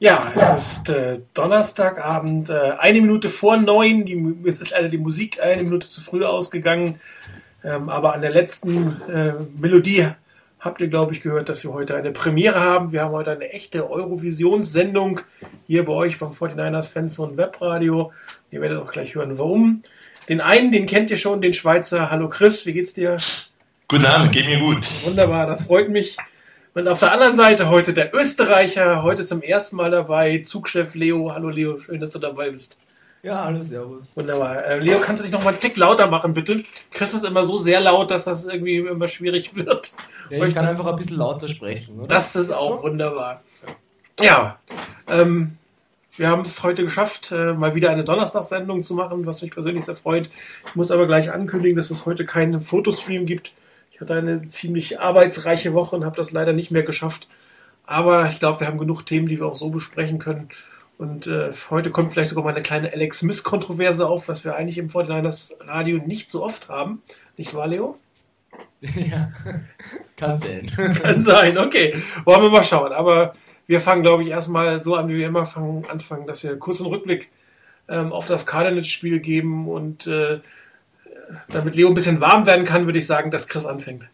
Ja, 0.00 0.32
es 0.34 0.78
ist 0.78 0.88
äh, 0.88 1.20
Donnerstagabend, 1.34 2.48
äh, 2.48 2.72
eine 2.78 3.02
Minute 3.02 3.28
vor 3.28 3.58
neun. 3.58 4.06
Die, 4.06 4.34
es 4.48 4.58
ist 4.58 4.70
leider 4.70 4.88
die 4.88 4.96
Musik 4.96 5.42
eine 5.42 5.62
Minute 5.62 5.86
zu 5.86 6.00
früh 6.00 6.24
ausgegangen. 6.24 6.98
Ähm, 7.62 7.90
aber 7.90 8.14
an 8.14 8.22
der 8.22 8.30
letzten 8.30 8.98
äh, 9.12 9.34
Melodie 9.58 10.06
habt 10.58 10.80
ihr, 10.80 10.88
glaube 10.88 11.12
ich, 11.12 11.20
gehört, 11.20 11.50
dass 11.50 11.64
wir 11.64 11.74
heute 11.74 11.96
eine 11.96 12.12
Premiere 12.12 12.60
haben. 12.60 12.92
Wir 12.92 13.02
haben 13.02 13.12
heute 13.12 13.32
eine 13.32 13.50
echte 13.50 13.90
Eurovisionssendung 13.90 15.20
hier 15.66 15.84
bei 15.84 15.92
euch 15.92 16.18
beim 16.18 16.30
49ers 16.30 16.90
Fans 16.90 17.18
und 17.18 17.36
Webradio. 17.36 18.10
Ihr 18.50 18.62
werdet 18.62 18.78
auch 18.78 18.90
gleich 18.90 19.14
hören, 19.14 19.36
warum. 19.36 19.82
Den 20.30 20.40
einen, 20.40 20.72
den 20.72 20.86
kennt 20.86 21.10
ihr 21.10 21.18
schon, 21.18 21.42
den 21.42 21.52
Schweizer. 21.52 22.10
Hallo 22.10 22.30
Chris, 22.30 22.64
wie 22.64 22.72
geht's 22.72 22.94
dir? 22.94 23.18
Guten 23.86 24.06
Abend, 24.06 24.32
geht 24.32 24.46
mir 24.46 24.60
gut. 24.60 24.82
Wunderbar, 25.04 25.46
das 25.46 25.66
freut 25.66 25.90
mich. 25.90 26.16
Und 26.72 26.86
auf 26.86 27.00
der 27.00 27.10
anderen 27.10 27.34
Seite 27.34 27.68
heute 27.68 27.92
der 27.92 28.14
Österreicher, 28.14 29.02
heute 29.02 29.26
zum 29.26 29.42
ersten 29.42 29.74
Mal 29.74 29.90
dabei, 29.90 30.38
Zugchef 30.38 30.94
Leo. 30.94 31.32
Hallo 31.34 31.48
Leo, 31.48 31.80
schön, 31.80 31.98
dass 31.98 32.10
du 32.10 32.20
dabei 32.20 32.50
bist. 32.50 32.78
Ja, 33.24 33.44
hallo, 33.44 33.64
servus. 33.64 34.16
Wunderbar. 34.16 34.64
Äh, 34.64 34.78
Leo, 34.78 35.00
kannst 35.00 35.20
du 35.20 35.24
dich 35.24 35.32
noch 35.32 35.42
mal 35.42 35.50
einen 35.50 35.58
Tick 35.58 35.76
lauter 35.76 36.06
machen, 36.06 36.32
bitte? 36.32 36.62
Chris 36.92 37.12
ist 37.12 37.24
immer 37.24 37.44
so 37.44 37.58
sehr 37.58 37.80
laut, 37.80 38.12
dass 38.12 38.24
das 38.24 38.46
irgendwie 38.46 38.76
immer 38.76 39.08
schwierig 39.08 39.56
wird. 39.56 39.92
Ja, 40.30 40.44
ich 40.44 40.54
kann 40.54 40.64
einfach 40.64 40.86
ein 40.86 40.94
bisschen 40.94 41.16
lauter 41.16 41.48
sprechen, 41.48 41.98
oder? 41.98 42.06
Das 42.06 42.36
ist 42.36 42.52
auch 42.52 42.76
so? 42.76 42.82
wunderbar. 42.84 43.42
Ja, 44.20 44.60
ähm, 45.08 45.56
wir 46.16 46.28
haben 46.28 46.42
es 46.42 46.62
heute 46.62 46.84
geschafft, 46.84 47.32
äh, 47.32 47.52
mal 47.52 47.74
wieder 47.74 47.90
eine 47.90 48.04
Donnerstagssendung 48.04 48.84
zu 48.84 48.94
machen, 48.94 49.26
was 49.26 49.42
mich 49.42 49.50
persönlich 49.50 49.84
sehr 49.84 49.96
freut. 49.96 50.30
Ich 50.68 50.76
muss 50.76 50.92
aber 50.92 51.08
gleich 51.08 51.32
ankündigen, 51.32 51.76
dass 51.76 51.90
es 51.90 52.06
heute 52.06 52.24
keinen 52.24 52.60
Fotostream 52.60 53.26
gibt. 53.26 53.52
Ich 54.00 54.02
hatte 54.02 54.14
eine 54.14 54.48
ziemlich 54.48 54.98
arbeitsreiche 54.98 55.74
Woche 55.74 55.94
und 55.94 56.06
habe 56.06 56.16
das 56.16 56.32
leider 56.32 56.54
nicht 56.54 56.70
mehr 56.70 56.84
geschafft. 56.84 57.28
Aber 57.84 58.30
ich 58.30 58.38
glaube, 58.38 58.60
wir 58.60 58.66
haben 58.66 58.78
genug 58.78 59.02
Themen, 59.02 59.28
die 59.28 59.38
wir 59.38 59.44
auch 59.44 59.54
so 59.54 59.68
besprechen 59.68 60.18
können. 60.18 60.48
Und 60.96 61.26
äh, 61.26 61.50
heute 61.68 61.90
kommt 61.90 62.10
vielleicht 62.10 62.30
sogar 62.30 62.44
mal 62.44 62.54
eine 62.54 62.62
kleine 62.62 62.90
Alex 62.94 63.18
Smith-Kontroverse 63.18 64.08
auf, 64.08 64.26
was 64.28 64.42
wir 64.42 64.56
eigentlich 64.56 64.78
im 64.78 64.88
Fortniners 64.88 65.54
Radio 65.60 65.98
nicht 65.98 66.30
so 66.30 66.42
oft 66.42 66.70
haben. 66.70 67.02
Nicht 67.36 67.52
wahr, 67.52 67.66
Leo? 67.68 67.98
Ja, 68.80 69.32
kann 70.16 70.38
sein. 70.38 70.64
kann 71.02 71.20
sein, 71.20 71.58
okay. 71.58 71.94
Wollen 72.24 72.40
wir 72.40 72.48
mal 72.48 72.64
schauen. 72.64 72.92
Aber 72.92 73.32
wir 73.66 73.82
fangen, 73.82 74.02
glaube 74.02 74.22
ich, 74.22 74.30
erstmal 74.30 74.82
so 74.82 74.94
an, 74.94 75.10
wie 75.10 75.18
wir 75.18 75.26
immer 75.26 75.44
fangen, 75.44 75.84
anfangen, 75.84 76.26
dass 76.26 76.42
wir 76.42 76.58
kurz 76.58 76.80
einen 76.80 76.88
Rückblick 76.88 77.30
ähm, 77.86 78.14
auf 78.14 78.26
das 78.26 78.46
Cardinals-Spiel 78.46 79.20
geben 79.20 79.68
und 79.68 80.06
äh, 80.06 80.40
damit 81.48 81.76
Leo 81.76 81.88
ein 81.88 81.94
bisschen 81.94 82.20
warm 82.20 82.46
werden 82.46 82.64
kann, 82.64 82.86
würde 82.86 82.98
ich 82.98 83.06
sagen, 83.06 83.30
dass 83.30 83.48
Chris 83.48 83.66
anfängt. 83.66 84.04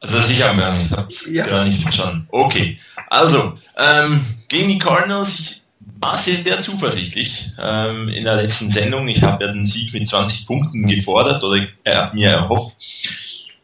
Also 0.00 0.20
sicher 0.20 0.54
ich 0.80 0.90
habe 0.90 1.08
ja. 1.28 1.44
gerade 1.44 1.68
nicht 1.68 1.82
verstanden. 1.82 2.26
Okay, 2.30 2.78
also 3.08 3.58
ähm, 3.76 4.24
gegen 4.48 4.68
die 4.68 4.78
Cardinals, 4.78 5.38
ich 5.38 5.62
war 6.00 6.16
sehr 6.16 6.60
zuversichtlich 6.60 7.50
ähm, 7.62 8.08
in 8.08 8.24
der 8.24 8.36
letzten 8.36 8.70
Sendung. 8.70 9.08
Ich 9.08 9.22
habe 9.22 9.44
ja 9.44 9.52
den 9.52 9.66
Sieg 9.66 9.92
mit 9.92 10.08
20 10.08 10.46
Punkten 10.46 10.86
gefordert 10.86 11.44
oder 11.44 11.66
er 11.84 12.14
mir 12.14 12.30
erhofft. 12.30 12.76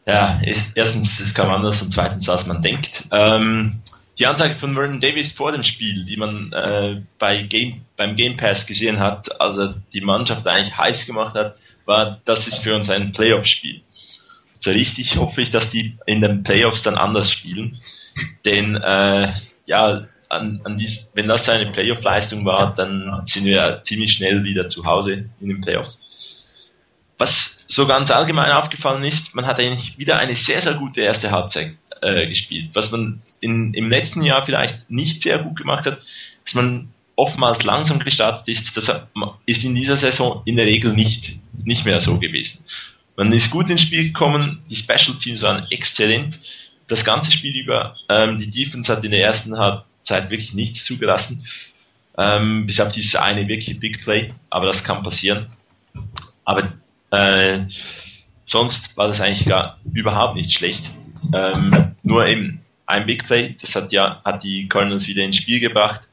Ja, 0.05 0.39
ist, 0.41 0.71
erstens, 0.75 1.19
es 1.19 1.33
kam 1.33 1.49
anders 1.49 1.81
und 1.81 1.91
zweitens, 1.91 2.29
als 2.29 2.45
man 2.45 2.61
denkt. 2.61 3.05
Ähm, 3.11 3.81
die 4.19 4.25
Ansage 4.25 4.55
von 4.55 4.73
Vernon 4.73 4.99
Davis 4.99 5.31
vor 5.31 5.51
dem 5.51 5.63
Spiel, 5.63 6.05
die 6.05 6.17
man 6.17 6.51
äh, 6.53 7.01
bei 7.19 7.43
Game, 7.43 7.81
beim 7.97 8.15
Game 8.15 8.37
Pass 8.37 8.65
gesehen 8.65 8.99
hat, 8.99 9.39
also 9.41 9.73
die 9.93 10.01
Mannschaft 10.01 10.47
eigentlich 10.47 10.77
heiß 10.77 11.05
gemacht 11.05 11.35
hat, 11.35 11.55
war, 11.87 12.19
das 12.25 12.47
ist 12.47 12.59
für 12.59 12.75
uns 12.75 12.89
ein 12.89 13.11
Playoff-Spiel. 13.11 13.81
So 14.59 14.71
richtig 14.71 15.17
hoffe 15.17 15.41
ich, 15.41 15.49
dass 15.49 15.69
die 15.69 15.97
in 16.05 16.21
den 16.21 16.43
Playoffs 16.43 16.83
dann 16.83 16.97
anders 16.97 17.31
spielen. 17.31 17.79
Denn 18.45 18.75
äh, 18.75 19.33
ja, 19.65 20.07
an, 20.29 20.61
an 20.63 20.77
dies, 20.77 21.09
wenn 21.13 21.27
das 21.27 21.47
eine 21.47 21.71
Playoff-Leistung 21.71 22.45
war, 22.45 22.73
dann 22.75 23.23
sind 23.25 23.45
wir 23.45 23.81
ziemlich 23.83 24.13
schnell 24.13 24.43
wieder 24.43 24.69
zu 24.69 24.85
Hause 24.85 25.29
in 25.39 25.47
den 25.47 25.61
Playoffs. 25.61 26.45
Was 27.17 27.65
so 27.67 27.87
ganz 27.87 28.11
allgemein 28.11 28.51
aufgefallen 28.51 29.03
ist, 29.03 29.33
man 29.33 29.47
hat 29.47 29.59
eigentlich 29.59 29.97
wieder 29.97 30.19
eine 30.19 30.35
sehr, 30.35 30.61
sehr 30.61 30.75
gute 30.75 31.01
erste 31.01 31.31
Halbzeit 31.31 31.75
äh, 32.01 32.27
gespielt. 32.27 32.71
Was 32.75 32.91
man 32.91 33.21
in, 33.39 33.73
im 33.73 33.89
letzten 33.89 34.21
Jahr 34.21 34.45
vielleicht 34.45 34.89
nicht 34.89 35.23
sehr 35.23 35.39
gut 35.39 35.57
gemacht 35.57 35.85
hat, 35.85 35.99
dass 36.45 36.55
man 36.55 36.89
oftmals 37.17 37.63
langsam 37.63 37.99
gestartet 37.99 38.47
ist, 38.47 38.77
das 38.77 38.89
ist 39.45 39.63
in 39.65 39.75
dieser 39.75 39.97
Saison 39.97 40.43
in 40.45 40.55
der 40.55 40.67
Regel 40.67 40.93
nicht, 40.93 41.37
nicht 41.65 41.83
mehr 41.83 41.99
so 41.99 42.19
gewesen. 42.19 42.63
Man 43.17 43.33
ist 43.33 43.49
gut 43.49 43.69
ins 43.69 43.81
Spiel 43.81 44.03
gekommen, 44.03 44.61
die 44.69 44.75
Special 44.75 45.17
Teams 45.17 45.41
waren 45.41 45.65
exzellent, 45.71 46.39
das 46.87 47.03
ganze 47.03 47.31
Spiel 47.31 47.55
über, 47.57 47.95
ähm, 48.07 48.37
die 48.37 48.49
Defense 48.49 48.91
hat 48.91 49.03
in 49.03 49.11
der 49.11 49.23
ersten 49.23 49.57
Halbzeit 49.57 50.29
wirklich 50.29 50.53
nichts 50.53 50.85
zugelassen, 50.85 51.43
ähm, 52.17 52.67
bis 52.67 52.79
auf 52.79 52.91
dieses 52.91 53.15
eine 53.15 53.47
wirklich 53.47 53.79
Big 53.79 54.03
Play, 54.03 54.31
aber 54.51 54.67
das 54.67 54.83
kann 54.83 55.01
passieren. 55.01 55.47
Aber 56.45 56.73
äh, 57.11 57.61
sonst 58.45 58.95
war 58.95 59.07
das 59.07 59.21
eigentlich 59.21 59.47
gar 59.47 59.79
überhaupt 59.91 60.35
nicht 60.35 60.53
schlecht. 60.53 60.91
Ähm, 61.33 61.95
nur 62.03 62.27
eben 62.27 62.61
ein 62.85 63.07
Big 63.07 63.25
Play, 63.25 63.55
das 63.59 63.73
hat 63.73 63.91
ja 63.91 64.21
hat 64.23 64.43
die 64.43 64.69
Cardinals 64.69 65.07
wieder 65.07 65.23
ins 65.23 65.37
Spiel 65.37 65.59
gebracht 65.59 66.07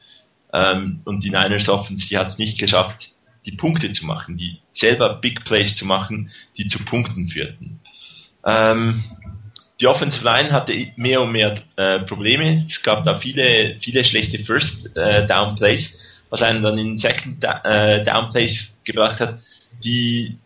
ähm, 0.53 1.01
und 1.05 1.23
die 1.23 1.29
Niners 1.29 1.69
Offense, 1.69 2.07
die 2.07 2.17
hat 2.17 2.27
es 2.27 2.37
nicht 2.37 2.57
geschafft, 2.57 3.09
die 3.45 3.51
Punkte 3.51 3.91
zu 3.91 4.05
machen, 4.05 4.37
die 4.37 4.59
selber 4.73 5.15
Big 5.15 5.45
Plays 5.45 5.75
zu 5.75 5.85
machen, 5.85 6.31
die 6.57 6.67
zu 6.67 6.83
Punkten 6.83 7.27
führten. 7.27 7.79
Ähm, 8.45 9.03
die 9.79 9.87
Offensive 9.87 10.23
Line 10.23 10.51
hatte 10.51 10.73
mehr 10.95 11.21
und 11.21 11.31
mehr 11.31 11.55
äh, 11.75 11.99
Probleme. 11.99 12.65
Es 12.67 12.81
gab 12.81 13.03
da 13.03 13.15
viele, 13.15 13.77
viele 13.79 14.03
schlechte 14.03 14.39
First 14.39 14.95
äh, 14.95 15.27
Down 15.27 15.55
Plays, 15.55 15.99
was 16.29 16.41
einen 16.41 16.63
dann 16.63 16.77
in 16.77 16.97
Second 16.97 17.43
äh, 17.43 18.03
Down 18.03 18.29
Plays 18.29 18.79
gebracht 18.83 19.19
hat, 19.19 19.37
die 19.83 20.37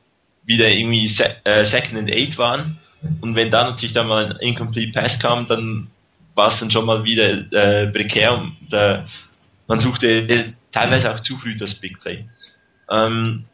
wieder 0.45 0.69
irgendwie 0.69 1.07
se 1.07 1.35
äh, 1.43 1.63
Second 1.63 1.99
and 1.99 2.11
Eight 2.11 2.37
waren. 2.37 2.79
Und 3.21 3.35
wenn 3.35 3.51
dann 3.51 3.71
natürlich 3.71 3.93
dann 3.93 4.07
mal 4.07 4.25
ein 4.25 4.39
Incomplete 4.39 4.91
Pass 4.91 5.19
kam, 5.19 5.45
dann 5.47 5.87
war 6.33 6.47
es 6.47 6.59
dann 6.59 6.71
schon 6.71 6.85
mal 6.85 7.03
wieder 7.03 7.29
äh, 7.51 7.87
prekär 7.87 8.37
und 8.37 8.73
äh, 8.73 9.03
man 9.69 9.79
suchte 9.79 10.55
teilweise 10.71 11.13
auch 11.13 11.19
zu 11.19 11.37
früh 11.37 11.55
das 11.55 11.75
Big 11.75 11.99
Play. 11.99 12.25
Ähm, 12.89 13.45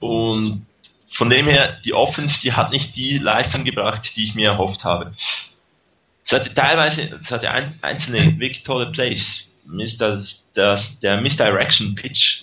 und 0.00 0.66
von 1.10 1.30
dem 1.30 1.46
her, 1.46 1.78
die 1.84 1.94
Offense, 1.94 2.40
die 2.42 2.52
hat 2.52 2.72
nicht 2.72 2.96
die 2.96 3.18
Leistung 3.18 3.64
gebracht, 3.64 4.10
die 4.16 4.24
ich 4.24 4.34
mir 4.34 4.48
erhofft 4.48 4.82
habe. 4.82 5.12
Es 6.24 6.32
hatte 6.32 6.52
teilweise, 6.52 7.18
es 7.22 7.30
hatte 7.30 7.50
ein, 7.50 7.78
einzelne 7.80 8.38
wirklich 8.38 8.64
tolle 8.64 8.90
Plays. 8.90 9.48
Das, 9.98 10.44
das, 10.54 10.98
der 10.98 11.20
Misdirection 11.20 11.94
Pitch 11.94 12.42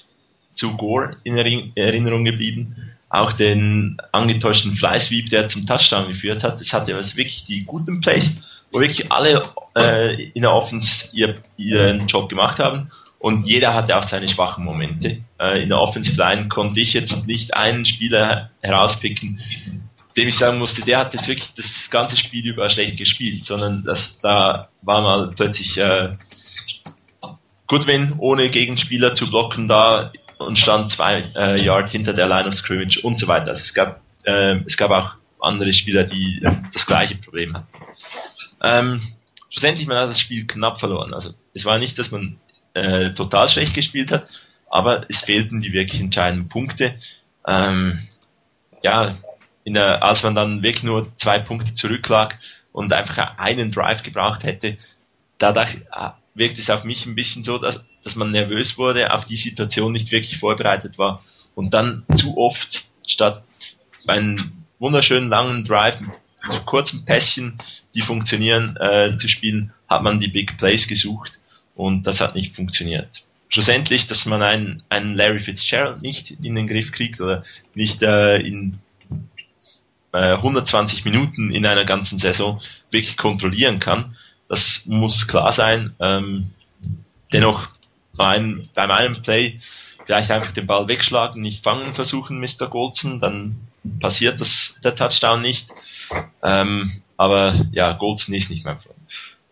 zu 0.54 0.78
Gore 0.78 1.18
in 1.24 1.38
Erinnerung 1.38 2.24
geblieben. 2.24 2.95
Auch 3.16 3.34
den 3.34 3.98
angetäuschten 4.12 4.76
Sweep, 4.76 5.30
der 5.30 5.48
zum 5.48 5.66
Touchdown 5.66 6.08
geführt 6.08 6.44
hat. 6.44 6.60
Es 6.60 6.74
hatte 6.74 6.96
also 6.96 7.16
wirklich 7.16 7.44
die 7.46 7.64
guten 7.64 8.02
Plays, 8.02 8.64
wo 8.72 8.80
wirklich 8.80 9.12
alle 9.12 9.42
äh, 9.78 10.30
in 10.30 10.42
der 10.42 10.54
Offense 10.54 11.10
ihr, 11.14 11.36
ihren 11.58 12.08
Job 12.08 12.30
gemacht 12.30 12.60
haben 12.60 12.92
und 13.26 13.48
jeder 13.48 13.74
hatte 13.74 13.98
auch 13.98 14.04
seine 14.04 14.28
schwachen 14.28 14.64
Momente. 14.64 15.24
Äh, 15.40 15.64
in 15.64 15.70
der 15.70 15.80
Offensive 15.80 16.16
Line 16.16 16.48
konnte 16.48 16.80
ich 16.80 16.94
jetzt 16.94 17.26
nicht 17.26 17.56
einen 17.56 17.84
Spieler 17.84 18.50
herauspicken, 18.62 19.42
dem 20.16 20.28
ich 20.28 20.38
sagen 20.38 20.60
musste, 20.60 20.84
der 20.84 21.00
hat 21.00 21.14
jetzt 21.16 21.28
wirklich 21.28 21.50
das 21.56 21.90
ganze 21.90 22.18
Spiel 22.18 22.46
über 22.46 22.70
schlecht 22.70 22.98
gespielt, 22.98 23.44
sondern 23.44 23.84
das, 23.84 24.20
da 24.22 24.70
war 24.84 25.02
mal 25.02 25.32
plötzlich 25.36 25.76
äh, 25.78 26.10
Goodwin 27.66 28.14
ohne 28.20 28.52
Gegenspieler 28.52 29.16
zu 29.16 29.28
blocken 29.28 29.68
da 29.68 30.12
und 30.38 30.58
stand 30.58 30.92
zwei 30.92 31.22
äh, 31.36 31.62
Yard 31.64 31.90
hinter 31.90 32.14
der 32.14 32.28
Line 32.28 32.48
of 32.48 32.54
Scrimmage 32.54 33.00
und 33.04 33.20
so 33.20 33.28
weiter. 33.28 33.48
Also 33.48 33.62
es 33.62 33.74
gab 33.74 34.02
äh, 34.24 34.58
es 34.66 34.78
gab 34.78 34.92
auch 34.92 35.16
andere 35.40 35.74
Spieler, 35.74 36.04
die 36.04 36.42
äh, 36.44 36.52
das 36.74 36.86
gleiche 36.86 37.16
Problem 37.16 37.54
hatten. 37.56 37.68
Ähm, 38.62 39.02
schlussendlich 39.50 39.88
man 39.88 39.98
hat 39.98 40.10
das 40.10 40.20
Spiel 40.20 40.46
knapp 40.48 40.80
verloren. 40.80 41.14
Also 41.14 41.34
es 41.54 41.66
war 41.66 41.78
nicht, 41.78 41.98
dass 42.00 42.12
man 42.12 42.40
äh, 42.74 43.12
total 43.12 43.48
schlecht 43.48 43.74
gespielt 43.74 44.12
hat, 44.12 44.28
aber 44.70 45.06
es 45.10 45.22
fehlten 45.22 45.62
die 45.62 45.74
wirklich 45.74 46.02
entscheidenden 46.02 46.50
Punkte. 46.50 46.96
Ähm, 47.48 48.08
ja, 48.84 49.16
der, 49.66 50.04
als 50.04 50.24
man 50.24 50.36
dann 50.36 50.62
wirklich 50.62 50.84
nur 50.84 51.08
zwei 51.18 51.40
Punkte 51.40 51.74
zurücklag 51.74 52.38
und 52.72 52.94
einfach 52.94 53.38
einen 53.38 53.72
Drive 53.72 54.04
gebraucht 54.04 54.44
hätte, 54.44 54.78
dadurch 55.38 55.76
äh, 55.92 56.10
wirkt 56.36 56.60
es 56.60 56.70
auf 56.70 56.84
mich 56.84 57.06
ein 57.06 57.16
bisschen 57.16 57.44
so, 57.44 57.58
dass, 57.58 57.84
dass 58.04 58.16
man 58.16 58.32
nervös 58.32 58.78
wurde, 58.78 59.14
auf 59.14 59.26
die 59.26 59.38
Situation 59.38 59.94
nicht 59.94 60.12
wirklich 60.12 60.38
vorbereitet 60.38 60.98
war 60.98 61.24
und 61.56 61.74
dann 61.74 62.06
zu 62.18 62.38
oft 62.38 62.86
statt 63.08 63.44
einen 64.06 64.66
wunderschönen 64.78 65.30
langen 65.30 65.64
Drive 65.64 66.00
mit 66.00 66.66
kurzen 66.66 67.06
Pässchen, 67.06 67.58
die 67.96 68.02
funktionieren, 68.02 68.76
äh, 68.78 69.18
zu 69.18 69.28
spielen, 69.28 69.74
hat 69.90 70.04
man 70.04 70.20
die 70.20 70.28
Big 70.28 70.58
Plays 70.58 70.88
gesucht 70.88 71.40
und 71.74 72.06
das 72.06 72.22
hat 72.22 72.36
nicht 72.36 72.56
funktioniert. 72.56 73.24
Schlussendlich, 73.48 74.06
dass 74.08 74.26
man 74.26 74.42
einen, 74.42 74.84
einen 74.90 75.16
Larry 75.16 75.40
Fitzgerald 75.40 76.02
nicht 76.02 76.32
in 76.32 76.56
den 76.56 76.68
Griff 76.68 76.92
kriegt 76.92 77.22
oder 77.22 77.44
nicht 77.74 78.04
äh, 78.04 78.38
in 78.38 78.80
äh, 80.12 80.34
120 80.34 81.06
Minuten 81.06 81.52
in 81.52 81.66
einer 81.66 81.86
ganzen 81.86 82.20
Saison 82.20 82.62
wirklich 82.92 83.18
kontrollieren 83.18 83.80
kann, 83.80 84.16
das 84.48 84.84
muss 84.86 85.28
klar 85.28 85.52
sein. 85.52 85.96
Ähm, 86.00 86.52
dennoch 87.34 87.70
beim 88.18 88.64
einem 88.76 89.22
Play 89.22 89.60
vielleicht 90.06 90.32
einfach 90.32 90.52
den 90.52 90.68
Ball 90.68 90.88
wegschlagen, 90.88 91.42
nicht 91.42 91.64
fangen 91.64 91.96
versuchen, 91.96 92.40
Mr. 92.40 92.68
Goldson, 92.70 93.20
dann 93.20 93.68
passiert 94.00 94.40
das, 94.40 94.76
der 94.84 94.96
Touchdown 94.96 95.42
nicht. 95.42 95.70
Ähm, 96.44 97.02
aber 97.18 97.66
ja, 97.72 97.94
Goldson 97.94 98.36
ist 98.36 98.50
nicht 98.50 98.66
mehr 98.66 98.78
Freund. 98.78 99.00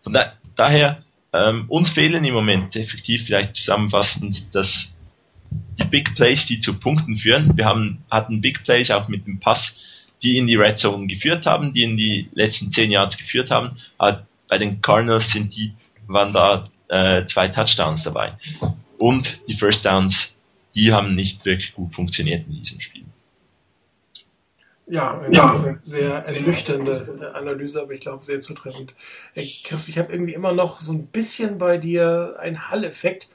Von 0.02 0.12
da, 0.12 0.32
daher, 0.54 1.02
ähm, 1.32 1.64
uns 1.68 1.90
fehlen 1.90 2.24
im 2.24 2.34
Moment 2.34 2.76
effektiv 2.76 3.26
vielleicht 3.26 3.56
zusammenfassend 3.56 4.54
dass 4.54 4.94
die 5.78 5.84
Big 5.84 6.14
Plays, 6.14 6.46
die 6.46 6.60
zu 6.60 6.78
Punkten 6.78 7.18
führen. 7.18 7.56
Wir 7.56 7.66
haben, 7.66 8.04
hatten 8.10 8.40
Big 8.40 8.64
Plays 8.64 8.90
auch 8.90 9.08
mit 9.08 9.26
dem 9.26 9.40
Pass, 9.40 9.74
die 10.22 10.38
in 10.38 10.46
die 10.46 10.56
Red 10.56 10.78
Zone 10.78 11.06
geführt 11.06 11.46
haben, 11.46 11.74
die 11.74 11.82
in 11.82 11.96
die 11.96 12.28
letzten 12.32 12.70
zehn 12.72 12.90
Yards 12.90 13.18
geführt 13.18 13.50
haben. 13.50 13.78
Aber 13.98 14.26
bei 14.48 14.58
den 14.58 14.80
Cardinals 14.80 15.30
sind 15.30 15.54
die, 15.54 15.74
waren 16.06 16.32
da 16.32 16.68
äh, 16.88 17.24
zwei 17.26 17.48
Touchdowns 17.48 18.02
dabei. 18.04 18.36
Und 18.98 19.40
die 19.48 19.54
First 19.54 19.84
Downs, 19.84 20.34
die 20.74 20.92
haben 20.92 21.14
nicht 21.14 21.44
wirklich 21.44 21.72
gut 21.72 21.94
funktioniert 21.94 22.46
in 22.46 22.54
diesem 22.54 22.80
Spiel. 22.80 23.04
Ja, 24.86 25.18
eine 25.18 25.34
ja. 25.34 25.78
sehr 25.82 26.16
ernüchternde 26.16 27.32
Analyse, 27.34 27.80
aber 27.80 27.92
ich 27.92 28.02
glaube 28.02 28.22
sehr 28.22 28.40
zutreffend. 28.40 28.94
Chris, 29.64 29.88
ich 29.88 29.98
habe 29.98 30.12
irgendwie 30.12 30.34
immer 30.34 30.52
noch 30.52 30.80
so 30.80 30.92
ein 30.92 31.06
bisschen 31.06 31.56
bei 31.56 31.78
dir 31.78 32.36
einen 32.38 32.70
Hall-Effekt. 32.70 33.28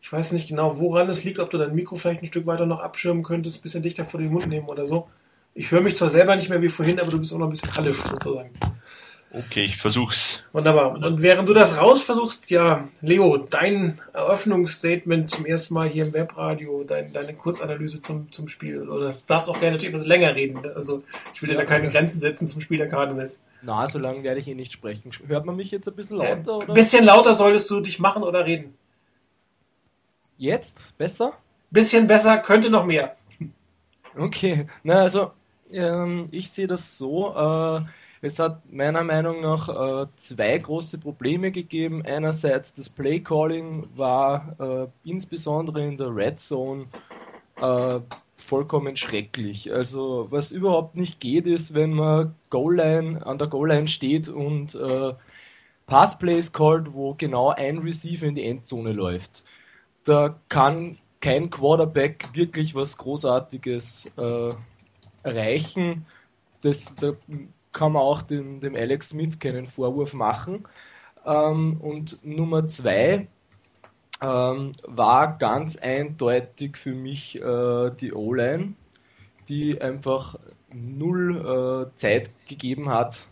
Ich 0.00 0.12
weiß 0.12 0.32
nicht 0.32 0.48
genau, 0.48 0.80
woran 0.80 1.08
es 1.08 1.22
liegt, 1.22 1.38
ob 1.38 1.50
du 1.50 1.58
dein 1.58 1.74
Mikro 1.74 1.94
vielleicht 1.94 2.22
ein 2.22 2.26
Stück 2.26 2.46
weiter 2.46 2.66
noch 2.66 2.80
abschirmen 2.80 3.22
könntest, 3.22 3.58
ein 3.58 3.62
bisschen 3.62 3.84
dichter 3.84 4.04
vor 4.04 4.20
den 4.20 4.32
Mund 4.32 4.48
nehmen 4.48 4.66
oder 4.66 4.84
so. 4.84 5.08
Ich 5.54 5.70
höre 5.70 5.80
mich 5.80 5.96
zwar 5.96 6.10
selber 6.10 6.34
nicht 6.34 6.50
mehr 6.50 6.60
wie 6.60 6.68
vorhin, 6.68 6.98
aber 6.98 7.12
du 7.12 7.18
bist 7.18 7.32
auch 7.32 7.38
noch 7.38 7.46
ein 7.46 7.50
bisschen 7.50 7.74
hallisch 7.74 7.98
sozusagen. 7.98 8.50
Okay, 9.36 9.64
ich 9.64 9.78
versuch's. 9.78 10.44
Wunderbar. 10.52 10.92
Und 10.92 11.20
während 11.20 11.48
du 11.48 11.54
das 11.54 11.76
raus 11.76 12.02
versuchst, 12.04 12.50
ja, 12.50 12.88
Leo, 13.00 13.36
dein 13.36 14.00
Eröffnungsstatement 14.12 15.28
zum 15.28 15.44
ersten 15.44 15.74
Mal 15.74 15.88
hier 15.88 16.06
im 16.06 16.12
Webradio, 16.12 16.84
dein, 16.84 17.12
deine 17.12 17.34
Kurzanalyse 17.34 18.00
zum, 18.00 18.30
zum 18.30 18.46
Spiel. 18.46 18.88
Oder 18.88 19.06
das 19.06 19.26
darfst 19.26 19.48
auch 19.48 19.58
gerne 19.58 19.72
natürlich 19.72 19.92
etwas 19.92 20.06
länger 20.06 20.36
reden. 20.36 20.60
Also 20.76 21.02
ich 21.34 21.42
will 21.42 21.48
dir 21.48 21.56
da 21.56 21.64
keine 21.64 21.90
Grenzen 21.90 22.20
setzen 22.20 22.46
zum 22.46 22.60
Spiel 22.60 22.78
der 22.78 22.86
Cardinals. 22.86 23.44
Na, 23.62 23.88
so 23.88 23.98
lange 23.98 24.22
werde 24.22 24.38
ich 24.38 24.46
eh 24.46 24.54
nicht 24.54 24.72
sprechen. 24.72 25.10
Hört 25.26 25.46
man 25.46 25.56
mich 25.56 25.72
jetzt 25.72 25.88
ein 25.88 25.96
bisschen 25.96 26.18
lauter? 26.18 26.60
Ein 26.60 26.70
äh, 26.70 26.72
bisschen 26.74 27.04
lauter 27.04 27.34
solltest 27.34 27.68
du 27.70 27.80
dich 27.80 27.98
machen 27.98 28.22
oder 28.22 28.46
reden. 28.46 28.74
Jetzt? 30.38 30.96
Besser? 30.96 31.32
Bisschen 31.72 32.06
besser, 32.06 32.38
könnte 32.38 32.70
noch 32.70 32.84
mehr. 32.84 33.16
Okay, 34.16 34.68
na 34.84 35.02
also 35.02 35.32
ähm, 35.72 36.28
ich 36.30 36.52
sehe 36.52 36.68
das 36.68 36.96
so. 36.96 37.34
Äh, 37.34 37.80
es 38.24 38.38
hat 38.38 38.72
meiner 38.72 39.04
Meinung 39.04 39.42
nach 39.42 39.68
äh, 39.68 40.06
zwei 40.16 40.56
große 40.56 40.98
Probleme 40.98 41.52
gegeben. 41.52 42.02
Einerseits 42.06 42.72
das 42.72 42.88
Playcalling 42.88 43.86
war 43.96 44.56
äh, 44.58 45.08
insbesondere 45.08 45.84
in 45.84 45.98
der 45.98 46.14
Red 46.14 46.40
Zone 46.40 46.86
äh, 47.60 48.00
vollkommen 48.36 48.96
schrecklich. 48.96 49.72
Also 49.72 50.28
was 50.30 50.52
überhaupt 50.52 50.96
nicht 50.96 51.20
geht, 51.20 51.46
ist, 51.46 51.74
wenn 51.74 51.92
man 51.92 52.34
Goal 52.48 52.80
-Line, 52.80 53.18
an 53.22 53.38
der 53.38 53.48
Goal-Line 53.48 53.88
steht 53.88 54.28
und 54.28 54.74
äh, 54.74 55.12
Passplays 55.86 56.52
callt, 56.52 56.94
wo 56.94 57.14
genau 57.14 57.50
ein 57.50 57.78
Receiver 57.78 58.26
in 58.26 58.36
die 58.36 58.44
Endzone 58.44 58.92
läuft. 58.92 59.44
Da 60.04 60.38
kann 60.48 60.96
kein 61.20 61.50
Quarterback 61.50 62.28
wirklich 62.32 62.74
was 62.74 62.96
Großartiges 62.96 64.12
äh, 64.16 64.50
erreichen. 65.22 66.06
Das, 66.62 66.94
da 66.94 67.12
kann 67.74 67.92
man 67.92 68.02
auch 68.02 68.22
dem, 68.22 68.60
dem 68.60 68.74
Alex 68.74 69.10
Smith 69.10 69.38
keinen 69.38 69.66
Vorwurf 69.66 70.14
machen. 70.14 70.66
Ähm, 71.26 71.78
und 71.80 72.24
Nummer 72.24 72.66
zwei 72.66 73.28
ähm, 74.22 74.72
war 74.86 75.36
ganz 75.36 75.76
eindeutig 75.76 76.78
für 76.78 76.94
mich 76.94 77.36
äh, 77.36 77.90
die 78.00 78.12
O-Line, 78.14 78.74
die 79.48 79.80
einfach 79.80 80.36
null 80.72 81.90
äh, 81.92 81.96
Zeit 81.96 82.30
gegeben 82.48 82.88
hat 82.88 83.26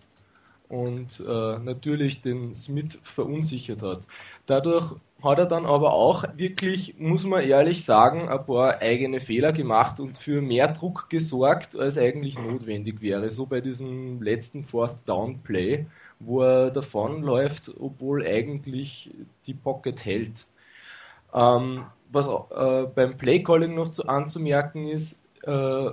und 0.68 1.20
äh, 1.20 1.58
natürlich 1.58 2.22
den 2.22 2.54
Smith 2.54 2.98
verunsichert 3.02 3.82
hat. 3.82 4.00
Dadurch 4.46 4.96
hat 5.22 5.38
er 5.38 5.46
dann 5.46 5.66
aber 5.66 5.92
auch 5.92 6.24
wirklich, 6.36 6.96
muss 6.98 7.24
man 7.24 7.42
ehrlich 7.42 7.84
sagen, 7.84 8.28
ein 8.28 8.44
paar 8.44 8.80
eigene 8.80 9.20
Fehler 9.20 9.52
gemacht 9.52 10.00
und 10.00 10.18
für 10.18 10.42
mehr 10.42 10.68
Druck 10.68 11.08
gesorgt, 11.08 11.76
als 11.76 11.96
eigentlich 11.96 12.38
notwendig 12.38 13.00
wäre. 13.00 13.30
So 13.30 13.46
bei 13.46 13.60
diesem 13.60 14.20
letzten 14.20 14.64
Fourth 14.64 15.08
Down 15.08 15.38
Play, 15.42 15.86
wo 16.18 16.42
er 16.42 16.70
davonläuft, 16.70 17.72
obwohl 17.78 18.26
eigentlich 18.26 19.10
die 19.46 19.54
Pocket 19.54 20.04
hält. 20.04 20.46
Ähm, 21.32 21.84
was 22.10 22.28
äh, 22.28 22.86
beim 22.94 23.16
Playcalling 23.16 23.74
noch 23.74 23.90
zu, 23.90 24.06
anzumerken 24.06 24.88
ist, 24.88 25.18
äh, 25.44 25.90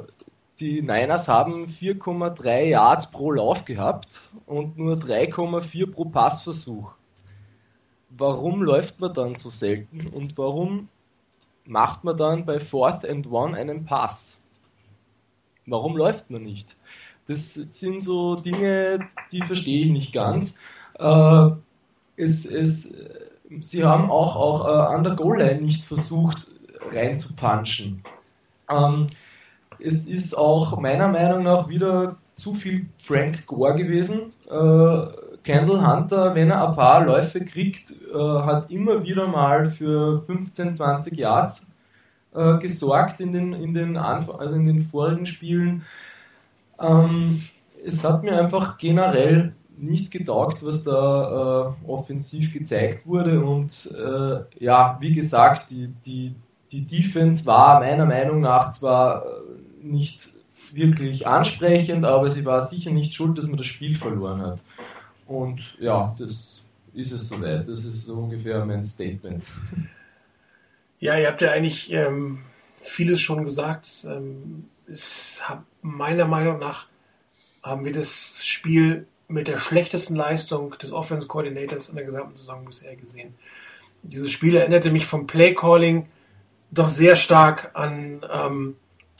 die 0.59 0.81
Niners 0.81 1.27
haben 1.27 1.67
4,3 1.67 2.63
Yards 2.63 3.11
pro 3.11 3.31
Lauf 3.31 3.63
gehabt 3.63 4.21
und 4.45 4.77
nur 4.77 4.95
3,4 4.95 5.91
pro 5.91 6.05
Passversuch 6.05 6.98
warum 8.09 8.63
läuft 8.63 8.99
man 8.99 9.13
dann 9.13 9.35
so 9.35 9.49
selten 9.49 10.07
und 10.07 10.37
warum 10.37 10.89
macht 11.65 12.03
man 12.03 12.17
dann 12.17 12.45
bei 12.45 12.59
Fourth 12.59 13.05
and 13.05 13.31
One 13.31 13.55
einen 13.55 13.85
Pass? 13.85 14.39
Warum 15.65 15.95
läuft 15.95 16.29
man 16.29 16.43
nicht? 16.43 16.77
Das 17.27 17.53
sind 17.53 18.01
so 18.01 18.35
Dinge, 18.35 19.07
die 19.31 19.41
verstehe 19.41 19.85
ich 19.85 19.91
nicht 19.91 20.13
ganz. 20.13 20.57
Äh, 20.97 21.49
es, 22.17 22.43
es, 22.45 22.91
sie 23.61 23.83
haben 23.83 24.09
auch, 24.09 24.35
auch 24.35 24.65
äh, 24.65 24.95
an 24.95 25.03
der 25.03 25.15
Goal-Line 25.15 25.61
nicht 25.61 25.83
versucht 25.83 26.47
reinzupunchen. 26.91 28.03
Ähm, 28.69 29.07
es 29.77 30.07
ist 30.07 30.33
auch 30.35 30.79
meiner 30.79 31.07
Meinung 31.07 31.43
nach 31.43 31.69
wieder 31.69 32.17
zu 32.35 32.53
viel 32.53 32.87
Frank 32.97 33.45
Gore 33.45 33.75
gewesen. 33.75 34.33
Äh, 34.49 35.28
Kendall 35.49 35.83
Hunter, 35.83 36.35
wenn 36.35 36.51
er 36.51 36.67
ein 36.67 36.75
paar 36.75 37.03
Läufe 37.03 37.43
kriegt, 37.43 37.91
äh, 38.13 38.15
hat 38.15 38.69
immer 38.69 39.03
wieder 39.03 39.27
mal 39.27 39.65
für 39.65 40.21
15, 40.21 40.75
20 40.75 41.17
Yards 41.17 41.71
äh, 42.35 42.59
gesorgt 42.59 43.19
in 43.19 43.33
den, 43.33 43.53
in, 43.53 43.73
den 43.73 43.97
also 43.97 44.37
in 44.37 44.65
den 44.65 44.81
vorigen 44.83 45.25
Spielen. 45.25 45.85
Ähm, 46.79 47.41
es 47.83 48.03
hat 48.03 48.21
mir 48.21 48.39
einfach 48.39 48.77
generell 48.77 49.55
nicht 49.75 50.11
getaugt, 50.11 50.63
was 50.63 50.83
da 50.83 51.73
äh, 51.83 51.89
offensiv 51.89 52.53
gezeigt 52.53 53.07
wurde. 53.07 53.43
Und 53.43 53.91
äh, 53.97 54.63
ja, 54.63 54.97
wie 54.99 55.13
gesagt, 55.13 55.71
die, 55.71 55.87
die, 56.05 56.35
die 56.71 56.85
Defense 56.85 57.47
war 57.47 57.79
meiner 57.79 58.05
Meinung 58.05 58.39
nach 58.39 58.71
zwar 58.73 59.23
äh, 59.23 59.27
nicht 59.81 60.29
wirklich 60.73 61.25
ansprechend, 61.25 62.05
aber 62.05 62.29
sie 62.29 62.45
war 62.45 62.61
sicher 62.61 62.91
nicht 62.91 63.15
schuld, 63.15 63.39
dass 63.39 63.47
man 63.47 63.57
das 63.57 63.65
Spiel 63.65 63.95
verloren 63.95 64.43
hat. 64.43 64.63
Und 65.29 65.77
ja, 65.79 66.15
das 66.17 66.63
ist 66.93 67.11
es 67.11 67.27
soweit. 67.27 67.67
Das 67.67 67.85
ist 67.85 68.05
so 68.05 68.15
ungefähr 68.15 68.65
mein 68.65 68.83
Statement. 68.83 69.45
Ja, 71.01 71.17
ihr 71.17 71.27
habt 71.27 71.41
ja 71.41 71.53
eigentlich 71.53 71.93
ähm, 71.93 72.39
vieles 72.81 73.21
schon 73.21 73.45
gesagt. 73.45 74.05
Ähm, 74.05 74.65
hab, 75.39 75.63
meiner 75.81 76.25
Meinung 76.25 76.59
nach 76.59 76.87
haben 77.63 77.85
wir 77.85 77.93
das 77.93 78.45
Spiel 78.45 79.07
mit 79.29 79.47
der 79.47 79.59
schlechtesten 79.59 80.17
Leistung 80.17 80.77
des 80.77 80.91
Offense 80.91 81.25
Coordinators 81.25 81.87
in 81.87 81.95
der 81.95 82.03
gesamten 82.03 82.35
Saison 82.35 82.65
bisher 82.65 82.97
gesehen. 82.97 83.33
Dieses 84.03 84.29
Spiel 84.29 84.57
erinnerte 84.57 84.91
mich 84.91 85.05
vom 85.05 85.25
Play 85.25 85.53
Calling 85.53 86.07
doch 86.69 86.89
sehr 86.89 87.15
stark 87.15 87.71
an 87.75 88.25
ähm, 88.29 88.75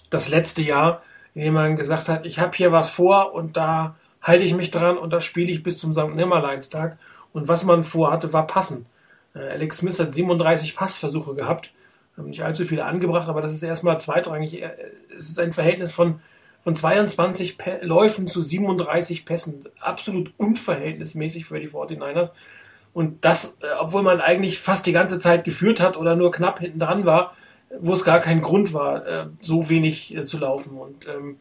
das 0.10 0.28
letzte 0.28 0.62
Jahr, 0.62 1.02
in 1.34 1.44
dem 1.44 1.54
man 1.54 1.78
gesagt 1.78 2.10
hat, 2.10 2.26
ich 2.26 2.40
habe 2.40 2.58
hier 2.58 2.74
was 2.74 2.90
vor 2.90 3.34
und 3.34 3.56
da 3.56 3.96
halte 4.22 4.44
ich 4.44 4.54
mich 4.54 4.72
dran 4.72 4.98
und 4.98 5.12
das 5.12 5.24
spiele 5.24 5.52
ich 5.52 5.64
bis 5.64 5.80
zum 5.80 5.94
St. 5.94 6.16
Nimmerleinstag. 6.16 6.98
Und 7.32 7.48
was 7.48 7.64
man 7.64 7.84
vorhatte, 7.84 8.34
war 8.34 8.48
passen. 8.48 8.86
Äh, 9.36 9.40
Alex 9.40 9.78
Smith 9.78 10.00
hat 10.00 10.14
37 10.14 10.76
Passversuche 10.76 11.36
gehabt, 11.36 11.74
nicht 12.18 12.44
allzu 12.44 12.66
viele 12.66 12.84
angebracht, 12.84 13.30
aber 13.30 13.42
das 13.42 13.54
ist 13.54 13.64
erstmal 13.64 14.00
zweitrangig. 14.00 14.62
Es 15.16 15.30
ist 15.30 15.40
ein 15.40 15.54
Verhältnis 15.54 15.92
von, 15.92 16.20
von 16.66 16.76
22 16.76 17.58
Pe 17.58 17.80
Läufen 17.82 18.28
zu 18.28 18.42
37 18.42 19.26
Pässen. 19.26 19.64
Absolut 19.80 20.34
unverhältnismäßig 20.38 21.46
für 21.46 21.60
die 21.60 21.70
49ers. 21.70 22.34
Und 22.92 23.24
das, 23.24 23.58
äh, 23.62 23.68
obwohl 23.80 24.04
man 24.04 24.20
eigentlich 24.20 24.60
fast 24.60 24.86
die 24.86 24.92
ganze 24.92 25.20
Zeit 25.20 25.44
geführt 25.44 25.80
hat 25.80 25.96
oder 25.96 26.16
nur 26.16 26.32
knapp 26.32 26.60
hinten 26.60 26.80
dran 26.80 27.06
war, 27.06 27.34
wo 27.80 27.94
es 27.94 28.04
gar 28.04 28.20
kein 28.20 28.42
Grund 28.42 28.74
war, 28.74 29.06
äh, 29.06 29.26
so 29.42 29.70
wenig 29.70 30.18
zu 30.26 30.40
laufen. 30.40 30.78
Und 30.78 31.08
ähm, 31.08 31.38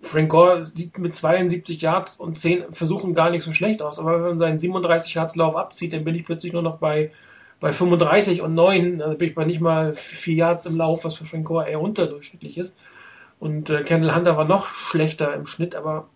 Frank 0.00 0.30
Gore 0.30 0.64
sieht 0.64 0.96
mit 0.98 1.14
72 1.14 1.80
Yards 1.80 2.16
und 2.16 2.38
10 2.38 2.72
Versuchen 2.72 3.14
gar 3.14 3.30
nicht 3.30 3.42
so 3.42 3.52
schlecht 3.52 3.82
aus, 3.82 3.98
aber 3.98 4.14
wenn 4.14 4.28
man 4.30 4.38
seinen 4.38 4.58
37 4.58 5.14
Yards 5.14 5.36
Lauf 5.36 5.56
abzieht, 5.56 5.92
dann 5.92 6.04
bin 6.04 6.14
ich 6.14 6.24
plötzlich 6.24 6.52
nur 6.52 6.62
noch 6.62 6.78
bei, 6.78 7.10
bei 7.60 7.72
35 7.72 8.42
und 8.42 8.54
9, 8.54 9.02
also 9.02 9.18
bin 9.18 9.28
ich 9.28 9.34
bei 9.34 9.44
nicht 9.44 9.60
mal 9.60 9.94
4 9.94 10.34
Yards 10.34 10.66
im 10.66 10.76
Lauf, 10.76 11.04
was 11.04 11.16
für 11.16 11.24
Frank 11.24 11.46
Gore 11.46 11.68
eher 11.68 11.80
unterdurchschnittlich 11.80 12.58
ist. 12.58 12.76
Und 13.40 13.70
äh, 13.70 13.82
Kendall 13.82 14.14
Hunter 14.14 14.36
war 14.36 14.44
noch 14.44 14.66
schlechter 14.66 15.34
im 15.34 15.46
Schnitt, 15.46 15.74
aber 15.74 16.08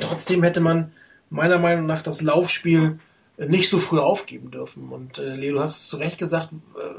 trotzdem 0.00 0.42
hätte 0.42 0.60
man 0.60 0.92
meiner 1.30 1.58
Meinung 1.58 1.86
nach 1.86 2.02
das 2.02 2.22
Laufspiel 2.22 2.98
nicht 3.38 3.68
so 3.68 3.78
früh 3.78 3.98
aufgeben 3.98 4.50
dürfen. 4.50 4.88
Und 4.90 5.18
äh, 5.18 5.34
Leo, 5.34 5.54
du 5.54 5.60
hast 5.60 5.76
es 5.76 5.88
zu 5.88 5.96
Recht 5.96 6.18
gesagt, 6.18 6.50
äh, 6.52 6.94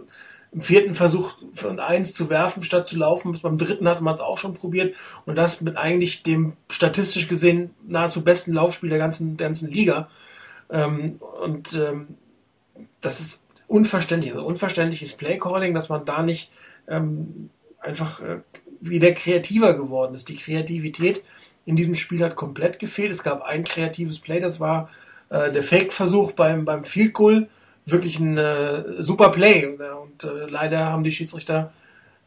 im 0.57 0.63
vierten 0.63 0.95
Versuch 0.95 1.37
von 1.53 1.79
eins 1.79 2.15
zu 2.15 2.31
werfen, 2.31 2.63
statt 2.63 2.87
zu 2.87 2.97
laufen. 2.97 3.37
Beim 3.43 3.59
dritten 3.59 3.87
hatte 3.87 4.03
man 4.03 4.15
es 4.15 4.21
auch 4.21 4.39
schon 4.39 4.55
probiert. 4.55 4.95
Und 5.27 5.35
das 5.35 5.61
mit 5.61 5.77
eigentlich 5.77 6.23
dem 6.23 6.53
statistisch 6.67 7.27
gesehen 7.27 7.75
nahezu 7.87 8.23
besten 8.23 8.53
Laufspiel 8.53 8.89
der 8.89 8.97
ganzen, 8.97 9.37
der 9.37 9.49
ganzen 9.49 9.69
Liga. 9.69 10.09
Ähm, 10.71 11.11
und 11.43 11.75
ähm, 11.75 12.07
das 13.01 13.19
ist 13.19 13.43
unverständlich. 13.67 14.33
Also 14.33 14.47
unverständliches 14.47 15.15
Playcalling, 15.15 15.75
dass 15.75 15.89
man 15.89 16.05
da 16.05 16.23
nicht 16.23 16.49
ähm, 16.87 17.51
einfach 17.79 18.19
äh, 18.21 18.39
wieder 18.81 19.11
kreativer 19.11 19.75
geworden 19.75 20.15
ist. 20.15 20.27
Die 20.27 20.37
Kreativität 20.37 21.23
in 21.65 21.75
diesem 21.75 21.93
Spiel 21.93 22.23
hat 22.23 22.35
komplett 22.35 22.79
gefehlt. 22.79 23.11
Es 23.11 23.21
gab 23.21 23.43
ein 23.43 23.63
kreatives 23.63 24.17
Play, 24.17 24.39
das 24.39 24.59
war 24.59 24.89
äh, 25.29 25.51
der 25.51 25.61
Fake-Versuch 25.61 26.31
beim, 26.31 26.65
beim 26.65 26.83
Field 26.83 27.13
Goal. 27.13 27.47
Wirklich 27.87 28.19
ein 28.19 28.37
äh, 28.37 29.01
super 29.01 29.29
Play. 29.29 29.65
Und 29.65 30.23
äh, 30.23 30.45
leider 30.47 30.87
haben 30.87 31.03
die 31.03 31.11
Schiedsrichter 31.11 31.71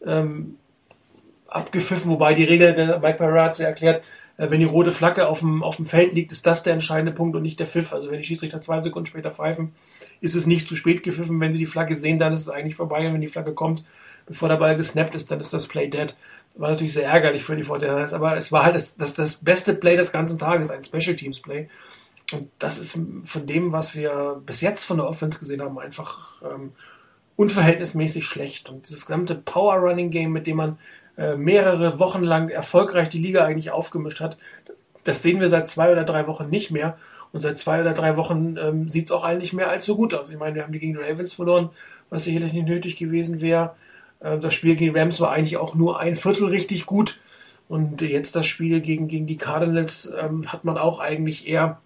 ähm, 0.04 0.56
abgepfiffen, 1.48 2.10
wobei 2.10 2.34
die 2.34 2.44
Regel, 2.44 2.72
der 2.72 2.98
Mike 3.00 3.18
Parazzi 3.18 3.62
erklärt, 3.62 4.02
äh, 4.38 4.50
wenn 4.50 4.60
die 4.60 4.66
rote 4.66 4.90
Flagge 4.90 5.28
auf 5.28 5.40
dem, 5.40 5.62
auf 5.62 5.76
dem 5.76 5.86
Feld 5.86 6.14
liegt, 6.14 6.32
ist 6.32 6.46
das 6.46 6.62
der 6.62 6.72
entscheidende 6.72 7.12
Punkt 7.12 7.36
und 7.36 7.42
nicht 7.42 7.60
der 7.60 7.66
Pfiff. 7.66 7.92
Also 7.92 8.10
wenn 8.10 8.18
die 8.18 8.26
Schiedsrichter 8.26 8.60
zwei 8.62 8.80
Sekunden 8.80 9.06
später 9.06 9.30
pfeifen, 9.30 9.72
ist 10.20 10.34
es 10.34 10.46
nicht 10.46 10.66
zu 10.66 10.76
spät 10.76 11.02
gepfiffen. 11.02 11.38
Wenn 11.40 11.52
sie 11.52 11.58
die 11.58 11.66
Flagge 11.66 11.94
sehen, 11.94 12.18
dann 12.18 12.32
ist 12.32 12.40
es 12.40 12.48
eigentlich 12.48 12.76
vorbei. 12.76 13.06
Und 13.06 13.14
wenn 13.14 13.20
die 13.20 13.26
Flagge 13.26 13.52
kommt, 13.52 13.84
bevor 14.26 14.48
der 14.48 14.56
Ball 14.56 14.76
gesnappt 14.76 15.14
ist, 15.14 15.30
dann 15.30 15.40
ist 15.40 15.52
das 15.52 15.66
Play 15.66 15.88
dead. 15.88 16.16
War 16.54 16.70
natürlich 16.70 16.94
sehr 16.94 17.08
ärgerlich 17.08 17.44
für 17.44 17.54
die 17.54 17.62
Fortinanders, 17.62 18.12
aber 18.12 18.36
es 18.36 18.50
war 18.50 18.64
halt 18.64 18.74
das, 18.74 18.96
das, 18.96 19.14
das 19.14 19.36
beste 19.36 19.74
Play 19.74 19.96
des 19.96 20.10
ganzen 20.10 20.38
Tages, 20.38 20.70
ein 20.70 20.84
Special 20.84 21.16
Teams 21.16 21.40
Play. 21.40 21.68
Und 22.32 22.50
das 22.58 22.78
ist 22.78 22.98
von 23.24 23.46
dem, 23.46 23.72
was 23.72 23.94
wir 23.94 24.40
bis 24.44 24.60
jetzt 24.60 24.84
von 24.84 24.98
der 24.98 25.06
Offense 25.06 25.38
gesehen 25.38 25.62
haben, 25.62 25.78
einfach 25.78 26.42
ähm, 26.42 26.72
unverhältnismäßig 27.36 28.24
schlecht. 28.26 28.68
Und 28.68 28.88
dieses 28.88 29.06
gesamte 29.06 29.34
Power 29.34 29.76
Running 29.76 30.10
Game, 30.10 30.32
mit 30.32 30.46
dem 30.46 30.56
man 30.56 30.78
äh, 31.16 31.36
mehrere 31.36 31.98
Wochen 31.98 32.22
lang 32.22 32.48
erfolgreich 32.48 33.08
die 33.08 33.18
Liga 33.18 33.44
eigentlich 33.44 33.70
aufgemischt 33.70 34.20
hat. 34.20 34.38
Das 35.04 35.22
sehen 35.22 35.40
wir 35.40 35.48
seit 35.48 35.68
zwei 35.68 35.90
oder 35.90 36.04
drei 36.04 36.26
Wochen 36.26 36.48
nicht 36.48 36.70
mehr. 36.70 36.96
Und 37.32 37.40
seit 37.40 37.58
zwei 37.58 37.80
oder 37.80 37.94
drei 37.94 38.16
Wochen 38.16 38.56
ähm, 38.56 38.88
sieht 38.88 39.06
es 39.06 39.12
auch 39.12 39.24
eigentlich 39.24 39.52
mehr 39.52 39.70
als 39.70 39.84
so 39.84 39.96
gut 39.96 40.14
aus. 40.14 40.30
Ich 40.30 40.38
meine, 40.38 40.54
wir 40.54 40.62
haben 40.62 40.72
die 40.72 40.78
gegen 40.78 40.94
die 40.94 41.00
Ravens 41.00 41.34
verloren, 41.34 41.70
was 42.10 42.24
sicherlich 42.24 42.52
nicht 42.52 42.68
nötig 42.68 42.96
gewesen 42.96 43.40
wäre. 43.40 43.74
Äh, 44.20 44.38
das 44.38 44.54
Spiel 44.54 44.76
gegen 44.76 44.94
die 44.94 44.98
Rams 45.00 45.20
war 45.20 45.30
eigentlich 45.30 45.56
auch 45.56 45.74
nur 45.74 46.00
ein 46.00 46.16
Viertel 46.16 46.46
richtig 46.46 46.86
gut. 46.86 47.18
Und 47.68 48.02
jetzt 48.02 48.34
das 48.34 48.46
Spiel 48.46 48.80
gegen, 48.80 49.06
gegen 49.06 49.26
die 49.26 49.36
Cardinals 49.36 50.12
ähm, 50.20 50.52
hat 50.52 50.64
man 50.64 50.76
auch 50.76 50.98
eigentlich 50.98 51.46
eher 51.46 51.80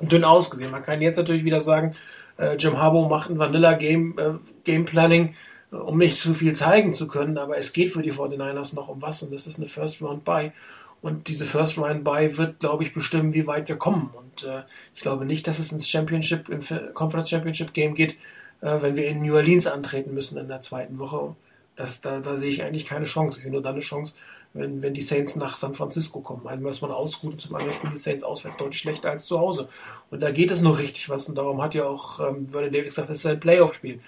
dünn 0.00 0.24
ausgesehen. 0.24 0.70
Man 0.70 0.82
kann 0.82 1.00
jetzt 1.00 1.16
natürlich 1.16 1.44
wieder 1.44 1.60
sagen, 1.60 1.92
äh, 2.38 2.56
Jim 2.56 2.78
Harbaugh 2.78 3.08
macht 3.08 3.30
ein 3.30 3.38
Vanilla 3.38 3.74
Game, 3.74 4.18
äh, 4.18 4.34
Game 4.64 4.84
Planning 4.84 5.34
um 5.70 5.98
nicht 5.98 6.20
zu 6.20 6.34
viel 6.34 6.54
zeigen 6.54 6.94
zu 6.94 7.08
können, 7.08 7.38
aber 7.38 7.58
es 7.58 7.72
geht 7.72 7.90
für 7.92 8.02
die 8.02 8.12
49ers 8.12 8.74
noch 8.74 8.88
um 8.88 9.02
was 9.02 9.22
und 9.22 9.32
das 9.32 9.46
ist 9.46 9.58
eine 9.58 9.68
First 9.68 10.00
Round 10.00 10.24
Buy. 10.24 10.52
Und 11.00 11.28
diese 11.28 11.44
First 11.44 11.78
Round 11.78 12.04
Buy 12.04 12.36
wird, 12.38 12.58
glaube 12.58 12.82
ich, 12.82 12.92
bestimmen, 12.92 13.32
wie 13.32 13.46
weit 13.46 13.68
wir 13.68 13.76
kommen. 13.76 14.10
Und 14.16 14.44
äh, 14.44 14.62
ich 14.94 15.02
glaube 15.02 15.26
nicht, 15.26 15.46
dass 15.46 15.58
es 15.58 15.70
ins 15.70 15.88
Championship, 15.88 16.48
ins 16.48 16.74
Conference 16.94 17.30
Championship 17.30 17.72
Game 17.72 17.94
geht, 17.94 18.14
äh, 18.62 18.80
wenn 18.80 18.96
wir 18.96 19.06
in 19.06 19.22
New 19.22 19.36
Orleans 19.36 19.66
antreten 19.66 20.12
müssen 20.12 20.38
in 20.38 20.48
der 20.48 20.60
zweiten 20.60 20.98
Woche. 20.98 21.36
Das, 21.76 22.00
da, 22.00 22.18
da 22.18 22.36
sehe 22.36 22.50
ich 22.50 22.64
eigentlich 22.64 22.86
keine 22.86 23.04
Chance. 23.04 23.38
Ich 23.38 23.44
sehe 23.44 23.52
nur 23.52 23.62
dann 23.62 23.74
eine 23.74 23.82
Chance, 23.82 24.16
wenn, 24.58 24.82
wenn 24.82 24.94
die 24.94 25.00
Saints 25.00 25.36
nach 25.36 25.56
San 25.56 25.74
Francisco 25.74 26.20
kommen. 26.20 26.46
Einmal 26.46 26.72
ist 26.72 26.82
man 26.82 26.90
ausgeruht 26.90 27.34
und 27.34 27.40
zum 27.40 27.54
anderen 27.54 27.74
spielen 27.74 27.92
die 27.92 27.98
Saints 27.98 28.24
auswärts 28.24 28.56
deutlich 28.56 28.80
schlechter 28.80 29.10
als 29.10 29.26
zu 29.26 29.38
Hause. 29.38 29.68
Und 30.10 30.22
da 30.22 30.30
geht 30.30 30.50
es 30.50 30.60
noch 30.60 30.78
richtig 30.78 31.08
was. 31.08 31.28
Und 31.28 31.36
darum 31.36 31.62
hat 31.62 31.74
ja 31.74 31.86
auch 31.86 32.20
ähm, 32.20 32.48
Vernon 32.50 32.72
Davis 32.72 32.96
gesagt, 32.96 33.10
es 33.10 33.18
ist 33.18 33.26
ein 33.26 33.40
Playoff-Spiel 33.40 34.00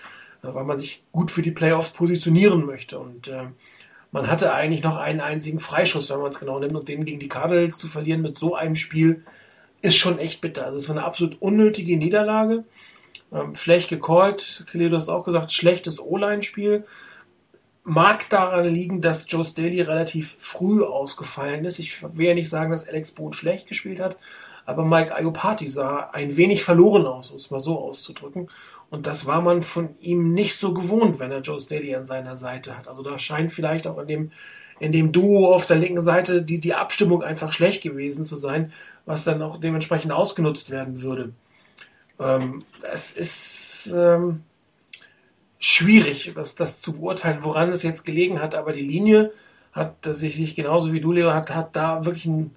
weil 0.42 0.64
man 0.64 0.78
sich 0.78 1.04
gut 1.12 1.30
für 1.30 1.42
die 1.42 1.50
Playoffs 1.50 1.90
positionieren 1.90 2.66
möchte. 2.66 2.98
Und 2.98 3.28
äh, 3.28 3.44
man 4.12 4.28
hatte 4.28 4.52
eigentlich 4.52 4.82
noch 4.82 4.96
einen 4.96 5.20
einzigen 5.20 5.60
Freischuss, 5.60 6.10
wenn 6.10 6.20
man 6.20 6.30
es 6.30 6.40
genau 6.40 6.58
nimmt. 6.58 6.74
Und 6.74 6.88
den 6.88 7.04
gegen 7.04 7.20
die 7.20 7.28
Cardinals 7.28 7.78
zu 7.78 7.88
verlieren 7.88 8.22
mit 8.22 8.38
so 8.38 8.54
einem 8.54 8.74
Spiel 8.74 9.24
ist 9.82 9.96
schon 9.96 10.18
echt 10.18 10.40
bitter. 10.40 10.66
Also 10.66 10.76
es 10.76 10.88
war 10.88 10.96
eine 10.96 11.04
absolut 11.04 11.40
unnötige 11.40 11.96
Niederlage. 11.96 12.64
Ähm, 13.32 13.54
schlecht 13.54 13.88
gecallt. 13.88 14.64
Kelly, 14.70 14.90
du 14.90 14.96
hast 14.96 15.08
auch 15.08 15.24
gesagt, 15.24 15.52
schlechtes 15.52 16.00
O-Line-Spiel. 16.00 16.84
Mag 17.82 18.28
daran 18.28 18.68
liegen, 18.72 19.00
dass 19.00 19.26
Joe 19.30 19.44
Staley 19.44 19.80
relativ 19.80 20.36
früh 20.38 20.84
ausgefallen 20.84 21.64
ist. 21.64 21.78
Ich 21.78 22.02
will 22.02 22.26
ja 22.26 22.34
nicht 22.34 22.50
sagen, 22.50 22.70
dass 22.70 22.86
Alex 22.86 23.12
Boone 23.12 23.32
schlecht 23.32 23.68
gespielt 23.68 24.00
hat, 24.00 24.18
aber 24.66 24.84
Mike 24.84 25.14
Ayopati 25.14 25.66
sah 25.66 26.10
ein 26.12 26.36
wenig 26.36 26.62
verloren 26.62 27.06
aus, 27.06 27.30
um 27.30 27.36
es 27.36 27.50
mal 27.50 27.60
so 27.60 27.78
auszudrücken. 27.78 28.48
Und 28.90 29.06
das 29.06 29.24
war 29.24 29.40
man 29.40 29.62
von 29.62 29.94
ihm 30.00 30.34
nicht 30.34 30.56
so 30.56 30.74
gewohnt, 30.74 31.20
wenn 31.20 31.30
er 31.30 31.40
Joe 31.40 31.58
Staley 31.58 31.94
an 31.94 32.04
seiner 32.04 32.36
Seite 32.36 32.76
hat. 32.76 32.86
Also 32.86 33.02
da 33.02 33.18
scheint 33.18 33.50
vielleicht 33.52 33.86
auch 33.86 33.98
in 33.98 34.06
dem, 34.08 34.30
in 34.78 34.92
dem 34.92 35.12
Duo 35.12 35.54
auf 35.54 35.66
der 35.66 35.76
linken 35.76 36.02
Seite 36.02 36.42
die, 36.42 36.60
die 36.60 36.74
Abstimmung 36.74 37.22
einfach 37.22 37.52
schlecht 37.52 37.82
gewesen 37.82 38.24
zu 38.24 38.36
sein, 38.36 38.72
was 39.06 39.24
dann 39.24 39.40
auch 39.42 39.58
dementsprechend 39.58 40.12
ausgenutzt 40.12 40.70
werden 40.70 41.02
würde. 41.02 41.32
Ähm, 42.18 42.64
es 42.92 43.12
ist 43.12 43.94
ähm, 43.96 44.42
schwierig, 45.60 46.32
das, 46.34 46.56
das 46.56 46.80
zu 46.80 46.94
beurteilen, 46.94 47.44
woran 47.44 47.68
es 47.68 47.84
jetzt 47.84 48.04
gelegen 48.04 48.40
hat, 48.40 48.56
aber 48.56 48.72
die 48.72 48.80
Linie 48.80 49.30
hat 49.72 50.04
sich, 50.04 50.56
genauso 50.56 50.92
wie 50.92 51.00
du, 51.00 51.12
Leo, 51.12 51.32
hat, 51.32 51.54
hat 51.54 51.76
da 51.76 52.04
wirklich 52.04 52.26
einen 52.26 52.54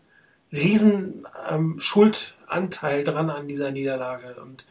riesen 0.51 1.27
ähm, 1.49 1.79
Schuldanteil 1.79 3.03
dran 3.03 3.29
an 3.29 3.47
dieser 3.47 3.71
Niederlage. 3.71 4.35
Und 4.41 4.65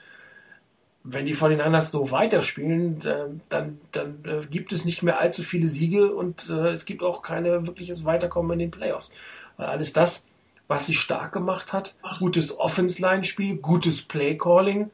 wenn 1.05 1.27
die 1.27 1.37
49ers 1.37 1.91
so 1.91 2.11
weiterspielen, 2.11 3.05
äh, 3.05 3.27
dann, 3.49 3.81
dann 3.93 4.25
äh, 4.25 4.47
gibt 4.51 4.73
es 4.73 4.85
nicht 4.85 5.03
mehr 5.03 5.21
allzu 5.21 5.43
viele 5.43 5.69
Siege 5.69 6.13
und 6.15 6.49
äh, 6.49 6.71
es 6.71 6.85
gibt 6.85 7.03
auch 7.03 7.23
kein 7.23 7.45
wirkliches 7.45 8.05
Weiterkommen 8.05 8.53
in 8.53 8.59
den 8.61 8.71
Playoffs. 8.71 9.13
Weil 9.57 9.67
alles 9.67 9.93
das, 9.93 10.29
was 10.69 10.87
sie 10.87 10.95
stark 10.95 11.33
gemacht 11.33 11.73
hat, 11.73 11.97
gutes 12.19 12.59
Offense-Line-Spiel, 12.59 13.57
gutes 13.57 14.03
Play-Calling, 14.03 14.91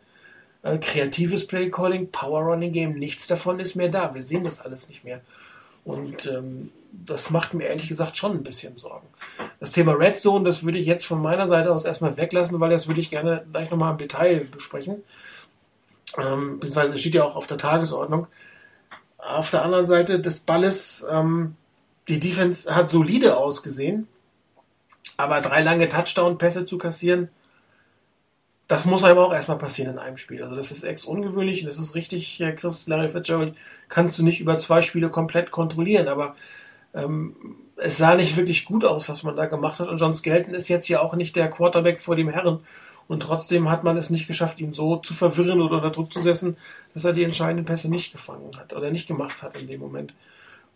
kreatives 0.77 1.47
Play-Calling, 1.47 2.11
Power-Running-Game, 2.11 2.93
nichts 2.93 3.27
davon 3.27 3.61
ist 3.61 3.77
mehr 3.77 3.89
da. 3.89 4.15
Wir 4.15 4.23
sehen 4.23 4.45
das 4.45 4.61
alles 4.61 4.89
nicht 4.89 5.05
mehr. 5.05 5.23
Und 5.85 6.27
ähm, 6.27 6.71
das 6.93 7.31
macht 7.31 7.55
mir 7.55 7.69
ehrlich 7.69 7.89
gesagt 7.89 8.19
schon 8.19 8.33
ein 8.33 8.43
bisschen 8.43 8.77
Sorgen. 8.77 9.07
Das 9.61 9.73
Thema 9.73 9.93
Redstone, 9.93 10.45
das 10.45 10.65
würde 10.65 10.79
ich 10.79 10.87
jetzt 10.87 11.07
von 11.07 11.23
meiner 11.23 11.47
Seite 11.47 11.73
aus 11.73 11.87
erstmal 11.87 12.17
weglassen, 12.19 12.61
weil 12.61 12.71
das 12.71 12.89
würde 12.89 13.01
ich 13.01 13.09
gerne 13.09 13.47
gleich 13.51 13.71
nochmal 13.71 13.93
im 13.93 13.99
Detail 13.99 14.47
besprechen 14.53 15.03
ähm, 16.17 16.59
beziehungsweise 16.59 16.99
steht 16.99 17.15
ja 17.15 17.25
auch 17.25 17.37
auf 17.37 17.47
der 17.47 17.59
Tagesordnung. 17.59 18.27
Auf 19.19 19.51
der 19.51 19.63
anderen 19.63 19.85
Seite 19.85 20.21
des 20.21 20.41
Balles, 20.41 21.07
ähm, 21.11 21.57
die 22.09 22.21
Defense 22.21 22.75
hat 22.75 22.91
solide 22.91 23.37
ausgesehen, 23.37 24.09
aber 25.17 25.41
drei 25.41 25.63
lange 25.63 25.89
Touchdown-Pässe 25.89 26.65
zu 26.65 26.79
kassieren, 26.79 27.29
das 28.69 28.85
muss 28.85 29.03
einem 29.03 29.19
auch 29.19 29.33
erstmal 29.33 29.59
passieren 29.59 29.93
in 29.93 29.99
einem 29.99 30.19
Spiel. 30.19 30.43
Also 30.43 30.55
das 30.55 30.71
ist 30.71 30.85
ex 30.85 31.07
ungewöhnlich 31.07 31.63
und 31.63 31.69
das 31.69 31.79
ist 31.79 31.95
richtig, 31.95 32.43
Chris 32.57 32.87
Larry 32.87 33.09
Fitzgerald 33.09 33.55
kannst 33.89 34.19
du 34.19 34.23
nicht 34.23 34.41
über 34.41 34.59
zwei 34.59 34.83
Spiele 34.83 35.09
komplett 35.09 35.51
kontrollieren, 35.51 36.07
aber 36.07 36.37
ähm, 36.95 37.35
es 37.77 37.97
sah 37.97 38.15
nicht 38.15 38.37
wirklich 38.37 38.67
gut 38.67 38.85
aus, 38.85 39.09
was 39.09 39.23
man 39.23 39.37
da 39.37 39.47
gemacht 39.47 39.81
hat. 39.81 39.89
Und 39.89 39.99
John 39.99 40.15
Skelton 40.15 40.55
ist 40.55 40.69
jetzt 40.69 40.89
ja 40.89 41.01
auch 41.01 41.15
nicht 41.15 41.35
der 41.37 41.49
Quarterback 41.49 42.01
vor 42.01 42.17
dem 42.17 42.29
Herren. 42.29 42.61
Und 43.07 43.21
trotzdem 43.21 43.71
hat 43.71 43.85
man 43.85 43.97
es 43.97 44.11
nicht 44.11 44.27
geschafft, 44.27 44.61
ihn 44.61 44.75
so 44.75 44.97
zu 44.97 45.15
verwirren 45.15 45.63
oder 45.63 45.77
unter 45.77 45.91
Druck 45.91 46.13
zu 46.13 46.21
setzen, 46.21 46.59
dass 46.93 47.07
er 47.07 47.15
die 47.15 47.25
entscheidenden 47.25 47.65
Pässe 47.65 47.89
nicht 47.89 48.13
gefangen 48.13 48.51
hat 48.59 48.75
oder 48.75 48.91
nicht 48.91 49.09
gemacht 49.09 49.43
hat 49.43 49.59
in 49.59 49.67
dem 49.67 49.81
Moment. 49.81 50.13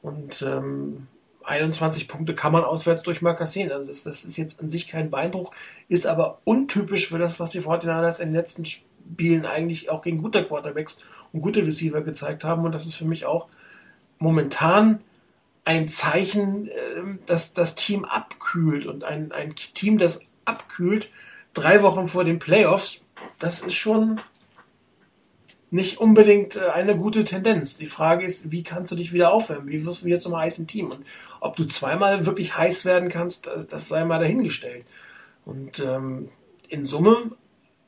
Und 0.01 0.41
ähm, 0.43 1.09
21 1.45 2.09
Punkte 2.09 2.35
kann 2.35 2.53
man 2.53 2.65
auswärts 2.65 3.03
durch 3.03 3.23
mal 3.23 3.35
kassieren. 3.35 3.73
Also 3.73 3.87
das, 3.87 4.03
das, 4.03 4.25
ist 4.25 4.37
jetzt 4.37 4.61
an 4.61 4.69
sich 4.69 4.89
kein 4.89 5.11
Beinbruch, 5.11 5.53
ist 5.89 6.07
aber 6.07 6.39
untypisch 6.45 7.09
für 7.09 7.19
das, 7.19 7.41
was 7.41 7.51
die 7.53 7.61
Fortinanders 7.61 8.21
in 8.21 8.29
den 8.29 8.37
letzten 8.37 8.65
Spielen 8.65 9.47
eigentlich 9.47 9.91
auch 9.91 10.03
gegen 10.03 10.19
gute 10.19 10.45
Quarterbacks 10.45 11.01
und 11.33 11.41
gute 11.41 11.67
Receiver 11.67 12.01
gezeigt 12.03 12.45
haben. 12.45 12.65
Und 12.65 12.73
das 12.73 12.87
ist 12.87 12.95
für 12.95 13.05
mich 13.05 13.27
auch 13.27 13.49
momentan 14.19 15.01
ein 15.65 15.89
Zeichen, 15.89 16.69
ähm, 16.97 17.19
dass 17.27 17.55
das 17.55 17.75
Team 17.75 18.05
abkühlt 18.05 18.87
und 18.87 19.05
ein, 19.05 19.33
ein 19.33 19.55
Team, 19.55 19.99
das 19.99 20.21
abkühlt, 20.45 21.09
drei 21.55 21.83
Wochen 21.83 22.09
vor 22.09 22.25
den 22.25 22.39
Playoffs, 22.39 23.05
das 23.39 23.61
ist 23.61 23.75
schon 23.75 24.21
nicht 25.73 25.99
unbedingt 25.99 26.57
äh, 26.57 26.69
eine 26.69 26.97
gute 26.97 27.25
Tendenz. 27.25 27.79
Die 27.79 27.87
Frage 27.87 28.25
ist, 28.27 28.51
wie 28.51 28.63
kannst 28.63 28.93
du 28.93 28.97
dich 28.97 29.13
wieder 29.13 29.33
aufwärmen? 29.33 29.69
Wie 29.69 29.85
wirst 29.85 30.03
du 30.03 30.05
wieder 30.05 30.21
zum 30.21 30.37
heißen 30.37 30.67
Team? 30.67 30.91
Und 30.91 31.07
ob 31.41 31.57
du 31.57 31.65
zweimal 31.65 32.27
wirklich 32.27 32.57
heiß 32.57 32.85
werden 32.85 33.09
kannst, 33.09 33.49
äh, 33.49 33.65
das 33.65 33.89
sei 33.89 34.05
mal 34.05 34.21
dahingestellt. 34.21 34.85
Und 35.47 35.81
ähm, 35.81 36.29
in 36.69 36.85
Summe 36.85 37.33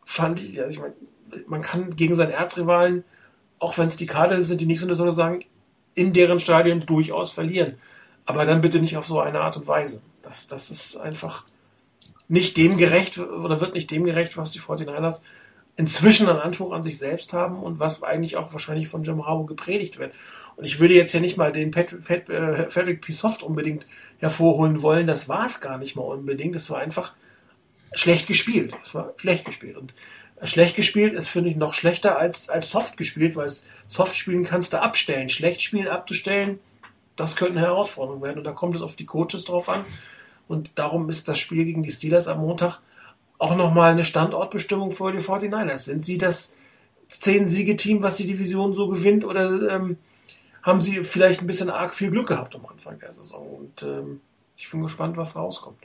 fand 0.02 0.40
ich, 0.40 0.58
also 0.60 0.70
ich 0.70 0.80
meine, 0.80 0.94
man 1.46 1.60
kann 1.60 1.94
gegen 1.94 2.14
seinen 2.14 2.30
Erzrivalen, 2.30 3.04
auch 3.58 3.76
wenn 3.76 3.88
es 3.88 3.96
die 3.96 4.06
Cardinals 4.06 4.46
sind, 4.46 4.62
die 4.62 4.66
nicht 4.66 4.80
so 4.80 4.86
eine 4.86 5.12
sagen, 5.12 5.44
in 5.94 6.14
deren 6.14 6.40
Stadion 6.40 6.86
durchaus 6.86 7.32
verlieren. 7.32 7.76
Aber 8.24 8.46
dann 8.46 8.62
bitte 8.62 8.80
nicht 8.80 8.96
auf 8.96 9.06
so 9.06 9.20
eine 9.20 9.40
Art 9.40 9.58
und 9.58 9.68
Weise. 9.68 10.00
Das, 10.22 10.48
das 10.48 10.70
ist 10.70 10.96
einfach 10.96 11.44
nicht 12.28 12.56
dem 12.56 12.78
gerecht 12.78 13.18
oder 13.18 13.60
wird 13.60 13.74
nicht 13.74 13.90
dem 13.90 14.04
gerecht, 14.04 14.38
was 14.38 14.52
die 14.52 14.60
49ers 14.60 15.20
inzwischen 15.76 16.28
einen 16.28 16.38
Anspruch 16.38 16.72
an 16.72 16.84
sich 16.84 16.98
selbst 16.98 17.32
haben 17.32 17.62
und 17.62 17.80
was 17.80 18.02
eigentlich 18.02 18.36
auch 18.36 18.52
wahrscheinlich 18.52 18.88
von 18.88 19.02
Jim 19.02 19.26
Harbaugh 19.26 19.46
gepredigt 19.46 19.98
wird. 19.98 20.14
Und 20.56 20.64
ich 20.64 20.78
würde 20.78 20.94
jetzt 20.94 21.12
ja 21.12 21.20
nicht 21.20 21.36
mal 21.36 21.52
den 21.52 21.72
Pat, 21.72 21.88
Pat, 22.04 22.28
äh, 22.28 22.64
Patrick 22.64 23.00
P. 23.00 23.12
Soft 23.12 23.42
unbedingt 23.42 23.86
hervorholen 24.18 24.82
wollen. 24.82 25.06
Das 25.06 25.28
war 25.28 25.46
es 25.46 25.60
gar 25.60 25.78
nicht 25.78 25.96
mal 25.96 26.02
unbedingt. 26.02 26.54
Das 26.54 26.70
war 26.70 26.78
einfach 26.78 27.14
schlecht 27.92 28.28
gespielt. 28.28 28.74
Es 28.84 28.94
war 28.94 29.14
schlecht 29.16 29.44
gespielt. 29.44 29.76
Und 29.76 29.92
schlecht 30.44 30.76
gespielt 30.76 31.14
ist, 31.14 31.28
finde 31.28 31.50
ich, 31.50 31.56
noch 31.56 31.74
schlechter 31.74 32.18
als, 32.18 32.48
als 32.48 32.70
soft 32.70 32.96
gespielt, 32.96 33.34
weil 33.34 33.50
soft 33.88 34.14
spielen 34.14 34.44
kannst 34.44 34.72
du 34.72 34.82
abstellen. 34.82 35.28
Schlecht 35.28 35.60
spielen 35.60 35.88
abzustellen, 35.88 36.60
das 37.16 37.34
könnte 37.34 37.58
eine 37.58 37.66
Herausforderung 37.66 38.22
werden. 38.22 38.38
Und 38.38 38.44
da 38.44 38.52
kommt 38.52 38.76
es 38.76 38.82
auf 38.82 38.94
die 38.94 39.06
Coaches 39.06 39.44
drauf 39.44 39.68
an. 39.68 39.84
Und 40.46 40.70
darum 40.76 41.10
ist 41.10 41.26
das 41.26 41.38
Spiel 41.40 41.64
gegen 41.64 41.82
die 41.82 41.90
Steelers 41.90 42.28
am 42.28 42.40
Montag 42.40 42.80
auch 43.38 43.56
nochmal 43.56 43.92
eine 43.92 44.04
Standortbestimmung 44.04 44.90
für 44.90 45.12
die 45.12 45.18
49ers. 45.18 45.78
Sind 45.78 46.02
sie 46.02 46.18
das 46.18 46.56
Zehn-Siege-Team, 47.08 48.02
was 48.02 48.16
die 48.16 48.26
Division 48.26 48.74
so 48.74 48.88
gewinnt, 48.88 49.24
oder 49.24 49.74
ähm, 49.74 49.98
haben 50.62 50.80
sie 50.80 51.04
vielleicht 51.04 51.40
ein 51.40 51.46
bisschen 51.46 51.70
arg 51.70 51.94
viel 51.94 52.10
Glück 52.10 52.28
gehabt 52.28 52.54
am 52.54 52.66
Anfang 52.66 52.98
der 52.98 53.12
Saison? 53.12 53.46
Und 53.46 53.82
ähm, 53.82 54.20
ich 54.56 54.70
bin 54.70 54.82
gespannt, 54.82 55.16
was 55.16 55.36
rauskommt. 55.36 55.78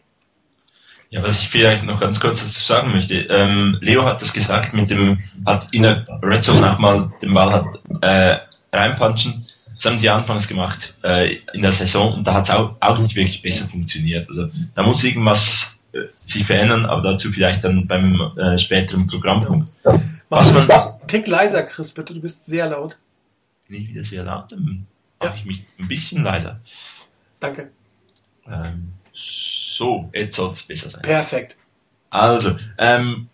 Ja, 1.11 1.23
was 1.23 1.41
ich 1.41 1.49
vielleicht 1.49 1.83
noch 1.83 1.99
ganz 1.99 2.19
kurz 2.19 2.39
dazu 2.39 2.59
sagen 2.65 2.91
möchte, 2.91 3.15
ähm, 3.15 3.77
Leo 3.81 4.05
hat 4.05 4.21
das 4.21 4.31
gesagt 4.31 4.73
mit 4.75 4.91
dem, 4.91 5.17
hat 5.43 5.67
in 5.71 5.83
der 5.83 6.05
Red 6.21 6.43
Zone 6.43 6.71
auch 6.71 6.77
mal 6.77 7.11
den 7.21 7.33
Ball 7.33 7.51
hat, 7.51 7.65
äh, 8.01 8.37
reinpunchen. 8.71 9.47
Das 9.75 9.85
haben 9.85 9.97
sie 9.97 10.09
anfangs 10.09 10.47
gemacht 10.47 10.93
äh, 11.03 11.37
in 11.53 11.63
der 11.63 11.71
Saison 11.71 12.13
und 12.13 12.27
da 12.27 12.35
hat 12.35 12.43
es 12.43 12.51
auch, 12.51 12.75
auch 12.79 12.99
nicht 12.99 13.15
wirklich 13.15 13.41
besser 13.41 13.67
funktioniert. 13.67 14.29
Also 14.29 14.49
da 14.75 14.83
muss 14.83 15.03
irgendwas 15.03 15.78
sich 16.25 16.45
verändern, 16.45 16.85
aber 16.85 17.11
dazu 17.11 17.31
vielleicht 17.31 17.63
dann 17.63 17.87
beim 17.87 18.15
äh, 18.37 18.57
späteren 18.57 19.07
Programmpunkt. 19.07 19.71
Ja. 19.83 19.99
Was 20.29 20.53
man, 20.53 20.67
Tick 21.07 21.27
leiser, 21.27 21.63
Chris, 21.63 21.91
bitte, 21.91 22.13
du 22.13 22.21
bist 22.21 22.45
sehr 22.45 22.67
laut. 22.67 22.97
Bin 23.67 23.81
ich 23.81 23.89
wieder 23.89 24.03
sehr 24.03 24.23
laut? 24.23 24.51
Dann 24.51 24.85
mache 25.19 25.35
ich 25.37 25.45
mich 25.45 25.63
ein 25.79 25.87
bisschen 25.87 26.23
leiser. 26.23 26.59
Danke. 27.39 27.71
Ähm, 28.47 28.93
so, 29.13 30.09
jetzt 30.13 30.35
soll 30.35 30.51
es 30.51 30.63
besser 30.63 30.89
sein. 30.89 31.01
Perfekt. 31.01 31.57
Also, 32.09 32.57
ähm, 32.77 33.29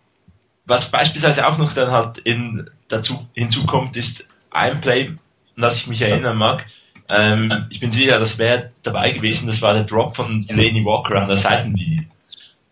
was 0.66 0.90
beispielsweise 0.90 1.48
auch 1.48 1.58
noch 1.58 1.74
dann 1.74 1.92
halt 1.92 2.18
in, 2.20 2.70
dazu 2.88 3.18
hinzukommt, 3.34 3.96
ist 3.98 4.26
ein 4.52 4.82
Play, 4.82 5.10
an 5.10 5.16
das 5.58 5.78
ich 5.78 5.88
mich 5.88 6.02
erinnern 6.02 6.38
mag. 6.38 6.66
Ähm, 7.10 7.68
ich 7.70 7.80
bin 7.80 7.92
sicher, 7.92 8.20
das 8.20 8.40
wäre 8.40 8.72
dabei 8.84 9.12
gewesen, 9.12 9.48
das 9.48 9.62
war 9.62 9.74
der 9.74 9.84
Drop 9.84 10.16
von 10.16 10.42
Delaney 10.42 10.84
Walker 10.86 11.22
an 11.22 11.28
der 11.28 11.38
Seitenlinie. 11.38 12.08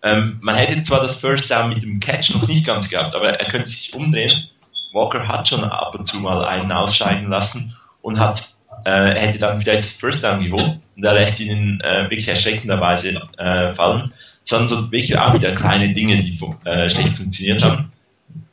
Ähm, 0.04 0.38
man 0.42 0.56
hätte 0.56 0.84
zwar 0.84 1.02
das 1.02 1.20
First 1.20 1.50
Down 1.50 1.70
mit 1.70 1.82
dem 1.82 2.00
Catch 2.00 2.34
noch 2.34 2.48
nicht 2.48 2.66
ganz 2.66 2.90
gehabt, 2.90 3.16
aber 3.16 3.40
er 3.40 3.48
könnte 3.48 3.70
sich 3.70 3.94
umdrehen. 3.94 4.50
Walker 4.92 5.28
hat 5.28 5.48
schon 5.48 5.64
ab 5.64 5.96
und 5.98 6.08
zu 6.08 6.18
mal 6.18 6.46
einen 6.46 6.72
ausscheiden 6.72 7.30
lassen 7.30 7.74
und 8.02 8.20
hat 8.20 8.54
äh, 8.86 9.20
hätte 9.20 9.40
dann 9.40 9.62
vielleicht 9.62 9.84
das 9.84 9.92
First 9.94 10.24
Down 10.24 10.44
geholt 10.44 10.80
und 10.96 11.04
er 11.04 11.14
lässt 11.14 11.40
ihn 11.40 11.80
äh, 11.82 12.04
wirklich 12.04 12.28
erschreckenderweise 12.28 13.22
äh, 13.38 13.72
fallen, 13.72 14.12
sondern 14.46 14.68
so 14.68 14.92
wirklich 14.92 15.18
auch 15.18 15.34
wieder 15.34 15.54
kleine 15.54 15.94
Dinge, 15.94 16.18
die 16.18 16.40
äh, 16.66 16.90
schlecht 16.90 17.16
funktioniert 17.16 17.64
haben. 17.64 17.92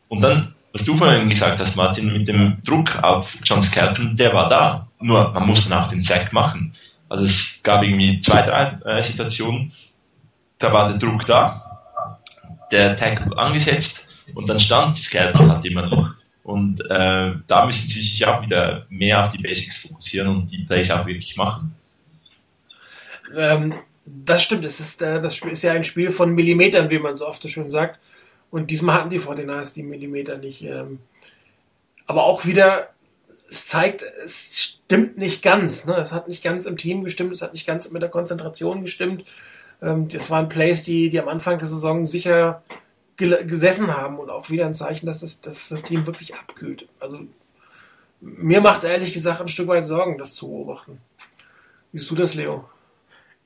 Und 0.09 0.21
dann, 0.23 0.54
was 0.73 0.85
du 0.85 0.97
vorhin 0.97 1.28
gesagt 1.28 1.59
hast, 1.59 1.76
Martin, 1.76 2.12
mit 2.12 2.28
dem 2.28 2.59
Druck 2.64 2.97
auf 3.02 3.28
John 3.45 3.63
Skelton, 3.63 4.17
der 4.17 4.32
war 4.32 4.49
da. 4.49 4.86
Nur 5.00 5.32
man 5.32 5.47
muss 5.47 5.69
dann 5.69 5.78
auch 5.78 5.89
den 5.89 6.02
Sack 6.02 6.32
machen. 6.32 6.73
Also 7.08 7.25
es 7.25 7.60
gab 7.65 7.82
irgendwie 7.82 8.21
zwei, 8.21 8.43
drei 8.43 8.78
äh, 8.84 9.02
Situationen, 9.02 9.73
da 10.60 10.73
war 10.73 10.88
der 10.88 10.99
Druck 10.99 11.26
da, 11.26 11.80
der 12.70 12.94
Tackle 12.94 13.36
angesetzt 13.36 14.25
und 14.34 14.49
dann 14.49 14.60
stand 14.60 14.96
Skelton 14.96 15.50
halt 15.50 15.64
immer 15.64 15.88
noch. 15.88 16.14
Und 16.44 16.80
äh, 16.82 17.32
da 17.46 17.66
müssen 17.66 17.88
sie 17.88 18.02
sich 18.02 18.25
auch 18.26 18.42
wieder 18.42 18.86
mehr 18.88 19.25
auf 19.25 19.32
die 19.32 19.42
Basics 19.42 19.78
fokussieren 19.78 20.28
und 20.28 20.50
die 20.50 20.64
Plays 20.64 20.90
auch 20.90 21.06
wirklich 21.06 21.36
machen. 21.36 21.75
Ähm, 23.34 23.75
das 24.04 24.42
stimmt, 24.42 24.64
es 24.64 24.80
ist, 24.80 25.02
äh, 25.02 25.20
das 25.20 25.40
ist 25.40 25.62
ja 25.62 25.73
ein 25.73 25.84
Spiel 25.84 26.10
von 26.10 26.34
Millimetern, 26.34 26.90
wie 26.90 26.99
man 26.99 27.16
so 27.16 27.26
oft 27.26 27.42
so 27.42 27.49
schön 27.49 27.70
sagt. 27.70 27.99
Und 28.50 28.70
diesmal 28.70 28.96
hatten 28.96 29.10
die 29.10 29.18
49 29.18 29.75
die 29.75 29.82
Millimeter 29.82 30.38
nicht. 30.38 30.62
Ähm, 30.62 30.99
aber 32.06 32.25
auch 32.25 32.44
wieder, 32.44 32.88
es 33.49 33.66
zeigt, 33.66 34.02
es 34.25 34.60
stimmt 34.60 35.16
nicht 35.18 35.42
ganz. 35.42 35.86
Ne? 35.86 35.96
Es 35.96 36.12
hat 36.12 36.26
nicht 36.26 36.42
ganz 36.42 36.66
im 36.66 36.76
Team 36.76 37.04
gestimmt, 37.04 37.32
es 37.32 37.42
hat 37.42 37.52
nicht 37.52 37.66
ganz 37.66 37.90
mit 37.92 38.02
der 38.02 38.08
Konzentration 38.08 38.82
gestimmt. 38.82 39.25
Ähm, 39.82 40.08
das 40.08 40.30
waren 40.30 40.49
Plays, 40.49 40.82
die, 40.82 41.10
die 41.10 41.21
am 41.21 41.28
Anfang 41.28 41.58
der 41.58 41.69
Saison 41.69 42.06
sicher 42.06 42.62
gesessen 43.16 43.95
haben 43.95 44.19
und 44.19 44.30
auch 44.30 44.49
wieder 44.49 44.64
ein 44.64 44.75
Zeichen, 44.75 45.04
dass 45.04 45.21
das, 45.21 45.43
dass 45.43 45.69
das 45.69 45.82
Team 45.82 46.06
wirklich 46.06 46.34
abkühlt. 46.34 46.88
Also 47.00 47.21
mir 48.21 48.62
macht 48.62 48.78
es 48.78 48.84
ehrlich 48.84 49.12
gesagt 49.12 49.43
ein 49.43 49.49
Stück 49.49 49.69
weit 49.69 49.84
Sorgen, 49.84 50.16
das 50.16 50.34
zu 50.34 50.49
beobachten. 50.49 50.99
Wie 51.93 51.99
siehst 51.99 52.10
du 52.10 52.14
das, 52.14 52.34
Leo? 52.34 52.64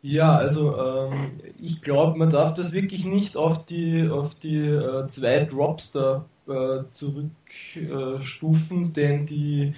Ja, 0.03 0.37
also 0.37 0.77
ähm, 0.77 1.40
ich 1.59 1.81
glaube, 1.81 2.18
man 2.18 2.31
darf 2.31 2.53
das 2.53 2.73
wirklich 2.73 3.05
nicht 3.05 3.37
auf 3.37 3.64
die, 3.64 4.09
auf 4.09 4.35
die 4.35 4.59
äh, 4.59 5.09
zwei 5.09 5.44
Drops 5.44 5.92
da 5.92 6.27
äh, 6.47 6.83
zurückstufen, 6.90 8.85
äh, 8.85 8.90
denn 8.90 9.25
die 9.27 9.75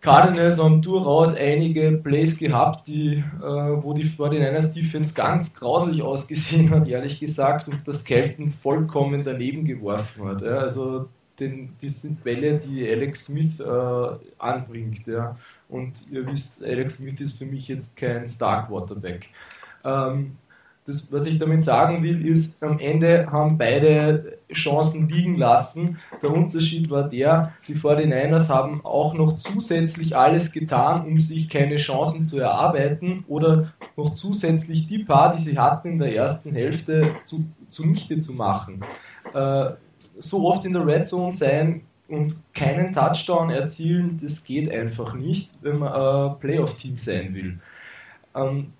Cardinals 0.00 0.62
haben 0.62 0.82
durchaus 0.82 1.34
einige 1.34 1.92
Plays 1.92 2.38
gehabt, 2.38 2.86
die, 2.86 3.14
äh, 3.16 3.42
wo 3.42 3.92
die 3.92 4.04
49ers 4.04 4.74
Defense 4.74 5.14
ganz 5.14 5.54
grauselig 5.54 6.02
ausgesehen 6.02 6.70
hat, 6.70 6.86
ehrlich 6.86 7.18
gesagt, 7.18 7.68
und 7.68 7.86
das 7.88 8.04
Kelton 8.04 8.50
vollkommen 8.50 9.24
daneben 9.24 9.64
geworfen 9.64 10.26
hat. 10.26 10.42
Ja. 10.42 10.58
Also 10.58 11.08
den, 11.40 11.74
das 11.82 12.02
sind 12.02 12.22
Bälle, 12.22 12.58
die 12.58 12.88
Alex 12.88 13.26
Smith 13.26 13.60
äh, 13.60 14.08
anbringt. 14.38 15.06
Ja. 15.06 15.36
Und 15.68 16.02
ihr 16.10 16.26
wisst, 16.26 16.64
Alex 16.64 16.98
Smith 16.98 17.20
ist 17.20 17.38
für 17.38 17.46
mich 17.46 17.68
jetzt 17.68 17.96
kein 17.96 18.28
Star 18.28 18.66
Quarterback. 18.66 19.28
Ähm, 19.84 20.36
das, 20.86 21.12
was 21.12 21.26
ich 21.26 21.38
damit 21.38 21.64
sagen 21.64 22.02
will, 22.02 22.26
ist, 22.26 22.62
am 22.62 22.78
Ende 22.78 23.26
haben 23.30 23.58
beide 23.58 24.38
Chancen 24.52 25.08
liegen 25.08 25.36
lassen. 25.36 25.98
Der 26.22 26.30
Unterschied 26.30 26.88
war 26.90 27.08
der, 27.08 27.52
die 27.66 27.74
49ers 27.74 28.48
haben 28.48 28.80
auch 28.84 29.12
noch 29.14 29.38
zusätzlich 29.38 30.16
alles 30.16 30.52
getan, 30.52 31.04
um 31.04 31.18
sich 31.18 31.48
keine 31.48 31.76
Chancen 31.76 32.24
zu 32.24 32.38
erarbeiten 32.38 33.24
oder 33.26 33.72
noch 33.96 34.14
zusätzlich 34.14 34.86
die 34.86 35.02
paar, 35.02 35.34
die 35.34 35.42
sie 35.42 35.58
hatten 35.58 35.88
in 35.88 35.98
der 35.98 36.14
ersten 36.14 36.52
Hälfte, 36.52 37.16
zu, 37.24 37.44
zunichte 37.68 38.20
zu 38.20 38.32
machen. 38.32 38.84
Äh, 39.34 39.70
so 40.18 40.48
oft 40.48 40.64
in 40.64 40.72
der 40.72 40.86
Red 40.86 41.06
Zone 41.06 41.32
sein 41.32 41.82
und 42.08 42.36
keinen 42.54 42.92
Touchdown 42.92 43.50
erzielen, 43.50 44.18
das 44.22 44.44
geht 44.44 44.70
einfach 44.70 45.14
nicht, 45.14 45.50
wenn 45.62 45.80
man 45.80 45.92
ein 45.92 46.38
Playoff-Team 46.38 46.98
sein 46.98 47.34
will. 47.34 47.58
Ähm, 48.36 48.72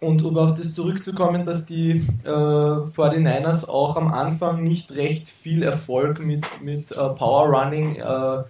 und 0.00 0.22
um 0.24 0.38
auf 0.38 0.54
das 0.54 0.74
zurückzukommen, 0.74 1.44
dass 1.44 1.66
die 1.66 2.06
äh, 2.24 2.28
49ers 2.28 3.68
auch 3.68 3.96
am 3.96 4.08
Anfang 4.08 4.62
nicht 4.62 4.92
recht 4.92 5.28
viel 5.28 5.62
Erfolg 5.62 6.24
mit, 6.24 6.46
mit 6.62 6.92
äh, 6.92 6.94
Power 6.94 7.48
Running 7.48 7.96
äh, 7.96 8.42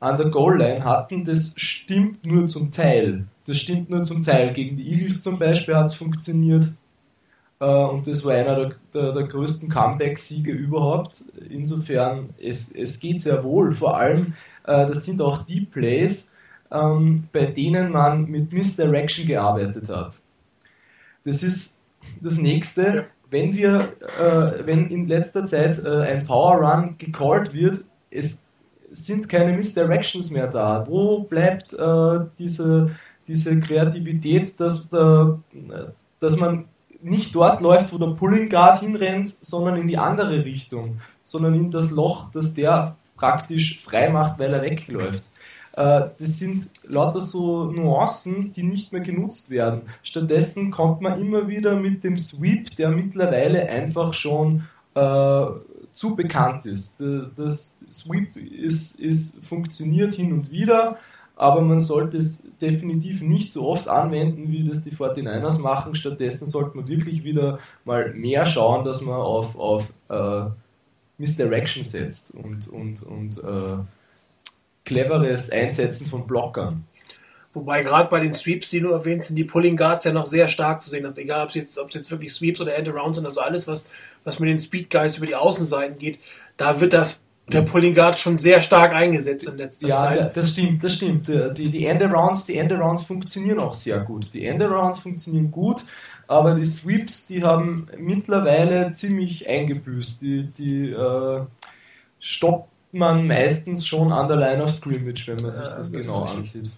an 0.00 0.16
der 0.16 0.28
Goal 0.28 0.58
Line 0.58 0.84
hatten, 0.84 1.24
das 1.24 1.54
stimmt 1.56 2.24
nur 2.24 2.48
zum 2.48 2.70
Teil. 2.70 3.26
Das 3.46 3.56
stimmt 3.56 3.90
nur 3.90 4.02
zum 4.04 4.22
Teil. 4.22 4.52
Gegen 4.52 4.76
die 4.76 4.88
Eagles 4.92 5.22
zum 5.22 5.38
Beispiel 5.38 5.74
hat 5.74 5.86
es 5.86 5.94
funktioniert. 5.94 6.68
Äh, 7.60 7.66
und 7.66 8.06
das 8.06 8.24
war 8.24 8.34
einer 8.34 8.54
der, 8.54 8.72
der, 8.94 9.12
der 9.12 9.24
größten 9.24 9.68
Comeback-Siege 9.68 10.52
überhaupt. 10.52 11.24
Insofern, 11.50 12.30
es, 12.40 12.70
es 12.72 13.00
geht 13.00 13.22
sehr 13.22 13.42
wohl. 13.44 13.74
Vor 13.74 13.96
allem, 13.96 14.34
äh, 14.64 14.86
das 14.86 15.04
sind 15.04 15.20
auch 15.20 15.38
die 15.42 15.62
Plays, 15.62 16.32
ähm, 16.70 17.24
bei 17.32 17.46
denen 17.46 17.90
man 17.90 18.26
mit 18.26 18.52
Misdirection 18.52 19.26
gearbeitet 19.26 19.88
hat. 19.88 20.18
Das 21.28 21.42
ist 21.42 21.78
das 22.22 22.38
nächste. 22.38 22.82
Ja. 22.82 23.04
Wenn 23.30 23.54
wir, 23.54 23.92
äh, 24.18 24.66
wenn 24.66 24.88
in 24.88 25.06
letzter 25.06 25.44
Zeit 25.44 25.84
äh, 25.84 25.88
ein 25.88 26.22
Power 26.22 26.56
Run 26.56 26.94
gecallt 26.96 27.52
wird, 27.52 27.84
es 28.10 28.46
sind 28.90 29.28
keine 29.28 29.52
Misdirections 29.52 30.30
mehr 30.30 30.46
da. 30.46 30.86
Wo 30.88 31.20
bleibt 31.20 31.74
äh, 31.74 32.20
diese, 32.38 32.92
diese 33.26 33.60
Kreativität, 33.60 34.58
dass, 34.58 34.90
äh, 34.90 35.26
dass 36.20 36.38
man 36.38 36.64
nicht 37.02 37.34
dort 37.34 37.60
läuft, 37.60 37.92
wo 37.92 37.98
der 37.98 38.14
Pulling 38.14 38.48
Guard 38.48 38.80
hinrennt, 38.80 39.28
sondern 39.42 39.76
in 39.76 39.86
die 39.86 39.98
andere 39.98 40.44
Richtung, 40.44 40.98
sondern 41.22 41.54
in 41.54 41.70
das 41.70 41.90
Loch, 41.90 42.30
das 42.32 42.54
der 42.54 42.96
praktisch 43.16 43.78
frei 43.78 44.08
macht, 44.08 44.38
weil 44.38 44.54
er 44.54 44.62
wegläuft. 44.62 45.24
Äh, 45.78 46.10
das 46.18 46.38
sind 46.38 46.68
lauter 46.82 47.20
so 47.20 47.70
Nuancen, 47.70 48.52
die 48.52 48.64
nicht 48.64 48.92
mehr 48.92 49.00
genutzt 49.00 49.48
werden. 49.48 49.82
Stattdessen 50.02 50.72
kommt 50.72 51.00
man 51.00 51.20
immer 51.20 51.46
wieder 51.46 51.76
mit 51.76 52.02
dem 52.02 52.18
Sweep, 52.18 52.74
der 52.74 52.90
mittlerweile 52.90 53.68
einfach 53.68 54.12
schon 54.12 54.64
äh, 54.94 55.46
zu 55.92 56.16
bekannt 56.16 56.66
ist. 56.66 57.00
Das 57.36 57.78
Sweep 57.92 58.36
ist, 58.36 58.98
ist, 58.98 59.44
funktioniert 59.44 60.14
hin 60.14 60.32
und 60.32 60.50
wieder, 60.50 60.98
aber 61.36 61.60
man 61.60 61.78
sollte 61.78 62.18
es 62.18 62.44
definitiv 62.60 63.22
nicht 63.22 63.52
so 63.52 63.68
oft 63.68 63.86
anwenden, 63.88 64.50
wie 64.50 64.64
das 64.64 64.82
die 64.82 64.90
49ers 64.90 65.60
machen. 65.60 65.94
Stattdessen 65.94 66.48
sollte 66.48 66.76
man 66.76 66.88
wirklich 66.88 67.22
wieder 67.22 67.60
mal 67.84 68.12
mehr 68.14 68.44
schauen, 68.46 68.84
dass 68.84 69.00
man 69.00 69.14
auf, 69.14 69.56
auf 69.56 69.92
äh, 70.08 70.46
Misdirection 71.18 71.84
setzt 71.84 72.34
und, 72.34 72.66
und, 72.66 73.02
und 73.04 73.38
äh, 73.38 73.78
cleveres 74.88 75.50
Einsetzen 75.50 76.06
von 76.06 76.26
Blockern. 76.26 76.84
Wobei 77.54 77.82
gerade 77.82 78.08
bei 78.08 78.20
den 78.20 78.34
Sweeps, 78.34 78.70
die 78.70 78.80
du 78.80 78.90
erwähnst, 78.90 79.28
sind 79.28 79.36
die 79.36 79.44
Pulling 79.44 79.76
Guards 79.76 80.04
ja 80.04 80.12
noch 80.12 80.26
sehr 80.26 80.48
stark 80.48 80.82
zu 80.82 80.90
sehen. 80.90 81.04
Also 81.04 81.20
egal, 81.20 81.42
ob 81.42 81.50
es 81.50 81.54
jetzt, 81.54 81.80
jetzt 81.92 82.10
wirklich 82.10 82.32
Sweeps 82.32 82.60
oder 82.60 82.74
End-Arounds 82.74 83.16
sind, 83.16 83.26
also 83.26 83.40
alles, 83.40 83.66
was, 83.68 83.90
was 84.24 84.38
mit 84.38 84.48
den 84.48 84.58
Speed 84.58 84.90
Guys 84.90 85.16
über 85.16 85.26
die 85.26 85.34
Außenseiten 85.34 85.98
geht, 85.98 86.18
da 86.56 86.80
wird 86.80 86.92
das 86.92 87.20
der 87.48 87.62
Pulling 87.62 87.94
Guard 87.94 88.18
schon 88.18 88.36
sehr 88.36 88.60
stark 88.60 88.92
eingesetzt 88.92 89.46
in 89.46 89.56
letzter 89.56 89.88
ja, 89.88 89.94
Zeit. 89.96 90.20
Ja, 90.20 90.24
das 90.26 90.50
stimmt, 90.50 90.84
das 90.84 90.94
stimmt. 90.94 91.28
Die, 91.28 91.70
die 91.70 91.86
End-Arounds, 91.86 92.44
die 92.44 92.56
End-Arounds 92.56 93.02
funktionieren 93.02 93.58
auch 93.58 93.72
sehr 93.72 94.00
gut. 94.00 94.32
Die 94.34 94.44
End-Arounds 94.44 94.98
funktionieren 94.98 95.50
gut, 95.50 95.84
aber 96.26 96.54
die 96.54 96.66
Sweeps, 96.66 97.26
die 97.26 97.42
haben 97.42 97.88
mittlerweile 97.96 98.92
ziemlich 98.92 99.48
eingebüßt. 99.48 100.20
Die, 100.20 100.44
die 100.44 100.90
äh, 100.90 101.40
stoppt 102.20 102.68
man 102.92 103.26
meistens 103.26 103.86
schon 103.86 104.12
an 104.12 104.28
der 104.28 104.36
Line 104.36 104.62
of 104.62 104.70
Scrimmage, 104.70 105.26
wenn 105.26 105.42
man 105.42 105.50
sich 105.50 105.64
das, 105.64 105.90
das 105.90 105.92
genau 105.92 106.24
ansieht. 106.24 106.70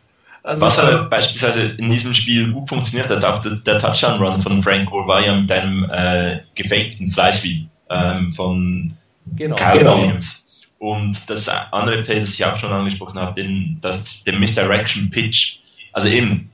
Also 0.43 0.63
Was 0.63 0.79
aber 0.79 1.05
beispielsweise 1.05 1.61
in 1.77 1.91
diesem 1.91 2.15
Spiel 2.15 2.51
gut 2.53 2.69
funktioniert 2.69 3.11
hat, 3.11 3.25
auch 3.25 3.41
der, 3.41 3.57
der 3.57 3.79
Touchdown-Run 3.79 4.43
von 4.43 4.63
Frank 4.63 4.89
Gore 4.89 5.07
war 5.07 5.25
ja 5.25 5.35
mit 5.35 5.53
einem 5.53 5.85
äh, 5.85 6.41
gefakten 6.55 7.11
Fly-Sweep 7.11 7.69
ähm, 7.91 8.33
von 8.35 8.97
genau, 9.37 9.57
Kyle 9.57 9.79
genau. 9.79 9.99
Williams. 9.99 10.47
Und 10.79 11.29
das 11.29 11.47
andere 11.47 11.99
Play, 11.99 12.21
das 12.21 12.33
ich 12.33 12.45
auch 12.45 12.57
schon 12.57 12.73
angesprochen 12.73 13.19
habe, 13.19 13.35
den, 13.35 13.79
das, 13.83 14.25
den 14.25 14.39
Misdirection 14.39 15.11
Pitch. 15.11 15.59
Also 15.93 16.09
eben, 16.09 16.51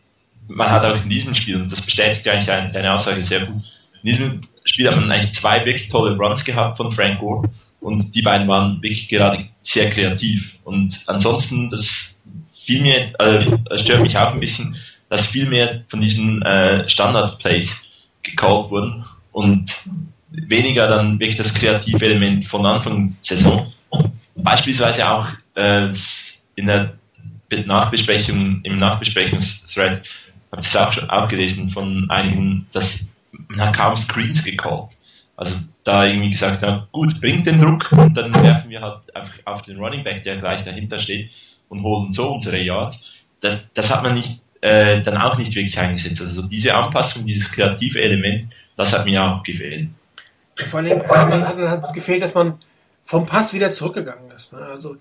man 0.49 0.69
hat 0.69 0.85
auch 0.85 1.01
in 1.01 1.09
diesem 1.09 1.35
Spiel, 1.37 1.63
und 1.63 1.71
das 1.71 1.81
bestätigt 1.81 2.27
eigentlich 2.27 2.47
deine 2.47 2.93
Aussage 2.93 3.23
sehr 3.23 3.47
gut, 3.47 3.63
in 4.03 4.11
diesem 4.11 4.41
Spiel 4.65 4.89
hat 4.91 4.97
man 4.97 5.13
eigentlich 5.13 5.33
zwei 5.33 5.65
wirklich 5.65 5.89
tolle 5.91 6.17
Runs 6.17 6.45
gehabt 6.45 6.77
von 6.77 6.91
Frank 6.91 7.21
Gore 7.21 7.49
und 7.81 8.15
die 8.15 8.23
beiden 8.23 8.49
waren 8.49 8.83
wirklich 8.83 9.09
gerade 9.09 9.47
sehr 9.63 9.91
kreativ. 9.91 10.59
Und 10.65 11.03
ansonsten, 11.07 11.71
das 11.71 12.19
viel 12.65 12.83
mehr, 12.83 13.11
also 13.19 13.59
stört 13.77 14.03
mich 14.03 14.17
auch 14.17 14.33
ein 14.33 14.41
bisschen, 14.41 14.77
dass 15.09 15.27
viel 15.27 15.49
mehr 15.49 15.85
von 15.89 16.01
diesen 16.01 16.43
äh, 16.43 16.89
Standard-Plays 16.89 18.11
gecallt 18.23 18.71
wurden 18.71 19.05
und 19.33 19.71
weniger 20.31 20.89
dann 20.89 21.19
wirklich 21.21 21.37
das 21.37 21.55
kreative 21.55 22.05
Element 22.05 22.47
von 22.47 22.67
Anfang 22.67 23.15
der 23.29 23.37
Saison. 23.37 23.73
Beispielsweise 24.35 25.09
auch 25.09 25.29
äh, 25.55 25.93
in 26.57 26.67
der 26.67 26.95
Nachbesprechung, 27.51 28.61
im 28.65 28.79
Nachbesprechungsthread 28.79 30.03
habe 30.51 30.63
ich 30.63 30.69
es 30.69 30.77
auch 30.77 30.93
schon 30.93 31.11
auch 31.11 31.29
gelesen 31.29 31.71
von 31.71 32.11
einigen, 32.11 32.67
dass 32.73 33.07
man 33.49 33.73
kaum 33.73 33.97
Screens 33.97 34.43
gecallt. 34.43 34.91
Also 35.37 35.55
da 35.85 36.05
irgendwie 36.05 36.31
gesagt, 36.31 36.61
na 36.63 36.89
gut, 36.93 37.21
bringt 37.21 37.47
den 37.47 37.61
Druck 37.61 37.93
und 37.93 38.17
dann 38.17 38.35
werfen 38.35 38.71
wir 38.71 38.81
halt 38.81 39.03
auf 39.45 39.63
den 39.63 39.79
Running 39.79 40.03
Back, 40.03 40.23
der 40.25 40.39
gleich 40.39 40.63
dahinter 40.63 40.99
steht 40.99 41.31
und 41.69 41.83
holen 41.83 42.13
so 42.13 42.33
unsere 42.33 42.59
Yards. 42.59 43.25
Das, 43.41 43.61
das 43.75 43.91
hat 43.91 44.03
man 44.03 44.15
nicht, 44.15 44.41
äh, 44.63 45.03
dann 45.03 45.19
auch 45.19 45.37
nicht 45.37 45.55
wirklich 45.55 45.79
eingesetzt. 45.79 46.21
Also 46.21 46.43
so 46.43 46.49
diese 46.49 46.75
Anpassung, 46.75 47.27
dieses 47.27 47.53
kreative 47.53 48.01
Element, 48.01 48.47
das 48.77 48.93
hat 48.93 49.05
mir 49.05 49.23
auch 49.23 49.43
gefehlt. 49.43 49.91
Vor 50.65 50.81
allem 50.81 51.47
hat 51.69 51.85
es 51.85 51.93
gefehlt, 51.93 52.23
dass 52.23 52.35
man 52.35 52.59
vom 53.05 53.27
Pass 53.27 53.53
wieder 53.53 53.71
zurückgegangen 53.73 54.31
ist. 54.31 54.55
Ne? 54.55 54.61
Also 54.61 54.97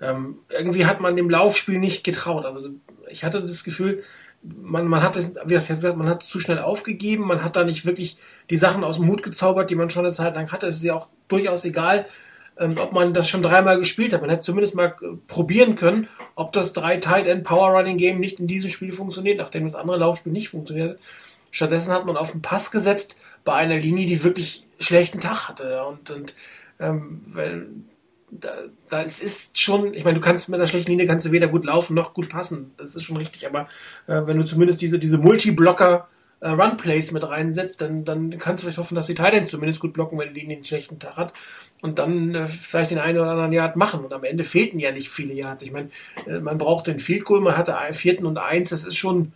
ähm, 0.00 0.36
irgendwie 0.48 0.86
hat 0.86 1.00
man 1.00 1.16
dem 1.16 1.28
Laufspiel 1.28 1.78
nicht 1.78 2.04
getraut. 2.04 2.44
Also 2.46 2.70
ich 3.10 3.24
hatte 3.24 3.42
das 3.42 3.64
Gefühl, 3.64 4.04
man, 4.42 4.86
man 4.86 5.02
hat 5.02 5.16
es, 5.16 5.34
wie 5.44 5.54
gesagt, 5.54 5.96
man 5.96 6.08
hat 6.08 6.22
zu 6.22 6.40
schnell 6.40 6.58
aufgegeben, 6.58 7.26
man 7.26 7.44
hat 7.44 7.56
da 7.56 7.64
nicht 7.64 7.84
wirklich 7.84 8.16
die 8.48 8.56
Sachen 8.56 8.84
aus 8.84 8.96
dem 8.96 9.08
Hut 9.08 9.22
gezaubert, 9.22 9.70
die 9.70 9.74
man 9.74 9.90
schon 9.90 10.04
eine 10.04 10.14
Zeit 10.14 10.34
lang 10.34 10.50
hatte. 10.50 10.66
Es 10.66 10.76
ist 10.76 10.84
ja 10.84 10.94
auch 10.94 11.08
durchaus 11.28 11.64
egal, 11.64 12.06
ähm, 12.58 12.76
ob 12.78 12.92
man 12.92 13.12
das 13.12 13.28
schon 13.28 13.42
dreimal 13.42 13.78
gespielt 13.78 14.12
hat. 14.12 14.22
Man 14.22 14.30
hätte 14.30 14.42
zumindest 14.42 14.74
mal 14.74 14.96
äh, 15.02 15.08
probieren 15.26 15.76
können, 15.76 16.08
ob 16.34 16.52
das 16.52 16.72
drei 16.72 16.96
Tight 16.96 17.26
End 17.26 17.44
Power 17.44 17.70
Running 17.70 17.98
Game 17.98 18.18
nicht 18.18 18.40
in 18.40 18.46
diesem 18.46 18.70
Spiel 18.70 18.92
funktioniert, 18.92 19.38
nachdem 19.38 19.64
das 19.64 19.74
andere 19.74 19.98
Laufspiel 19.98 20.32
nicht 20.32 20.48
funktioniert. 20.48 20.98
Stattdessen 21.50 21.92
hat 21.92 22.06
man 22.06 22.16
auf 22.16 22.32
den 22.32 22.42
Pass 22.42 22.70
gesetzt 22.70 23.18
bei 23.44 23.54
einer 23.54 23.78
Linie, 23.78 24.06
die 24.06 24.24
wirklich 24.24 24.66
schlechten 24.78 25.20
Tag 25.20 25.48
hatte. 25.48 25.84
Und, 25.84 26.10
und 26.10 26.34
ähm, 26.78 27.22
weil 27.26 27.66
da, 28.30 28.54
da 28.88 29.02
es 29.02 29.22
ist 29.22 29.60
schon, 29.60 29.94
ich 29.94 30.04
meine, 30.04 30.18
du 30.18 30.20
kannst 30.20 30.48
mit 30.48 30.58
einer 30.58 30.66
schlechten 30.66 30.90
Linie 30.90 31.06
kannst 31.06 31.30
weder 31.30 31.48
gut 31.48 31.64
laufen 31.64 31.94
noch 31.94 32.14
gut 32.14 32.28
passen. 32.28 32.72
Das 32.76 32.94
ist 32.94 33.02
schon 33.02 33.16
richtig, 33.16 33.46
aber 33.46 33.62
äh, 34.06 34.22
wenn 34.26 34.36
du 34.38 34.44
zumindest 34.44 34.80
diese, 34.80 34.98
diese 34.98 35.18
Multi-Blocker 35.18 36.08
äh, 36.40 36.48
Run-Plays 36.48 37.12
mit 37.12 37.28
reinsetzt, 37.28 37.80
dann, 37.80 38.04
dann 38.04 38.38
kannst 38.38 38.62
du 38.62 38.66
vielleicht 38.66 38.78
hoffen, 38.78 38.94
dass 38.94 39.06
die 39.06 39.14
Titans 39.14 39.48
zumindest 39.48 39.80
gut 39.80 39.92
blocken, 39.92 40.18
wenn 40.18 40.32
die 40.32 40.40
Linie 40.40 40.56
einen 40.56 40.64
schlechten 40.64 40.98
Tag 40.98 41.16
hat 41.16 41.32
und 41.82 41.98
dann 41.98 42.34
äh, 42.34 42.48
vielleicht 42.48 42.90
den 42.90 42.98
einen 42.98 43.18
oder 43.18 43.30
anderen 43.30 43.52
Yard 43.52 43.76
machen. 43.76 44.04
Und 44.04 44.12
am 44.12 44.24
Ende 44.24 44.44
fehlten 44.44 44.78
ja 44.78 44.92
nicht 44.92 45.10
viele 45.10 45.34
Yards. 45.34 45.62
Ich 45.62 45.72
meine, 45.72 45.90
äh, 46.26 46.38
man 46.38 46.58
braucht 46.58 46.86
den 46.86 47.00
Field 47.00 47.24
Goal, 47.24 47.40
man 47.40 47.56
hatte 47.56 47.76
einen 47.76 47.94
vierten 47.94 48.26
und 48.26 48.38
eins, 48.38 48.70
das 48.70 48.84
ist 48.84 48.96
schon 48.96 49.32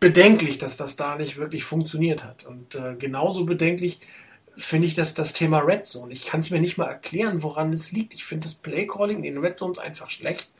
bedenklich, 0.00 0.58
dass 0.58 0.76
das 0.76 0.96
da 0.96 1.16
nicht 1.16 1.36
wirklich 1.36 1.64
funktioniert 1.64 2.24
hat. 2.24 2.46
Und 2.46 2.74
äh, 2.74 2.94
genauso 2.98 3.44
bedenklich 3.44 4.00
finde 4.56 4.86
ich 4.86 4.94
das, 4.94 5.14
das 5.14 5.32
Thema 5.32 5.60
Red 5.60 5.84
Zone. 5.84 6.12
Ich 6.12 6.26
kann 6.26 6.40
es 6.40 6.50
mir 6.50 6.60
nicht 6.60 6.78
mal 6.78 6.88
erklären, 6.88 7.42
woran 7.42 7.72
es 7.72 7.92
liegt. 7.92 8.14
Ich 8.14 8.24
finde 8.24 8.46
das 8.46 8.54
Playcalling 8.54 9.24
in 9.24 9.38
Red 9.38 9.58
Zones 9.58 9.78
einfach 9.78 10.10
schlecht. 10.10 10.50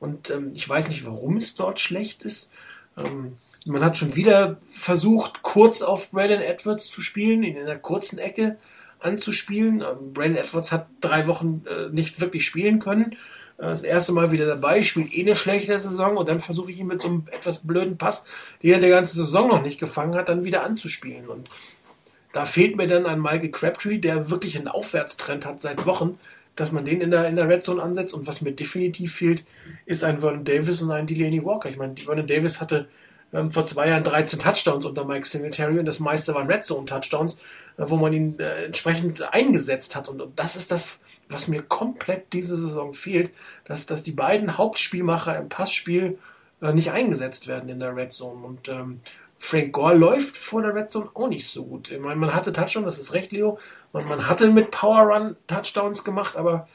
Und 0.00 0.30
ähm, 0.30 0.52
ich 0.54 0.68
weiß 0.68 0.88
nicht, 0.88 1.04
warum 1.04 1.36
es 1.36 1.54
dort 1.54 1.80
schlecht 1.80 2.22
ist. 2.22 2.52
Ähm, 2.96 3.36
man 3.66 3.84
hat 3.84 3.96
schon 3.96 4.14
wieder 4.14 4.58
versucht, 4.68 5.42
kurz 5.42 5.82
auf 5.82 6.10
Braylon 6.10 6.42
Edwards 6.42 6.88
zu 6.88 7.00
spielen, 7.00 7.42
ihn 7.42 7.56
in 7.56 7.66
der 7.66 7.78
kurzen 7.78 8.18
Ecke 8.18 8.58
anzuspielen. 9.00 9.80
Ähm, 9.80 10.12
Braylon 10.12 10.36
Edwards 10.36 10.72
hat 10.72 10.88
drei 11.00 11.26
Wochen 11.26 11.64
äh, 11.68 11.88
nicht 11.90 12.20
wirklich 12.20 12.46
spielen 12.46 12.78
können. 12.78 13.12
Äh, 13.58 13.66
das 13.66 13.82
erste 13.82 14.12
Mal 14.12 14.32
wieder 14.32 14.46
dabei, 14.46 14.82
spielt 14.82 15.14
eh 15.14 15.22
eine 15.22 15.36
schlechte 15.36 15.78
Saison 15.78 16.16
und 16.16 16.28
dann 16.28 16.40
versuche 16.40 16.70
ich 16.70 16.80
ihn 16.80 16.86
mit 16.86 17.02
so 17.02 17.08
einem 17.08 17.26
etwas 17.30 17.66
blöden 17.66 17.98
Pass, 17.98 18.26
den 18.62 18.72
er 18.72 18.80
die 18.80 18.88
ganze 18.88 19.16
Saison 19.16 19.48
noch 19.48 19.62
nicht 19.62 19.80
gefangen 19.80 20.14
hat, 20.14 20.28
dann 20.28 20.44
wieder 20.44 20.64
anzuspielen. 20.64 21.28
Und 21.28 21.48
da 22.34 22.44
fehlt 22.44 22.76
mir 22.76 22.88
dann 22.88 23.06
ein 23.06 23.22
Michael 23.22 23.50
Crabtree, 23.50 23.98
der 23.98 24.28
wirklich 24.28 24.58
einen 24.58 24.66
Aufwärtstrend 24.66 25.46
hat 25.46 25.60
seit 25.60 25.86
Wochen, 25.86 26.18
dass 26.56 26.72
man 26.72 26.84
den 26.84 27.00
in 27.00 27.12
der, 27.12 27.28
in 27.28 27.36
der 27.36 27.48
Red 27.48 27.64
Zone 27.64 27.80
ansetzt. 27.80 28.12
Und 28.12 28.26
was 28.26 28.40
mir 28.40 28.50
definitiv 28.50 29.14
fehlt, 29.14 29.44
ist 29.86 30.02
ein 30.02 30.18
Vernon 30.18 30.44
Davis 30.44 30.82
und 30.82 30.90
ein 30.90 31.06
Delaney 31.06 31.44
Walker. 31.44 31.70
Ich 31.70 31.76
meine, 31.76 31.94
Vernon 31.96 32.26
Davis 32.26 32.60
hatte 32.60 32.88
ähm, 33.32 33.52
vor 33.52 33.64
zwei 33.66 33.88
Jahren 33.88 34.02
13 34.02 34.40
Touchdowns 34.40 34.84
unter 34.84 35.04
Mike 35.04 35.28
Singletary 35.28 35.78
und 35.78 35.86
das 35.86 36.00
meiste 36.00 36.34
waren 36.34 36.50
Red 36.50 36.64
Zone 36.64 36.86
Touchdowns, 36.86 37.34
äh, 37.76 37.84
wo 37.86 37.94
man 37.94 38.12
ihn 38.12 38.36
äh, 38.40 38.64
entsprechend 38.64 39.22
eingesetzt 39.32 39.94
hat. 39.94 40.08
Und, 40.08 40.20
und, 40.20 40.36
das 40.36 40.56
ist 40.56 40.72
das, 40.72 40.98
was 41.28 41.46
mir 41.46 41.62
komplett 41.62 42.32
diese 42.32 42.56
Saison 42.56 42.94
fehlt, 42.94 43.30
dass, 43.64 43.86
dass 43.86 44.02
die 44.02 44.12
beiden 44.12 44.58
Hauptspielmacher 44.58 45.38
im 45.38 45.48
Passspiel 45.48 46.18
äh, 46.60 46.72
nicht 46.72 46.90
eingesetzt 46.90 47.46
werden 47.46 47.68
in 47.68 47.78
der 47.78 47.94
Red 47.94 48.12
Zone. 48.12 48.44
Und 48.44 48.68
ähm, 48.68 48.98
Frank 49.44 49.72
Gore 49.72 49.94
läuft 49.94 50.38
vor 50.38 50.62
der 50.62 50.74
Red 50.74 50.90
Zone 50.90 51.10
auch 51.12 51.28
nicht 51.28 51.46
so 51.46 51.66
gut. 51.66 51.90
Ich 51.90 52.00
meine, 52.00 52.16
man 52.16 52.34
hatte 52.34 52.50
Touchdowns, 52.50 52.86
das 52.86 52.98
ist 52.98 53.12
recht, 53.12 53.30
Leo. 53.30 53.58
Man, 53.92 54.08
man 54.08 54.26
hatte 54.26 54.48
mit 54.48 54.70
Power 54.70 55.02
Run 55.02 55.36
Touchdowns 55.46 56.02
gemacht, 56.02 56.38
aber 56.38 56.66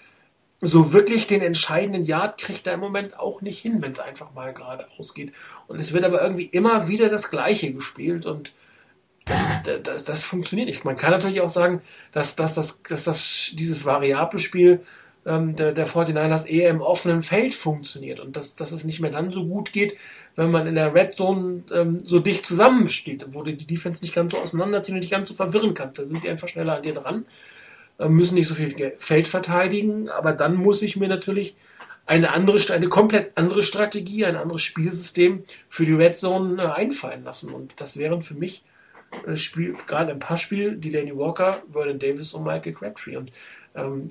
so 0.61 0.93
wirklich 0.93 1.25
den 1.25 1.41
entscheidenden 1.41 2.05
Yard 2.05 2.37
kriegt 2.37 2.67
er 2.67 2.73
im 2.73 2.79
Moment 2.79 3.17
auch 3.19 3.41
nicht 3.41 3.59
hin, 3.59 3.81
wenn 3.81 3.91
es 3.91 3.99
einfach 3.99 4.33
mal 4.35 4.53
gerade 4.53 4.87
ausgeht. 4.99 5.33
Und 5.67 5.79
es 5.79 5.93
wird 5.93 6.03
aber 6.03 6.21
irgendwie 6.21 6.45
immer 6.45 6.87
wieder 6.87 7.09
das 7.09 7.31
Gleiche 7.31 7.73
gespielt 7.73 8.27
und 8.27 8.53
das, 9.25 10.03
das 10.03 10.23
funktioniert 10.23 10.67
nicht. 10.67 10.85
Man 10.85 10.95
kann 10.95 11.09
natürlich 11.11 11.41
auch 11.41 11.49
sagen, 11.49 11.81
dass, 12.11 12.35
dass, 12.35 12.53
dass, 12.53 12.83
dass 12.83 13.03
das, 13.03 13.51
dieses 13.53 13.83
Variablespiel 13.85 14.81
ähm, 15.29 15.55
der, 15.55 15.71
der 15.71 15.87
49ers 15.87 16.47
eher 16.47 16.69
im 16.69 16.81
offenen 16.81 17.21
Feld 17.21 17.53
funktioniert 17.53 18.19
und 18.19 18.35
dass, 18.35 18.55
dass 18.55 18.71
es 18.71 18.83
nicht 18.83 18.99
mehr 18.99 19.11
dann 19.11 19.31
so 19.31 19.45
gut 19.45 19.71
geht, 19.71 19.95
wenn 20.35 20.51
man 20.51 20.67
in 20.67 20.75
der 20.75 20.93
Red 20.93 21.15
Zone 21.15 21.63
ähm, 21.71 21.99
so 21.99 22.19
dicht 22.19 22.45
zusammensteht, 22.45 23.27
wo 23.31 23.43
die 23.43 23.55
Defense 23.55 24.03
nicht 24.03 24.15
ganz 24.15 24.33
so 24.33 24.39
auseinanderziehen 24.39 24.95
und 24.95 25.01
nicht 25.01 25.11
ganz 25.11 25.29
so 25.29 25.35
verwirren 25.35 25.73
kann. 25.73 25.91
Da 25.93 26.05
sind 26.05 26.21
sie 26.21 26.29
einfach 26.29 26.47
schneller 26.47 26.77
an 26.77 26.83
dir 26.83 26.93
dran. 26.93 27.25
Äh, 27.99 28.09
müssen 28.09 28.35
nicht 28.35 28.47
so 28.47 28.55
viel 28.55 28.73
Feld 28.97 29.27
verteidigen, 29.27 30.09
aber 30.09 30.33
dann 30.33 30.55
muss 30.55 30.81
ich 30.81 30.95
mir 30.97 31.07
natürlich 31.07 31.55
eine 32.07 32.33
andere, 32.33 32.59
eine 32.73 32.87
komplett 32.87 33.37
andere 33.37 33.61
Strategie, 33.61 34.25
ein 34.25 34.35
anderes 34.35 34.63
Spielsystem 34.63 35.43
für 35.69 35.85
die 35.85 35.93
Red 35.93 36.17
Zone 36.17 36.61
äh, 36.61 36.65
einfallen 36.65 37.23
lassen. 37.23 37.53
Und 37.53 37.79
das 37.79 37.97
wären 37.97 38.23
für 38.23 38.33
mich 38.33 38.63
äh, 39.27 39.35
Spiel, 39.35 39.75
gerade 39.85 40.11
im 40.11 40.19
Passspiel, 40.19 40.75
die 40.75 40.91
Danny 40.91 41.15
Walker, 41.15 41.61
Vernon 41.71 41.99
Davis 41.99 42.33
und 42.33 42.43
Michael 42.45 42.73
Crabtree. 42.73 43.17
Und 43.17 43.31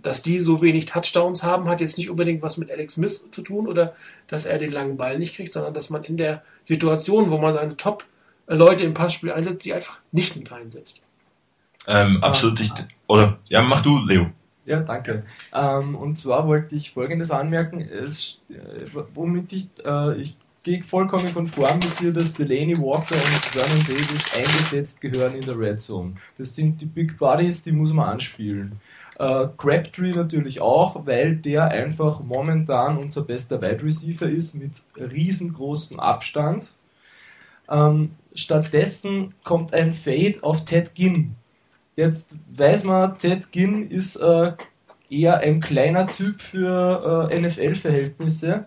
dass 0.03 0.23
die 0.23 0.39
so 0.39 0.63
wenig 0.63 0.87
Touchdowns 0.87 1.43
haben, 1.43 1.69
hat 1.69 1.81
jetzt 1.81 1.99
nicht 1.99 2.11
unbedingt 2.11 2.43
was 2.43 2.57
mit 2.57 2.71
Alex 2.71 2.95
Smith 2.95 3.25
zu 3.33 3.43
tun 3.43 3.67
oder 3.67 3.95
dass 4.29 4.47
er 4.47 4.59
den 4.59 4.73
langen 4.73 4.97
Ball 4.97 5.19
nicht 5.19 5.35
kriegt, 5.35 5.53
sondern 5.53 5.75
dass 5.75 5.91
man 5.91 6.05
in 6.05 6.17
der 6.17 6.43
Situation, 6.65 7.31
wo 7.31 7.39
man 7.39 7.53
seine 7.53 7.77
Top-Leute 7.77 8.85
im 8.85 8.95
Passspiel 8.95 9.33
einsetzt, 9.33 9.63
sie 9.63 9.75
einfach 9.75 9.99
nicht 10.13 10.37
mit 10.37 10.51
reinsetzt. 10.51 11.03
Ähm, 11.87 12.23
absolut 12.23 12.59
nicht. 12.61 12.73
Oder, 13.09 13.39
ja, 13.47 13.63
mach 13.63 13.83
du, 13.83 13.99
Leo. 13.99 14.31
Ja, 14.67 14.81
danke. 14.81 15.25
Ähm, 15.55 15.95
und 15.95 16.17
zwar 16.17 16.47
wollte 16.47 16.77
ich 16.77 16.91
Folgendes 16.91 17.31
anmerken, 17.31 17.81
es, 17.81 18.43
äh, 18.51 18.87
womit 19.15 19.53
ich, 19.55 19.67
äh, 19.85 20.21
ich 20.21 20.37
gehe 20.63 20.83
vollkommen 20.83 21.33
konform 21.33 21.79
mit 21.79 21.99
dir, 21.99 22.13
dass 22.13 22.35
Delaney 22.35 22.77
Walker 22.79 23.15
und 23.15 23.45
Vernon 23.47 23.87
Davis 23.87 24.37
eingesetzt 24.37 25.01
gehören 25.01 25.35
in 25.35 25.41
der 25.41 25.59
Red 25.59 25.81
Zone. 25.81 26.17
Das 26.37 26.55
sind 26.55 26.79
die 26.83 26.85
Big 26.85 27.17
Buddies, 27.17 27.63
die 27.63 27.73
muss 27.73 27.95
man 27.95 28.11
anspielen. 28.11 28.79
Äh, 29.19 29.49
Crabtree 29.57 30.15
natürlich 30.15 30.61
auch, 30.61 31.05
weil 31.07 31.37
der 31.37 31.65
einfach 31.65 32.21
momentan 32.21 32.99
unser 32.99 33.23
bester 33.23 33.61
Wide 33.61 33.83
Receiver 33.83 34.29
ist 34.29 34.55
mit 34.55 34.83
riesengroßem 34.97 35.99
Abstand. 35.99 36.73
Ähm, 37.69 38.13
stattdessen 38.35 39.35
kommt 39.43 39.75
ein 39.75 39.93
Fade 39.93 40.39
auf 40.43 40.65
Ted 40.65 40.95
Ginn. 40.95 41.35
Jetzt 41.97 42.37
weiß 42.57 42.85
man, 42.85 43.19
Ted 43.19 43.51
Ginn 43.51 43.91
ist 43.91 44.17
äh, 44.17 44.53
eher 45.11 45.39
ein 45.39 45.61
kleiner 45.61 46.07
Typ 46.07 46.41
für 46.41 47.29
äh, 47.31 47.41
NFL-Verhältnisse. 47.41 48.67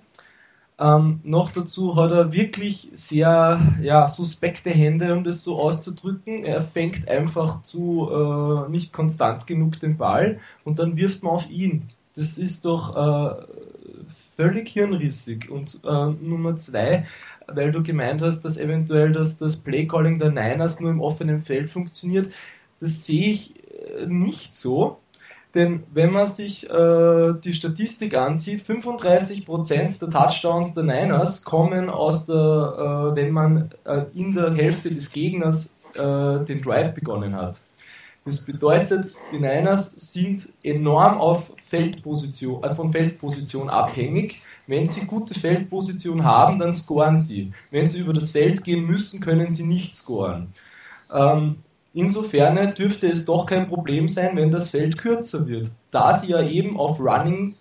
Ähm, 0.82 1.20
noch 1.24 1.52
dazu 1.52 1.96
hat 1.96 2.12
er 2.12 2.34
wirklich 2.34 2.89
sehr 2.94 3.62
ja, 3.84 4.08
suspekte 4.08 4.72
Hände, 4.72 5.13
um 5.13 5.24
das 5.24 5.44
so 5.44 5.60
auszudrücken. 5.60 6.44
Er 6.44 6.63
fängt 6.63 7.08
einfach 7.08 7.62
zu 7.62 8.10
äh, 8.12 8.72
nicht 8.72 8.91
konstant 8.91 9.46
genug 9.46 9.80
den 9.80 9.98
Ball 9.98 10.39
und 10.63 10.80
dann 10.80 10.98
wirft 10.98 11.22
man 11.22 11.34
auf 11.34 11.48
ihn. 11.52 11.89
Das 12.15 12.39
ist 12.39 12.65
doch 12.65 12.96
äh, 12.96 13.46
völlig 14.36 14.70
hirnrissig. 14.70 15.52
Und 15.52 15.82
äh, 15.86 16.08
Nummer 16.20 16.58
zwei, 16.58 17.06
weil 17.46 17.72
du 17.72 17.84
gemeint 17.84 18.24
hast, 18.24 18.41
dass 18.41 18.58
eventuell 18.58 19.12
das, 19.12 19.38
das 19.38 19.58
Playcalling 19.58 20.17
der 20.17 20.32
Niners 20.32 20.80
nur 20.80 20.89
im 20.89 21.02
offenen 21.02 21.41
Feld 21.41 21.70
funktioniert, 21.70 22.34
das 22.80 23.06
sehe 23.06 23.30
ich 23.30 23.54
äh, 24.00 24.08
nicht 24.08 24.56
so. 24.56 24.98
Denn 25.53 25.83
wenn 25.93 26.11
man 26.11 26.27
sich 26.27 26.69
äh, 26.69 27.33
die 27.43 27.53
Statistik 27.53 28.15
ansieht, 28.15 28.61
35% 28.61 29.99
der 29.99 30.09
Touchdowns 30.09 30.73
der 30.73 30.83
Niners 30.83 31.43
kommen 31.43 31.89
aus 31.89 32.25
der, 32.25 32.35
äh, 32.35 33.15
wenn 33.15 33.31
man 33.31 33.71
äh, 33.83 34.05
in 34.13 34.33
der 34.33 34.53
Hälfte 34.53 34.89
des 34.89 35.11
Gegners 35.11 35.75
äh, 35.93 36.45
den 36.45 36.61
Drive 36.61 36.93
begonnen 36.93 37.35
hat. 37.35 37.59
Das 38.23 38.39
bedeutet, 38.39 39.09
die 39.33 39.39
Niners 39.39 39.91
sind 39.91 40.53
enorm 40.63 41.17
auf 41.17 41.51
Feldposition, 41.63 42.63
äh, 42.63 42.73
von 42.73 42.91
Feldposition 42.91 43.69
abhängig. 43.69 44.41
Wenn 44.67 44.87
sie 44.87 45.05
gute 45.05 45.33
Feldposition 45.33 46.23
haben, 46.23 46.59
dann 46.59 46.73
scoren 46.73 47.17
sie. 47.17 47.51
Wenn 47.71 47.89
sie 47.89 47.99
über 47.99 48.13
das 48.13 48.31
Feld 48.31 48.63
gehen 48.63 48.85
müssen, 48.85 49.19
können 49.19 49.51
sie 49.51 49.63
nicht 49.63 49.95
scoren. 49.95 50.53
Ähm, 51.11 51.57
Insofern 51.93 52.73
dürfte 52.73 53.08
es 53.08 53.25
doch 53.25 53.45
kein 53.45 53.67
Problem 53.67 54.08
sein, 54.08 54.38
wenn 54.38 54.51
das 54.51 54.69
Feld 54.69 54.97
kürzer 54.97 55.47
wird, 55.47 55.71
da 55.91 56.13
sie 56.13 56.30
ja 56.30 56.41
eben 56.41 56.80
auf 56.80 56.99
Running 56.99 57.56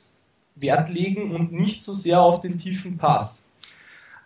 Wert 0.55 0.89
legen 0.91 1.35
und 1.35 1.53
nicht 1.53 1.83
so 1.83 1.93
sehr 1.93 2.23
auf 2.23 2.41
den 2.41 2.59
tiefen 2.59 2.97
Pass. 2.97 3.49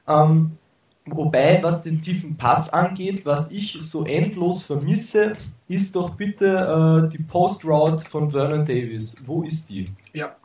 Ähm, 0.06 0.58
wobei, 1.06 1.62
was 1.62 1.82
den 1.82 2.02
tiefen 2.02 2.36
Pass 2.36 2.72
angeht, 2.72 3.24
was 3.24 3.50
ich 3.50 3.78
so 3.80 4.04
endlos 4.04 4.64
vermisse, 4.64 5.36
ist 5.68 5.96
doch 5.96 6.10
bitte 6.10 7.06
äh, 7.06 7.10
die 7.10 7.22
Post-Route 7.22 8.04
von 8.04 8.30
Vernon 8.30 8.66
Davis. 8.66 9.22
Wo 9.24 9.42
ist 9.42 9.70
die? 9.70 9.86
Ja. 10.12 10.36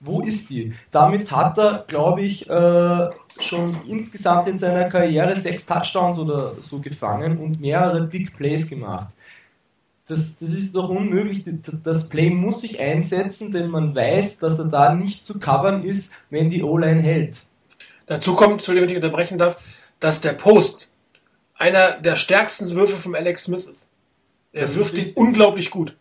Wo 0.00 0.20
ist 0.20 0.48
die? 0.50 0.74
Damit 0.92 1.32
hat 1.32 1.58
er, 1.58 1.84
glaube 1.88 2.22
ich, 2.22 2.48
äh, 2.48 3.10
schon 3.40 3.80
insgesamt 3.86 4.46
in 4.46 4.56
seiner 4.56 4.84
Karriere 4.84 5.34
sechs 5.36 5.66
Touchdowns 5.66 6.18
oder 6.18 6.54
so 6.60 6.80
gefangen 6.80 7.38
und 7.38 7.60
mehrere 7.60 8.02
Big 8.02 8.36
Plays 8.36 8.68
gemacht. 8.68 9.08
Das, 10.06 10.38
das 10.38 10.50
ist 10.50 10.74
doch 10.74 10.88
unmöglich. 10.88 11.44
Das 11.84 12.08
Play 12.08 12.30
muss 12.30 12.60
sich 12.60 12.80
einsetzen, 12.80 13.52
denn 13.52 13.68
man 13.68 13.94
weiß, 13.94 14.38
dass 14.38 14.58
er 14.58 14.66
da 14.66 14.94
nicht 14.94 15.24
zu 15.24 15.38
covern 15.38 15.82
ist, 15.82 16.12
wenn 16.30 16.48
die 16.48 16.62
O-Line 16.62 17.02
hält. 17.02 17.40
Dazu 18.06 18.34
kommt, 18.34 18.54
Entschuldigung, 18.54 18.88
wenn 18.88 18.96
ich 18.96 19.02
unterbrechen 19.02 19.36
darf, 19.36 19.60
dass 20.00 20.20
der 20.20 20.32
Post 20.32 20.88
einer 21.56 22.00
der 22.00 22.16
stärksten 22.16 22.70
Würfe 22.70 22.96
von 22.96 23.14
Alex 23.14 23.44
Smith 23.44 23.66
ist. 23.66 23.88
Er 24.52 24.62
das 24.62 24.76
wirft 24.76 24.96
ihn 24.96 25.12
unglaublich 25.14 25.70
gut. 25.70 25.94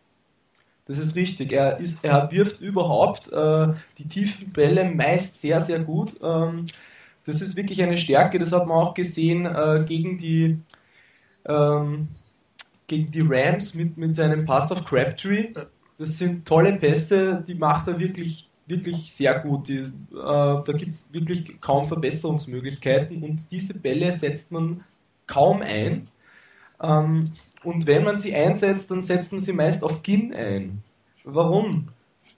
Das 0.87 0.97
ist 0.97 1.15
richtig. 1.15 1.51
Er, 1.51 1.77
ist, 1.77 2.03
er 2.03 2.31
wirft 2.31 2.61
überhaupt 2.61 3.31
äh, 3.31 3.67
die 3.97 4.07
tiefen 4.07 4.51
Bälle 4.51 4.89
meist 4.89 5.39
sehr, 5.39 5.59
sehr 5.59 5.79
gut. 5.79 6.13
Ähm, 6.23 6.65
das 7.25 7.41
ist 7.41 7.57
wirklich 7.57 7.83
eine 7.83 7.97
Stärke. 7.97 8.39
Das 8.39 8.53
hat 8.53 8.65
man 8.65 8.77
auch 8.77 8.93
gesehen 8.93 9.45
äh, 9.45 9.83
gegen, 9.85 10.17
die, 10.17 10.57
ähm, 11.45 12.07
gegen 12.87 13.11
die 13.11 13.25
Rams 13.27 13.75
mit, 13.75 13.97
mit 13.97 14.15
seinem 14.15 14.45
Pass 14.45 14.71
auf 14.71 14.85
Crabtree. 14.85 15.53
Das 15.97 16.17
sind 16.17 16.47
tolle 16.47 16.77
Pässe, 16.77 17.43
die 17.45 17.55
macht 17.55 17.87
er 17.87 17.99
wirklich, 17.99 18.49
wirklich 18.65 19.11
sehr 19.11 19.39
gut. 19.39 19.67
Die, 19.67 19.79
äh, 19.79 19.89
da 20.11 20.73
gibt 20.73 20.91
es 20.91 21.13
wirklich 21.13 21.59
kaum 21.59 21.89
Verbesserungsmöglichkeiten 21.89 23.23
und 23.23 23.51
diese 23.51 23.77
Bälle 23.77 24.13
setzt 24.13 24.53
man 24.53 24.85
kaum 25.25 25.61
ein. 25.61 26.03
Ähm, 26.81 27.33
und 27.63 27.87
wenn 27.87 28.03
man 28.03 28.19
sie 28.19 28.35
einsetzt, 28.35 28.91
dann 28.91 29.01
setzt 29.01 29.31
man 29.31 29.41
sie 29.41 29.53
meist 29.53 29.83
auf 29.83 30.03
Gin 30.03 30.33
ein. 30.33 30.83
Warum? 31.23 31.89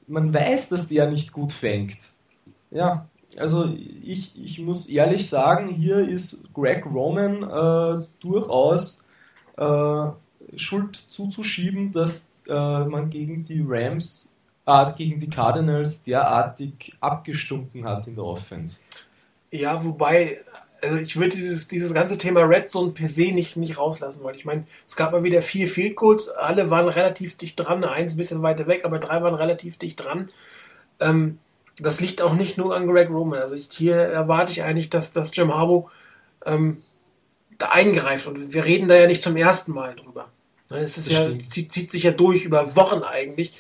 Man 0.08 0.34
weiß, 0.34 0.70
dass 0.70 0.88
der 0.88 1.10
nicht 1.10 1.32
gut 1.32 1.54
fängt. 1.54 2.14
Ja, 2.72 3.08
also 3.38 3.74
ich, 4.04 4.34
ich 4.42 4.60
muss 4.60 4.88
ehrlich 4.88 5.30
sagen, 5.30 5.70
hier 5.70 6.00
ist 6.00 6.44
Greg 6.54 6.86
Roman 6.86 7.44
äh, 7.44 8.06
durchaus 8.20 9.06
äh, 9.58 10.06
Schuld 10.56 10.96
zuzuschieben, 10.96 11.92
dass 11.92 12.34
äh, 12.48 12.86
man 12.86 13.10
gegen 13.10 13.46
die 13.46 13.64
Rams, 13.66 14.34
äh, 14.66 14.92
gegen 14.98 15.20
die 15.20 15.30
Cardinals 15.30 16.04
derartig 16.04 16.96
abgestunken 17.00 17.86
hat 17.86 18.08
in 18.08 18.16
der 18.16 18.24
Offense. 18.24 18.80
Ja, 19.52 19.84
wobei 19.84 20.40
also 20.82 20.98
ich 20.98 21.18
würde 21.18 21.36
dieses, 21.36 21.68
dieses 21.68 21.94
ganze 21.94 22.18
Thema 22.18 22.42
Red 22.42 22.70
Zone 22.70 22.92
per 22.92 23.08
se 23.08 23.32
nicht, 23.32 23.58
nicht 23.58 23.78
rauslassen, 23.78 24.24
weil 24.24 24.36
ich 24.36 24.46
meine, 24.46 24.66
es 24.88 24.96
gab 24.96 25.12
mal 25.12 25.24
wieder 25.24 25.42
vier 25.42 25.68
Field 25.68 25.96
Goals, 25.96 26.30
alle 26.30 26.70
waren 26.70 26.88
relativ 26.88 27.38
dicht 27.38 27.60
dran, 27.60 27.84
eins 27.84 28.14
ein 28.14 28.18
bisschen 28.18 28.42
weiter 28.42 28.68
weg, 28.68 28.86
aber 28.86 29.00
drei 29.00 29.22
waren 29.22 29.36
relativ 29.36 29.78
dicht 29.78 30.04
dran. 30.04 30.30
Ähm, 31.00 31.40
das 31.80 32.00
liegt 32.00 32.22
auch 32.22 32.34
nicht 32.34 32.58
nur 32.58 32.76
an 32.76 32.88
Greg 32.88 33.10
Roman. 33.10 33.40
Also 33.40 33.56
ich, 33.56 33.70
hier 33.72 33.96
erwarte 33.96 34.52
ich 34.52 34.64
eigentlich, 34.64 34.90
dass, 34.90 35.14
dass 35.14 35.36
Jim 35.36 35.54
Harbaugh 35.54 35.90
ähm, 36.46 36.84
da 37.58 37.70
eingreift 37.70 38.28
und 38.28 38.54
wir 38.54 38.66
reden 38.66 38.88
da 38.88 38.96
ja 38.96 39.08
nicht 39.08 39.24
zum 39.24 39.36
ersten 39.36 39.74
Mal 39.74 39.96
drüber. 39.96 40.30
Ne, 40.70 40.80
es 40.80 40.98
ist 40.98 41.10
ja, 41.10 41.32
zieht, 41.32 41.72
zieht 41.72 41.92
sich 41.92 42.04
ja 42.04 42.12
durch 42.12 42.46
über 42.46 42.76
Wochen 42.76 43.04
eigentlich. 43.04 43.54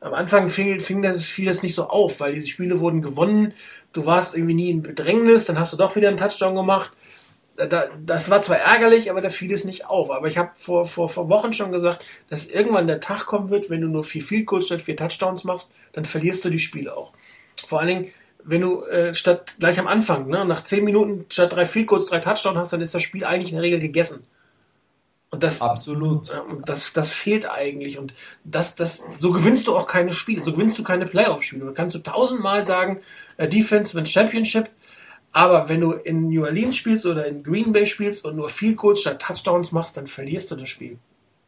Am 0.00 0.12
Anfang 0.12 0.48
fing, 0.50 0.80
fing 0.80 1.02
das, 1.02 1.22
fiel 1.24 1.46
das 1.46 1.62
nicht 1.62 1.74
so 1.74 1.88
auf, 1.88 2.20
weil 2.20 2.34
diese 2.34 2.48
Spiele 2.48 2.80
wurden 2.80 3.00
gewonnen. 3.00 3.54
Du 3.94 4.04
warst 4.04 4.34
irgendwie 4.34 4.54
nie 4.54 4.70
in 4.70 4.82
Bedrängnis, 4.82 5.46
dann 5.46 5.58
hast 5.58 5.72
du 5.72 5.76
doch 5.76 5.96
wieder 5.96 6.08
einen 6.08 6.16
Touchdown 6.16 6.54
gemacht. 6.54 6.92
Da, 7.56 7.88
das 8.04 8.30
war 8.30 8.42
zwar 8.42 8.58
ärgerlich, 8.58 9.10
aber 9.10 9.20
da 9.20 9.30
fiel 9.30 9.52
es 9.52 9.64
nicht 9.64 9.86
auf. 9.86 10.10
Aber 10.10 10.26
ich 10.26 10.36
habe 10.36 10.50
vor, 10.54 10.86
vor, 10.86 11.08
vor 11.08 11.28
Wochen 11.28 11.52
schon 11.52 11.70
gesagt, 11.70 12.04
dass 12.28 12.46
irgendwann 12.46 12.88
der 12.88 13.00
Tag 13.00 13.26
kommen 13.26 13.48
wird, 13.48 13.70
wenn 13.70 13.80
du 13.80 13.86
nur 13.86 14.02
vier 14.02 14.22
Field 14.22 14.46
Goals 14.46 14.66
statt 14.66 14.82
vier 14.82 14.96
Touchdowns 14.96 15.44
machst, 15.44 15.72
dann 15.92 16.04
verlierst 16.04 16.44
du 16.44 16.50
die 16.50 16.58
Spiele 16.58 16.96
auch. 16.96 17.12
Vor 17.66 17.78
allen 17.78 17.88
Dingen, 17.88 18.12
wenn 18.42 18.60
du 18.60 18.82
äh, 18.82 19.14
statt 19.14 19.56
gleich 19.60 19.78
am 19.78 19.86
Anfang, 19.86 20.28
ne, 20.28 20.44
nach 20.44 20.64
zehn 20.64 20.84
Minuten 20.84 21.26
statt 21.28 21.52
drei 21.52 21.64
Field 21.64 21.86
Goals 21.86 22.06
drei 22.06 22.18
Touchdowns 22.18 22.58
hast, 22.58 22.72
dann 22.72 22.82
ist 22.82 22.94
das 22.94 23.02
Spiel 23.02 23.24
eigentlich 23.24 23.52
in 23.52 23.56
der 23.56 23.64
Regel 23.64 23.78
gegessen. 23.78 24.26
Und 25.34 25.42
das, 25.42 25.60
Absolut. 25.60 26.32
Das, 26.64 26.92
das 26.92 27.10
fehlt 27.10 27.50
eigentlich. 27.50 27.98
Und 27.98 28.14
das, 28.44 28.76
das, 28.76 29.04
so 29.18 29.32
gewinnst 29.32 29.66
du 29.66 29.76
auch 29.76 29.88
keine 29.88 30.12
Spiele, 30.12 30.40
so 30.40 30.52
gewinnst 30.52 30.78
du 30.78 30.84
keine 30.84 31.06
Playoff-Spiele. 31.06 31.64
Du 31.64 31.74
kannst 31.74 31.96
du 31.96 31.98
tausendmal 31.98 32.62
sagen, 32.62 33.00
äh, 33.36 33.48
Defense 33.48 33.94
wins 33.94 34.10
Championship, 34.10 34.70
aber 35.32 35.68
wenn 35.68 35.80
du 35.80 35.90
in 35.90 36.28
New 36.28 36.44
Orleans 36.44 36.76
spielst 36.76 37.04
oder 37.04 37.26
in 37.26 37.42
Green 37.42 37.72
Bay 37.72 37.86
spielst 37.86 38.24
und 38.24 38.36
nur 38.36 38.48
viel 38.48 38.76
Coach 38.76 39.00
statt 39.00 39.20
Touchdowns 39.20 39.72
machst, 39.72 39.96
dann 39.96 40.06
verlierst 40.06 40.52
du 40.52 40.56
das 40.56 40.68
Spiel. 40.68 40.98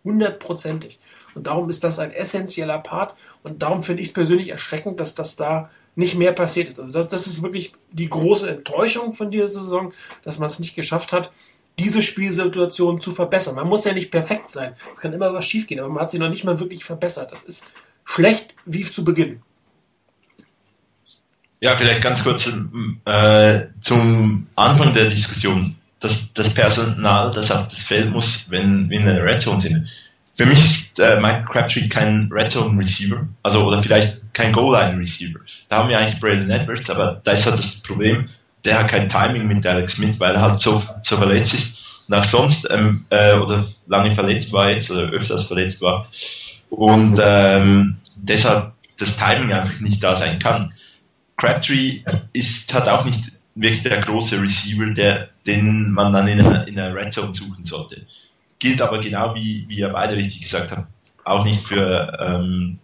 Hundertprozentig. 0.03 0.99
Und 1.37 1.47
darum 1.47 1.71
ist 1.71 1.85
das 1.85 2.01
ein 2.01 2.11
essentieller 2.11 2.79
Part. 2.79 3.15
Und 3.45 3.63
darum 3.63 3.85
finde 3.85 4.03
ich 4.03 4.09
es 4.09 4.15
persönlich 4.15 4.49
erschreckend, 4.49 4.99
dass 4.99 5.15
das 5.15 5.37
da 5.37 5.71
nicht 5.95 6.17
mehr 6.17 6.33
passiert 6.33 6.69
ist. 6.69 6.81
Also 6.81 6.99
das, 6.99 7.09
das 7.09 7.29
ist 7.29 7.43
wirklich 7.43 7.73
die 7.93 8.11
große 8.11 8.51
Enttäuschung 8.51 9.15
von 9.15 9.31
dieser 9.31 9.49
Saison, 9.49 9.93
dass 10.23 10.39
man 10.39 10.49
es 10.49 10.59
nicht 10.59 10.75
geschafft 10.75 11.13
hat, 11.13 11.31
diese 11.79 12.03
Spielsituation 12.03 13.01
zu 13.01 13.13
verbessern. 13.13 13.55
Man 13.55 13.69
muss 13.69 13.85
ja 13.85 13.93
nicht 13.93 14.11
perfekt 14.11 14.51
sein. 14.51 14.73
Es 14.95 15.01
kann 15.01 15.13
immer 15.13 15.33
was 15.35 15.47
schiefgehen, 15.47 15.81
aber 15.81 15.91
man 15.91 16.03
hat 16.03 16.11
sie 16.11 16.19
noch 16.19 16.31
nicht 16.31 16.45
mal 16.45 16.59
wirklich 16.59 16.85
verbessert. 16.85 17.33
Das 17.33 17.45
ist 17.45 17.65
schlecht 18.05 18.55
wie 18.65 18.83
zu 18.83 19.05
Beginn. 19.05 19.43
Ja, 21.61 21.77
vielleicht 21.77 22.03
ganz 22.03 22.23
kurz 22.23 22.51
äh, 23.05 23.67
zum 23.81 24.47
Anfang 24.57 24.93
der 24.95 25.07
Diskussion. 25.07 25.77
Das, 26.01 26.33
das 26.35 26.53
Personal, 26.53 27.31
das 27.33 27.51
auf 27.51 27.69
das 27.69 27.83
Feld 27.83 28.11
muss, 28.11 28.47
wenn 28.51 28.91
wir 28.91 29.01
in 29.01 29.07
der 29.07 29.25
Red 29.25 29.41
Zone 29.41 29.61
sind. 29.61 29.89
Für 30.37 30.45
mich 30.45 30.61
ist 30.61 30.99
äh, 30.99 31.19
Mike 31.19 31.47
Crabtree 31.51 31.89
kein 31.89 32.29
Red 32.31 32.53
Zone 32.53 32.79
Receiver, 32.79 33.27
also 33.43 33.65
oder 33.65 33.83
vielleicht 33.83 34.21
kein 34.35 34.53
Goal 34.53 34.77
Line 34.77 34.99
Receiver. 34.99 35.41
Da 35.71 35.79
haben 35.79 35.89
wir 35.89 35.99
eigentlich 35.99 36.21
Braden 36.21 36.51
Edwards, 36.51 36.91
aber 36.91 37.23
da 37.25 37.33
ist 37.33 37.47
halt 37.47 37.59
das 37.59 37.77
Problem, 37.77 38.29
der 38.67 38.81
hat 38.81 38.89
kein 38.89 39.09
Timing 39.09 39.47
mit 39.47 39.65
Alex 39.65 39.93
Smith, 39.93 40.19
weil 40.19 40.35
er 40.35 40.43
halt 40.43 40.61
so, 40.61 40.83
so 41.03 41.17
verletzt 41.17 41.55
ist 41.55 41.79
und 42.09 42.15
auch 42.15 42.25
sonst 42.25 42.69
ähm, 42.71 43.07
äh, 43.11 43.35
oder 43.35 43.67
lange 43.87 44.15
verletzt 44.15 44.53
war 44.53 44.71
jetzt 44.71 44.91
oder 44.91 45.11
öfters 45.11 45.47
verletzt 45.47 45.81
war 45.81 46.09
und 46.69 47.19
ähm, 47.23 47.97
deshalb 48.17 48.73
das 48.99 49.17
Timing 49.17 49.53
einfach 49.53 49.81
nicht 49.81 50.03
da 50.03 50.17
sein 50.17 50.39
kann. 50.39 50.73
Crabtree 51.37 52.03
ist 52.33 52.73
hat 52.73 52.89
auch 52.89 53.05
nicht 53.05 53.33
wirklich 53.55 53.83
der 53.83 54.01
große 54.01 54.41
Receiver, 54.41 54.87
der 54.87 55.29
den 55.47 55.93
man 55.93 56.13
dann 56.13 56.27
in 56.27 56.41
einer 56.41 56.95
Red 56.95 57.13
Zone 57.13 57.35
suchen 57.35 57.65
sollte. 57.65 58.03
Gilt 58.59 58.83
aber 58.83 58.99
genau 59.01 59.35
wie 59.35 59.65
wie 59.69 59.79
ihr 59.79 59.91
beide 59.91 60.17
richtig 60.17 60.43
gesagt 60.43 60.73
habt, 60.73 60.89
auch 61.25 61.45
nicht 61.45 61.67
für 61.67 62.19
ähm, 62.21 62.79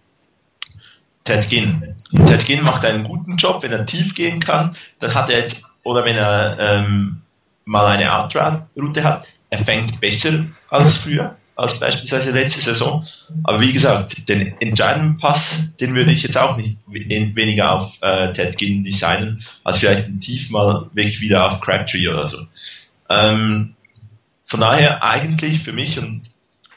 Ted 1.24 1.48
Ginn. 1.48 1.94
Ted 2.26 2.44
Ginn 2.44 2.62
macht 2.62 2.84
einen 2.84 3.04
guten 3.04 3.36
Job, 3.36 3.62
wenn 3.62 3.72
er 3.72 3.86
tief 3.86 4.14
gehen 4.14 4.40
kann, 4.40 4.76
dann 4.98 5.14
hat 5.14 5.30
er 5.30 5.40
jetzt, 5.40 5.62
oder 5.84 6.04
wenn 6.04 6.16
er 6.16 6.58
ähm, 6.58 7.22
mal 7.64 7.86
eine 7.86 8.14
Outroute 8.14 9.04
hat, 9.04 9.26
er 9.50 9.64
fängt 9.64 10.00
besser 10.00 10.44
als 10.70 10.96
früher, 10.96 11.36
als 11.56 11.78
beispielsweise 11.78 12.30
letzte 12.30 12.60
Saison. 12.60 13.04
Aber 13.44 13.60
wie 13.60 13.72
gesagt, 13.72 14.28
den 14.28 14.54
entscheidenden 14.60 15.18
Pass, 15.18 15.68
den 15.80 15.94
würde 15.94 16.12
ich 16.12 16.22
jetzt 16.22 16.38
auch 16.38 16.56
nicht 16.56 16.78
weniger 16.86 17.72
auf 17.72 17.92
äh, 18.00 18.32
Ted 18.32 18.56
Ginn 18.56 18.84
designen, 18.84 19.44
als 19.64 19.78
vielleicht 19.78 20.08
tief 20.20 20.50
mal 20.50 20.88
wirklich 20.92 21.20
wieder 21.20 21.50
auf 21.50 21.60
Crabtree 21.60 22.08
oder 22.08 22.26
so. 22.26 22.38
Ähm, 23.08 23.74
von 24.46 24.60
daher 24.60 25.02
eigentlich 25.02 25.62
für 25.62 25.72
mich 25.72 25.98
und 25.98 26.22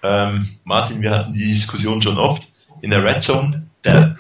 ähm, 0.03 0.57
Martin, 0.63 1.01
wir 1.01 1.11
hatten 1.11 1.33
die 1.33 1.45
Diskussion 1.45 2.01
schon 2.01 2.17
oft, 2.17 2.43
in 2.81 2.91
der 2.91 3.03
Red 3.03 3.23
Zone 3.23 3.67
der 3.83 4.15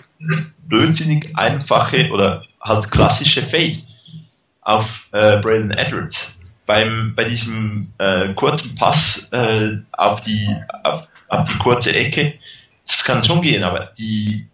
blödsinnig 0.67 1.35
einfache 1.35 2.09
oder 2.11 2.43
halt 2.61 2.89
klassische 2.89 3.43
Fade 3.43 3.83
auf 4.65 4.85
äh, 5.13 5.37
Braden 5.37 5.71
Edwards. 5.71 6.37
Beim, 6.65 7.13
bei 7.15 7.23
diesem 7.23 7.93
äh, 7.99 8.33
kurzen 8.33 8.75
Pass 8.75 9.29
äh, 9.31 9.77
auf, 9.93 10.21
die, 10.21 10.49
auf, 10.83 11.07
auf 11.29 11.47
die 11.47 11.57
kurze 11.59 11.95
Ecke, 11.95 12.33
das 12.87 13.03
kann 13.03 13.23
schon 13.23 13.41
gehen, 13.43 13.63
aber 13.63 13.91
die, 13.97 14.47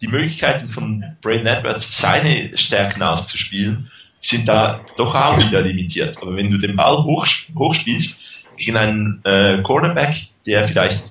die 0.00 0.06
Möglichkeiten 0.06 0.68
von 0.68 1.04
Braden 1.20 1.46
Edwards, 1.46 1.98
seine 2.00 2.56
Stärken 2.56 3.02
auszuspielen, 3.02 3.90
sind 4.20 4.46
da 4.48 4.80
doch 4.96 5.14
auch 5.14 5.38
wieder 5.38 5.60
limitiert. 5.60 6.16
Aber 6.22 6.36
wenn 6.36 6.50
du 6.50 6.58
den 6.58 6.76
Ball 6.76 7.02
hoch, 7.02 7.26
hochspielst 7.54 8.16
gegen 8.56 8.76
einen 8.76 9.20
äh, 9.24 9.60
Cornerback, 9.62 10.28
der 10.46 10.68
vielleicht 10.68 11.02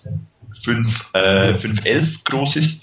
5, 0.64 1.10
äh, 1.14 1.54
5'11 1.54 2.24
groß 2.24 2.56
ist, 2.56 2.82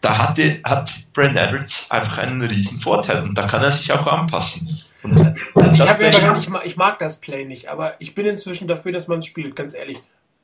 da 0.00 0.18
hatte, 0.18 0.60
hat 0.64 0.92
Brand 1.12 1.36
Edwards 1.36 1.90
einfach 1.90 2.18
einen 2.18 2.42
riesen 2.42 2.80
Vorteil 2.80 3.22
und 3.22 3.36
da 3.36 3.46
kann 3.46 3.62
er 3.62 3.72
sich 3.72 3.90
auch 3.92 4.06
anpassen. 4.06 4.68
Und 5.04 5.36
also 5.54 5.72
ich, 5.72 5.78
ja 5.78 6.36
ich, 6.36 6.48
mag, 6.48 6.66
ich 6.66 6.76
mag 6.76 6.98
das 6.98 7.20
Play 7.20 7.44
nicht, 7.44 7.68
aber 7.68 7.94
ich 7.98 8.14
bin 8.14 8.26
inzwischen 8.26 8.68
dafür, 8.68 8.92
dass 8.92 9.06
man 9.06 9.18
es 9.18 9.26
spielt, 9.26 9.54
ganz 9.54 9.74
ehrlich. 9.74 9.98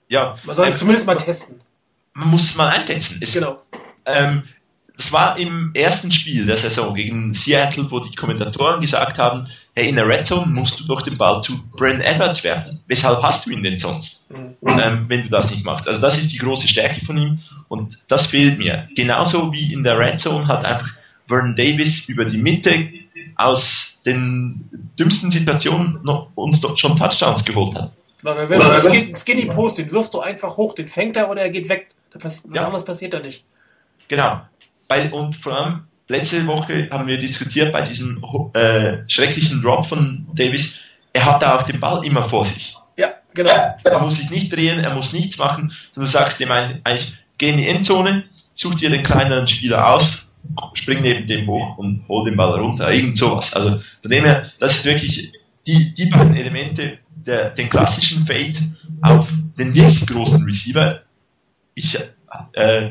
Ja. 0.08 0.36
Man 0.44 0.54
soll 0.54 0.68
es 0.68 0.78
zumindest 0.78 1.06
mal 1.06 1.16
testen. 1.16 1.60
Man 2.12 2.28
muss 2.28 2.44
es 2.44 2.56
mal 2.56 2.68
eintesten. 2.68 3.18
Es, 3.22 3.32
genau. 3.32 3.62
Ähm, 4.04 4.42
das 4.96 5.12
war 5.12 5.38
im 5.38 5.70
ersten 5.72 6.12
Spiel 6.12 6.44
der 6.44 6.58
Saison 6.58 6.94
gegen 6.94 7.32
Seattle, 7.32 7.90
wo 7.90 8.00
die 8.00 8.14
Kommentatoren 8.14 8.82
gesagt 8.82 9.16
haben, 9.16 9.48
hey, 9.74 9.88
in 9.88 9.96
der 9.96 10.06
Red 10.06 10.26
Zone 10.26 10.46
musst 10.46 10.78
du 10.78 10.86
doch 10.86 11.00
den 11.00 11.16
Ball 11.16 11.40
zu 11.40 11.58
Brent 11.74 12.02
Edwards 12.02 12.44
werfen. 12.44 12.80
Weshalb 12.86 13.22
hast 13.22 13.46
du 13.46 13.50
ihn 13.50 13.62
denn 13.62 13.78
sonst, 13.78 14.26
mhm. 14.30 14.56
ähm, 14.66 15.08
wenn 15.08 15.22
du 15.22 15.30
das 15.30 15.50
nicht 15.50 15.64
machst? 15.64 15.88
Also 15.88 16.02
das 16.02 16.18
ist 16.18 16.32
die 16.32 16.36
große 16.36 16.68
Stärke 16.68 17.02
von 17.06 17.16
ihm 17.16 17.38
und 17.68 17.96
das 18.08 18.26
fehlt 18.26 18.58
mir. 18.58 18.88
Genauso 18.94 19.52
wie 19.54 19.72
in 19.72 19.84
der 19.84 19.98
Red 19.98 20.20
Zone 20.20 20.46
hat 20.48 20.66
einfach 20.66 20.90
Vernon 21.26 21.56
Davis 21.56 22.06
über 22.06 22.26
die 22.26 22.36
Mitte 22.36 22.90
aus 23.36 23.89
den 24.06 24.92
dümmsten 24.98 25.30
Situationen 25.30 26.00
noch, 26.02 26.30
uns 26.34 26.60
doch 26.60 26.76
schon 26.76 26.96
Touchdowns 26.96 27.44
geholt 27.44 27.74
hat. 27.74 27.92
Wenn 28.22 28.60
du 28.60 28.88
einen 28.88 29.16
Skinny 29.16 29.46
Post, 29.46 29.78
den 29.78 29.90
wirst 29.92 30.12
du 30.14 30.20
einfach 30.20 30.56
hoch, 30.56 30.74
den 30.74 30.88
fängt 30.88 31.16
er 31.16 31.30
oder 31.30 31.42
er 31.42 31.50
geht 31.50 31.68
weg. 31.68 31.88
Was 32.14 32.42
ja. 32.52 32.64
anderes 32.64 32.84
passiert 32.84 33.14
da 33.14 33.20
nicht. 33.20 33.44
Genau 34.08 34.40
bei, 34.90 35.08
und 35.12 35.36
vor 35.36 35.56
allem 35.56 35.84
letzte 36.08 36.44
Woche 36.48 36.88
haben 36.90 37.06
wir 37.06 37.16
diskutiert 37.16 37.72
bei 37.72 37.82
diesem 37.82 38.22
äh, 38.54 39.08
schrecklichen 39.08 39.62
Drop 39.62 39.86
von 39.86 40.26
Davis, 40.34 40.80
er 41.12 41.24
hat 41.24 41.42
da 41.42 41.56
auch 41.56 41.62
den 41.62 41.78
Ball 41.78 42.04
immer 42.04 42.28
vor 42.28 42.44
sich. 42.44 42.76
Ja, 42.96 43.12
genau. 43.32 43.52
Er 43.84 43.98
muss 44.00 44.16
sich 44.16 44.28
nicht 44.30 44.52
drehen, 44.52 44.80
er 44.80 44.94
muss 44.94 45.12
nichts 45.12 45.38
machen. 45.38 45.72
Du 45.94 46.04
sagst 46.06 46.40
ihm 46.40 46.50
eigentlich, 46.50 47.12
geh 47.38 47.50
in 47.50 47.58
die 47.58 47.68
Endzone, 47.68 48.24
such 48.54 48.74
dir 48.74 48.90
den 48.90 49.04
kleineren 49.04 49.46
Spieler 49.46 49.94
aus, 49.94 50.28
spring 50.74 51.02
neben 51.02 51.26
dem 51.26 51.46
hoch 51.46 51.78
und 51.78 52.04
hol 52.08 52.24
den 52.24 52.36
Ball 52.36 52.58
runter. 52.58 52.92
Irgend 52.92 53.16
sowas. 53.18 53.54
Also 53.54 53.80
von 54.02 54.10
dem 54.10 54.24
her, 54.24 54.50
das 54.58 54.76
ist 54.76 54.84
wirklich 54.84 55.32
die, 55.66 55.94
die 55.94 56.06
beiden 56.06 56.34
Elemente, 56.34 56.98
der, 57.26 57.50
den 57.50 57.68
klassischen 57.68 58.24
Fade 58.24 58.58
auf 59.02 59.28
den 59.58 59.74
wirklich 59.74 60.06
großen 60.06 60.42
Receiver. 60.44 61.02
Ich 61.74 61.96
äh, 62.52 62.90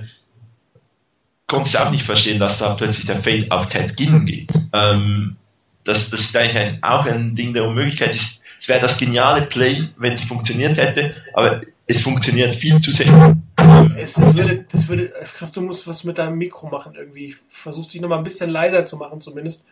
konnte 1.47 1.69
es 1.69 1.75
auch 1.75 1.91
nicht 1.91 2.05
verstehen, 2.05 2.39
dass 2.39 2.59
da 2.59 2.75
plötzlich 2.75 3.05
der 3.05 3.23
Fade 3.23 3.47
auf 3.49 3.67
Ted 3.67 3.97
Ginn 3.97 4.25
geht. 4.25 4.51
Ähm, 4.73 5.35
das, 5.83 6.09
das 6.09 6.21
ist 6.21 6.38
eigentlich 6.38 6.57
ein, 6.57 6.83
auch 6.83 7.05
ein 7.05 7.35
Ding 7.35 7.53
der 7.53 7.65
Unmöglichkeit. 7.65 8.13
Es, 8.13 8.41
es 8.59 8.67
wäre 8.67 8.79
das 8.79 8.97
geniale 8.97 9.47
Play, 9.47 9.89
wenn 9.97 10.13
es 10.13 10.25
funktioniert 10.25 10.77
hätte, 10.77 11.13
aber 11.33 11.62
es 11.88 12.01
funktioniert 12.01 12.55
viel 12.55 12.79
zu 12.79 12.91
selten. 12.91 13.48
Es, 13.97 14.17
es 14.17 14.35
würde, 14.35 14.65
das 14.71 14.87
würde, 14.87 15.13
Chris, 15.37 15.51
du 15.51 15.61
musst 15.61 15.87
was 15.87 16.03
mit 16.03 16.17
deinem 16.17 16.37
Mikro 16.37 16.69
machen 16.69 16.95
irgendwie. 16.95 17.35
Versuch 17.47 17.85
dich 17.87 18.01
nochmal 18.01 18.19
ein 18.19 18.23
bisschen 18.23 18.49
leiser 18.49 18.85
zu 18.85 18.97
machen 18.97 19.21
zumindest. 19.21 19.63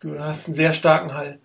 Du 0.00 0.18
hast 0.18 0.46
einen 0.46 0.54
sehr 0.54 0.72
starken 0.72 1.14
Hall. 1.14 1.38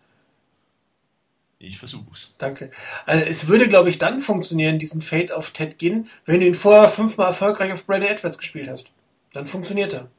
Ich 1.60 1.79
versuch's. 1.79 2.33
Danke. 2.38 2.71
Also 3.05 3.25
es 3.25 3.47
würde, 3.47 3.67
glaube 3.67 3.89
ich, 3.89 3.97
dann 3.97 4.19
funktionieren, 4.19 4.79
diesen 4.79 5.01
Fade 5.01 5.36
auf 5.36 5.51
Ted 5.51 5.79
Ginn, 5.79 6.07
wenn 6.25 6.39
du 6.39 6.47
ihn 6.47 6.55
vorher 6.55 6.89
fünfmal 6.89 7.27
erfolgreich 7.27 7.71
auf 7.71 7.86
Brady 7.88 8.05
Edwards 8.05 8.38
gespielt 8.38 8.69
hast. 8.69 8.89
Dann 9.33 9.47
funktioniert 9.47 9.93
er. 9.93 10.10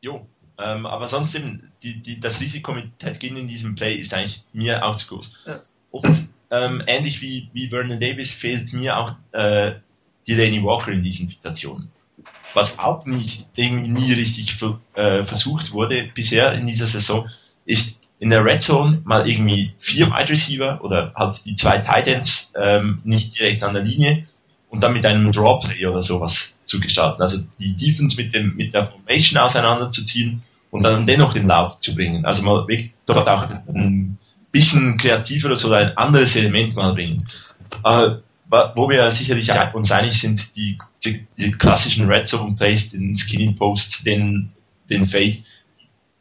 Jo, 0.00 0.26
ähm, 0.58 0.86
aber 0.86 1.08
sonst 1.08 1.34
eben, 1.34 1.72
die, 1.82 2.02
die, 2.02 2.20
das 2.20 2.40
Risiko 2.40 2.72
mit 2.72 2.98
Ted 2.98 3.20
Ginn 3.20 3.36
in 3.36 3.48
diesem 3.48 3.74
Play 3.74 3.96
ist 3.96 4.12
eigentlich 4.12 4.42
mir 4.52 4.84
auch 4.84 4.96
zu 4.96 5.08
groß. 5.08 5.38
Ja. 5.46 5.60
Und 5.90 6.28
ähm, 6.50 6.82
ähnlich 6.86 7.20
wie, 7.20 7.48
wie 7.52 7.68
Vernon 7.68 8.00
Davis 8.00 8.32
fehlt 8.32 8.72
mir 8.72 8.96
auch 8.96 9.14
äh, 9.32 9.74
Delaney 10.26 10.62
Walker 10.62 10.92
in 10.92 11.02
diesen 11.02 11.28
Situationen. 11.28 11.90
Was 12.54 12.78
auch 12.78 13.04
nicht 13.06 13.46
irgendwie 13.54 13.90
nie 13.90 14.12
richtig 14.12 14.56
äh, 14.94 15.24
versucht 15.24 15.72
wurde 15.72 16.08
bisher 16.14 16.52
in 16.52 16.66
dieser 16.66 16.86
Saison, 16.86 17.28
ist 17.66 17.98
in 18.18 18.30
der 18.30 18.44
Red 18.44 18.62
Zone 18.62 19.02
mal 19.04 19.28
irgendwie 19.28 19.72
vier 19.78 20.06
Wide 20.06 20.30
Receiver 20.30 20.82
oder 20.82 21.12
halt 21.16 21.44
die 21.44 21.56
zwei 21.56 21.78
Titans 21.78 22.52
ähm, 22.56 23.00
nicht 23.04 23.38
direkt 23.38 23.62
an 23.62 23.74
der 23.74 23.82
Linie 23.82 24.24
und 24.70 24.80
dann 24.80 24.92
mit 24.92 25.04
einem 25.04 25.30
Drop 25.32 25.64
Play 25.64 25.84
oder 25.86 26.02
sowas 26.02 26.56
zu 26.64 26.80
gestalten. 26.80 27.20
Also 27.20 27.38
die 27.58 27.76
Defense 27.76 28.16
mit 28.16 28.32
dem 28.32 28.54
mit 28.56 28.72
der 28.72 28.86
Formation 28.86 29.38
auseinanderzuziehen 29.38 30.42
und 30.70 30.82
dann 30.82 31.06
dennoch 31.06 31.32
den 31.32 31.46
Lauf 31.46 31.80
zu 31.80 31.94
bringen. 31.94 32.24
Also 32.24 32.42
mal 32.42 32.66
wirklich 32.66 32.92
dort 33.06 33.28
auch 33.28 33.48
ein 33.68 34.18
bisschen 34.50 34.96
kreativer 34.96 35.46
oder 35.46 35.56
so 35.56 35.72
ein 35.72 35.96
anderes 35.96 36.34
Element 36.36 36.74
mal 36.74 36.94
bringen. 36.94 37.24
Äh, 37.84 38.16
wo 38.48 38.88
wir 38.88 39.10
sicherlich 39.10 39.50
uns 39.72 39.90
einig 39.90 40.20
sind, 40.20 40.54
die, 40.56 40.78
die, 41.04 41.26
die 41.38 41.52
klassischen 41.52 42.08
Red 42.10 42.28
Zone 42.28 42.54
Plays, 42.56 42.90
den 42.90 43.16
Skinny 43.16 43.52
Post, 43.52 44.04
den, 44.06 44.52
den 44.90 45.06
Fade, 45.06 45.38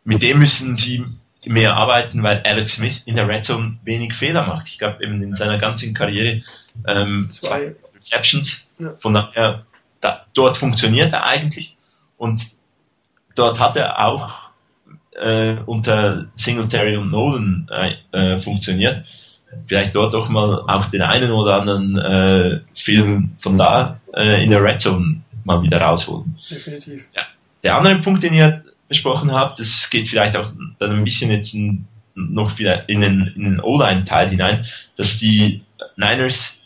mit 0.04 0.22
dem 0.22 0.40
müssen 0.40 0.76
sie 0.76 1.06
mehr 1.46 1.74
arbeiten, 1.74 2.24
weil 2.24 2.42
Alex 2.46 2.76
Smith 2.76 3.02
in 3.06 3.16
der 3.16 3.28
Red 3.28 3.46
Zone 3.46 3.78
wenig 3.84 4.14
Fehler 4.14 4.46
macht. 4.46 4.70
Ich 4.70 4.78
glaube 4.78 5.04
eben 5.04 5.22
in 5.22 5.36
seiner 5.36 5.58
ganzen 5.58 5.94
Karriere 5.94 6.42
ähm, 6.88 7.30
zwei 7.30 7.76
Receptions. 7.96 8.70
Ja. 8.80 8.94
Von 9.00 9.14
daher, 9.14 9.66
da, 10.00 10.26
dort 10.34 10.58
funktioniert 10.58 11.12
er 11.14 11.26
eigentlich 11.26 11.76
und 12.18 12.48
dort 13.36 13.60
hat 13.60 13.76
er 13.76 14.06
auch 14.06 14.32
äh, 15.12 15.56
unter 15.66 16.28
Singletary 16.36 16.98
und 16.98 17.12
Nolan 17.12 17.70
äh, 17.72 17.96
äh, 18.18 18.40
funktioniert. 18.42 19.06
Vielleicht 19.68 19.96
dort 19.96 20.14
doch 20.14 20.30
mal 20.30 20.64
auch 20.68 20.86
den 20.88 21.02
einen 21.02 21.32
oder 21.32 21.62
anderen 21.62 21.98
äh, 21.98 22.60
Film 22.76 23.32
von 23.42 23.58
da 23.58 24.00
äh, 24.14 24.44
in 24.44 24.52
der 24.52 24.64
Red 24.64 24.82
Zone 24.82 25.22
mal 25.44 25.62
wieder 25.62 25.80
rausholen. 25.80 26.36
Definitiv. 26.50 27.08
Ja. 27.16 27.24
Der 27.64 27.78
andere 27.78 28.00
Punkt, 28.00 28.24
den 28.24 28.34
ihr 28.34 28.64
besprochen 28.88 29.32
habt, 29.32 29.60
das 29.60 29.90
geht 29.90 30.08
vielleicht 30.08 30.36
auch 30.36 30.52
dann 30.80 30.92
ein 30.92 31.04
bisschen 31.04 31.32
jetzt 31.32 31.54
in, 31.54 31.86
noch 32.16 32.58
wieder 32.60 32.88
in 32.90 33.02
den, 33.02 33.34
in 33.36 33.44
den 33.44 33.60
O-Line-Teil 33.60 34.30
hinein, 34.30 34.66
dass 34.98 35.18
die 35.18 35.62
Niners 35.96 36.62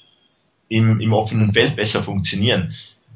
im, 0.69 0.99
im 0.99 1.13
offenen 1.13 1.53
Feld 1.53 1.75
besser 1.75 2.03
funktionieren. 2.03 2.73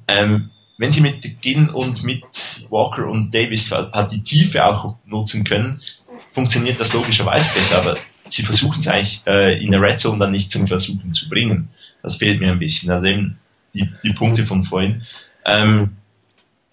Ähm, 0.08 0.52
wenn 0.78 0.92
sie 0.92 1.02
mit 1.02 1.42
Ginn 1.42 1.70
und 1.70 2.04
mit 2.04 2.24
Walker 2.70 3.08
und 3.08 3.34
Davis 3.34 3.72
halt 3.72 4.12
die 4.12 4.24
Tiefe 4.24 4.66
auch 4.66 4.96
nutzen 5.06 5.44
können, 5.44 5.80
funktioniert 6.34 6.80
das 6.80 6.94
logischerweise 6.94 7.54
besser, 7.54 7.80
aber 7.80 7.98
sie 8.32 8.44
versuchen 8.44 8.80
es 8.80 8.88
eigentlich 8.88 9.22
äh, 9.28 9.64
in 9.64 9.72
der 9.72 9.82
Red 9.82 10.00
Zone 10.00 10.20
dann 10.20 10.32
nicht 10.32 10.52
zum 10.52 10.68
Versuchen 10.68 11.14
zu 11.14 11.30
bringen. 11.30 11.70
Das 12.02 12.18
fehlt 12.18 12.40
mir 12.40 12.52
ein 12.52 12.60
bisschen. 12.60 12.90
Also 12.90 13.08
eben 13.08 13.38
die, 13.74 13.90
die 14.04 14.14
Punkte 14.14 14.46
von 14.46 14.64
vorhin. 14.64 15.04
Ähm, 15.46 15.98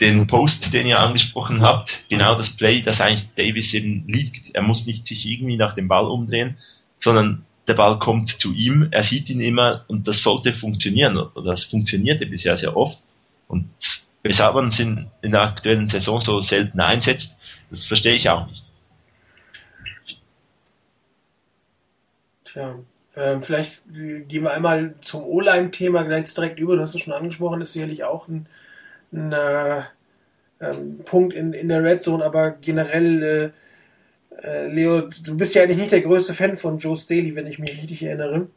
den 0.00 0.28
Post, 0.28 0.72
den 0.72 0.86
ihr 0.86 1.00
angesprochen 1.00 1.62
habt, 1.62 2.04
genau 2.08 2.36
das 2.36 2.50
Play, 2.50 2.82
das 2.82 3.00
eigentlich 3.00 3.28
Davis 3.34 3.74
eben 3.74 4.04
liegt. 4.06 4.54
Er 4.54 4.62
muss 4.62 4.86
nicht 4.86 5.04
sich 5.06 5.26
irgendwie 5.26 5.56
nach 5.56 5.74
dem 5.74 5.88
Ball 5.88 6.06
umdrehen, 6.06 6.56
sondern 7.00 7.44
der 7.66 7.74
Ball 7.74 7.98
kommt 7.98 8.30
zu 8.40 8.52
ihm, 8.54 8.88
er 8.92 9.02
sieht 9.02 9.28
ihn 9.28 9.40
immer 9.40 9.84
und 9.88 10.06
das 10.08 10.22
sollte 10.22 10.52
funktionieren. 10.52 11.18
Oder 11.18 11.50
das 11.50 11.64
funktionierte 11.64 12.26
bisher 12.26 12.56
sehr 12.56 12.76
oft. 12.76 12.98
Und 13.48 13.68
weshalb 14.22 14.54
man 14.54 14.68
es 14.68 14.78
in, 14.78 15.08
in 15.20 15.32
der 15.32 15.42
aktuellen 15.42 15.88
Saison 15.88 16.20
so 16.20 16.40
selten 16.40 16.80
einsetzt, 16.80 17.36
das 17.68 17.84
verstehe 17.84 18.14
ich 18.14 18.30
auch 18.30 18.46
nicht. 18.46 18.62
Tja, 22.52 22.78
ähm, 23.16 23.42
vielleicht 23.42 23.84
gehen 23.92 24.42
wir 24.42 24.52
einmal 24.52 24.94
zum 25.00 25.24
O-Line-Thema 25.24 26.04
gleich 26.04 26.32
direkt 26.32 26.58
über. 26.58 26.76
Du 26.76 26.82
hast 26.82 26.94
es 26.94 27.00
schon 27.00 27.12
angesprochen, 27.12 27.60
ist 27.60 27.72
sicherlich 27.72 28.04
auch 28.04 28.28
ein, 28.28 28.46
ein, 29.12 29.32
äh, 29.32 29.82
ähm, 30.60 31.00
Punkt 31.04 31.34
in, 31.34 31.52
in 31.52 31.68
der 31.68 31.82
Red 31.82 32.02
Zone, 32.02 32.24
aber 32.24 32.52
generell, 32.52 33.52
äh, 34.42 34.46
äh, 34.46 34.68
Leo, 34.68 35.02
du 35.02 35.36
bist 35.36 35.54
ja 35.54 35.62
eigentlich 35.62 35.78
nicht 35.78 35.92
der 35.92 36.00
größte 36.00 36.34
Fan 36.34 36.56
von 36.56 36.78
Joe 36.78 36.96
Staley, 36.96 37.34
wenn 37.34 37.46
ich 37.46 37.58
mich 37.58 37.76
richtig 37.76 38.02
erinnere. 38.02 38.48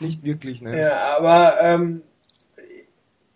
Nicht 0.00 0.22
wirklich, 0.22 0.60
ne? 0.60 0.78
Ja, 0.78 1.16
aber 1.16 1.58
ähm, 1.60 2.02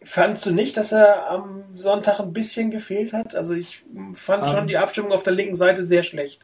fandst 0.02 0.46
du 0.46 0.52
nicht, 0.52 0.76
dass 0.76 0.92
er 0.92 1.28
am 1.28 1.64
Sonntag 1.74 2.20
ein 2.20 2.32
bisschen 2.32 2.70
gefehlt 2.70 3.12
hat? 3.12 3.34
Also 3.34 3.54
ich 3.54 3.84
fand 4.14 4.44
um, 4.44 4.48
schon 4.48 4.60
ähm. 4.60 4.68
die 4.68 4.76
Abstimmung 4.76 5.12
auf 5.12 5.22
der 5.22 5.32
linken 5.32 5.56
Seite 5.56 5.84
sehr 5.84 6.02
schlecht. 6.02 6.40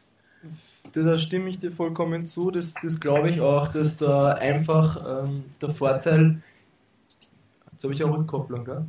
Da 1.03 1.17
stimme 1.17 1.49
ich 1.49 1.59
dir 1.59 1.71
vollkommen 1.71 2.25
zu. 2.25 2.51
Das, 2.51 2.73
das 2.81 2.99
glaube 2.99 3.29
ich 3.29 3.41
auch, 3.41 3.67
dass 3.67 3.97
da 3.97 4.33
einfach 4.33 5.25
ähm, 5.25 5.45
der 5.61 5.69
Vorteil. 5.69 6.41
Jetzt 7.71 7.83
habe 7.83 7.93
ich 7.93 8.03
auch 8.03 8.15
Rückkopplung, 8.15 8.65
gell? 8.65 8.85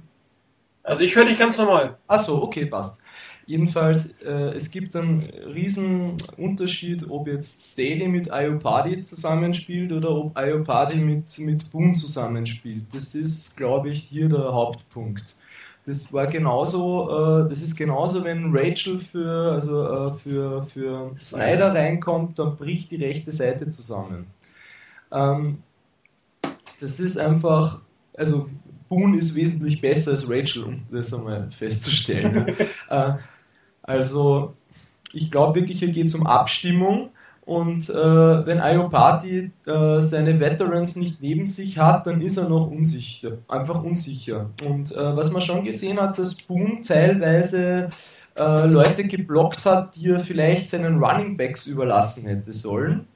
Also 0.82 1.02
ich 1.02 1.14
höre 1.14 1.26
dich 1.26 1.38
ganz 1.38 1.56
normal. 1.58 1.98
Achso, 2.06 2.42
okay, 2.42 2.66
passt. 2.66 3.00
Jedenfalls, 3.46 4.12
äh, 4.22 4.54
es 4.54 4.70
gibt 4.70 4.94
einen 4.94 5.28
riesen 5.54 6.16
Unterschied, 6.36 7.10
ob 7.10 7.26
jetzt 7.26 7.72
Staley 7.72 8.06
mit 8.06 8.28
Iopadi 8.28 9.02
zusammenspielt 9.02 9.92
oder 9.92 10.10
ob 10.10 10.38
Iopadi 10.38 10.98
mit, 10.98 11.36
mit 11.38 11.70
Boone 11.70 11.94
zusammenspielt. 11.94 12.84
Das 12.92 13.14
ist, 13.14 13.56
glaube 13.56 13.90
ich, 13.90 14.02
hier 14.04 14.28
der 14.28 14.52
Hauptpunkt. 14.52 15.36
Das 15.90 16.12
war 16.12 16.28
genauso, 16.28 17.10
äh, 17.10 17.48
das 17.48 17.62
ist 17.62 17.76
genauso, 17.76 18.22
wenn 18.22 18.56
Rachel 18.56 19.00
für, 19.00 19.54
also, 19.54 19.88
äh, 19.88 20.12
für, 20.18 20.62
für 20.62 21.10
Snyder 21.18 21.74
reinkommt, 21.74 22.38
dann 22.38 22.56
bricht 22.56 22.92
die 22.92 23.04
rechte 23.04 23.32
Seite 23.32 23.66
zusammen. 23.66 24.28
Ähm, 25.10 25.64
das 26.80 27.00
ist 27.00 27.18
einfach, 27.18 27.80
also 28.16 28.48
Boone 28.88 29.18
ist 29.18 29.34
wesentlich 29.34 29.80
besser 29.80 30.12
als 30.12 30.30
Rachel, 30.30 30.62
um 30.62 30.82
das 30.92 31.12
einmal 31.12 31.50
festzustellen. 31.50 32.56
äh, 32.88 33.14
also 33.82 34.54
ich 35.12 35.28
glaube 35.28 35.58
wirklich, 35.58 35.80
hier 35.80 35.90
geht 35.90 36.06
es 36.06 36.14
um 36.14 36.24
Abstimmung. 36.24 37.10
Und 37.50 37.90
äh, 37.90 38.46
wenn 38.46 38.58
Iopati 38.58 39.50
äh, 39.66 40.02
seine 40.02 40.38
Veterans 40.38 40.94
nicht 40.94 41.20
neben 41.20 41.48
sich 41.48 41.80
hat, 41.80 42.06
dann 42.06 42.20
ist 42.20 42.36
er 42.36 42.48
noch 42.48 42.70
unsicher, 42.70 43.38
einfach 43.48 43.82
unsicher. 43.82 44.50
Und 44.64 44.92
äh, 44.92 45.16
was 45.16 45.32
man 45.32 45.42
schon 45.42 45.64
gesehen 45.64 46.00
hat, 46.00 46.16
dass 46.16 46.36
Boom 46.36 46.80
teilweise 46.84 47.88
äh, 48.38 48.66
Leute 48.66 49.02
geblockt 49.02 49.66
hat, 49.66 49.96
die 49.96 50.10
er 50.10 50.20
vielleicht 50.20 50.70
seinen 50.70 51.02
Running 51.02 51.36
Backs 51.36 51.66
überlassen 51.66 52.24
hätte 52.28 52.52
sollen. 52.52 53.08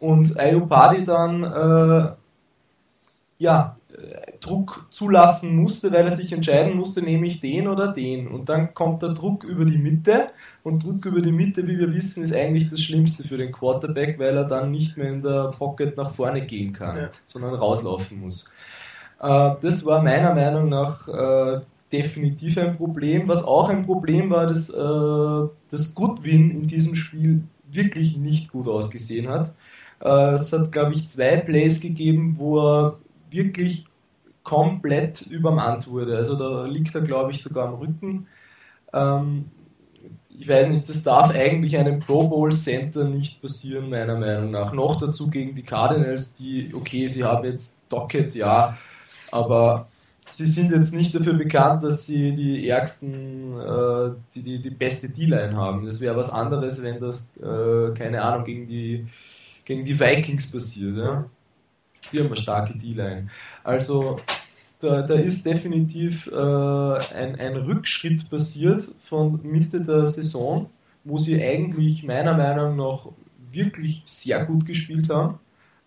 Und 0.00 0.36
Iopati 0.38 1.04
dann 1.04 1.42
äh, 1.42 2.12
ja, 3.38 3.74
Druck 4.46 4.86
zulassen 4.90 5.56
musste, 5.56 5.92
weil 5.92 6.04
er 6.04 6.12
sich 6.12 6.32
entscheiden 6.32 6.76
musste, 6.76 7.02
nehme 7.02 7.26
ich 7.26 7.40
den 7.40 7.66
oder 7.68 7.88
den. 7.88 8.28
Und 8.28 8.48
dann 8.48 8.74
kommt 8.74 9.02
der 9.02 9.10
Druck 9.10 9.44
über 9.44 9.64
die 9.64 9.78
Mitte. 9.78 10.28
Und 10.62 10.84
Druck 10.84 11.04
über 11.06 11.20
die 11.20 11.32
Mitte, 11.32 11.66
wie 11.66 11.78
wir 11.78 11.92
wissen, 11.92 12.22
ist 12.22 12.34
eigentlich 12.34 12.68
das 12.68 12.80
Schlimmste 12.80 13.24
für 13.24 13.36
den 13.36 13.52
Quarterback, 13.52 14.18
weil 14.18 14.36
er 14.36 14.44
dann 14.44 14.70
nicht 14.70 14.96
mehr 14.96 15.08
in 15.08 15.22
der 15.22 15.50
Pocket 15.56 15.96
nach 15.96 16.10
vorne 16.10 16.42
gehen 16.42 16.72
kann, 16.72 16.96
ja. 16.96 17.10
sondern 17.24 17.54
rauslaufen 17.54 18.20
muss. 18.20 18.50
Äh, 19.20 19.52
das 19.60 19.84
war 19.84 20.02
meiner 20.02 20.34
Meinung 20.34 20.68
nach 20.68 21.08
äh, 21.08 21.60
definitiv 21.92 22.58
ein 22.58 22.76
Problem. 22.76 23.28
Was 23.28 23.44
auch 23.44 23.68
ein 23.68 23.84
Problem 23.84 24.30
war, 24.30 24.46
dass, 24.46 24.68
äh, 24.70 25.48
dass 25.70 25.94
Goodwin 25.94 26.50
in 26.50 26.66
diesem 26.66 26.94
Spiel 26.94 27.42
wirklich 27.70 28.16
nicht 28.16 28.50
gut 28.52 28.68
ausgesehen 28.68 29.28
hat. 29.28 29.54
es 29.98 30.52
hat, 30.52 30.72
glaube 30.72 30.92
ich, 30.92 31.08
zwei 31.08 31.36
Plays 31.38 31.80
gegeben, 31.80 32.36
wo 32.38 32.60
er 32.60 32.98
wirklich 33.30 33.86
komplett 34.46 35.22
übermannt 35.22 35.88
wurde. 35.88 36.16
Also 36.16 36.36
da 36.36 36.66
liegt 36.66 36.94
er, 36.94 37.00
glaube 37.00 37.32
ich, 37.32 37.42
sogar 37.42 37.66
am 37.66 37.74
Rücken. 37.74 38.28
Ähm, 38.92 39.46
ich 40.38 40.48
weiß 40.48 40.68
nicht, 40.68 40.88
das 40.88 41.02
darf 41.02 41.34
eigentlich 41.34 41.76
einem 41.76 41.98
Pro 41.98 42.28
Bowl 42.28 42.52
Center 42.52 43.04
nicht 43.04 43.42
passieren, 43.42 43.90
meiner 43.90 44.16
Meinung 44.16 44.52
nach. 44.52 44.72
Noch 44.72 45.00
dazu 45.00 45.28
gegen 45.30 45.56
die 45.56 45.64
Cardinals, 45.64 46.36
die, 46.36 46.72
okay, 46.72 47.08
sie 47.08 47.24
haben 47.24 47.44
jetzt 47.44 47.80
Docket, 47.88 48.36
ja, 48.36 48.78
aber 49.32 49.88
sie 50.30 50.46
sind 50.46 50.70
jetzt 50.70 50.94
nicht 50.94 51.12
dafür 51.12 51.34
bekannt, 51.34 51.82
dass 51.82 52.06
sie 52.06 52.32
die 52.32 52.68
ärgsten, 52.68 53.58
äh, 53.58 54.10
die, 54.32 54.42
die, 54.44 54.60
die 54.60 54.70
beste 54.70 55.08
D-Line 55.08 55.56
haben. 55.56 55.86
Das 55.86 56.00
wäre 56.00 56.16
was 56.16 56.30
anderes, 56.30 56.82
wenn 56.82 57.00
das, 57.00 57.32
äh, 57.42 57.92
keine 57.94 58.22
Ahnung, 58.22 58.44
gegen 58.44 58.68
die, 58.68 59.08
gegen 59.64 59.84
die 59.84 59.98
Vikings 59.98 60.52
passiert. 60.52 60.96
Ja? 60.96 61.24
Die 62.12 62.20
haben 62.20 62.26
eine 62.26 62.36
starke 62.36 62.78
D-Line. 62.78 63.28
Also 63.64 64.16
da, 64.80 65.02
da 65.02 65.14
ist 65.14 65.46
definitiv 65.46 66.26
äh, 66.26 66.34
ein, 66.34 67.36
ein 67.36 67.56
Rückschritt 67.56 68.28
passiert 68.28 68.82
von 68.98 69.40
Mitte 69.42 69.80
der 69.80 70.06
Saison, 70.06 70.68
wo 71.04 71.18
sie 71.18 71.42
eigentlich 71.42 72.04
meiner 72.04 72.34
Meinung 72.34 72.76
nach 72.76 73.08
wirklich 73.50 74.02
sehr 74.06 74.44
gut 74.44 74.66
gespielt 74.66 75.08
haben. 75.10 75.38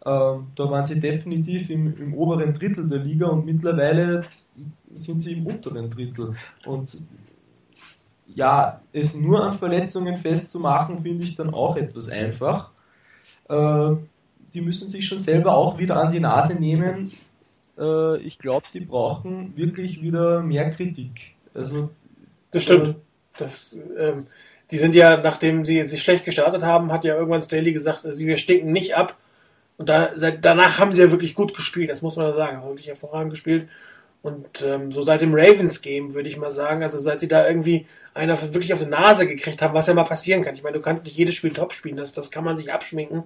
Ähm, 0.05 0.47
da 0.55 0.71
waren 0.71 0.85
sie 0.85 0.99
definitiv 0.99 1.69
im, 1.69 1.95
im 1.97 2.13
oberen 2.13 2.53
Drittel 2.53 2.87
der 2.87 2.99
Liga 2.99 3.27
und 3.27 3.45
mittlerweile 3.45 4.21
sind 4.95 5.19
sie 5.21 5.33
im 5.33 5.45
unteren 5.45 5.89
Drittel. 5.89 6.35
Und 6.65 6.97
ja, 8.33 8.81
es 8.93 9.15
nur 9.15 9.43
an 9.43 9.53
Verletzungen 9.53 10.17
festzumachen, 10.17 11.01
finde 11.01 11.23
ich 11.25 11.35
dann 11.35 11.53
auch 11.53 11.75
etwas 11.75 12.09
einfach. 12.09 12.71
Äh, 13.47 13.91
die 14.53 14.61
müssen 14.61 14.89
sich 14.89 15.05
schon 15.05 15.19
selber 15.19 15.55
auch 15.55 15.77
wieder 15.77 15.97
an 15.97 16.11
die 16.11 16.19
Nase 16.19 16.55
nehmen, 16.55 17.11
äh, 17.79 18.19
ich 18.21 18.39
glaube, 18.39 18.65
die 18.73 18.81
brauchen 18.81 19.55
wirklich 19.55 20.01
wieder 20.01 20.41
mehr 20.41 20.69
Kritik. 20.71 21.35
Also, 21.53 21.89
das 22.51 22.63
stimmt. 22.63 22.89
Äh, 22.89 22.95
das, 23.37 23.77
ähm, 23.97 24.27
die 24.71 24.77
sind 24.77 24.93
ja, 24.93 25.17
nachdem 25.17 25.65
sie 25.65 25.83
sich 25.85 26.03
schlecht 26.03 26.25
gestartet 26.25 26.63
haben, 26.63 26.91
hat 26.91 27.05
ja 27.05 27.15
irgendwann 27.15 27.41
Staley 27.41 27.73
gesagt, 27.73 28.05
also 28.05 28.19
wir 28.19 28.37
stinken 28.37 28.71
nicht 28.71 28.95
ab. 28.95 29.17
Und 29.77 29.89
da, 29.89 30.11
seit, 30.13 30.43
danach 30.43 30.77
haben 30.77 30.93
sie 30.93 31.01
ja 31.01 31.11
wirklich 31.11 31.35
gut 31.35 31.55
gespielt, 31.55 31.89
das 31.89 32.01
muss 32.01 32.17
man 32.17 32.33
sagen. 32.33 32.61
Wirklich 32.67 32.87
hervorragend 32.87 33.31
gespielt. 33.31 33.69
Und 34.21 34.61
ähm, 34.61 34.91
so 34.91 35.01
seit 35.01 35.21
dem 35.21 35.33
Ravens-Game 35.33 36.13
würde 36.13 36.27
ich 36.27 36.37
mal 36.37 36.49
sagen, 36.49 36.83
also 36.83 36.99
seit 36.99 37.21
sie 37.21 37.29
da 37.29 37.47
irgendwie 37.47 37.87
einer 38.13 38.39
wirklich 38.53 38.73
auf 38.73 38.83
die 38.83 38.89
Nase 38.89 39.25
gekriegt 39.25 39.61
haben, 39.61 39.73
was 39.73 39.87
ja 39.87 39.93
mal 39.93 40.03
passieren 40.03 40.43
kann. 40.43 40.55
Ich 40.55 40.63
meine, 40.63 40.75
du 40.75 40.81
kannst 40.81 41.05
nicht 41.05 41.15
jedes 41.15 41.35
Spiel 41.35 41.53
top 41.53 41.73
spielen, 41.73 41.95
das, 41.95 42.11
das 42.11 42.29
kann 42.29 42.43
man 42.43 42.57
sich 42.57 42.73
abschminken. 42.73 43.23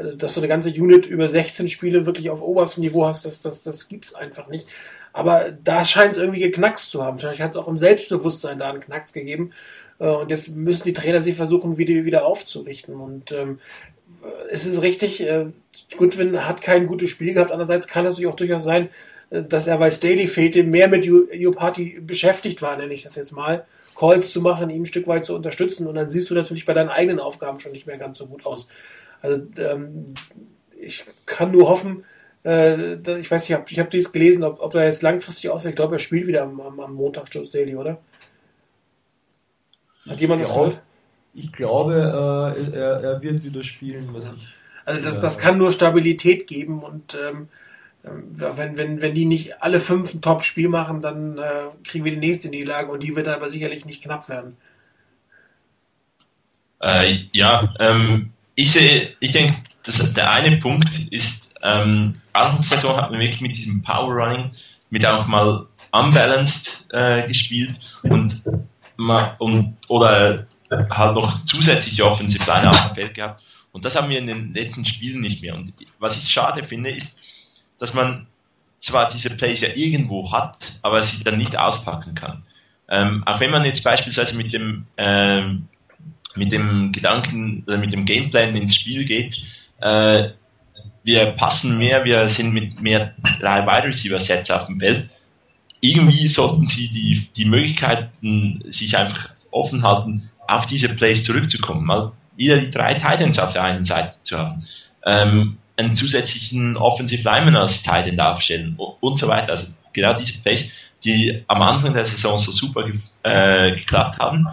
Also, 0.00 0.16
dass 0.16 0.32
du 0.32 0.40
eine 0.40 0.48
ganze 0.48 0.70
Unit 0.70 1.04
über 1.04 1.28
16 1.28 1.68
Spiele 1.68 2.06
wirklich 2.06 2.30
auf 2.30 2.40
oberstem 2.40 2.82
Niveau 2.82 3.06
hast, 3.06 3.26
das, 3.26 3.42
das, 3.42 3.62
das 3.62 3.86
gibt's 3.86 4.14
einfach 4.14 4.48
nicht. 4.48 4.66
Aber 5.12 5.52
da 5.62 5.84
scheint 5.84 6.12
es 6.12 6.18
irgendwie 6.18 6.40
geknackst 6.40 6.90
zu 6.90 7.04
haben. 7.04 7.18
Vielleicht 7.18 7.40
hat 7.40 7.50
es 7.50 7.56
auch 7.58 7.68
im 7.68 7.76
Selbstbewusstsein 7.76 8.58
da 8.58 8.70
einen 8.70 8.80
Knacks 8.80 9.12
gegeben. 9.12 9.52
Äh, 9.98 10.08
und 10.08 10.30
jetzt 10.30 10.56
müssen 10.56 10.84
die 10.84 10.94
Trainer 10.94 11.20
sich 11.20 11.36
versuchen, 11.36 11.76
wieder, 11.76 12.06
wieder 12.06 12.24
aufzurichten. 12.24 12.94
Und 12.94 13.32
ähm, 13.32 13.58
es 14.50 14.64
ist 14.64 14.80
richtig, 14.80 15.20
äh, 15.20 15.48
Goodwin 15.98 16.48
hat 16.48 16.62
kein 16.62 16.86
gutes 16.86 17.10
Spiel 17.10 17.34
gehabt. 17.34 17.52
Andererseits 17.52 17.86
kann 17.86 18.06
es 18.06 18.14
natürlich 18.14 18.32
auch 18.32 18.36
durchaus 18.36 18.64
sein, 18.64 18.88
äh, 19.28 19.42
dass 19.42 19.66
er 19.66 19.76
bei 19.76 19.90
Staley 19.90 20.28
fehlte, 20.28 20.64
mehr 20.64 20.88
mit 20.88 21.06
Party 21.56 22.00
beschäftigt 22.00 22.62
war, 22.62 22.74
nenne 22.78 22.94
ich 22.94 23.02
das 23.02 23.16
jetzt 23.16 23.32
mal. 23.32 23.66
Calls 23.94 24.32
zu 24.32 24.40
machen, 24.40 24.70
ihm 24.70 24.82
ein 24.82 24.86
Stück 24.86 25.06
weit 25.08 25.26
zu 25.26 25.34
unterstützen. 25.34 25.86
Und 25.86 25.96
dann 25.96 26.08
siehst 26.08 26.30
du 26.30 26.34
natürlich 26.34 26.64
bei 26.64 26.72
deinen 26.72 26.88
eigenen 26.88 27.20
Aufgaben 27.20 27.60
schon 27.60 27.72
nicht 27.72 27.86
mehr 27.86 27.98
ganz 27.98 28.16
so 28.16 28.26
gut 28.26 28.46
aus. 28.46 28.70
Also 29.22 29.42
ähm, 29.58 30.14
ich 30.80 31.04
kann 31.26 31.52
nur 31.52 31.68
hoffen, 31.68 32.04
äh, 32.44 32.94
ich 33.18 33.30
weiß 33.30 33.42
nicht, 33.42 33.50
ich 33.50 33.78
habe 33.78 33.86
hab 33.86 33.90
dies 33.90 34.12
gelesen, 34.12 34.44
ob, 34.44 34.60
ob 34.60 34.74
er 34.74 34.84
jetzt 34.84 35.02
langfristig 35.02 35.50
ausfällt. 35.50 35.72
Ich 35.72 35.76
glaube, 35.76 35.96
er 35.96 35.98
spielt 35.98 36.26
wieder 36.26 36.42
am, 36.42 36.60
am 36.60 36.94
Montag 36.94 37.26
Joe 37.30 37.46
Daily, 37.46 37.76
oder? 37.76 38.00
Hat 40.06 40.14
ich 40.14 40.20
jemand 40.20 40.42
das 40.42 40.48
gehört? 40.48 40.80
Ich 41.34 41.52
glaube, 41.52 41.94
äh, 41.94 42.76
er, 42.76 43.00
er, 43.00 43.22
wird 43.22 43.44
wieder 43.44 43.62
spielen, 43.62 44.08
was 44.12 44.32
ich. 44.34 44.54
Also 44.84 45.00
das, 45.02 45.20
das 45.20 45.38
kann 45.38 45.58
nur 45.58 45.72
Stabilität 45.72 46.46
geben 46.46 46.82
und 46.82 47.16
ähm, 47.22 47.48
wenn, 48.02 48.78
wenn, 48.78 49.02
wenn 49.02 49.14
die 49.14 49.26
nicht 49.26 49.62
alle 49.62 49.78
fünf 49.78 50.14
ein 50.14 50.22
Top-Spiel 50.22 50.68
machen, 50.68 51.02
dann 51.02 51.36
äh, 51.36 51.68
kriegen 51.84 52.04
wir 52.04 52.12
die 52.12 52.18
nächste 52.18 52.48
Niederlage 52.48 52.90
und 52.90 53.02
die 53.02 53.14
wird 53.14 53.28
aber 53.28 53.48
sicherlich 53.50 53.84
nicht 53.84 54.02
knapp 54.02 54.28
werden. 54.28 54.56
Äh, 56.80 57.26
ja, 57.32 57.74
ähm, 57.78 58.32
ich 58.54 58.72
sehe, 58.72 59.14
ich 59.20 59.32
denke, 59.32 59.56
der 60.16 60.30
eine 60.30 60.58
Punkt 60.58 60.88
ist, 61.10 61.54
ähm, 61.62 62.14
Saison 62.60 62.96
hat 62.96 63.10
man 63.10 63.20
wirklich 63.20 63.40
mit 63.40 63.54
diesem 63.54 63.82
Power 63.82 64.12
Running 64.12 64.50
mit 64.90 65.06
auch 65.06 65.26
mal 65.26 65.66
unbalanced 65.92 66.86
äh, 66.90 67.26
gespielt 67.26 67.78
und, 68.02 68.42
und 69.38 69.76
oder 69.88 70.46
halt 70.90 71.14
noch 71.14 71.44
zusätzliche 71.44 72.04
Offensive 72.04 72.44
Line 72.46 72.70
auf 72.70 72.86
dem 72.88 72.94
Feld 72.94 73.14
gehabt. 73.14 73.42
Und 73.72 73.84
das 73.84 73.94
haben 73.94 74.08
wir 74.08 74.18
in 74.18 74.26
den 74.26 74.52
letzten 74.52 74.84
Spielen 74.84 75.20
nicht 75.20 75.42
mehr. 75.42 75.54
Und 75.54 75.72
was 75.98 76.16
ich 76.16 76.28
schade 76.28 76.64
finde, 76.64 76.90
ist, 76.90 77.16
dass 77.78 77.94
man 77.94 78.26
zwar 78.80 79.10
diese 79.10 79.30
Plays 79.30 79.60
ja 79.60 79.68
irgendwo 79.74 80.32
hat, 80.32 80.78
aber 80.82 81.02
sie 81.02 81.22
dann 81.22 81.38
nicht 81.38 81.56
auspacken 81.56 82.14
kann. 82.14 82.44
Ähm, 82.88 83.22
auch 83.26 83.38
wenn 83.38 83.50
man 83.50 83.64
jetzt 83.64 83.84
beispielsweise 83.84 84.36
mit 84.36 84.52
dem 84.52 84.86
ähm, 84.96 85.68
mit 86.36 86.52
dem 86.52 86.92
Gedanken 86.92 87.64
oder 87.66 87.78
mit 87.78 87.92
dem 87.92 88.04
Gameplan 88.04 88.56
ins 88.56 88.76
Spiel 88.76 89.04
geht, 89.04 89.36
äh, 89.80 90.30
wir 91.02 91.26
passen 91.32 91.78
mehr, 91.78 92.04
wir 92.04 92.28
sind 92.28 92.52
mit 92.52 92.80
mehr 92.80 93.14
drei 93.40 93.66
Wide 93.66 93.88
Receiver 93.88 94.20
Sets 94.20 94.50
auf 94.50 94.66
dem 94.66 94.78
Feld, 94.78 95.08
irgendwie 95.80 96.28
sollten 96.28 96.66
sie 96.66 96.88
die, 96.88 97.28
die 97.36 97.46
Möglichkeiten 97.46 98.62
sich 98.68 98.96
einfach 98.96 99.30
offen 99.50 99.82
halten, 99.82 100.30
auf 100.46 100.66
diese 100.66 100.90
Plays 100.90 101.24
zurückzukommen. 101.24 101.84
Mal 101.86 102.12
wieder 102.36 102.58
die 102.58 102.70
drei 102.70 102.94
Titans 102.94 103.38
auf 103.38 103.52
der 103.52 103.64
einen 103.64 103.84
Seite 103.84 104.16
zu 104.22 104.38
haben. 104.38 104.64
Ähm, 105.04 105.58
einen 105.76 105.94
zusätzlichen 105.94 106.76
Offensive 106.76 107.22
Lineman 107.22 107.56
als 107.56 107.82
Titan 107.82 108.20
aufstellen 108.20 108.76
und 108.78 109.18
so 109.18 109.28
weiter. 109.28 109.52
Also 109.52 109.66
genau 109.92 110.12
diese 110.18 110.40
Plays, 110.42 110.70
die 111.04 111.42
am 111.46 111.62
Anfang 111.62 111.94
der 111.94 112.04
Saison 112.04 112.36
so 112.38 112.52
super 112.52 112.84
äh, 113.22 113.74
geklappt 113.74 114.18
haben, 114.18 114.48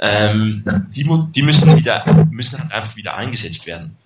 ähm, 0.00 0.64
die, 0.94 1.08
die 1.34 1.42
müssen 1.42 1.76
wieder 1.76 2.04
müssen 2.30 2.58
halt 2.58 2.72
einfach 2.72 2.96
wieder 2.96 3.14
eingesetzt 3.14 3.66
werden. 3.66 3.96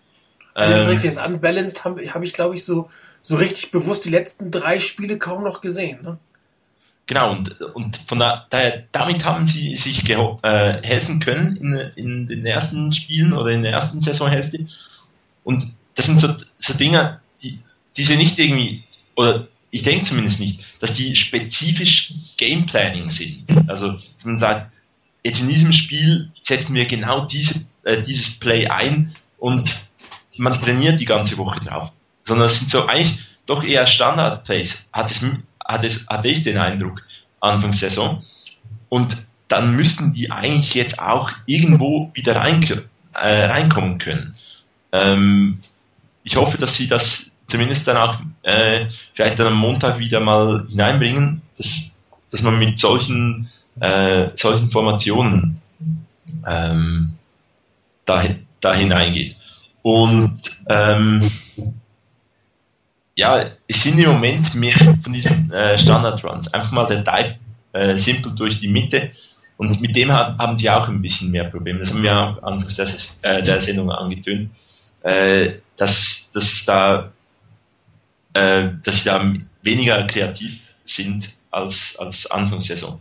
Also 0.55 0.73
das 0.73 0.87
ähm, 0.87 0.93
richtig, 0.93 1.15
das 1.15 1.27
Unbalanced 1.27 1.85
habe 1.85 2.03
hab 2.13 2.23
ich, 2.23 2.33
glaube 2.33 2.55
ich, 2.55 2.65
so, 2.65 2.91
so 3.23 3.37
richtig 3.37 3.71
bewusst 3.71 4.05
die 4.05 4.11
letzten 4.11 4.51
drei 4.51 4.79
Spiele 4.79 5.19
kaum 5.19 5.43
noch 5.43 5.61
gesehen. 5.61 6.03
Ne? 6.03 6.19
Genau, 7.07 7.33
und, 7.33 7.61
und 7.61 8.01
von 8.09 8.19
da, 8.19 8.47
daher, 8.51 8.85
damit 8.93 9.25
haben 9.25 9.47
sie 9.47 9.77
sich 9.77 10.09
äh, 10.09 10.83
helfen 10.83 11.21
können 11.21 11.57
in, 11.57 11.75
in 11.97 12.27
den 12.29 12.47
ersten 12.47 12.93
Spielen 12.93 13.33
oder 13.35 13.51
in 13.51 13.63
der 13.63 13.73
ersten 13.73 14.01
Saisonhälfte. 14.01 14.67
Und 15.43 15.75
das 15.97 16.07
sind 16.07 16.21
so, 16.21 16.29
so 16.59 16.75
Dinge, 16.75 17.21
die, 17.43 17.59
die 17.97 18.05
sie 18.05 18.17
nicht 18.17 18.39
irgendwie, 18.39 18.85
oder 19.17 19.49
ich 19.71 19.83
denke 19.83 20.05
zumindest 20.05 20.41
nicht, 20.41 20.65
dass 20.81 20.95
die 20.95 21.15
spezifisch 21.15 22.15
Gameplanning 22.39 23.11
sind. 23.11 23.45
Also, 23.69 23.93
dass 23.93 24.25
man 24.25 24.39
sagt, 24.39 24.71
jetzt 25.25 25.41
in 25.41 25.49
diesem 25.49 25.73
Spiel 25.73 26.31
setzen 26.43 26.75
wir 26.75 26.85
genau 26.85 27.27
diese, 27.27 27.67
äh, 27.83 28.01
dieses 28.03 28.39
Play 28.39 28.69
ein 28.69 29.15
und 29.39 29.75
man 30.39 30.53
trainiert 30.53 31.01
die 31.01 31.05
ganze 31.05 31.37
Woche 31.39 31.61
drauf. 31.61 31.91
Sondern 32.23 32.47
es 32.47 32.59
sind 32.59 32.71
so 32.71 32.87
eigentlich 32.87 33.19
doch 33.47 33.63
eher 33.63 33.87
Standard-Plays, 33.87 34.89
hat 34.93 35.11
es, 35.11 35.25
hat 35.65 35.85
es, 35.85 36.07
hatte 36.09 36.29
ich 36.29 36.43
den 36.43 36.59
Eindruck, 36.59 37.03
Anfangs 37.41 37.81
Saison. 37.81 38.23
Und 38.89 39.17
dann 39.49 39.75
müssten 39.77 40.13
die 40.13 40.31
eigentlich 40.31 40.75
jetzt 40.75 40.99
auch 40.99 41.31
irgendwo 41.47 42.11
wieder 42.15 42.37
rein, 42.37 42.63
äh, 43.15 43.45
reinkommen 43.45 43.99
können. 43.99 44.35
Ähm, 44.93 45.61
ich 46.23 46.37
hoffe, 46.37 46.57
dass 46.57 46.77
sie 46.77 46.89
das 46.89 47.31
zumindest 47.47 47.87
dann 47.87 47.99
auch 47.99 48.19
äh, 48.43 48.89
vielleicht 49.13 49.39
dann 49.39 49.49
am 49.49 49.59
Montag 49.59 49.99
wieder 49.99 50.21
mal 50.21 50.67
hineinbringen, 50.69 51.43
dass, 51.59 51.91
dass 52.31 52.43
man 52.43 52.59
mit 52.59 52.79
solchen, 52.79 53.51
äh, 53.81 54.29
solchen 54.37 54.71
Formationen 54.71 55.63
ähm, 56.47 57.15
da, 58.05 58.25
da 58.61 58.75
hineingeht. 58.75 59.37
Und 59.83 60.41
ähm, 60.69 61.31
ja, 63.15 63.51
es 63.69 63.83
sind 63.83 63.99
im 63.99 64.13
Moment 64.13 64.55
mehr 64.55 64.77
von 65.03 65.13
diesen 65.13 65.53
äh, 65.53 65.79
Standard-Runs. 65.79 66.53
Einfach 66.53 66.73
mal 66.73 66.87
der 66.87 67.03
Dive 67.03 67.37
äh, 67.73 67.97
simpel 67.97 68.35
durch 68.35 68.61
die 68.61 68.69
Mitte. 68.69 69.11
Und 69.57 69.81
mit 69.81 69.95
dem 69.95 70.11
hat, 70.13 70.39
haben 70.39 70.59
sie 70.59 70.69
auch 70.69 70.89
ein 70.89 71.01
bisschen 71.01 71.31
mehr 71.31 71.45
Probleme. 71.45 71.81
Das 71.81 71.91
haben 71.91 72.03
wir 72.03 72.17
auch 72.17 72.43
anfangs 72.43 72.75
der, 72.75 72.89
äh, 73.23 73.43
der 73.43 73.61
Sendung 73.61 73.91
angetönt, 73.91 74.51
äh, 75.03 75.55
dass, 75.77 76.29
dass 76.33 76.65
da 76.65 77.13
äh, 78.35 78.71
dass 78.83 78.99
sie 78.99 79.05
da 79.05 79.33
weniger 79.63 80.07
kreativ 80.07 80.61
sind 80.85 81.31
als, 81.51 81.95
als 81.99 82.27
Anfangssaison. 82.27 82.95
Ja, 82.95 83.01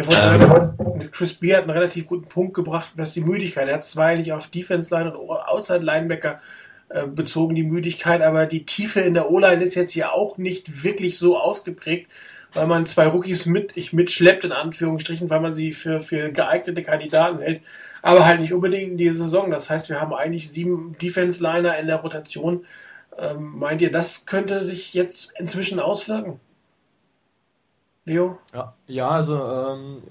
von 0.00 0.14
ähm, 0.16 1.10
Chris 1.10 1.34
Beer 1.34 1.58
hat 1.58 1.64
einen 1.64 1.72
relativ 1.72 2.06
guten 2.06 2.26
Punkt 2.26 2.54
gebracht, 2.54 2.92
was 2.96 3.12
die 3.12 3.20
Müdigkeit. 3.20 3.68
Er 3.68 3.74
hat 3.74 3.84
zwar 3.84 4.06
eigentlich 4.06 4.32
auf 4.32 4.46
Defense 4.46 4.94
Line 4.94 5.16
und 5.16 5.30
Outside 5.30 5.84
Linebacker 5.84 6.40
äh, 6.88 7.06
bezogen 7.06 7.54
die 7.54 7.62
Müdigkeit, 7.62 8.22
aber 8.22 8.46
die 8.46 8.64
Tiefe 8.64 9.00
in 9.00 9.14
der 9.14 9.30
O-Line 9.30 9.62
ist 9.62 9.74
jetzt 9.74 9.92
hier 9.92 10.12
auch 10.12 10.38
nicht 10.38 10.82
wirklich 10.82 11.18
so 11.18 11.38
ausgeprägt, 11.38 12.10
weil 12.54 12.66
man 12.66 12.86
zwei 12.86 13.06
Rookies 13.06 13.46
mit, 13.46 13.76
ich 13.76 13.92
mitschleppt 13.92 14.44
in 14.44 14.52
Anführungsstrichen, 14.52 15.30
weil 15.30 15.40
man 15.40 15.54
sie 15.54 15.72
für, 15.72 16.00
für 16.00 16.30
geeignete 16.32 16.82
Kandidaten 16.82 17.40
hält, 17.40 17.62
aber 18.02 18.26
halt 18.26 18.40
nicht 18.40 18.52
unbedingt 18.52 18.92
in 18.92 18.98
dieser 18.98 19.24
Saison. 19.24 19.50
Das 19.50 19.70
heißt, 19.70 19.90
wir 19.90 20.00
haben 20.00 20.12
eigentlich 20.14 20.50
sieben 20.50 20.96
Defense 21.00 21.42
Liner 21.42 21.78
in 21.78 21.86
der 21.86 21.96
Rotation. 21.96 22.64
Ähm, 23.18 23.58
meint 23.58 23.82
ihr, 23.82 23.90
das 23.90 24.26
könnte 24.26 24.62
sich 24.62 24.94
jetzt 24.94 25.32
inzwischen 25.38 25.80
auswirken? 25.80 26.40
Leo? 28.04 28.38
Ja, 28.52 28.74
ja 28.86 29.08
also 29.08 29.36
ähm, 29.36 30.02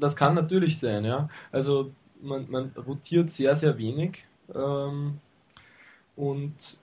das 0.00 0.16
kann 0.16 0.34
natürlich 0.34 0.78
sein, 0.78 1.04
ja. 1.04 1.28
Also 1.50 1.92
man, 2.20 2.50
man 2.50 2.72
rotiert 2.86 3.30
sehr, 3.30 3.54
sehr 3.54 3.78
wenig. 3.78 4.24
Ähm, 4.54 5.18
und 6.16 6.78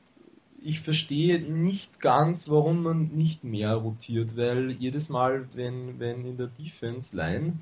ich 0.63 0.81
verstehe 0.81 1.39
nicht 1.39 1.99
ganz, 1.99 2.49
warum 2.49 2.83
man 2.83 3.07
nicht 3.07 3.43
mehr 3.43 3.73
rotiert, 3.73 4.37
weil 4.37 4.71
jedes 4.71 5.09
Mal, 5.09 5.47
wenn, 5.55 5.99
wenn 5.99 6.25
in 6.25 6.37
der 6.37 6.47
Defense 6.47 7.15
Line, 7.15 7.53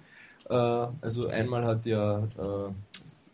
äh, 0.49 0.53
also 0.53 1.27
einmal 1.27 1.65
hat 1.65 1.85
ja 1.85 2.19
äh, 2.19 2.71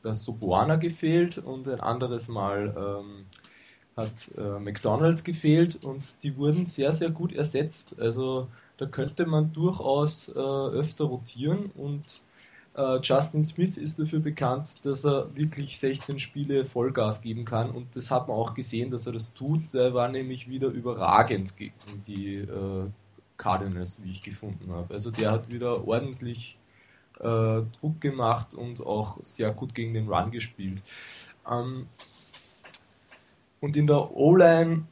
das 0.03 0.23
Soboana 0.23 0.75
gefehlt 0.75 1.39
und 1.39 1.67
ein 1.67 1.79
anderes 1.79 2.27
Mal 2.27 2.75
ähm, 2.77 3.25
hat 3.97 4.31
äh, 4.37 4.59
McDonald 4.59 5.25
gefehlt 5.25 5.83
und 5.83 6.21
die 6.21 6.37
wurden 6.37 6.65
sehr, 6.65 6.91
sehr 6.93 7.09
gut 7.09 7.33
ersetzt. 7.33 7.95
Also 7.99 8.47
da 8.77 8.85
könnte 8.85 9.25
man 9.25 9.53
durchaus 9.53 10.29
äh, 10.29 10.33
öfter 10.33 11.05
rotieren 11.05 11.71
und 11.75 12.21
äh, 12.75 12.99
Justin 13.01 13.43
Smith 13.43 13.77
ist 13.77 13.99
dafür 13.99 14.19
bekannt, 14.19 14.85
dass 14.85 15.05
er 15.05 15.33
wirklich 15.35 15.79
16 15.79 16.19
Spiele 16.19 16.65
Vollgas 16.65 17.21
geben 17.21 17.45
kann 17.45 17.71
und 17.71 17.95
das 17.95 18.11
hat 18.11 18.27
man 18.27 18.37
auch 18.37 18.53
gesehen, 18.53 18.91
dass 18.91 19.07
er 19.07 19.13
das 19.13 19.33
tut. 19.33 19.73
Er 19.73 19.93
war 19.93 20.09
nämlich 20.09 20.49
wieder 20.49 20.67
überragend 20.67 21.55
gegen 21.55 21.73
die 22.05 22.37
äh, 22.37 22.85
Cardinals, 23.37 24.01
wie 24.03 24.11
ich 24.11 24.21
gefunden 24.21 24.71
habe. 24.71 24.93
Also 24.93 25.11
der 25.11 25.31
hat 25.31 25.51
wieder 25.51 25.87
ordentlich 25.87 26.57
äh, 27.19 27.61
Druck 27.79 28.01
gemacht 28.01 28.53
und 28.53 28.85
auch 28.85 29.19
sehr 29.23 29.51
gut 29.51 29.73
gegen 29.73 29.93
den 29.93 30.09
Run 30.09 30.31
gespielt. 30.31 30.81
Ähm, 31.49 31.87
und 33.61 33.77
in 33.77 33.87
der 33.87 34.15
O-Line 34.15 34.83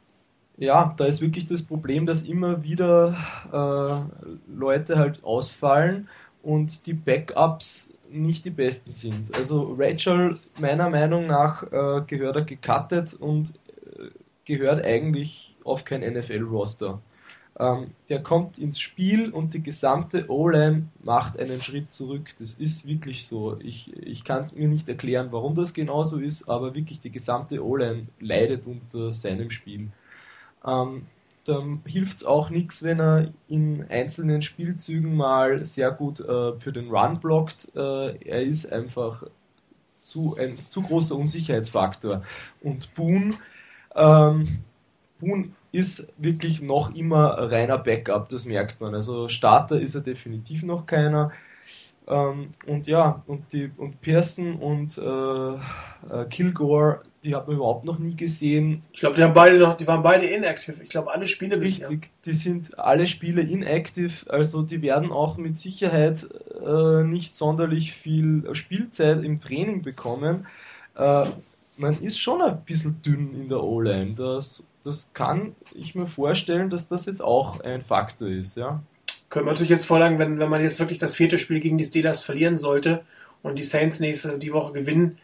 ja, 0.56 0.94
da 0.96 1.06
ist 1.06 1.20
wirklich 1.20 1.46
das 1.46 1.62
Problem, 1.62 2.06
dass 2.06 2.22
immer 2.22 2.62
wieder 2.62 3.16
äh, 3.52 4.52
Leute 4.52 4.98
halt 4.98 5.24
ausfallen 5.24 6.08
und 6.42 6.86
die 6.86 6.94
Backups 6.94 7.92
nicht 8.10 8.44
die 8.44 8.50
besten 8.50 8.90
sind. 8.90 9.36
Also 9.36 9.74
Rachel, 9.78 10.38
meiner 10.60 10.88
Meinung 10.88 11.26
nach, 11.26 11.64
äh, 11.64 12.02
gehört 12.06 12.36
er 12.36 12.42
gecuttet 12.42 13.14
und 13.14 13.54
äh, 13.98 14.10
gehört 14.44 14.84
eigentlich 14.84 15.56
auf 15.64 15.84
kein 15.84 16.00
NFL-Roster. 16.00 17.00
Ähm, 17.58 17.92
der 18.08 18.22
kommt 18.22 18.58
ins 18.58 18.80
Spiel 18.80 19.30
und 19.30 19.54
die 19.54 19.62
gesamte 19.62 20.28
O-Line 20.28 20.88
macht 21.02 21.38
einen 21.38 21.60
Schritt 21.60 21.92
zurück. 21.92 22.34
Das 22.38 22.54
ist 22.54 22.86
wirklich 22.86 23.26
so. 23.26 23.58
Ich, 23.60 23.92
ich 23.96 24.24
kann 24.24 24.42
es 24.42 24.54
mir 24.54 24.68
nicht 24.68 24.88
erklären, 24.88 25.28
warum 25.30 25.54
das 25.54 25.72
genauso 25.72 26.18
ist, 26.18 26.48
aber 26.48 26.74
wirklich 26.74 27.00
die 27.00 27.10
gesamte 27.10 27.64
O-Line 27.64 28.08
leidet 28.20 28.66
unter 28.66 29.12
seinem 29.12 29.50
Spiel. 29.50 29.90
Ähm, 30.66 31.06
dann 31.44 31.82
hilft 31.84 32.16
es 32.16 32.24
auch 32.24 32.48
nichts, 32.50 32.82
wenn 32.82 33.00
er 33.00 33.28
in 33.48 33.84
einzelnen 33.90 34.40
Spielzügen 34.40 35.14
mal 35.14 35.64
sehr 35.64 35.90
gut 35.90 36.20
äh, 36.20 36.58
für 36.58 36.72
den 36.72 36.88
Run 36.90 37.20
blockt. 37.20 37.70
Äh, 37.76 38.16
er 38.26 38.42
ist 38.42 38.72
einfach 38.72 39.24
zu, 40.02 40.36
ein 40.38 40.58
zu 40.70 40.82
großer 40.82 41.16
Unsicherheitsfaktor. 41.16 42.22
Und 42.62 42.94
Boone, 42.94 43.34
ähm, 43.94 44.46
Boone 45.18 45.50
ist 45.72 46.08
wirklich 46.18 46.62
noch 46.62 46.94
immer 46.94 47.50
reiner 47.50 47.78
Backup, 47.78 48.28
das 48.28 48.46
merkt 48.46 48.80
man. 48.80 48.94
Also 48.94 49.28
Starter 49.28 49.80
ist 49.80 49.94
er 49.94 50.02
definitiv 50.02 50.62
noch 50.62 50.86
keiner. 50.86 51.32
Ähm, 52.06 52.50
und 52.66 52.86
ja, 52.86 53.22
und 53.26 53.52
die 53.52 53.70
und 53.76 54.00
Pearson 54.00 54.54
und 54.56 54.98
äh, 54.98 55.54
äh 56.14 56.24
Kilgore 56.28 57.02
die 57.24 57.34
hat 57.34 57.46
man 57.46 57.56
überhaupt 57.56 57.86
noch 57.86 57.98
nie 57.98 58.14
gesehen. 58.14 58.82
Ich 58.92 59.00
glaube, 59.00 59.16
die 59.16 59.22
haben 59.22 59.34
beide 59.34 59.58
noch, 59.58 59.76
die 59.76 59.86
waren 59.86 60.02
beide 60.02 60.26
inactive. 60.26 60.82
Ich 60.82 60.90
glaube, 60.90 61.12
alle 61.12 61.26
Spiele 61.26 61.56
bisher. 61.56 61.88
Richtig, 61.88 62.10
die 62.26 62.34
sind 62.34 62.78
alle 62.78 63.06
Spiele 63.06 63.42
inactive, 63.42 64.30
also 64.30 64.62
die 64.62 64.82
werden 64.82 65.10
auch 65.10 65.36
mit 65.36 65.56
Sicherheit 65.56 66.28
äh, 66.64 67.02
nicht 67.02 67.34
sonderlich 67.34 67.94
viel 67.94 68.48
Spielzeit 68.54 69.24
im 69.24 69.40
Training 69.40 69.82
bekommen. 69.82 70.46
Äh, 70.96 71.26
man 71.76 72.00
ist 72.02 72.20
schon 72.20 72.42
ein 72.42 72.60
bisschen 72.64 73.00
dünn 73.02 73.34
in 73.34 73.48
der 73.48 73.62
O-Line. 73.62 74.14
Das, 74.14 74.66
das 74.84 75.10
kann 75.14 75.56
ich 75.74 75.94
mir 75.94 76.06
vorstellen, 76.06 76.70
dass 76.70 76.88
das 76.88 77.06
jetzt 77.06 77.22
auch 77.22 77.60
ein 77.60 77.82
Faktor 77.82 78.28
ist, 78.28 78.56
ja. 78.56 78.82
Können 79.30 79.46
wir 79.46 79.52
natürlich 79.52 79.70
jetzt 79.70 79.86
vorlagen, 79.86 80.18
wenn, 80.18 80.38
wenn 80.38 80.50
man 80.50 80.62
jetzt 80.62 80.78
wirklich 80.78 80.98
das 80.98 81.16
vierte 81.16 81.38
Spiel 81.38 81.58
gegen 81.58 81.78
die 81.78 81.84
Steelers 81.84 82.22
verlieren 82.22 82.56
sollte 82.56 83.02
und 83.42 83.58
die 83.58 83.64
Saints 83.64 83.98
nächste 83.98 84.38
die 84.38 84.52
Woche 84.52 84.72
gewinnen, 84.72 85.18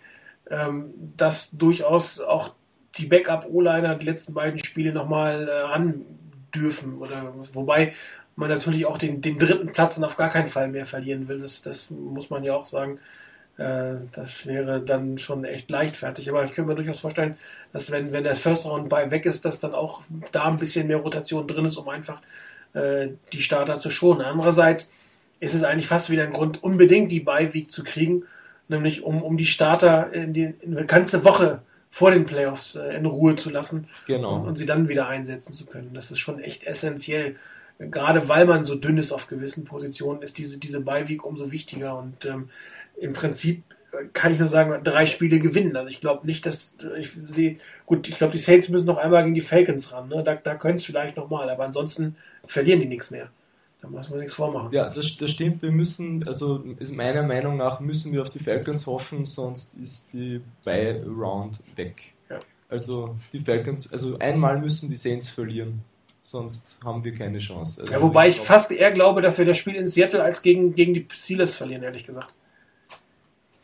ähm, 0.48 0.94
dass 1.16 1.50
durchaus 1.52 2.20
auch 2.20 2.54
die 2.96 3.06
Backup-O-Liner 3.06 3.96
die 3.96 4.06
letzten 4.06 4.34
beiden 4.34 4.62
Spiele 4.62 4.92
nochmal 4.92 5.48
äh, 5.48 5.52
ran 5.52 6.04
dürfen. 6.54 6.98
Oder, 6.98 7.34
wobei 7.52 7.94
man 8.36 8.48
natürlich 8.48 8.86
auch 8.86 8.98
den, 8.98 9.20
den 9.20 9.38
dritten 9.38 9.72
Platz 9.72 10.00
auf 10.00 10.16
gar 10.16 10.30
keinen 10.30 10.48
Fall 10.48 10.68
mehr 10.68 10.86
verlieren 10.86 11.28
will. 11.28 11.40
Das, 11.40 11.62
das 11.62 11.90
muss 11.90 12.30
man 12.30 12.42
ja 12.42 12.54
auch 12.54 12.66
sagen. 12.66 12.98
Äh, 13.58 13.96
das 14.12 14.46
wäre 14.46 14.80
dann 14.80 15.18
schon 15.18 15.44
echt 15.44 15.70
leichtfertig. 15.70 16.28
Aber 16.28 16.44
ich 16.44 16.52
könnte 16.52 16.70
mir 16.70 16.76
durchaus 16.76 17.00
vorstellen, 17.00 17.36
dass 17.72 17.90
wenn, 17.90 18.12
wenn 18.12 18.24
der 18.24 18.34
First 18.34 18.66
Round 18.66 18.88
bei 18.88 19.10
weg 19.10 19.26
ist, 19.26 19.44
dass 19.44 19.60
dann 19.60 19.74
auch 19.74 20.02
da 20.32 20.46
ein 20.46 20.56
bisschen 20.56 20.88
mehr 20.88 20.96
Rotation 20.96 21.46
drin 21.46 21.66
ist, 21.66 21.76
um 21.76 21.88
einfach 21.88 22.20
äh, 22.72 23.08
die 23.32 23.42
Starter 23.42 23.78
zu 23.78 23.90
schonen. 23.90 24.22
Andererseits 24.22 24.92
ist 25.40 25.54
es 25.54 25.62
eigentlich 25.62 25.86
fast 25.86 26.10
wieder 26.10 26.24
ein 26.24 26.32
Grund, 26.32 26.62
unbedingt 26.62 27.12
die 27.12 27.20
Beiweek 27.20 27.70
zu 27.70 27.84
kriegen, 27.84 28.24
nämlich 28.70 29.02
um, 29.02 29.22
um 29.22 29.36
die 29.36 29.46
Starter 29.46 30.12
in 30.12 30.32
die 30.32 30.54
in 30.60 30.76
eine 30.76 30.86
ganze 30.86 31.24
Woche 31.24 31.60
vor 31.90 32.12
den 32.12 32.24
Playoffs 32.24 32.76
äh, 32.76 32.96
in 32.96 33.04
Ruhe 33.04 33.36
zu 33.36 33.50
lassen 33.50 33.88
genau. 34.06 34.36
und, 34.36 34.48
und, 34.48 34.56
sie 34.56 34.66
dann 34.66 34.88
wieder 34.88 35.08
einsetzen 35.08 35.52
zu 35.52 35.66
können. 35.66 35.90
Das 35.92 36.10
ist 36.10 36.20
schon 36.20 36.40
echt 36.40 36.64
essentiell. 36.64 37.36
Gerade 37.78 38.28
weil 38.28 38.46
man 38.46 38.64
so 38.64 38.74
dünn 38.74 38.98
ist 38.98 39.12
auf 39.12 39.26
gewissen 39.26 39.64
Positionen, 39.64 40.22
ist 40.22 40.38
diese, 40.38 40.58
diese 40.58 40.80
Beiweek 40.80 41.24
umso 41.24 41.50
wichtiger. 41.50 41.98
Und 41.98 42.26
ähm, 42.26 42.50
im 42.96 43.12
Prinzip 43.12 43.64
kann 44.12 44.32
ich 44.32 44.38
nur 44.38 44.48
sagen, 44.48 44.84
drei 44.84 45.06
Spiele 45.06 45.40
gewinnen. 45.40 45.76
Also 45.76 45.88
ich 45.88 46.00
glaube 46.00 46.26
nicht, 46.26 46.46
dass 46.46 46.76
ich 46.98 47.10
sehe, 47.24 47.56
gut, 47.86 48.08
ich 48.08 48.18
glaube, 48.18 48.32
die 48.32 48.38
Saints 48.38 48.68
müssen 48.68 48.86
noch 48.86 48.98
einmal 48.98 49.24
gegen 49.24 49.34
die 49.34 49.40
Falcons 49.40 49.92
ran. 49.92 50.08
Ne? 50.08 50.22
Da, 50.22 50.36
da 50.36 50.54
können 50.54 50.76
es 50.76 50.84
vielleicht 50.84 51.16
nochmal, 51.16 51.50
aber 51.50 51.64
ansonsten 51.64 52.16
verlieren 52.46 52.80
die 52.80 52.86
nichts 52.86 53.10
mehr. 53.10 53.30
Da 53.82 53.88
müssen 53.88 54.12
wir 54.12 54.18
nichts 54.18 54.34
vormachen. 54.34 54.72
Ja, 54.72 54.90
das, 54.90 55.16
das 55.16 55.30
stimmt. 55.30 55.62
Wir 55.62 55.70
müssen, 55.70 56.26
also 56.28 56.62
ist 56.78 56.92
meiner 56.92 57.22
Meinung 57.22 57.56
nach 57.56 57.80
müssen 57.80 58.12
wir 58.12 58.22
auf 58.22 58.30
die 58.30 58.38
Falcons 58.38 58.86
hoffen, 58.86 59.24
sonst 59.24 59.74
ist 59.74 60.12
die 60.12 60.40
Buy-Round 60.64 61.60
weg. 61.76 62.12
Ja. 62.28 62.40
Also 62.68 63.16
die 63.32 63.40
Falcons, 63.40 63.90
also 63.92 64.18
einmal 64.18 64.58
müssen 64.58 64.90
die 64.90 64.96
Saints 64.96 65.28
verlieren 65.28 65.82
sonst 66.20 66.78
haben 66.84 67.02
wir 67.04 67.14
keine 67.14 67.38
Chance. 67.38 67.82
Also 67.82 67.92
ja, 67.92 68.02
wobei 68.02 68.28
ich 68.28 68.40
fast 68.40 68.70
eher 68.70 68.90
glaube, 68.92 69.22
dass 69.22 69.38
wir 69.38 69.44
das 69.44 69.56
Spiel 69.56 69.74
in 69.74 69.86
Seattle 69.86 70.22
als 70.22 70.42
gegen, 70.42 70.74
gegen 70.74 70.94
die 70.94 71.06
Steelers 71.10 71.54
verlieren, 71.54 71.82
ehrlich 71.82 72.04
gesagt. 72.04 72.34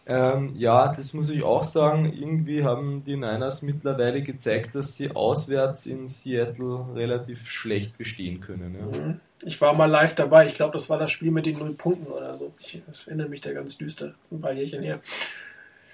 Ähm, 0.09 0.53
ja, 0.57 0.93
das 0.95 1.15
muss 1.15 1.31
ich 1.31 1.43
auch 1.43 1.65
sagen. 1.65 2.13
Irgendwie 2.13 2.63
haben 2.63 3.05
die 3.05 3.17
Niners 3.17 3.63
mittlerweile 3.63 4.23
gezeigt, 4.23 4.75
dass 4.77 4.95
sie 4.95 5.11
auswärts 5.11 5.87
in 5.87 6.09
Seattle 6.09 6.87
relativ 6.95 7.51
schlecht 7.51 7.99
bestehen 7.99 8.41
können. 8.41 8.77
Ja. 8.79 8.99
Mhm. 8.99 9.21
Ich 9.43 9.61
war 9.61 9.75
mal 9.75 9.87
live 9.87 10.15
dabei. 10.15 10.47
Ich 10.47 10.55
glaube, 10.55 10.73
das 10.73 10.89
war 10.89 10.99
das 10.99 11.11
Spiel 11.11 11.31
mit 11.31 11.47
den 11.47 11.59
null 11.59 11.75
Punkten 11.75 12.07
oder 12.07 12.37
so. 12.37 12.55
Ich 12.59 12.81
erinnere 13.07 13.29
mich 13.29 13.41
da 13.41 13.53
ganz 13.53 13.77
düster. 13.77 14.15
Ein 14.31 14.41
paar 14.41 14.53
Jährchen 14.53 14.83
her. 14.83 15.01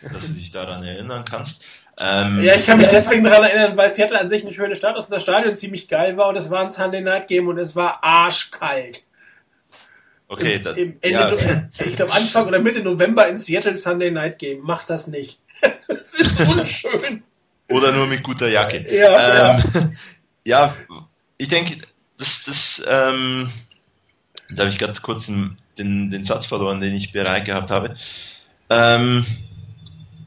Dass 0.00 0.26
du 0.26 0.32
dich 0.32 0.50
daran 0.50 0.82
erinnern 0.82 1.24
kannst. 1.24 1.62
Ähm, 1.98 2.42
ja, 2.42 2.54
ich 2.54 2.66
kann 2.66 2.78
mich 2.78 2.88
deswegen 2.88 3.22
daran 3.22 3.44
erinnern, 3.44 3.76
weil 3.76 3.90
Seattle 3.90 4.18
an 4.18 4.30
sich 4.30 4.42
eine 4.42 4.52
schöne 4.52 4.74
Stadt 4.74 4.96
ist 4.96 5.06
und 5.06 5.12
das 5.12 5.22
Stadion 5.22 5.56
ziemlich 5.56 5.88
geil 5.88 6.16
war 6.16 6.28
und 6.28 6.36
es 6.36 6.50
war 6.50 6.60
ein 6.60 6.70
Sunday 6.70 7.02
Night 7.02 7.28
Game 7.28 7.48
und 7.48 7.58
es 7.58 7.76
war 7.76 8.02
arschkalt. 8.02 9.04
Okay, 10.28 10.54
Im, 10.54 10.62
das, 10.62 10.78
im 10.78 10.96
Ende, 11.02 11.10
ja, 11.10 11.32
okay. 11.32 11.68
ich 11.84 11.96
glaube 11.96 12.12
Anfang 12.12 12.46
oder 12.46 12.58
Mitte 12.58 12.80
November 12.80 13.28
in 13.28 13.36
Seattle 13.36 13.74
Sunday 13.74 14.10
Night 14.10 14.38
Game. 14.38 14.60
Macht 14.62 14.88
das 14.88 15.06
nicht. 15.06 15.38
das 15.88 16.14
ist 16.14 16.40
unschön. 16.40 17.22
Oder 17.68 17.92
nur 17.92 18.06
mit 18.06 18.22
guter 18.22 18.48
Jacke. 18.48 18.86
Ja, 18.90 19.58
ähm, 19.58 19.92
ja. 20.44 20.66
ja 20.68 20.76
ich 21.36 21.48
denke, 21.48 21.82
das, 22.22 22.42
das, 22.46 22.82
ähm, 22.86 23.50
da 24.50 24.62
habe 24.62 24.70
ich 24.70 24.78
ganz 24.78 25.02
kurz 25.02 25.26
den, 25.26 25.58
den, 25.76 26.10
den 26.10 26.24
Satz 26.24 26.46
verloren, 26.46 26.80
den 26.80 26.94
ich 26.94 27.12
bereit 27.12 27.44
gehabt 27.44 27.70
habe. 27.70 27.96
Ähm, 28.70 29.26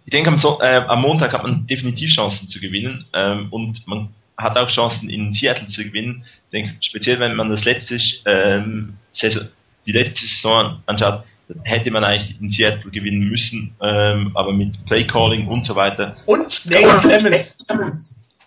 ich 0.03 0.11
denke, 0.11 0.29
am, 0.29 0.37
so 0.37 0.59
äh, 0.61 0.83
am, 0.87 1.01
Montag 1.01 1.33
hat 1.33 1.43
man 1.43 1.65
definitiv 1.65 2.11
Chancen 2.11 2.49
zu 2.49 2.59
gewinnen 2.59 3.05
ähm, 3.13 3.47
und 3.49 3.87
man 3.87 4.09
hat 4.37 4.57
auch 4.57 4.67
Chancen 4.67 5.09
in 5.09 5.31
Seattle 5.31 5.67
zu 5.67 5.85
gewinnen. 5.85 6.25
Ich 6.45 6.51
denke, 6.51 6.75
speziell 6.81 7.19
wenn 7.19 7.35
man 7.35 7.49
das 7.49 7.63
letzte 7.63 7.97
ähm, 8.25 8.97
Saison, 9.11 9.47
die 9.87 9.93
letzte 9.93 10.27
Saison 10.27 10.81
anschaut, 10.85 11.23
hätte 11.63 11.91
man 11.91 12.03
eigentlich 12.03 12.39
in 12.41 12.49
Seattle 12.49 12.91
gewinnen 12.91 13.29
müssen, 13.29 13.75
ähm, 13.81 14.31
aber 14.35 14.51
mit 14.51 14.83
Playcalling 14.85 15.47
und 15.47 15.65
so 15.65 15.75
weiter. 15.75 16.15
Und 16.25 16.65
Nate 16.65 16.99
Clemens. 16.99 17.57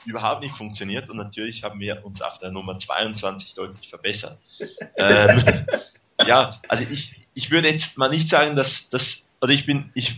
Überhaupt 0.09 0.43
nicht 0.43 0.57
funktioniert 0.57 1.11
und 1.11 1.19
natürlich 1.19 1.63
haben 1.65 1.81
wir 1.81 2.05
uns 2.05 2.23
auf 2.23 2.39
der 2.39 2.51
Nummer 2.51 2.79
22 2.79 3.53
deutlich 3.55 3.91
verbessert. 3.91 4.39
ähm, 4.97 5.67
ja, 6.27 6.59
also 6.67 6.85
ich, 6.91 7.15
ich 7.35 7.51
würde 7.51 7.69
jetzt 7.69 7.99
mal 7.99 8.09
nicht 8.09 8.29
sagen, 8.29 8.57
dass 8.57 8.89
das, 8.89 9.27
oder 9.43 9.53
ich 9.53 9.67
bin, 9.67 9.91
ich 9.95 10.15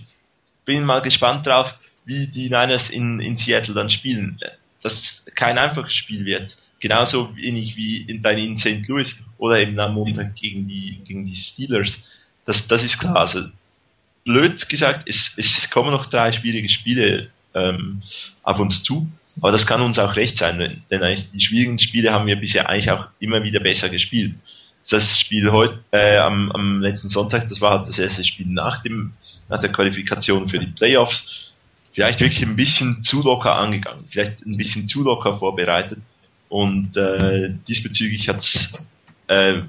bin 0.65 0.85
mal 0.85 1.03
gespannt 1.03 1.47
drauf, 1.47 1.75
wie 2.05 2.29
die 2.29 2.49
Niners 2.51 2.89
in, 2.89 3.19
in 3.19 3.37
Seattle 3.37 3.75
dann 3.75 3.91
spielen. 3.91 4.39
Dass 4.81 5.25
kein 5.35 5.59
einfaches 5.59 5.93
Spiel 5.93 6.25
wird 6.25 6.57
genauso 6.81 7.37
wenig 7.37 7.77
wie 7.77 8.03
in, 8.03 8.23
dann 8.23 8.39
in 8.39 8.57
St. 8.57 8.89
Louis 8.89 9.17
oder 9.39 9.59
eben 9.59 9.79
am 9.79 9.95
Montag 9.95 10.35
gegen 10.35 10.67
die, 10.67 11.01
gegen 11.05 11.27
die 11.27 11.37
Steelers. 11.37 11.99
Das, 12.47 12.67
das 12.67 12.83
ist 12.83 12.99
klar. 12.99 13.17
Also, 13.17 13.49
blöd 14.25 14.69
gesagt, 14.69 15.07
es, 15.07 15.35
es 15.37 15.71
kommen 15.71 15.91
noch 15.91 16.07
drei 16.07 16.33
schwierige 16.33 16.69
Spiele 16.69 17.31
ähm, 17.55 18.03
auf 18.43 18.59
uns 18.59 18.83
zu, 18.83 19.09
aber 19.41 19.53
das 19.53 19.67
kann 19.67 19.81
uns 19.81 19.99
auch 19.99 20.17
recht 20.17 20.39
sein, 20.39 20.83
denn 20.91 21.03
eigentlich 21.03 21.31
die 21.31 21.41
schwierigen 21.41 21.79
Spiele 21.79 22.13
haben 22.13 22.27
wir 22.27 22.37
bisher 22.37 22.69
eigentlich 22.69 22.91
auch 22.91 23.07
immer 23.19 23.43
wieder 23.43 23.61
besser 23.61 23.89
gespielt. 23.89 24.35
Das 24.89 25.21
Spiel 25.21 25.53
heute 25.53 25.79
äh, 25.93 26.17
am, 26.19 26.51
am 26.53 26.81
letzten 26.81 27.11
Sonntag, 27.11 27.49
das 27.49 27.61
war 27.61 27.79
halt 27.79 27.89
das 27.89 27.99
erste 27.99 28.25
Spiel 28.25 28.47
nach 28.47 28.83
dem 28.83 29.13
nach 29.49 29.61
der 29.61 29.71
Qualifikation 29.71 30.49
für 30.49 30.59
die 30.59 30.67
Playoffs. 30.67 31.53
Vielleicht 31.93 32.21
wirklich 32.21 32.43
ein 32.43 32.57
bisschen 32.57 33.03
zu 33.03 33.23
locker 33.23 33.57
angegangen, 33.57 34.05
vielleicht 34.09 34.45
ein 34.47 34.57
bisschen 34.57 34.89
zu 34.89 35.03
locker 35.03 35.39
vorbereitet 35.39 35.99
und 36.49 36.97
äh, 36.97 37.51
diesbezüglich 37.69 38.29
hat's, 38.29 38.73
äh, 39.29 39.63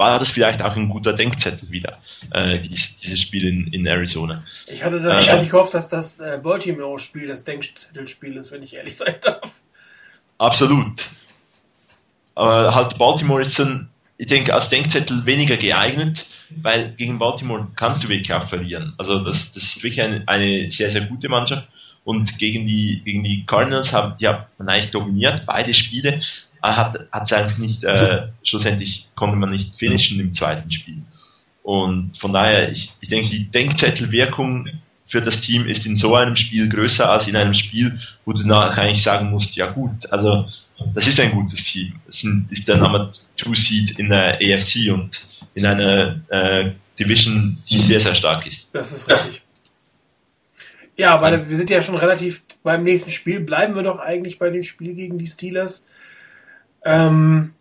war 0.00 0.18
das 0.18 0.30
vielleicht 0.30 0.62
auch 0.62 0.74
ein 0.76 0.88
guter 0.88 1.12
Denkzettel 1.12 1.70
wieder, 1.70 1.98
äh, 2.32 2.58
dies, 2.58 2.96
dieses 2.96 3.20
Spiel 3.20 3.46
in, 3.46 3.66
in 3.70 3.86
Arizona. 3.86 4.42
Ich 4.66 4.82
hatte 4.82 4.98
dann 4.98 5.22
äh, 5.22 5.44
gehofft, 5.44 5.74
dass 5.74 5.90
das 5.90 6.18
äh, 6.20 6.40
Baltimore-Spiel 6.42 7.28
das 7.28 7.44
Denkzettelspiel 7.44 8.38
ist, 8.38 8.50
wenn 8.50 8.62
ich 8.62 8.72
ehrlich 8.72 8.96
sein 8.96 9.16
darf. 9.20 9.60
Absolut. 10.38 11.06
Aber 12.34 12.74
halt 12.74 12.96
Baltimore 12.96 13.42
ist 13.42 13.58
dann, 13.58 13.90
ich 14.16 14.26
denke, 14.26 14.54
als 14.54 14.70
Denkzettel 14.70 15.26
weniger 15.26 15.58
geeignet, 15.58 16.26
weil 16.62 16.92
gegen 16.92 17.18
Baltimore 17.18 17.68
kannst 17.76 18.02
du 18.02 18.08
wirklich 18.08 18.32
auch 18.32 18.48
verlieren. 18.48 18.94
Also 18.96 19.22
das, 19.22 19.52
das 19.52 19.62
ist 19.64 19.82
wirklich 19.82 20.00
eine, 20.00 20.22
eine 20.26 20.70
sehr, 20.70 20.90
sehr 20.90 21.02
gute 21.02 21.28
Mannschaft 21.28 21.68
und 22.04 22.38
gegen 22.38 22.66
die, 22.66 23.02
gegen 23.04 23.22
die 23.22 23.44
Cardinals 23.44 23.92
haben, 23.92 24.16
die 24.18 24.26
haben 24.26 24.46
man 24.56 24.70
eigentlich 24.70 24.92
dominiert, 24.92 25.44
beide 25.44 25.74
Spiele, 25.74 26.22
hat 26.62 26.96
es 27.12 27.32
eigentlich 27.32 27.58
nicht, 27.58 27.84
äh, 27.84 28.28
schlussendlich 28.42 29.08
konnte 29.14 29.36
man 29.36 29.50
nicht 29.50 29.76
finishen 29.76 30.20
im 30.20 30.34
zweiten 30.34 30.70
Spiel. 30.70 31.02
Und 31.62 32.16
von 32.18 32.32
daher, 32.32 32.70
ich, 32.70 32.90
ich 33.00 33.08
denke, 33.08 33.30
die 33.30 33.50
Denkzettelwirkung 33.50 34.68
für 35.06 35.20
das 35.20 35.40
Team 35.40 35.66
ist 35.68 35.86
in 35.86 35.96
so 35.96 36.14
einem 36.14 36.36
Spiel 36.36 36.68
größer 36.68 37.10
als 37.10 37.26
in 37.26 37.36
einem 37.36 37.54
Spiel, 37.54 37.98
wo 38.24 38.32
du 38.32 38.46
nachher 38.46 38.82
eigentlich 38.82 39.02
sagen 39.02 39.30
musst, 39.30 39.56
ja 39.56 39.70
gut, 39.70 40.10
also 40.10 40.46
das 40.94 41.06
ist 41.06 41.20
ein 41.20 41.32
gutes 41.32 41.64
Team. 41.64 41.94
Das 42.06 42.22
ist 42.24 42.68
der 42.68 42.76
Nummer 42.76 43.12
2 43.12 43.54
Seed 43.54 43.98
in 43.98 44.08
der 44.08 44.36
AFC 44.36 44.90
und 44.90 45.20
in 45.54 45.66
einer 45.66 46.20
äh, 46.28 46.72
Division, 46.98 47.58
die 47.68 47.78
sehr, 47.78 48.00
sehr 48.00 48.14
stark 48.14 48.46
ist. 48.46 48.68
Das 48.72 48.92
ist 48.92 49.08
richtig. 49.08 49.42
Ja, 50.96 51.14
aber 51.14 51.48
wir 51.48 51.56
sind 51.56 51.70
ja 51.70 51.80
schon 51.80 51.96
relativ 51.96 52.42
beim 52.62 52.84
nächsten 52.84 53.10
Spiel. 53.10 53.40
Bleiben 53.40 53.74
wir 53.74 53.82
doch 53.82 53.98
eigentlich 53.98 54.38
bei 54.38 54.50
dem 54.50 54.62
Spiel 54.62 54.94
gegen 54.94 55.18
die 55.18 55.26
Steelers. 55.26 55.86
Ähm, 56.84 57.54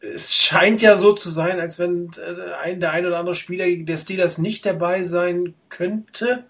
es 0.00 0.34
scheint 0.34 0.82
ja 0.82 0.96
so 0.96 1.12
zu 1.12 1.30
sein, 1.30 1.60
als 1.60 1.78
wenn 1.78 2.10
äh, 2.16 2.52
ein, 2.62 2.80
der 2.80 2.90
ein 2.90 3.06
oder 3.06 3.18
andere 3.18 3.34
Spieler 3.34 3.66
der 3.68 3.96
Steelers 3.96 4.38
nicht 4.38 4.66
dabei 4.66 5.02
sein 5.02 5.54
könnte. 5.68 6.44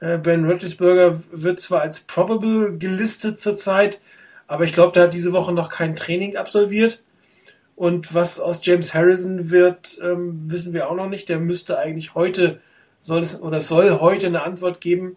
Äh, 0.00 0.18
ben 0.18 0.44
Roethlisberger 0.44 1.22
wird 1.30 1.60
zwar 1.60 1.82
als 1.82 2.00
probable 2.00 2.76
gelistet 2.78 3.38
zurzeit, 3.38 4.00
aber 4.46 4.64
ich 4.64 4.72
glaube, 4.72 4.92
der 4.92 5.04
hat 5.04 5.14
diese 5.14 5.32
Woche 5.32 5.52
noch 5.52 5.68
kein 5.68 5.94
Training 5.94 6.36
absolviert. 6.36 7.02
Und 7.76 8.14
was 8.14 8.38
aus 8.38 8.60
James 8.62 8.94
Harrison 8.94 9.50
wird, 9.50 9.98
ähm, 10.02 10.50
wissen 10.50 10.72
wir 10.72 10.90
auch 10.90 10.94
noch 10.94 11.08
nicht. 11.08 11.28
Der 11.28 11.38
müsste 11.38 11.78
eigentlich 11.78 12.14
heute 12.14 12.60
soll 13.02 13.22
es 13.22 13.40
oder 13.40 13.60
soll 13.60 14.00
heute 14.00 14.26
eine 14.26 14.42
Antwort 14.42 14.80
geben, 14.80 15.14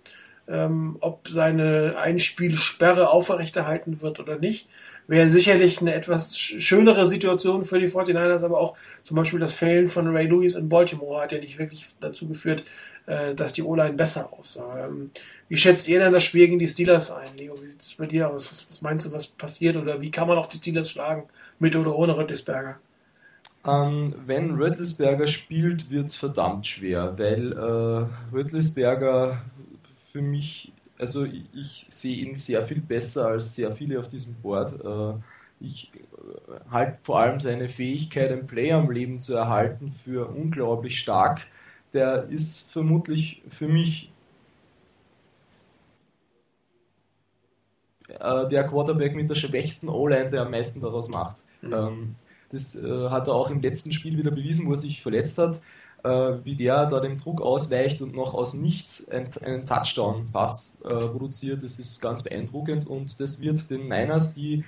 ähm, 0.47 0.97
ob 0.99 1.27
seine 1.27 1.97
Einspielsperre 1.97 3.09
aufrechterhalten 3.09 4.01
wird 4.01 4.19
oder 4.19 4.37
nicht. 4.37 4.69
Wäre 5.07 5.29
sicherlich 5.29 5.81
eine 5.81 5.93
etwas 5.93 6.35
schönere 6.37 7.05
Situation 7.05 7.63
für 7.63 7.79
die 7.79 7.87
49ers, 7.87 8.43
aber 8.43 8.59
auch 8.59 8.75
zum 9.03 9.17
Beispiel 9.17 9.39
das 9.39 9.53
Fällen 9.53 9.87
von 9.87 10.07
Ray 10.07 10.25
Lewis 10.25 10.55
in 10.55 10.67
Baltimore 10.67 11.21
hat 11.21 11.31
ja 11.31 11.37
nicht 11.39 11.59
wirklich 11.59 11.85
dazu 11.99 12.27
geführt, 12.27 12.63
äh, 13.05 13.35
dass 13.35 13.53
die 13.53 13.61
O-Line 13.61 13.93
besser 13.93 14.33
aussah. 14.33 14.87
Ähm, 14.87 15.11
wie 15.47 15.57
schätzt 15.57 15.87
ihr 15.87 15.99
denn 15.99 16.11
das 16.11 16.23
Spiel 16.23 16.47
gegen 16.47 16.59
die 16.59 16.67
Steelers 16.67 17.11
ein, 17.11 17.37
Leo? 17.37 17.53
Wie 17.61 17.67
sieht 17.67 17.81
es 17.81 17.93
bei 17.93 18.07
dir 18.07 18.29
aus? 18.29 18.51
Was, 18.51 18.67
was, 18.67 18.81
meinst 18.81 19.05
du, 19.05 19.11
was 19.11 19.27
passiert? 19.27 19.77
Oder 19.77 20.01
wie 20.01 20.09
kann 20.09 20.27
man 20.27 20.39
auch 20.39 20.47
die 20.47 20.57
Steelers 20.57 20.89
schlagen, 20.89 21.25
mit 21.59 21.75
oder 21.75 21.95
ohne 21.95 22.17
Röttlisberger? 22.17 22.79
Ähm, 23.67 24.13
wenn 24.25 24.51
Röttlisberger 24.51 25.27
spielt, 25.27 25.89
wird 25.89 26.07
es 26.07 26.15
verdammt 26.15 26.67
schwer, 26.67 27.13
weil 27.17 27.51
äh, 27.53 28.35
Röttlisberger 28.35 29.41
für 30.15 30.21
mich, 30.21 30.71
also 30.97 31.25
ich, 31.25 31.43
ich 31.53 31.87
sehe 31.89 32.25
ihn 32.25 32.37
sehr 32.37 32.65
viel 32.65 32.79
besser 32.79 33.27
als 33.27 33.53
sehr 33.53 33.73
viele 33.73 33.99
auf 33.99 34.07
diesem 34.07 34.33
Board. 34.35 34.71
Äh, 34.81 35.19
ich 35.59 35.91
äh, 35.93 36.71
halte 36.71 36.99
vor 37.03 37.19
allem 37.19 37.41
seine 37.41 37.67
Fähigkeit, 37.67 38.31
ein 38.31 38.45
Play 38.45 38.71
am 38.71 38.89
Leben 38.89 39.19
zu 39.19 39.35
erhalten, 39.35 39.91
für 39.91 40.29
unglaublich 40.29 40.97
stark. 40.97 41.41
Der 41.91 42.29
ist 42.29 42.71
vermutlich 42.71 43.41
für 43.49 43.67
mich 43.67 44.09
äh, 48.07 48.47
der 48.47 48.63
Quarterback 48.63 49.17
mit 49.17 49.29
der 49.29 49.35
schwächsten 49.35 49.89
O-Line, 49.89 50.29
der 50.29 50.43
am 50.43 50.51
meisten 50.51 50.79
daraus 50.79 51.09
macht. 51.09 51.43
Mhm. 51.61 51.73
Ähm, 51.73 52.15
das 52.51 52.77
hat 53.09 53.27
er 53.27 53.33
auch 53.33 53.49
im 53.49 53.59
letzten 53.59 53.91
Spiel 53.91 54.17
wieder 54.17 54.31
bewiesen, 54.31 54.65
wo 54.67 54.71
er 54.71 54.77
sich 54.77 55.01
verletzt 55.01 55.37
hat, 55.39 55.59
wie 56.43 56.55
der 56.55 56.85
da 56.85 56.99
dem 56.99 57.17
Druck 57.17 57.41
ausweicht 57.41 58.01
und 58.01 58.15
noch 58.15 58.33
aus 58.33 58.53
nichts 58.53 59.09
einen, 59.09 59.65
Touchdown-Pass 59.65 60.77
äh, 60.83 60.87
produziert. 60.87 61.63
Das 61.63 61.79
ist 61.79 62.01
ganz 62.01 62.23
beeindruckend 62.23 62.87
und 62.87 63.19
das 63.19 63.41
wird 63.41 63.69
den 63.69 63.87
Niners, 63.87 64.33
die 64.33 64.63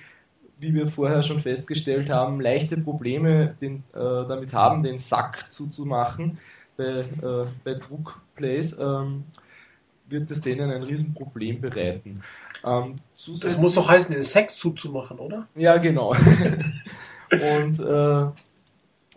wie 0.59 0.73
wir 0.73 0.87
vorher 0.87 1.21
schon 1.21 1.39
festgestellt 1.39 2.09
haben, 2.09 2.41
leichte 2.41 2.77
Probleme 2.77 3.55
den, 3.61 3.83
äh, 3.93 3.99
damit 3.99 4.53
haben, 4.53 4.83
den 4.83 4.97
Sack 4.97 5.51
zuzumachen 5.51 6.39
bei, 6.77 6.83
äh, 6.83 7.45
bei 7.63 7.73
Druckplays, 7.75 8.77
ähm, 8.79 9.25
wird 10.07 10.31
es 10.31 10.41
denen 10.41 10.71
ein 10.71 10.83
Riesenproblem 10.83 11.61
bereiten. 11.61 12.23
Ähm, 12.63 12.95
das 13.15 13.57
muss 13.57 13.73
doch 13.73 13.89
heißen, 13.89 14.13
den 14.13 14.23
Sack 14.23 14.51
zuzumachen, 14.51 15.19
oder? 15.19 15.47
Ja, 15.55 15.77
genau. 15.77 16.11
Und 17.31 17.79
äh, 17.79 18.31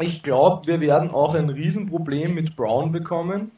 ich 0.01 0.23
glaube, 0.23 0.67
wir 0.67 0.81
werden 0.81 1.11
auch 1.11 1.35
ein 1.35 1.51
Riesenproblem 1.51 2.35
mit 2.35 2.57
Brown 2.57 2.93
bekommen. 2.93 3.51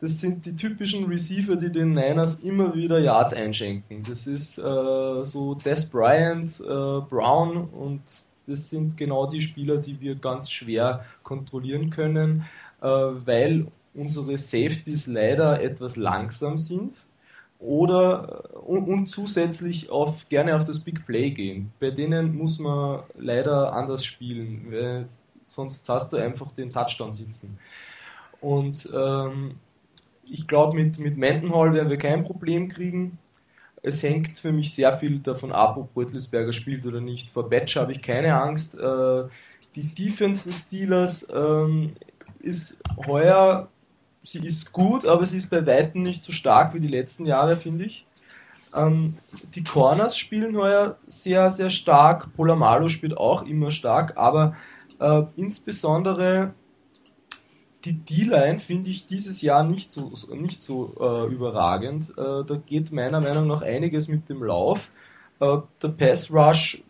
Das 0.00 0.20
sind 0.20 0.44
die 0.44 0.56
typischen 0.56 1.04
Receiver, 1.06 1.56
die 1.56 1.70
den 1.70 1.92
Niners 1.92 2.40
immer 2.40 2.74
wieder 2.74 2.98
Yards 2.98 3.32
einschenken. 3.32 4.02
Das 4.08 4.26
ist 4.26 4.58
äh, 4.58 4.62
so 5.24 5.54
Des 5.54 5.88
Bryant, 5.88 6.60
äh, 6.60 7.00
Brown 7.08 7.68
und 7.68 8.02
das 8.46 8.68
sind 8.68 8.96
genau 8.96 9.26
die 9.26 9.40
Spieler, 9.40 9.78
die 9.78 10.00
wir 10.00 10.16
ganz 10.16 10.50
schwer 10.50 11.04
kontrollieren 11.22 11.90
können, 11.90 12.44
äh, 12.82 12.86
weil 12.86 13.66
unsere 13.94 14.36
Safeties 14.36 15.06
leider 15.06 15.62
etwas 15.62 15.96
langsam 15.96 16.58
sind 16.58 17.02
oder 17.58 18.44
äh, 18.52 18.56
und, 18.58 18.88
und, 18.88 19.06
zusätzlich 19.08 19.90
auf, 19.90 20.28
gerne 20.28 20.56
auf 20.56 20.64
das 20.64 20.80
Big 20.80 21.06
Play 21.06 21.30
gehen. 21.30 21.72
Bei 21.80 21.90
denen 21.90 22.36
muss 22.36 22.58
man 22.58 23.04
leider 23.16 23.72
anders 23.72 24.04
spielen, 24.04 24.70
sonst 25.44 25.88
hast 25.88 26.12
du 26.12 26.16
einfach 26.16 26.50
den 26.52 26.70
Touchdown 26.70 27.14
sitzen. 27.14 27.58
Und 28.40 28.88
ähm, 28.94 29.56
ich 30.24 30.48
glaube, 30.48 30.76
mit, 30.76 30.98
mit 30.98 31.16
Mendenhall 31.16 31.72
werden 31.72 31.90
wir 31.90 31.98
kein 31.98 32.24
Problem 32.24 32.68
kriegen. 32.68 33.18
Es 33.82 34.02
hängt 34.02 34.38
für 34.38 34.52
mich 34.52 34.74
sehr 34.74 34.96
viel 34.96 35.18
davon 35.20 35.52
ab, 35.52 35.76
ob 35.76 35.94
Rötlisberger 35.94 36.52
spielt 36.52 36.86
oder 36.86 37.00
nicht. 37.00 37.30
Vor 37.30 37.48
Batch 37.48 37.76
habe 37.76 37.92
ich 37.92 38.02
keine 38.02 38.34
Angst. 38.34 38.74
Äh, 38.74 39.24
die 39.76 39.82
Defense 39.82 40.48
des 40.48 40.62
Steelers 40.62 41.28
ähm, 41.32 41.92
ist 42.40 42.82
heuer 43.06 43.68
sie 44.24 44.44
ist 44.44 44.72
gut, 44.72 45.06
aber 45.06 45.26
sie 45.26 45.36
ist 45.36 45.50
bei 45.50 45.64
Weitem 45.64 46.02
nicht 46.02 46.24
so 46.24 46.32
stark 46.32 46.74
wie 46.74 46.80
die 46.80 46.88
letzten 46.88 47.26
Jahre, 47.26 47.56
finde 47.56 47.84
ich. 47.84 48.06
Ähm, 48.74 49.18
die 49.54 49.62
Corners 49.62 50.16
spielen 50.16 50.56
heuer 50.56 50.96
sehr, 51.06 51.50
sehr 51.50 51.70
stark. 51.70 52.34
Polamalo 52.34 52.88
spielt 52.88 53.16
auch 53.16 53.46
immer 53.46 53.70
stark, 53.70 54.16
aber 54.16 54.56
äh, 55.00 55.22
insbesondere 55.36 56.54
die 57.84 57.92
D-Line 57.92 58.58
finde 58.58 58.90
ich 58.90 59.06
dieses 59.06 59.42
Jahr 59.42 59.62
nicht 59.62 59.92
so, 59.92 60.12
nicht 60.32 60.62
so 60.62 60.94
äh, 60.98 61.32
überragend. 61.32 62.10
Äh, 62.16 62.44
da 62.44 62.60
geht 62.66 62.92
meiner 62.92 63.20
Meinung 63.20 63.46
nach 63.46 63.62
einiges 63.62 64.08
mit 64.08 64.28
dem 64.28 64.42
Lauf. 64.42 64.90
Äh, 65.40 65.58
der 65.82 65.88
Pass 65.88 66.32
Rush 66.32 66.82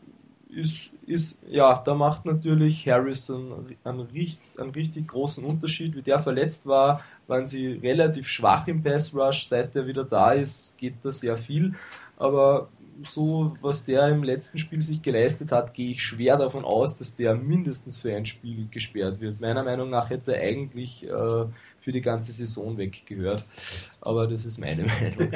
ist, 0.48 0.92
ist, 1.06 1.42
ja, 1.48 1.82
da 1.84 1.94
macht 1.94 2.24
natürlich 2.26 2.86
Harrison 2.88 3.66
einen, 3.84 4.08
einen 4.56 4.70
richtig 4.70 5.08
großen 5.08 5.44
Unterschied. 5.44 5.96
Wie 5.96 6.02
der 6.02 6.20
verletzt 6.20 6.64
war, 6.64 7.02
waren 7.26 7.46
sie 7.46 7.72
relativ 7.72 8.28
schwach 8.28 8.68
im 8.68 8.82
Pass 8.82 9.12
Rush. 9.12 9.48
Seit 9.48 9.74
der 9.74 9.86
wieder 9.88 10.04
da 10.04 10.30
ist, 10.30 10.78
geht 10.78 10.94
da 11.02 11.10
sehr 11.10 11.36
viel. 11.36 11.74
Aber 12.16 12.68
so, 13.02 13.56
was 13.60 13.84
der 13.84 14.08
im 14.08 14.22
letzten 14.22 14.58
Spiel 14.58 14.80
sich 14.82 15.02
geleistet 15.02 15.52
hat, 15.52 15.74
gehe 15.74 15.90
ich 15.90 16.02
schwer 16.02 16.36
davon 16.36 16.64
aus, 16.64 16.96
dass 16.96 17.16
der 17.16 17.34
mindestens 17.34 17.98
für 17.98 18.14
ein 18.14 18.26
Spiel 18.26 18.68
gesperrt 18.70 19.20
wird. 19.20 19.40
Meiner 19.40 19.62
Meinung 19.62 19.90
nach 19.90 20.10
hätte 20.10 20.36
er 20.36 20.48
eigentlich 20.48 21.04
äh, 21.04 21.44
für 21.80 21.92
die 21.92 22.00
ganze 22.00 22.32
Saison 22.32 22.78
weggehört. 22.78 23.44
Aber 24.00 24.26
das 24.26 24.44
ist 24.44 24.58
meine 24.58 24.84
Meinung. 24.86 25.32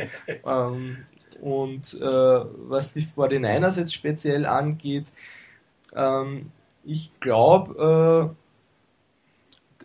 ähm, 0.46 0.96
und 1.40 1.94
äh, 1.94 2.00
was 2.02 2.92
die 2.92 3.02
49ers 3.02 3.78
jetzt 3.78 3.94
speziell 3.94 4.46
angeht, 4.46 5.12
ähm, 5.94 6.50
ich 6.84 7.10
glaube, 7.20 8.34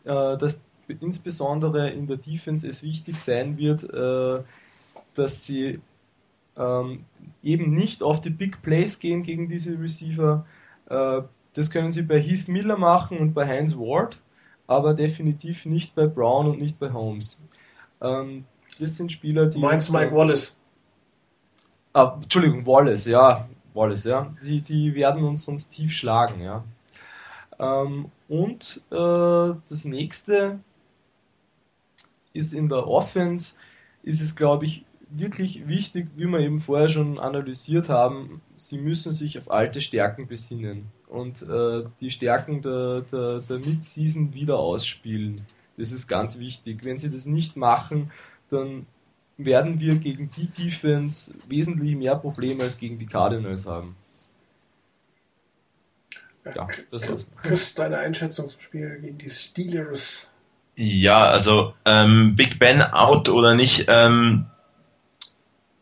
äh, 0.06 0.10
äh, 0.10 0.38
dass 0.38 0.62
insbesondere 0.88 1.90
in 1.90 2.08
der 2.08 2.18
Defense 2.18 2.68
es 2.68 2.84
wichtig 2.84 3.20
sein 3.20 3.58
wird, 3.58 3.84
äh, 3.84 4.44
dass 5.16 5.46
sie 5.46 5.80
ähm, 6.58 7.06
eben 7.42 7.72
nicht 7.72 8.04
auf 8.04 8.22
die 8.22 8.30
Big 8.30 8.62
Plays 8.62 9.00
gehen 9.00 9.24
gegen 9.24 9.50
diese 9.50 9.80
Receiver. 9.80 10.46
Äh, 10.90 11.22
das 11.54 11.70
können 11.70 11.92
sie 11.92 12.02
bei 12.02 12.20
Heath 12.22 12.48
Miller 12.48 12.78
machen 12.78 13.18
und 13.20 13.34
bei 13.34 13.48
Heinz 13.48 13.76
Ward, 13.76 14.20
aber 14.68 14.94
definitiv 14.94 15.66
nicht 15.66 15.96
bei 15.96 16.08
Brown 16.08 16.48
und 16.48 16.60
nicht 16.60 16.80
bei 16.80 16.92
Holmes. 16.92 17.42
Ähm, 18.02 18.46
das 18.80 18.96
sind 18.96 19.12
Spieler, 19.12 19.48
die. 19.48 19.60
Du 19.60 19.66
meinst 19.66 19.92
Mike 19.92 20.16
Wallace? 20.16 20.60
Ah, 21.94 22.18
Entschuldigung, 22.22 22.66
Wallace, 22.66 23.06
ja. 23.06 23.48
Wallace, 23.74 24.06
ja. 24.06 24.34
Die, 24.44 24.62
die 24.62 24.94
werden 24.96 25.24
uns 25.24 25.46
sonst 25.46 25.70
tief 25.70 25.94
schlagen, 25.94 26.42
ja. 26.42 26.64
Ähm, 27.60 28.10
und 28.28 28.82
äh, 28.90 29.56
das 29.70 29.86
nächste 29.86 30.60
ist 32.34 32.54
in 32.54 32.68
der 32.68 32.88
Offense, 32.88 33.56
ist 34.02 34.22
es, 34.22 34.36
glaube 34.36 34.66
ich, 34.66 34.86
wirklich 35.18 35.68
wichtig, 35.68 36.08
wie 36.16 36.26
wir 36.26 36.40
eben 36.40 36.60
vorher 36.60 36.90
schon 36.90 37.20
analysiert 37.20 37.90
haben, 37.90 38.42
sie 38.56 38.78
müssen 38.78 39.14
sich 39.14 39.38
auf 39.38 39.52
alte 39.52 39.82
Stärken 39.82 40.28
besinnen 40.28 40.92
und 41.08 41.42
äh, 41.44 41.84
die 42.02 42.12
Stärken 42.12 42.62
der, 42.62 43.02
der, 43.02 43.40
der 43.40 43.58
Mid-Season 43.60 44.34
wieder 44.34 44.58
ausspielen. 44.58 45.42
Das 45.78 45.92
ist 45.92 46.08
ganz 46.08 46.40
wichtig. 46.40 46.84
Wenn 46.84 46.98
sie 46.98 47.10
das 47.10 47.26
nicht 47.26 47.58
machen, 47.58 48.12
dann 48.50 48.86
werden 49.38 49.80
wir 49.80 49.96
gegen 49.96 50.30
die 50.30 50.48
Defense 50.48 51.34
wesentlich 51.48 51.96
mehr 51.96 52.16
Probleme 52.16 52.64
als 52.64 52.78
gegen 52.78 53.00
die 53.00 53.06
Cardinals 53.06 53.66
haben. 53.66 53.96
Ja, 56.46 56.68
das 56.92 57.10
war's. 57.10 57.26
Chris, 57.42 57.74
deine 57.74 57.98
Einschätzung 57.98 58.50
zum 58.50 58.60
Spiel 58.60 59.00
gegen 59.00 59.18
die 59.18 59.30
Steelers? 59.30 60.30
Ja, 60.76 61.24
also 61.24 61.74
ähm, 61.86 62.36
Big 62.36 62.60
Ben 62.60 62.82
out 62.82 63.30
oder 63.30 63.56
nicht, 63.56 63.86
ähm, 63.88 64.48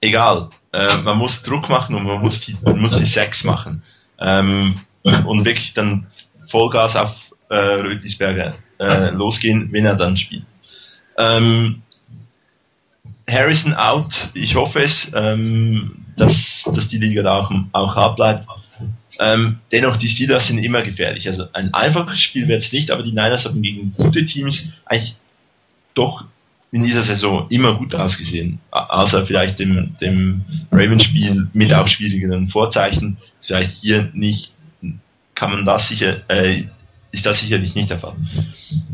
egal. 0.02 0.50
Äh, 0.74 0.98
man 0.98 1.18
muss 1.18 1.44
Druck 1.44 1.70
machen 1.70 1.96
und 1.96 2.04
man 2.04 2.20
muss 2.20 2.42
die, 2.42 2.58
man 2.64 2.80
muss 2.80 2.98
die 2.98 3.06
Sex 3.06 3.44
machen. 3.44 3.84
Ähm, 4.20 4.76
und 5.04 5.46
wirklich 5.46 5.74
dann 5.74 6.08
Vollgas 6.50 6.96
auf 6.96 7.16
äh, 7.50 7.56
Rötlisberger 7.56 8.54
äh, 8.80 9.10
losgehen, 9.12 9.72
wenn 9.72 9.86
er 9.86 9.96
dann 9.96 10.18
spielt. 10.18 10.44
Ähm, 11.18 11.84
Harrison 13.30 13.74
out, 13.74 14.30
ich 14.34 14.56
hoffe 14.56 14.84
es, 14.84 15.12
ähm, 15.16 16.06
dass, 16.18 16.64
dass 16.66 16.88
die 16.88 16.98
Liga 16.98 17.24
da 17.24 17.34
auch, 17.34 17.52
auch 17.72 17.96
hart 17.96 18.16
bleibt. 18.16 18.48
Ähm, 19.20 19.60
dennoch, 19.72 19.98
die 19.98 20.08
Steelers 20.08 20.48
sind 20.48 20.60
immer 20.60 20.82
gefährlich. 20.82 21.28
Also 21.28 21.46
ein 21.54 21.74
einfaches 21.74 22.20
Spiel 22.20 22.48
wird 22.48 22.64
es 22.64 22.72
nicht, 22.72 22.92
aber 22.92 23.04
die 23.04 23.12
Niners 23.12 23.46
haben 23.46 23.62
gegen 23.62 23.94
gute 23.94 24.26
Teams 24.26 24.72
eigentlich 24.86 25.16
doch 25.94 26.26
in 26.72 26.84
dieser 26.84 27.02
Saison 27.02 27.48
immer 27.50 27.76
gut 27.76 27.94
ausgesehen. 27.96 28.60
Außer 28.72 29.26
vielleicht 29.26 29.60
dem, 29.60 29.96
dem 30.00 30.46
Ravens-Spiel 30.72 31.50
mit 31.54 31.74
auch 31.74 31.88
schwierigeren 31.88 32.48
Vorzeichen. 32.48 33.18
Vielleicht 33.46 33.74
hier 33.74 34.10
nicht, 34.14 34.54
kann 35.36 35.52
man 35.52 35.66
das 35.66 35.90
sicher, 35.90 36.22
äh, 36.30 36.64
ist 37.12 37.26
das 37.26 37.42
sicherlich 37.42 37.76
nicht 37.76 37.90
der 37.90 38.00
Fall. 38.00 38.16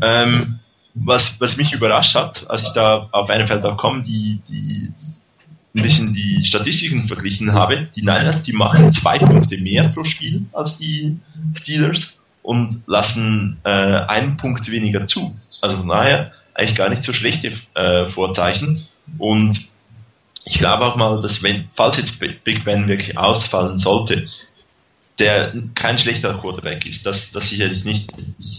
Ähm, 0.02 0.58
was, 0.94 1.40
was 1.40 1.56
mich 1.56 1.72
überrascht 1.72 2.16
hat, 2.16 2.50
als 2.50 2.62
ich 2.62 2.70
da 2.70 3.08
auf 3.12 3.28
NFL.com 3.28 4.02
die, 4.02 4.40
die 4.48 4.92
ein 5.76 5.82
bisschen 5.82 6.12
die 6.12 6.42
Statistiken 6.44 7.06
verglichen 7.06 7.52
habe, 7.52 7.88
die 7.94 8.00
Niners, 8.00 8.42
die 8.42 8.52
machen 8.52 8.90
zwei 8.92 9.18
Punkte 9.18 9.58
mehr 9.58 9.88
pro 9.88 10.02
Spiel 10.02 10.46
als 10.52 10.78
die 10.78 11.16
Steelers 11.54 12.18
und 12.42 12.82
lassen 12.86 13.58
äh, 13.62 13.70
einen 13.70 14.36
Punkt 14.36 14.68
weniger 14.68 15.06
zu. 15.06 15.36
Also 15.60 15.76
von 15.76 15.88
daher 15.88 16.32
eigentlich 16.58 16.74
gar 16.74 16.88
nicht 16.88 17.04
so 17.04 17.12
schlechte 17.12 17.52
äh, 17.74 18.08
Vorzeichen. 18.08 18.86
Und 19.16 19.68
ich 20.44 20.58
glaube 20.58 20.86
auch 20.86 20.96
mal, 20.96 21.22
dass 21.22 21.42
wenn, 21.42 21.70
falls 21.76 21.98
jetzt 21.98 22.18
Big 22.18 22.64
Ben 22.64 22.88
wirklich 22.88 23.16
ausfallen 23.16 23.78
sollte, 23.78 24.26
der 25.20 25.54
kein 25.74 25.98
schlechter 25.98 26.34
Quarterback 26.38 26.84
ist, 26.84 27.06
das, 27.06 27.30
das 27.30 27.48
sicherlich 27.48 27.84
nicht. 27.84 28.10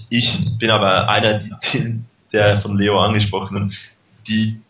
Ich 0.09 0.33
bin 0.59 0.69
aber 0.69 1.09
einer, 1.09 1.41
der 2.31 2.61
von 2.61 2.77
Leo 2.77 2.99
angesprochenen, 2.99 3.75
die, 4.27 4.61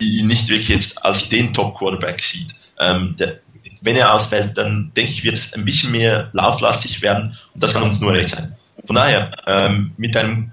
die 0.00 0.18
ihn 0.18 0.28
nicht 0.28 0.48
wirklich 0.48 0.68
jetzt 0.68 1.04
als 1.04 1.28
den 1.28 1.52
Top-Quarterback 1.52 2.20
sieht. 2.20 2.54
Ähm, 2.78 3.16
der, 3.18 3.40
wenn 3.82 3.96
er 3.96 4.14
ausfällt, 4.14 4.56
dann 4.56 4.92
denke 4.96 5.12
ich, 5.12 5.24
wird 5.24 5.34
es 5.34 5.52
ein 5.52 5.64
bisschen 5.64 5.92
mehr 5.92 6.30
lauflastig 6.32 7.02
werden 7.02 7.36
und 7.54 7.62
das 7.62 7.74
kann 7.74 7.82
uns 7.82 8.00
nur 8.00 8.12
recht 8.12 8.30
sein. 8.30 8.56
Von 8.88 8.96
daher, 8.96 9.30
ähm, 9.46 9.92
mit 9.98 10.16
einem 10.16 10.50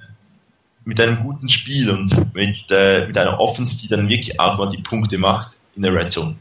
mit 0.83 0.99
einem 0.99 1.23
guten 1.23 1.47
Spiel 1.49 1.89
und 1.89 2.35
mit, 2.35 2.69
äh, 2.69 3.07
mit 3.07 3.17
einer 3.17 3.39
Offense, 3.39 3.77
die 3.77 3.87
dann 3.87 4.09
wirklich 4.09 4.39
auch 4.39 4.57
mal 4.57 4.69
die 4.69 4.83
Punkte 4.83 5.17
macht 5.17 5.57
in 5.75 5.81
der 5.81 5.95
Red 5.95 6.11
Zone, 6.11 6.35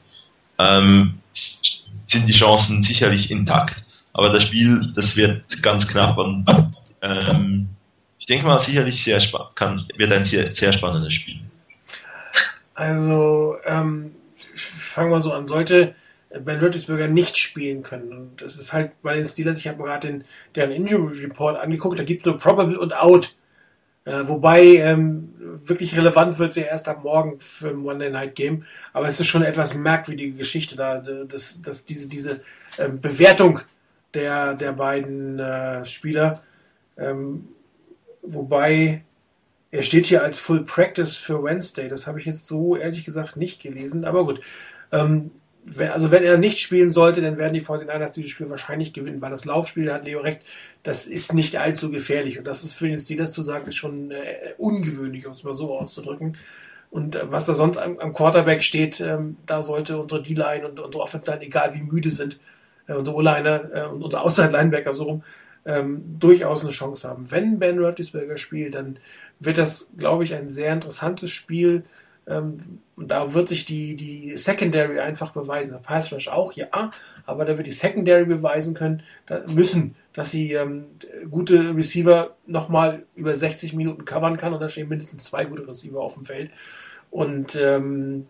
ähm, 0.58 1.20
sind 1.32 2.26
die 2.26 2.32
Chancen 2.32 2.82
sicherlich 2.82 3.30
intakt. 3.30 3.84
Aber 4.12 4.30
das 4.30 4.42
Spiel, 4.42 4.92
das 4.94 5.16
wird 5.16 5.62
ganz 5.62 5.86
knapp 5.86 6.18
und 6.18 6.44
ähm, 7.00 7.68
ich 8.18 8.26
denke 8.26 8.44
mal 8.44 8.60
sicherlich 8.60 9.02
sehr 9.02 9.22
kann, 9.54 9.86
wird 9.96 10.12
ein 10.12 10.24
sehr, 10.24 10.52
sehr 10.52 10.72
spannendes 10.72 11.14
Spiel. 11.14 11.40
Also, 12.74 13.56
ähm, 13.64 14.16
fangen 14.54 15.10
wir 15.10 15.20
so 15.20 15.32
an, 15.32 15.46
sollte 15.46 15.94
Ben 16.40 16.58
Roethlisberger 16.58 17.08
nicht 17.08 17.36
spielen 17.36 17.82
können. 17.82 18.12
Und 18.12 18.42
das 18.42 18.56
ist 18.56 18.72
halt 18.72 18.92
bei 19.02 19.14
den 19.14 19.26
Steelers, 19.26 19.58
ich 19.58 19.68
habe 19.68 19.78
mir 19.78 19.84
gerade 19.84 20.08
den 20.08 20.24
deren 20.54 20.72
Injury 20.72 21.20
Report 21.20 21.56
angeguckt, 21.56 21.98
da 21.98 22.04
gibt 22.04 22.22
es 22.22 22.26
nur 22.26 22.38
Probable 22.38 22.78
und 22.78 22.94
Out. 22.96 23.34
Äh, 24.06 24.28
wobei 24.28 24.62
ähm, 24.62 25.32
wirklich 25.38 25.96
relevant 25.96 26.38
wird 26.38 26.52
sie 26.52 26.60
erst 26.60 26.88
ab 26.88 27.04
morgen 27.04 27.38
für 27.38 27.68
ein 27.68 27.76
Monday 27.76 28.10
Night 28.10 28.34
Game. 28.34 28.64
Aber 28.92 29.08
es 29.08 29.18
ist 29.18 29.28
schon 29.28 29.42
eine 29.42 29.50
etwas 29.50 29.74
merkwürdige 29.74 30.36
Geschichte 30.36 30.76
da, 30.76 30.98
dass, 30.98 31.62
dass 31.62 31.84
diese, 31.86 32.08
diese 32.08 32.40
ähm, 32.78 33.00
Bewertung 33.00 33.60
der, 34.12 34.54
der 34.54 34.72
beiden 34.72 35.38
äh, 35.38 35.84
Spieler, 35.86 36.42
ähm, 36.98 37.48
wobei 38.22 39.04
er 39.70 39.82
steht 39.82 40.06
hier 40.06 40.22
als 40.22 40.38
Full 40.38 40.64
Practice 40.64 41.16
für 41.16 41.42
Wednesday. 41.42 41.88
Das 41.88 42.06
habe 42.06 42.20
ich 42.20 42.26
jetzt 42.26 42.46
so 42.46 42.76
ehrlich 42.76 43.04
gesagt 43.04 43.36
nicht 43.36 43.60
gelesen. 43.60 44.04
Aber 44.04 44.24
gut. 44.24 44.40
Ähm, 44.92 45.32
also 45.78 46.10
wenn 46.10 46.24
er 46.24 46.36
nicht 46.36 46.58
spielen 46.58 46.90
sollte, 46.90 47.22
dann 47.22 47.38
werden 47.38 47.54
die 47.54 47.62
49ers 47.62 48.12
dieses 48.12 48.30
Spiel 48.30 48.50
wahrscheinlich 48.50 48.92
gewinnen, 48.92 49.22
weil 49.22 49.30
das 49.30 49.44
Laufspiel, 49.44 49.86
da 49.86 49.94
hat 49.94 50.04
Leo 50.04 50.20
recht, 50.20 50.42
das 50.82 51.06
ist 51.06 51.32
nicht 51.32 51.56
allzu 51.56 51.90
gefährlich. 51.90 52.38
Und 52.38 52.46
das 52.46 52.64
ist 52.64 52.74
für 52.74 52.88
den 52.88 52.98
Steelers 52.98 53.32
zu 53.32 53.42
sagen, 53.42 53.66
ist 53.68 53.76
schon 53.76 54.10
äh, 54.10 54.54
ungewöhnlich, 54.58 55.26
um 55.26 55.32
es 55.32 55.42
mal 55.42 55.54
so 55.54 55.78
auszudrücken. 55.78 56.36
Und 56.90 57.16
äh, 57.16 57.30
was 57.30 57.46
da 57.46 57.54
sonst 57.54 57.78
am, 57.78 57.98
am 57.98 58.12
Quarterback 58.12 58.62
steht, 58.62 59.00
ähm, 59.00 59.36
da 59.46 59.62
sollte 59.62 59.98
unsere 59.98 60.22
D-Line 60.22 60.68
und 60.68 60.80
unsere 60.80 61.02
Offense 61.02 61.30
Line, 61.30 61.42
egal 61.42 61.74
wie 61.74 61.82
müde 61.82 62.10
sind, 62.10 62.38
äh, 62.86 62.94
unsere 62.94 63.16
O-Liner 63.16 63.70
äh, 63.72 63.86
und 63.86 64.02
unsere 64.02 64.22
Outside-Linebacker 64.22 64.94
so 64.94 65.04
rum, 65.04 65.22
ähm, 65.64 66.18
durchaus 66.18 66.62
eine 66.62 66.72
Chance 66.72 67.08
haben. 67.08 67.30
Wenn 67.30 67.58
Ben 67.58 67.78
Roethlisberger 67.78 68.36
spielt, 68.36 68.74
dann 68.74 68.98
wird 69.40 69.58
das, 69.58 69.90
glaube 69.96 70.24
ich, 70.24 70.34
ein 70.34 70.48
sehr 70.48 70.72
interessantes 70.72 71.30
Spiel 71.30 71.84
ähm, 72.26 72.80
und 72.96 73.10
da 73.10 73.34
wird 73.34 73.48
sich 73.48 73.64
die, 73.64 73.96
die 73.96 74.36
Secondary 74.36 75.00
einfach 75.00 75.32
beweisen. 75.32 75.72
Der 75.72 75.78
Pass 75.78 76.12
Rush 76.12 76.28
auch, 76.28 76.52
ja, 76.52 76.90
aber 77.26 77.44
da 77.44 77.56
wird 77.56 77.66
die 77.66 77.72
Secondary 77.72 78.24
beweisen 78.24 78.74
können, 78.74 79.02
da 79.26 79.42
müssen, 79.52 79.96
dass 80.12 80.30
sie 80.30 80.52
ähm, 80.52 80.86
gute 81.30 81.74
Receiver 81.76 82.36
nochmal 82.46 83.04
über 83.16 83.34
60 83.34 83.74
Minuten 83.74 84.04
covern 84.04 84.36
kann 84.36 84.54
und 84.54 84.60
da 84.60 84.68
stehen 84.68 84.88
mindestens 84.88 85.24
zwei 85.24 85.44
gute 85.44 85.66
Receiver 85.66 86.00
auf 86.00 86.14
dem 86.14 86.24
Feld. 86.24 86.50
Und 87.10 87.56
ähm, 87.56 88.26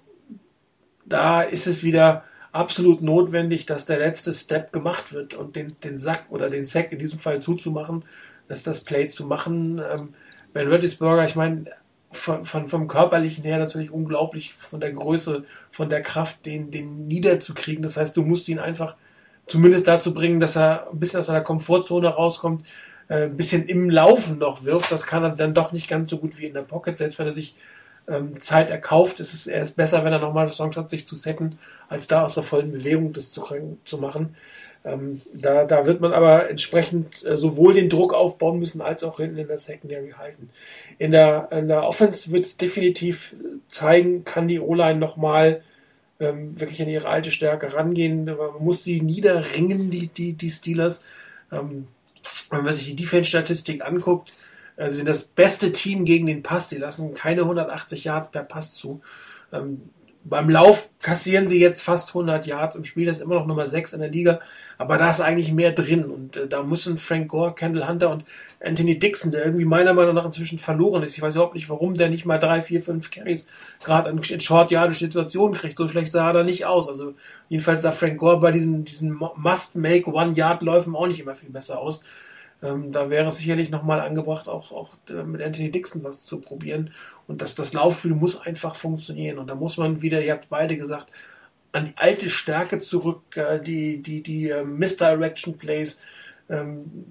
da 1.04 1.42
ist 1.42 1.66
es 1.66 1.84
wieder 1.84 2.24
absolut 2.52 3.02
notwendig, 3.02 3.66
dass 3.66 3.86
der 3.86 3.98
letzte 3.98 4.32
Step 4.32 4.72
gemacht 4.72 5.12
wird 5.12 5.34
und 5.34 5.56
den, 5.56 5.74
den 5.82 5.98
Sack 5.98 6.26
oder 6.30 6.48
den 6.48 6.66
Sack 6.66 6.92
in 6.92 6.98
diesem 6.98 7.18
Fall 7.18 7.42
zuzumachen, 7.42 8.04
dass 8.48 8.62
das 8.62 8.80
Play 8.80 9.08
zu 9.08 9.26
machen. 9.26 9.80
Ähm, 9.90 10.14
ben 10.52 10.68
Roethlisberger, 10.68 11.26
ich 11.26 11.34
meine, 11.34 11.66
von, 12.14 12.44
von, 12.44 12.68
vom 12.68 12.88
körperlichen 12.88 13.44
her 13.44 13.58
natürlich 13.58 13.90
unglaublich 13.90 14.54
von 14.54 14.80
der 14.80 14.92
Größe, 14.92 15.44
von 15.70 15.88
der 15.88 16.02
Kraft, 16.02 16.46
den, 16.46 16.70
den 16.70 17.06
niederzukriegen. 17.06 17.82
Das 17.82 17.96
heißt, 17.96 18.16
du 18.16 18.22
musst 18.22 18.48
ihn 18.48 18.58
einfach 18.58 18.96
zumindest 19.46 19.88
dazu 19.88 20.14
bringen, 20.14 20.40
dass 20.40 20.56
er 20.56 20.88
ein 20.90 20.98
bisschen 20.98 21.20
aus 21.20 21.26
seiner 21.26 21.42
Komfortzone 21.42 22.08
rauskommt, 22.08 22.64
äh, 23.08 23.24
ein 23.24 23.36
bisschen 23.36 23.66
im 23.66 23.90
Laufen 23.90 24.38
noch 24.38 24.64
wirft. 24.64 24.90
Das 24.92 25.06
kann 25.06 25.22
er 25.22 25.30
dann 25.30 25.54
doch 25.54 25.72
nicht 25.72 25.88
ganz 25.88 26.10
so 26.10 26.18
gut 26.18 26.38
wie 26.38 26.46
in 26.46 26.54
der 26.54 26.62
Pocket, 26.62 26.96
selbst 26.96 27.18
wenn 27.18 27.26
er 27.26 27.32
sich 27.32 27.54
ähm, 28.08 28.40
Zeit 28.40 28.70
erkauft. 28.70 29.20
Es 29.20 29.34
ist, 29.34 29.46
er 29.46 29.62
ist 29.62 29.76
besser, 29.76 30.04
wenn 30.04 30.12
er 30.12 30.18
nochmal 30.18 30.46
das 30.46 30.56
Chance 30.56 30.80
hat, 30.80 30.90
sich 30.90 31.06
zu 31.06 31.16
setten, 31.16 31.58
als 31.88 32.06
da 32.06 32.22
aus 32.22 32.34
der 32.34 32.42
vollen 32.42 32.72
Bewegung 32.72 33.12
das 33.12 33.30
zu, 33.30 33.44
zu 33.84 33.98
machen. 33.98 34.36
Ähm, 34.84 35.22
da, 35.32 35.64
da 35.64 35.86
wird 35.86 36.00
man 36.00 36.12
aber 36.12 36.50
entsprechend 36.50 37.24
äh, 37.24 37.36
sowohl 37.38 37.74
den 37.74 37.88
Druck 37.88 38.12
aufbauen 38.12 38.58
müssen, 38.58 38.82
als 38.82 39.02
auch 39.02 39.16
hinten 39.16 39.38
in 39.38 39.48
der 39.48 39.58
Secondary 39.58 40.10
halten. 40.18 40.50
In 40.98 41.10
der, 41.10 41.48
in 41.52 41.68
der 41.68 41.84
Offense 41.84 42.30
wird 42.32 42.44
es 42.44 42.58
definitiv 42.58 43.34
zeigen, 43.68 44.24
kann 44.24 44.46
die 44.46 44.60
O-Line 44.60 44.98
nochmal 44.98 45.62
ähm, 46.20 46.60
wirklich 46.60 46.82
an 46.82 46.88
ihre 46.88 47.08
alte 47.08 47.30
Stärke 47.30 47.74
rangehen. 47.74 48.26
Man 48.26 48.36
muss 48.60 48.84
sie 48.84 49.00
niederringen, 49.00 49.90
die, 49.90 50.08
die, 50.08 50.34
die 50.34 50.50
Steelers. 50.50 51.04
Ähm, 51.50 51.88
wenn 52.50 52.64
man 52.64 52.74
sich 52.74 52.84
die 52.84 52.96
Defense-Statistik 52.96 53.84
anguckt, 53.84 54.32
äh, 54.76 54.90
sie 54.90 54.96
sind 54.96 55.08
das 55.08 55.22
beste 55.22 55.72
Team 55.72 56.04
gegen 56.04 56.26
den 56.26 56.42
Pass. 56.42 56.68
Sie 56.68 56.78
lassen 56.78 57.14
keine 57.14 57.42
180 57.42 58.04
Yards 58.04 58.30
per 58.30 58.42
Pass 58.42 58.74
zu. 58.74 59.00
Ähm, 59.50 59.82
beim 60.24 60.48
Lauf 60.48 60.88
kassieren 61.00 61.48
sie 61.48 61.60
jetzt 61.60 61.82
fast 61.82 62.08
100 62.08 62.46
Yards 62.46 62.76
im 62.76 62.84
Spiel, 62.84 63.06
das 63.06 63.18
ist 63.18 63.24
immer 63.24 63.34
noch 63.34 63.46
Nummer 63.46 63.66
6 63.66 63.92
in 63.92 64.00
der 64.00 64.08
Liga, 64.08 64.40
aber 64.78 64.96
da 64.96 65.10
ist 65.10 65.20
eigentlich 65.20 65.52
mehr 65.52 65.72
drin 65.72 66.06
und 66.06 66.36
äh, 66.36 66.48
da 66.48 66.62
müssen 66.62 66.96
Frank 66.96 67.28
Gore, 67.28 67.54
Kendall 67.54 67.86
Hunter 67.86 68.10
und 68.10 68.24
Anthony 68.64 68.98
Dixon, 68.98 69.32
der 69.32 69.44
irgendwie 69.44 69.66
meiner 69.66 69.92
Meinung 69.92 70.14
nach 70.14 70.24
inzwischen 70.24 70.58
verloren 70.58 71.02
ist, 71.02 71.16
ich 71.16 71.22
weiß 71.22 71.34
überhaupt 71.34 71.54
nicht, 71.54 71.68
warum 71.68 71.96
der 71.96 72.08
nicht 72.08 72.24
mal 72.24 72.38
drei, 72.38 72.62
vier, 72.62 72.80
fünf 72.80 73.10
Carries 73.10 73.48
gerade 73.84 74.08
in 74.08 74.40
Short 74.40 74.70
Yardage 74.70 74.98
Situationen 74.98 75.56
kriegt, 75.56 75.76
so 75.76 75.88
schlecht 75.88 76.10
sah 76.10 76.28
er 76.28 76.32
da 76.32 76.42
nicht 76.42 76.64
aus, 76.64 76.88
also 76.88 77.14
jedenfalls 77.50 77.82
sah 77.82 77.92
Frank 77.92 78.16
Gore 78.16 78.40
bei 78.40 78.50
diesen, 78.50 78.86
diesen 78.86 79.12
Must-Make 79.12 80.10
One-Yard-Läufen 80.10 80.96
auch 80.96 81.06
nicht 81.06 81.20
immer 81.20 81.34
viel 81.34 81.50
besser 81.50 81.78
aus 81.78 82.02
ähm, 82.64 82.92
da 82.92 83.10
wäre 83.10 83.28
es 83.28 83.36
sicherlich 83.36 83.70
nochmal 83.70 84.00
angebracht, 84.00 84.48
auch, 84.48 84.72
auch 84.72 84.94
äh, 85.10 85.22
mit 85.22 85.42
Anthony 85.42 85.70
Dixon 85.70 86.02
was 86.02 86.24
zu 86.24 86.40
probieren. 86.40 86.90
Und 87.26 87.42
das, 87.42 87.54
das 87.54 87.72
Laufspiel 87.74 88.12
muss 88.12 88.40
einfach 88.40 88.74
funktionieren. 88.74 89.38
Und 89.38 89.48
da 89.48 89.54
muss 89.54 89.76
man 89.76 90.00
wieder, 90.00 90.22
ihr 90.22 90.32
habt 90.32 90.48
beide 90.48 90.76
gesagt, 90.76 91.08
an 91.72 91.86
die 91.86 91.96
alte 91.96 92.30
Stärke 92.30 92.78
zurück, 92.78 93.36
äh, 93.36 93.60
die, 93.60 94.02
die, 94.02 94.22
die 94.22 94.48
äh, 94.48 94.64
Misdirection 94.64 95.58
Plays, 95.58 96.00
ähm, 96.48 97.06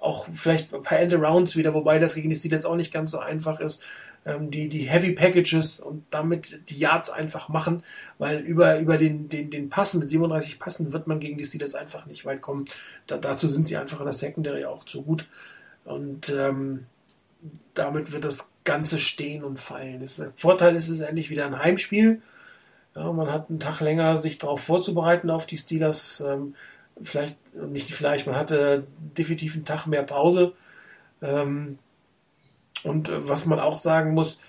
auch 0.00 0.26
vielleicht 0.32 0.72
ein 0.72 0.82
paar 0.82 1.00
End-Arounds 1.00 1.56
wieder, 1.56 1.74
wobei 1.74 1.98
das 1.98 2.14
gegen 2.14 2.28
die 2.30 2.36
Steelers 2.36 2.64
auch 2.64 2.76
nicht 2.76 2.92
ganz 2.92 3.10
so 3.10 3.18
einfach 3.18 3.60
ist 3.60 3.84
die, 4.24 4.68
die 4.68 4.88
Heavy 4.88 5.12
Packages 5.12 5.80
und 5.80 6.04
damit 6.10 6.60
die 6.70 6.78
Yards 6.78 7.10
einfach 7.10 7.48
machen, 7.48 7.82
weil 8.18 8.40
über, 8.40 8.78
über 8.78 8.98
den, 8.98 9.28
den, 9.28 9.50
den 9.50 9.70
Passen 9.70 10.00
mit 10.00 10.10
37 10.10 10.58
Passen 10.58 10.92
wird 10.92 11.06
man 11.06 11.20
gegen 11.20 11.38
die 11.38 11.44
Steelers 11.44 11.74
einfach 11.74 12.06
nicht 12.06 12.24
weit 12.24 12.42
kommen. 12.42 12.66
Da, 13.06 13.16
dazu 13.16 13.48
sind 13.48 13.66
sie 13.66 13.76
einfach 13.76 14.00
in 14.00 14.06
der 14.06 14.12
Secondary 14.12 14.64
auch 14.64 14.84
zu 14.84 15.02
gut. 15.02 15.26
Und 15.84 16.28
ähm, 16.30 16.86
damit 17.74 18.12
wird 18.12 18.24
das 18.24 18.50
Ganze 18.64 18.98
stehen 18.98 19.44
und 19.44 19.58
fallen. 19.58 20.00
Das, 20.00 20.16
der 20.16 20.32
Vorteil 20.36 20.76
ist 20.76 20.88
es 20.88 21.00
endlich 21.00 21.30
wieder 21.30 21.46
ein 21.46 21.58
Heimspiel. 21.58 22.20
Ja, 22.94 23.12
man 23.12 23.32
hat 23.32 23.48
einen 23.48 23.60
Tag 23.60 23.80
länger, 23.80 24.16
sich 24.16 24.38
darauf 24.38 24.60
vorzubereiten 24.60 25.30
auf 25.30 25.46
die 25.46 25.56
Steelers. 25.56 26.20
Ähm, 26.20 26.54
vielleicht, 27.00 27.36
nicht 27.54 27.92
vielleicht, 27.92 28.26
man 28.26 28.36
hatte 28.36 28.86
definitiv 29.16 29.54
einen 29.54 29.64
Tag 29.64 29.86
mehr 29.86 30.02
Pause. 30.02 30.52
Ähm, 31.22 31.78
und 32.82 33.08
äh, 33.08 33.28
was 33.28 33.46
man 33.46 33.60
auch 33.60 33.76
sagen 33.76 34.14
muss, 34.14 34.40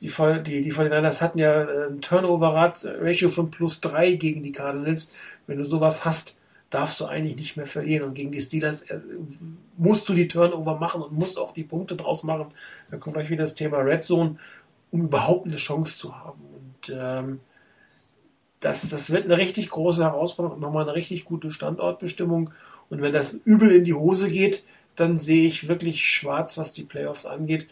die, 0.00 0.08
die, 0.08 0.62
die 0.62 0.72
49ers 0.72 1.22
hatten 1.22 1.38
ja 1.38 1.62
äh, 1.62 1.86
ein 1.88 2.00
Turnover-Ratio 2.00 3.30
von 3.30 3.50
plus 3.50 3.80
3 3.80 4.14
gegen 4.14 4.42
die 4.42 4.52
Cardinals. 4.52 5.12
Wenn 5.46 5.58
du 5.58 5.64
sowas 5.64 6.04
hast, 6.04 6.38
darfst 6.70 7.00
du 7.00 7.06
eigentlich 7.06 7.36
nicht 7.36 7.56
mehr 7.56 7.66
verlieren. 7.66 8.08
Und 8.08 8.14
gegen 8.14 8.32
die 8.32 8.40
Steelers 8.40 8.82
äh, 8.82 8.98
musst 9.76 10.08
du 10.08 10.14
die 10.14 10.28
Turnover 10.28 10.76
machen 10.76 11.02
und 11.02 11.12
musst 11.12 11.38
auch 11.38 11.52
die 11.52 11.64
Punkte 11.64 11.96
draus 11.96 12.24
machen. 12.24 12.48
Da 12.90 12.98
kommt 12.98 13.14
gleich 13.14 13.30
wieder 13.30 13.44
das 13.44 13.54
Thema 13.54 13.78
Red 13.78 14.04
Zone, 14.04 14.36
um 14.90 15.04
überhaupt 15.04 15.46
eine 15.46 15.56
Chance 15.56 15.98
zu 15.98 16.14
haben. 16.14 16.42
Und 16.42 16.94
ähm, 16.94 17.40
das, 18.60 18.88
das 18.88 19.10
wird 19.10 19.24
eine 19.24 19.38
richtig 19.38 19.70
große 19.70 20.02
Herausforderung 20.02 20.56
und 20.56 20.62
nochmal 20.62 20.82
eine 20.82 20.94
richtig 20.94 21.24
gute 21.24 21.50
Standortbestimmung. 21.50 22.50
Und 22.90 23.00
wenn 23.00 23.12
das 23.12 23.34
übel 23.34 23.70
in 23.70 23.84
die 23.84 23.94
Hose 23.94 24.30
geht, 24.30 24.64
dann 24.96 25.18
sehe 25.18 25.46
ich 25.46 25.68
wirklich 25.68 26.06
schwarz, 26.06 26.58
was 26.58 26.72
die 26.72 26.84
Playoffs 26.84 27.26
angeht, 27.26 27.68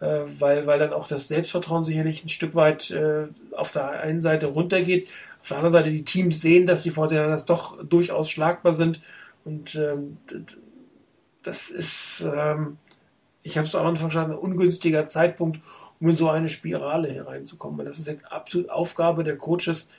äh, 0.00 0.20
weil, 0.38 0.66
weil 0.66 0.78
dann 0.78 0.92
auch 0.92 1.08
das 1.08 1.28
Selbstvertrauen 1.28 1.82
sicherlich 1.82 2.24
ein 2.24 2.28
Stück 2.28 2.54
weit 2.54 2.90
äh, 2.90 3.26
auf 3.52 3.72
der 3.72 3.90
einen 3.90 4.20
Seite 4.20 4.46
runtergeht, 4.46 5.08
auf 5.40 5.48
der 5.48 5.56
anderen 5.58 5.72
Seite 5.72 5.90
die 5.90 6.04
Teams 6.04 6.40
sehen, 6.40 6.66
dass 6.66 6.82
die 6.82 6.90
Fortinanders 6.90 7.46
doch 7.46 7.82
durchaus 7.84 8.30
schlagbar 8.30 8.72
sind. 8.72 9.00
Und 9.44 9.74
ähm, 9.74 10.18
das 11.42 11.70
ist, 11.70 12.26
ähm, 12.32 12.78
ich 13.42 13.56
habe 13.56 13.66
es 13.66 13.74
am 13.74 13.86
Anfang 13.86 14.10
schon, 14.10 14.24
ein 14.24 14.36
ungünstiger 14.36 15.06
Zeitpunkt, 15.06 15.60
um 16.00 16.08
in 16.10 16.16
so 16.16 16.28
eine 16.28 16.48
Spirale 16.48 17.10
hereinzukommen. 17.10 17.78
Weil 17.78 17.86
das 17.86 17.98
ist 17.98 18.08
jetzt 18.08 18.30
absolut 18.30 18.70
Aufgabe 18.70 19.24
der 19.24 19.36
Coaches, 19.36 19.90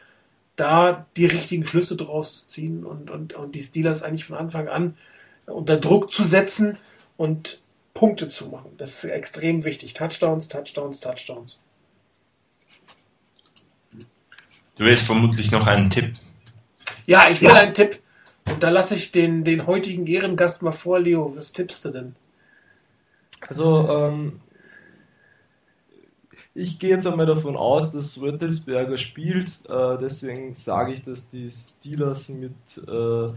da 0.56 1.08
die 1.16 1.26
richtigen 1.26 1.66
Schlüsse 1.66 1.96
draus 1.96 2.42
zu 2.42 2.48
ziehen. 2.48 2.86
Und, 2.86 3.10
und, 3.10 3.34
und 3.34 3.56
die 3.56 3.62
Steelers 3.62 4.04
eigentlich 4.04 4.26
von 4.26 4.38
Anfang 4.38 4.68
an 4.68 4.96
unter 5.50 5.78
Druck 5.78 6.12
zu 6.12 6.24
setzen 6.24 6.78
und 7.18 7.60
Punkte 7.94 8.30
zu 8.30 8.48
machen. 8.48 8.72
Das 8.78 9.04
ist 9.04 9.10
extrem 9.10 9.66
wichtig. 9.66 9.94
Touchdowns, 9.94 10.48
Touchdowns, 10.48 11.00
Touchdowns. 11.00 11.60
Du 14.76 14.86
willst 14.86 15.06
vermutlich 15.06 15.52
noch 15.52 15.68
einen 15.68 15.90
Tipp. 15.90 16.16
Ja, 17.06 17.30
ich 17.30 17.42
will 17.42 17.50
ja. 17.50 17.56
einen 17.56 17.74
Tipp. 17.74 18.00
Und 18.50 18.64
da 18.64 18.70
lasse 18.70 18.96
ich 18.96 19.12
den, 19.12 19.44
den 19.44 19.68
heutigen 19.68 20.08
Ehrengast 20.08 20.62
mal 20.62 20.72
vor, 20.72 21.00
Leo. 21.00 21.34
Was 21.36 21.52
tippst 21.52 21.84
du 21.86 21.90
denn? 21.90 22.16
Also, 23.42 23.90
ähm, 23.90 24.40
ich 26.56 26.80
gehe 26.80 26.92
jetzt 26.92 27.06
einmal 27.06 27.26
davon 27.26 27.56
aus, 27.56 27.92
dass 27.92 28.20
Röttelsberger 28.20 28.98
spielt. 28.98 29.50
Äh, 29.70 29.98
deswegen 30.00 30.54
sage 30.54 30.94
ich, 30.94 31.04
dass 31.04 31.30
die 31.30 31.50
Steelers 31.52 32.30
mit 32.30 32.54
äh, 32.88 33.28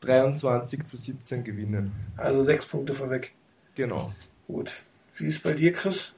23 0.00 0.84
zu 0.84 0.96
17 0.96 1.44
gewinnen. 1.44 1.92
Also 2.16 2.44
sechs 2.44 2.66
Punkte 2.66 2.94
vorweg. 2.94 3.32
Genau. 3.74 4.12
Gut. 4.46 4.74
Wie 5.16 5.26
ist 5.26 5.42
bei 5.42 5.52
dir, 5.52 5.72
Chris? 5.72 6.14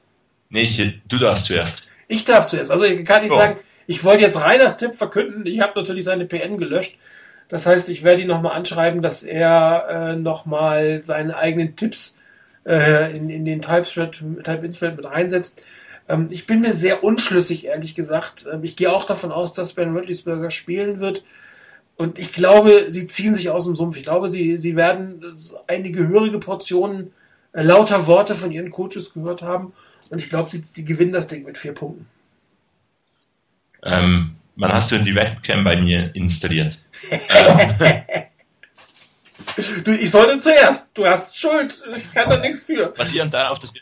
Nee, 0.49 1.01
du 1.07 1.17
darfst 1.17 1.45
zuerst. 1.45 1.83
Ich 2.07 2.25
darf 2.25 2.47
zuerst. 2.47 2.71
Also 2.71 2.85
ich 2.85 3.05
kann 3.05 3.23
nicht 3.23 3.31
oh. 3.31 3.37
sagen, 3.37 3.59
ich 3.87 4.03
wollte 4.03 4.23
jetzt 4.23 4.39
Reiners 4.39 4.77
Tipp 4.77 4.95
verkünden. 4.95 5.45
Ich 5.45 5.61
habe 5.61 5.79
natürlich 5.79 6.05
seine 6.05 6.25
PN 6.25 6.57
gelöscht. 6.57 6.97
Das 7.47 7.65
heißt, 7.65 7.89
ich 7.89 8.03
werde 8.03 8.21
ihn 8.21 8.27
nochmal 8.27 8.55
anschreiben, 8.55 9.01
dass 9.01 9.23
er 9.23 9.87
äh, 9.89 10.15
nochmal 10.15 11.01
seine 11.03 11.35
eigenen 11.35 11.75
Tipps 11.75 12.17
äh, 12.65 13.15
in, 13.15 13.29
in 13.29 13.45
den 13.45 13.61
Type-Thread, 13.61 14.23
Type-In-Thread 14.43 14.95
mit 14.95 15.05
reinsetzt. 15.05 15.61
Ähm, 16.07 16.27
ich 16.29 16.45
bin 16.45 16.61
mir 16.61 16.73
sehr 16.73 17.03
unschlüssig, 17.03 17.65
ehrlich 17.65 17.95
gesagt. 17.95 18.45
Ähm, 18.51 18.63
ich 18.63 18.75
gehe 18.75 18.91
auch 18.91 19.05
davon 19.05 19.31
aus, 19.31 19.53
dass 19.53 19.73
Ben 19.73 19.95
Roethlisberger 19.95 20.51
spielen 20.51 20.99
wird. 20.99 21.23
Und 21.99 22.17
ich 22.17 22.31
glaube, 22.31 22.85
sie 22.87 23.07
ziehen 23.07 23.35
sich 23.35 23.49
aus 23.49 23.65
dem 23.65 23.75
Sumpf. 23.75 23.97
Ich 23.97 24.03
glaube, 24.03 24.29
sie, 24.29 24.57
sie 24.57 24.77
werden 24.77 25.21
eine 25.67 25.91
gehörige 25.91 26.39
Portion 26.39 27.11
äh, 27.51 27.61
lauter 27.61 28.07
Worte 28.07 28.35
von 28.35 28.53
ihren 28.53 28.71
Coaches 28.71 29.13
gehört 29.13 29.41
haben. 29.41 29.73
Und 30.09 30.19
ich 30.19 30.29
glaube, 30.29 30.49
sie, 30.49 30.59
sie 30.59 30.85
gewinnen 30.85 31.11
das 31.11 31.27
Ding 31.27 31.43
mit 31.43 31.57
vier 31.57 31.73
Punkten. 31.73 32.07
Ähm, 33.83 34.37
wann 34.55 34.71
hast 34.71 34.91
du 34.91 35.03
die 35.03 35.13
Webcam 35.13 35.65
bei 35.65 35.75
mir 35.75 36.15
installiert? 36.15 36.79
ähm. 37.11 38.01
du, 39.83 39.91
ich 39.91 40.09
sollte 40.09 40.39
zuerst. 40.39 40.97
Du 40.97 41.05
hast 41.05 41.37
Schuld. 41.37 41.83
Ich 41.97 42.09
kann 42.13 42.29
da 42.29 42.37
nichts 42.37 42.63
für. 42.63 42.93
Basierend 42.93 43.33
darauf, 43.33 43.59
dass 43.59 43.73
wir. 43.73 43.81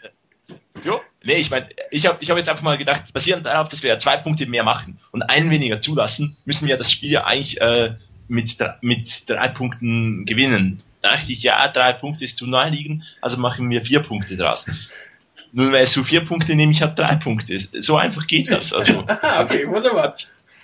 Jo, 0.84 1.02
nee, 1.24 1.36
ich 1.36 1.52
meine, 1.52 1.70
ich 1.92 2.08
habe 2.08 2.18
ich 2.22 2.32
hab 2.32 2.38
jetzt 2.38 2.50
einfach 2.50 2.64
mal 2.64 2.80
gedacht, 2.80 3.14
basierend 3.14 3.46
darauf, 3.46 3.70
dass 3.70 3.84
wir 3.84 4.00
zwei 4.00 4.18
Punkte 4.18 4.48
mehr 4.48 4.64
machen 4.64 5.00
und 5.12 5.22
einen 5.22 5.52
weniger 5.52 5.82
zulassen, 5.82 6.36
müssen 6.46 6.68
wir 6.68 6.78
das 6.78 6.92
Spiel 6.92 7.12
ja 7.12 7.26
eigentlich 7.26 7.62
äh, 7.62 7.96
mit, 8.28 8.58
mit 8.82 9.30
drei 9.30 9.48
Punkten 9.50 10.26
gewinnen. 10.26 10.82
Da 11.02 11.12
dachte 11.12 11.32
ich, 11.32 11.44
ja, 11.44 11.68
drei 11.68 11.94
Punkte 11.94 12.26
ist 12.26 12.38
zu 12.38 12.48
nahe 12.48 12.70
liegen, 12.70 13.04
also 13.22 13.38
machen 13.38 13.70
wir 13.70 13.82
vier 13.82 14.02
Punkte 14.02 14.36
draus. 14.38 14.66
Nun, 15.54 15.72
weil 15.72 15.88
so 15.88 16.04
vier 16.04 16.26
Punkte 16.26 16.56
nehme 16.56 16.72
ich 16.72 16.82
halt 16.82 17.00
drei 17.00 17.16
Punkte. 17.16 17.58
So 17.80 17.96
einfach 17.96 18.28
geht 18.28 18.52
das. 18.52 18.74
Also, 18.74 19.00
okay, 19.40 19.68
wunderbar. 19.68 20.16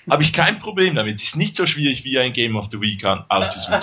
Habe 0.10 0.24
ich 0.24 0.34
kein 0.34 0.60
Problem 0.60 0.96
damit. 0.96 1.22
Ist 1.22 1.36
nicht 1.36 1.56
so 1.56 1.66
schwierig 1.66 2.04
wie 2.04 2.20
ein 2.20 2.34
Game 2.34 2.58
of 2.58 2.68
the 2.70 2.82
Week 2.82 3.04
auszusuchen. 3.30 3.82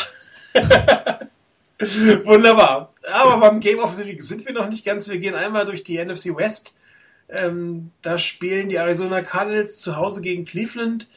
wunderbar. 2.24 2.92
Aber 3.12 3.38
beim 3.38 3.60
Game 3.60 3.78
of 3.78 3.94
the 3.94 4.04
Week 4.04 4.22
sind 4.22 4.44
wir 4.44 4.52
noch 4.52 4.68
nicht 4.68 4.84
ganz. 4.84 5.08
Wir 5.08 5.18
gehen 5.18 5.34
einmal 5.34 5.64
durch 5.64 5.82
die 5.82 5.98
NFC 5.98 6.36
West. 6.36 6.74
Ähm, 7.28 7.92
da 8.02 8.18
spielen 8.18 8.68
die 8.68 8.76
Arizona 8.76 9.22
Cardinals 9.22 9.80
zu 9.80 9.96
Hause 9.96 10.20
gegen 10.20 10.44
Cleveland. 10.44 11.08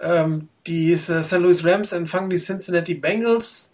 Ähm, 0.00 0.48
die 0.66 0.96
St. 0.96 1.32
Louis 1.32 1.64
Rams 1.64 1.92
empfangen 1.92 2.30
die 2.30 2.36
Cincinnati 2.36 2.94
Bengals. 2.94 3.72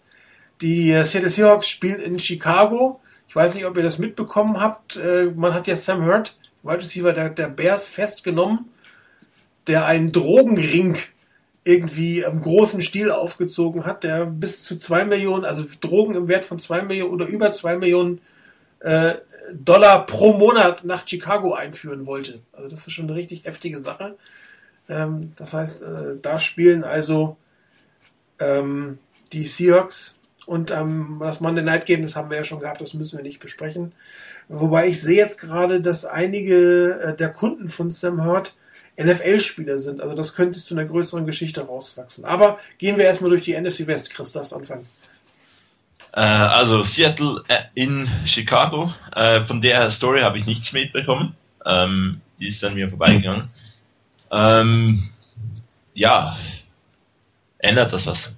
Die 0.61 0.91
äh, 0.91 1.05
Seattle 1.05 1.29
Seahawks 1.29 1.67
spielen 1.67 1.99
in 1.99 2.19
Chicago. 2.19 2.99
Ich 3.27 3.35
weiß 3.35 3.53
nicht, 3.53 3.65
ob 3.65 3.77
ihr 3.77 3.83
das 3.83 3.99
mitbekommen 3.99 4.59
habt. 4.59 4.95
Äh, 4.97 5.31
man 5.35 5.53
hat 5.53 5.67
ja 5.67 5.75
Sam 5.75 6.05
Hurt, 6.05 6.37
Wide 6.63 6.79
Receiver 6.79 7.13
der, 7.13 7.29
der 7.29 7.47
Bears, 7.47 7.87
festgenommen, 7.87 8.69
der 9.67 9.85
einen 9.85 10.11
Drogenring 10.11 10.97
irgendwie 11.63 12.21
im 12.21 12.41
großen 12.41 12.81
Stil 12.81 13.11
aufgezogen 13.11 13.85
hat, 13.85 14.03
der 14.03 14.25
bis 14.25 14.63
zu 14.63 14.77
zwei 14.77 15.05
Millionen, 15.05 15.45
also 15.45 15.63
Drogen 15.81 16.15
im 16.15 16.27
Wert 16.27 16.45
von 16.45 16.57
zwei 16.57 16.81
Millionen 16.81 17.13
oder 17.13 17.27
über 17.27 17.51
zwei 17.51 17.77
Millionen 17.77 18.21
äh, 18.79 19.15
Dollar 19.53 20.05
pro 20.05 20.33
Monat 20.33 20.83
nach 20.83 21.07
Chicago 21.07 21.53
einführen 21.53 22.05
wollte. 22.05 22.41
Also 22.51 22.69
das 22.69 22.87
ist 22.87 22.93
schon 22.93 23.05
eine 23.05 23.15
richtig 23.15 23.45
heftige 23.45 23.79
Sache. 23.79 24.17
Ähm, 24.89 25.33
das 25.35 25.53
heißt, 25.53 25.83
äh, 25.83 26.17
da 26.21 26.39
spielen 26.39 26.83
also 26.83 27.37
ähm, 28.39 28.97
die 29.31 29.45
Seahawks 29.45 30.19
und 30.45 30.71
ähm, 30.71 31.17
das 31.19 31.41
Monday 31.41 31.63
Night 31.63 31.85
Game, 31.85 32.01
das 32.01 32.15
haben 32.15 32.29
wir 32.29 32.37
ja 32.37 32.43
schon 32.43 32.59
gehabt, 32.59 32.81
das 32.81 32.93
müssen 32.93 33.17
wir 33.17 33.23
nicht 33.23 33.39
besprechen. 33.39 33.93
Wobei 34.47 34.87
ich 34.87 34.99
sehe 34.99 35.17
jetzt 35.17 35.39
gerade, 35.39 35.79
dass 35.79 36.05
einige 36.05 36.99
äh, 36.99 37.15
der 37.15 37.29
Kunden 37.29 37.69
von 37.69 37.91
Sam 37.91 38.25
Hurt 38.25 38.55
NFL-Spieler 38.97 39.79
sind. 39.79 40.01
Also 40.01 40.15
das 40.15 40.35
könnte 40.35 40.59
zu 40.59 40.73
einer 40.73 40.85
größeren 40.85 41.25
Geschichte 41.25 41.61
rauswachsen. 41.61 42.25
Aber 42.25 42.59
gehen 42.79 42.97
wir 42.97 43.05
erstmal 43.05 43.29
durch 43.29 43.43
die 43.43 43.59
NFC 43.59 43.87
West. 43.87 44.09
Chris, 44.09 44.31
darfst 44.31 44.53
anfangen. 44.53 44.87
Äh, 46.13 46.21
also 46.21 46.81
Seattle 46.81 47.43
äh, 47.47 47.61
in 47.75 48.09
Chicago. 48.25 48.91
Äh, 49.15 49.41
von 49.43 49.61
der 49.61 49.89
Story 49.91 50.21
habe 50.21 50.39
ich 50.39 50.45
nichts 50.45 50.73
mitbekommen. 50.73 51.35
Ähm, 51.65 52.21
die 52.39 52.47
ist 52.47 52.63
an 52.63 52.73
mir 52.73 52.89
vorbeigegangen. 52.89 53.49
Ähm, 54.31 55.09
ja, 55.93 56.37
ändert 57.57 57.93
das 57.93 58.05
was. 58.05 58.35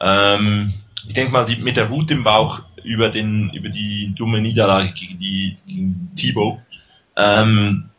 Ähm, 0.00 0.74
ich 1.06 1.14
denke 1.14 1.32
mal, 1.32 1.44
die, 1.44 1.56
mit 1.56 1.76
der 1.76 1.90
Wut 1.90 2.10
im 2.10 2.24
Bauch 2.24 2.62
über 2.84 3.10
den, 3.10 3.50
über 3.50 3.68
die 3.68 4.12
dumme 4.14 4.40
Niederlage 4.40 4.92
gegen 4.92 5.18
die, 5.18 5.56
gegen 5.66 6.10
Thibaut, 6.16 6.60
ähm, 7.16 7.90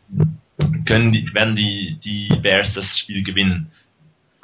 können 0.86 1.12
die, 1.12 1.32
werden 1.34 1.56
die, 1.56 1.98
die 2.02 2.28
Bears 2.40 2.74
das 2.74 2.98
Spiel 2.98 3.22
gewinnen. 3.22 3.70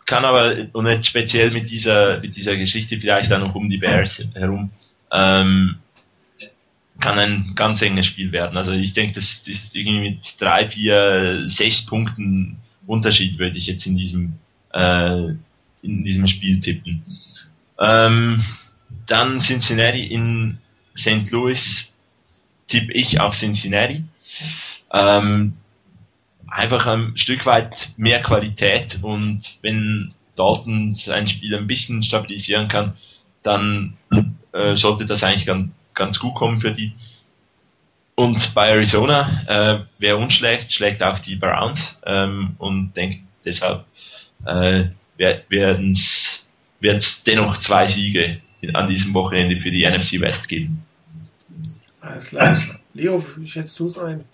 Kann 0.07 0.25
aber, 0.25 0.69
und 0.73 0.85
nicht 0.85 1.07
speziell 1.07 1.51
mit 1.51 1.71
dieser, 1.71 2.21
mit 2.21 2.37
dieser 2.37 2.57
Geschichte 2.57 2.99
vielleicht 2.99 3.33
auch 3.33 3.41
noch 3.41 3.55
um 3.55 3.69
die 3.69 3.79
Bears 3.79 4.25
herum, 4.35 4.71
ähm, 5.13 5.77
kann 7.01 7.19
ein 7.19 7.53
ganz 7.55 7.83
enges 7.83 8.07
Spiel 8.07 8.33
werden. 8.33 8.57
Also 8.57 8.73
ich 8.73 8.93
denke, 8.93 9.15
das 9.15 9.43
ist 9.47 9.77
irgendwie 9.77 10.11
mit 10.11 10.35
drei, 10.39 10.69
vier, 10.69 11.45
sechs 11.47 11.87
Punkten 11.87 12.59
Unterschied 12.89 13.39
würde 13.39 13.59
ich 13.59 13.67
jetzt 13.67 13.87
in 13.87 13.97
diesem, 13.97 14.35
äh, 14.73 15.35
in 15.83 16.05
diesem 16.05 16.27
Spiel 16.27 16.61
tippen. 16.61 17.05
Ähm, 17.79 18.45
dann 19.07 19.39
Cincinnati 19.39 20.07
in 20.07 20.59
St. 20.97 21.31
Louis 21.31 21.93
tippe 22.67 22.93
ich 22.93 23.21
auf 23.21 23.37
Cincinnati. 23.37 24.05
Ähm, 24.93 25.55
einfach 26.47 26.87
ein 26.87 27.17
Stück 27.17 27.47
weit 27.47 27.91
mehr 27.97 28.23
Qualität 28.23 28.99
und 29.03 29.59
wenn 29.63 30.09
Dalton 30.35 30.95
sein 30.95 31.27
Spiel 31.27 31.55
ein 31.57 31.67
bisschen 31.67 32.03
stabilisieren 32.03 32.69
kann, 32.69 32.97
dann 33.43 33.97
äh, 34.53 34.77
sollte 34.77 35.05
das 35.05 35.23
eigentlich 35.23 35.47
ganz, 35.47 35.71
ganz 35.95 36.19
gut 36.19 36.35
kommen 36.35 36.61
für 36.61 36.73
die. 36.73 36.95
Und 38.19 38.53
bei 38.53 38.71
Arizona, 38.71 39.45
äh, 39.47 39.85
wer 40.01 40.19
unschlecht, 40.19 40.73
schlägt 40.73 41.05
auch 41.05 41.21
die 41.21 41.37
Browns 41.37 42.01
ähm, 42.05 42.57
und 42.59 42.93
denkt 42.97 43.19
deshalb 43.45 43.85
äh, 44.45 44.87
werden 45.17 45.93
es 45.93 46.45
wird 46.81 46.97
es 46.97 47.23
dennoch 47.23 47.61
zwei 47.61 47.87
Siege 47.87 48.41
an 48.73 48.89
diesem 48.89 49.15
Wochenende 49.15 49.61
für 49.61 49.71
die 49.71 49.89
NFC 49.89 50.21
West 50.21 50.49
geben. 50.49 50.83
Alles 52.01 52.27
klar. 52.27 52.57
Leo, 52.93 53.25
wie 53.37 53.47
schätzt 53.47 53.79
du 53.79 53.87
es 53.87 53.97
ein? 54.01 54.25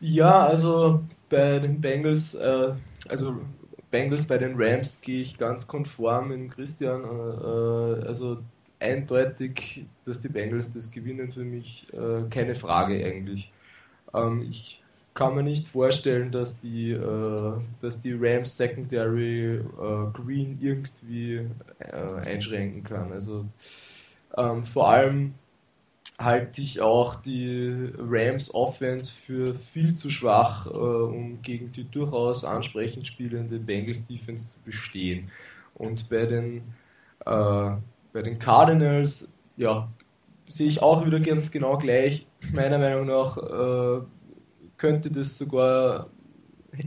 Ja, 0.00 0.46
also 0.46 1.04
bei 1.28 1.58
den 1.58 1.82
Bengals, 1.82 2.34
äh, 2.34 2.72
also 3.10 3.42
Bengals 3.90 4.24
bei 4.24 4.38
den 4.38 4.54
Rams 4.56 5.02
gehe 5.02 5.20
ich 5.20 5.36
ganz 5.36 5.66
konform 5.66 6.28
mit 6.28 6.50
Christian. 6.52 7.02
Äh, 7.02 8.06
äh, 8.06 8.06
also 8.08 8.38
eindeutig, 8.82 9.86
dass 10.04 10.20
die 10.20 10.28
Bengals 10.28 10.72
das 10.72 10.90
gewinnen 10.90 11.30
für 11.30 11.44
mich, 11.44 11.86
äh, 11.92 12.28
keine 12.28 12.54
Frage 12.54 13.04
eigentlich. 13.04 13.52
Ähm, 14.12 14.46
ich 14.50 14.82
kann 15.14 15.34
mir 15.34 15.42
nicht 15.42 15.68
vorstellen, 15.68 16.30
dass 16.30 16.60
die, 16.60 16.92
äh, 16.92 17.52
dass 17.80 18.00
die 18.00 18.12
Rams 18.18 18.56
Secondary 18.56 19.56
äh, 19.56 19.62
Green 20.12 20.58
irgendwie 20.60 21.46
äh, 21.78 22.26
einschränken 22.26 22.82
kann. 22.82 23.12
Also 23.12 23.46
ähm, 24.36 24.64
vor 24.64 24.88
allem 24.88 25.34
halte 26.18 26.62
ich 26.62 26.80
auch 26.80 27.16
die 27.16 27.90
Rams 27.98 28.54
Offense 28.54 29.12
für 29.12 29.54
viel 29.54 29.94
zu 29.94 30.10
schwach, 30.10 30.66
äh, 30.66 30.70
um 30.70 31.42
gegen 31.42 31.72
die 31.72 31.84
durchaus 31.84 32.44
ansprechend 32.44 33.06
spielende 33.06 33.58
Bengals 33.58 34.06
Defense 34.06 34.50
zu 34.50 34.56
bestehen. 34.64 35.30
Und 35.74 36.08
bei 36.08 36.26
den, 36.26 36.62
äh, 37.26 37.70
bei 38.12 38.20
den 38.20 38.38
Cardinals, 38.38 39.32
ja, 39.56 39.88
sehe 40.48 40.68
ich 40.68 40.82
auch 40.82 41.04
wieder 41.04 41.20
ganz 41.20 41.50
genau 41.50 41.78
gleich. 41.78 42.26
Meiner 42.54 42.78
Meinung 42.78 43.06
nach 43.06 43.36
äh, 43.36 44.04
könnte 44.76 45.10
das 45.10 45.38
sogar 45.38 46.08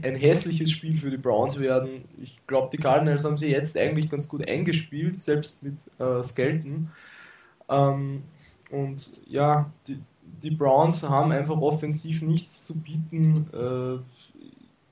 ein 0.02 0.16
hässliches 0.16 0.70
Spiel 0.70 0.96
für 0.96 1.10
die 1.10 1.16
Browns 1.16 1.58
werden. 1.58 2.04
Ich 2.20 2.44
glaube, 2.46 2.70
die 2.72 2.76
Cardinals 2.76 3.24
haben 3.24 3.38
sie 3.38 3.46
jetzt 3.46 3.76
eigentlich 3.76 4.10
ganz 4.10 4.28
gut 4.28 4.46
eingespielt, 4.48 5.16
selbst 5.16 5.62
mit 5.62 5.74
äh, 5.98 6.22
Skelton. 6.22 6.90
Ähm, 7.68 8.22
und 8.70 9.12
ja, 9.26 9.70
die, 9.86 10.00
die, 10.42 10.50
Browns 10.50 11.08
haben 11.08 11.30
einfach 11.30 11.56
offensiv 11.56 12.22
nichts 12.22 12.64
zu 12.64 12.78
bieten. 12.78 13.46
Äh, 13.52 14.02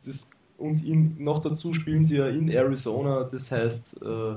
das, 0.05 0.31
und 0.59 0.85
in, 0.85 1.23
noch 1.23 1.41
dazu 1.41 1.73
spielen 1.73 2.07
sie 2.07 2.17
ja 2.17 2.29
in 2.29 2.49
Arizona, 2.49 3.25
das 3.25 3.51
heißt, 3.51 4.01
äh, 4.01 4.37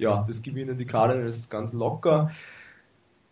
ja, 0.00 0.24
das 0.26 0.42
gewinnen 0.42 0.76
die 0.76 0.86
Cardinals 0.86 1.48
ganz 1.48 1.72
locker. 1.72 2.30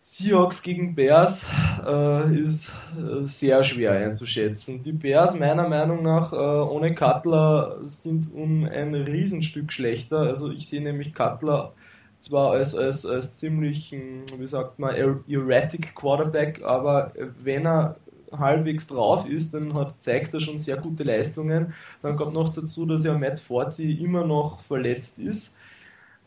Seahawks 0.01 0.61
gegen 0.61 0.95
Bears 0.95 1.45
äh, 1.85 2.39
ist 2.39 2.71
äh, 2.97 3.25
sehr 3.25 3.63
schwer 3.63 3.91
einzuschätzen. 3.91 4.81
Die 4.81 4.93
Bears 4.93 5.37
meiner 5.37 5.67
Meinung 5.67 6.03
nach 6.03 6.31
äh, 6.31 6.35
ohne 6.35 6.95
Cutler 6.95 7.79
sind 7.83 8.33
um 8.33 8.63
ein 8.63 8.95
Riesenstück 8.95 9.73
schlechter. 9.73 10.19
Also 10.19 10.51
ich 10.51 10.69
sehe 10.69 10.81
nämlich 10.81 11.13
Cutler 11.13 11.73
zwar 12.19 12.51
als, 12.51 12.75
als, 12.75 13.05
als 13.05 13.35
ziemlich, 13.35 13.91
wie 13.91 14.47
sagt 14.47 14.79
man, 14.79 14.95
erratic 14.95 15.95
Quarterback, 15.95 16.61
aber 16.63 17.13
wenn 17.43 17.65
er 17.65 17.95
halbwegs 18.31 18.87
drauf 18.87 19.27
ist, 19.27 19.53
dann 19.53 19.73
hat, 19.73 19.95
zeigt 19.99 20.33
er 20.33 20.39
schon 20.39 20.57
sehr 20.57 20.77
gute 20.77 21.03
Leistungen. 21.03 21.73
Dann 22.01 22.15
kommt 22.15 22.33
noch 22.33 22.49
dazu, 22.49 22.85
dass 22.85 23.03
ja 23.03 23.17
Matt 23.17 23.39
Forti 23.39 23.93
immer 24.03 24.25
noch 24.25 24.59
verletzt 24.59 25.17
ist. 25.19 25.55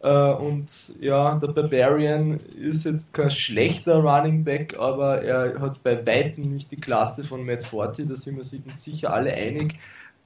Äh, 0.02 0.32
und 0.32 0.94
ja, 1.00 1.36
der 1.36 1.48
Barbarian 1.48 2.32
ist 2.34 2.84
jetzt 2.84 3.14
kein 3.14 3.30
schlechter 3.30 3.98
Running 3.98 4.42
Back, 4.42 4.76
aber 4.78 5.22
er 5.22 5.60
hat 5.60 5.82
bei 5.82 6.04
weitem 6.04 6.52
nicht 6.52 6.70
die 6.72 6.76
Klasse 6.76 7.22
von 7.22 7.46
Matt 7.46 7.62
Forti, 7.62 8.04
da 8.04 8.16
sind 8.16 8.34
wir 8.34 8.40
uns 8.40 8.82
sicher 8.82 9.12
alle 9.12 9.32
einig. 9.32 9.78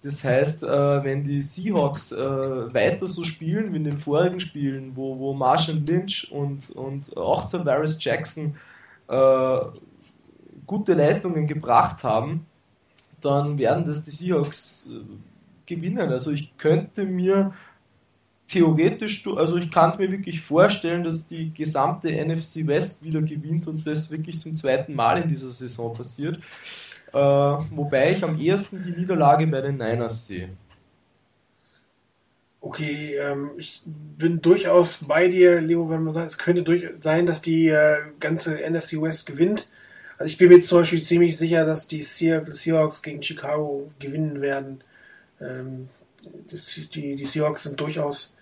Das 0.02 0.24
heißt, 0.24 0.62
äh, 0.62 1.04
wenn 1.04 1.24
die 1.24 1.42
Seahawks 1.42 2.12
äh, 2.12 2.74
weiter 2.74 3.06
so 3.06 3.24
spielen 3.24 3.72
wie 3.72 3.76
in 3.76 3.84
den 3.84 3.98
vorigen 3.98 4.40
Spielen, 4.40 4.92
wo, 4.94 5.18
wo 5.18 5.34
Marshall 5.34 5.82
Lynch 5.86 6.30
und, 6.32 6.70
und 6.70 7.16
auch 7.16 7.46
Tavares 7.46 8.02
Jackson 8.02 8.56
gute 10.66 10.94
Leistungen 10.94 11.46
gebracht 11.46 12.02
haben, 12.02 12.44
dann 13.20 13.56
werden 13.56 13.84
das 13.84 14.04
die 14.04 14.10
Seahawks 14.10 14.90
gewinnen. 15.64 16.10
Also 16.10 16.32
ich 16.32 16.56
könnte 16.56 17.04
mir 17.04 17.52
theoretisch, 18.48 19.26
also 19.26 19.56
ich 19.56 19.70
kann 19.70 19.90
es 19.90 19.98
mir 19.98 20.10
wirklich 20.10 20.40
vorstellen, 20.40 21.04
dass 21.04 21.28
die 21.28 21.52
gesamte 21.52 22.08
NFC 22.08 22.66
West 22.66 23.04
wieder 23.04 23.20
gewinnt 23.20 23.66
und 23.66 23.86
das 23.86 24.10
wirklich 24.10 24.38
zum 24.38 24.54
zweiten 24.54 24.94
Mal 24.94 25.22
in 25.22 25.28
dieser 25.28 25.50
Saison 25.50 25.92
passiert. 25.92 26.38
Äh, 27.12 27.18
wobei 27.18 28.12
ich 28.12 28.22
am 28.22 28.38
ehesten 28.38 28.82
die 28.82 28.98
Niederlage 28.98 29.46
bei 29.46 29.60
den 29.60 29.76
Niners 29.76 30.26
sehe. 30.26 30.50
Okay, 32.60 33.16
ähm, 33.16 33.52
ich 33.58 33.82
bin 33.84 34.42
durchaus 34.42 35.04
bei 35.04 35.28
dir, 35.28 35.60
Leo, 35.60 35.88
wenn 35.88 36.02
man 36.02 36.12
sagt, 36.12 36.32
es 36.32 36.38
könnte 36.38 36.62
durch 36.62 36.84
sein, 37.00 37.26
dass 37.26 37.40
die 37.42 37.68
äh, 37.68 37.98
ganze 38.18 38.58
NFC 38.68 39.00
West 39.00 39.26
gewinnt. 39.26 39.68
Also 40.18 40.28
ich 40.28 40.38
bin 40.38 40.48
mir 40.48 40.60
zum 40.60 40.78
Beispiel 40.78 41.02
ziemlich 41.02 41.36
sicher, 41.36 41.64
dass 41.64 41.86
die 41.88 42.02
Seahawks 42.02 43.02
gegen 43.02 43.22
Chicago 43.22 43.92
gewinnen 43.98 44.40
werden. 44.40 44.82
Ähm, 45.40 45.88
die, 46.94 47.16
die 47.16 47.24
Seahawks 47.24 47.64
sind 47.64 47.80
durchaus 47.80 48.35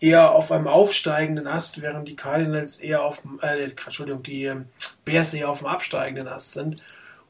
eher 0.00 0.32
auf 0.32 0.50
einem 0.50 0.66
aufsteigenden 0.66 1.46
Ast, 1.46 1.82
während 1.82 2.08
die 2.08 2.16
Cardinals 2.16 2.78
eher 2.78 3.04
auf 3.04 3.20
dem, 3.20 3.38
äh, 3.42 3.64
Entschuldigung, 3.64 4.22
die 4.22 4.44
ähm, 4.44 4.66
Bears 5.04 5.34
eher 5.34 5.50
auf 5.50 5.58
dem 5.58 5.68
absteigenden 5.68 6.26
Ast 6.26 6.54
sind. 6.54 6.80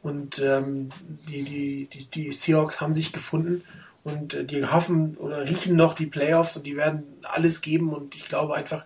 Und 0.02 0.38
ähm, 0.38 0.88
die, 1.28 1.42
die, 1.42 1.86
die, 1.86 2.06
die 2.06 2.32
Seahawks 2.32 2.80
haben 2.80 2.94
sich 2.94 3.12
gefunden 3.12 3.64
und 4.04 4.34
äh, 4.34 4.44
die 4.44 4.64
hoffen 4.64 5.16
oder 5.16 5.42
riechen 5.42 5.76
noch 5.76 5.94
die 5.94 6.06
Playoffs 6.06 6.56
und 6.56 6.66
die 6.66 6.76
werden 6.76 7.02
alles 7.22 7.60
geben 7.60 7.92
und 7.92 8.14
ich 8.14 8.28
glaube 8.28 8.54
einfach, 8.54 8.84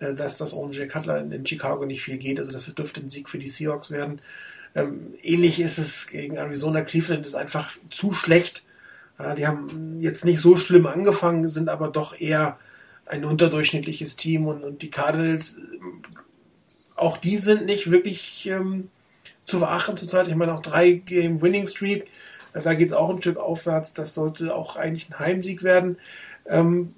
äh, 0.00 0.14
dass 0.14 0.38
das 0.38 0.54
ohne 0.54 0.72
Jay 0.72 0.88
Cutler 0.88 1.18
in, 1.18 1.30
in, 1.30 1.46
Chicago 1.46 1.84
nicht 1.84 2.02
viel 2.02 2.18
geht. 2.18 2.38
Also 2.38 2.50
das 2.50 2.72
dürfte 2.74 3.00
ein 3.00 3.10
Sieg 3.10 3.28
für 3.28 3.38
die 3.38 3.48
Seahawks 3.48 3.90
werden. 3.90 4.20
Ähm, 4.74 5.14
ähnlich 5.22 5.60
ist 5.60 5.78
es 5.78 6.06
gegen 6.08 6.36
Arizona. 6.36 6.82
Cleveland 6.82 7.24
ist 7.26 7.34
einfach 7.34 7.70
zu 7.90 8.12
schlecht. 8.12 8.64
Äh, 9.18 9.34
die 9.36 9.46
haben 9.46 10.00
jetzt 10.00 10.24
nicht 10.24 10.40
so 10.40 10.56
schlimm 10.56 10.86
angefangen, 10.86 11.48
sind 11.48 11.68
aber 11.68 11.88
doch 11.88 12.18
eher 12.18 12.58
ein 13.06 13.24
unterdurchschnittliches 13.24 14.16
Team 14.16 14.46
und, 14.46 14.64
und 14.64 14.82
die 14.82 14.90
Cardinals, 14.90 15.60
auch 16.96 17.16
die 17.16 17.36
sind 17.36 17.66
nicht 17.66 17.90
wirklich 17.90 18.46
ähm, 18.46 18.88
zu 19.46 19.58
verachten 19.58 19.96
zurzeit. 19.96 20.28
Ich 20.28 20.34
meine, 20.34 20.54
auch 20.54 20.60
drei 20.60 20.92
Game 20.92 21.40
Winning 21.40 21.66
Streak, 21.66 22.06
äh, 22.52 22.60
da 22.62 22.74
geht 22.74 22.88
es 22.88 22.92
auch 22.92 23.10
ein 23.10 23.20
Stück 23.20 23.36
aufwärts. 23.36 23.94
Das 23.94 24.14
sollte 24.14 24.54
auch 24.54 24.76
eigentlich 24.76 25.08
ein 25.10 25.18
Heimsieg 25.18 25.62
werden. 25.62 25.98
Ähm, 26.48 26.94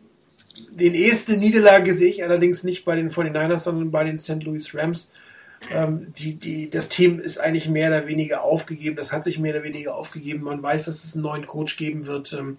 den 0.70 0.94
erste 0.94 1.36
Niederlage 1.36 1.92
sehe 1.92 2.10
ich 2.10 2.24
allerdings 2.24 2.64
nicht 2.64 2.84
bei 2.84 2.96
den 2.96 3.10
49ers, 3.10 3.58
sondern 3.58 3.90
bei 3.90 4.04
den 4.04 4.18
St. 4.18 4.42
Louis 4.42 4.74
Rams. 4.74 5.12
Ähm, 5.72 6.12
die, 6.16 6.34
die, 6.34 6.70
das 6.70 6.88
Team 6.88 7.18
ist 7.18 7.38
eigentlich 7.38 7.68
mehr 7.68 7.88
oder 7.88 8.06
weniger 8.06 8.42
aufgegeben. 8.42 8.96
Das 8.96 9.12
hat 9.12 9.24
sich 9.24 9.38
mehr 9.38 9.54
oder 9.54 9.64
weniger 9.64 9.94
aufgegeben. 9.94 10.44
Man 10.44 10.62
weiß, 10.62 10.86
dass 10.86 11.04
es 11.04 11.14
einen 11.14 11.24
neuen 11.24 11.46
Coach 11.46 11.76
geben 11.76 12.06
wird. 12.06 12.32
Ähm, 12.32 12.58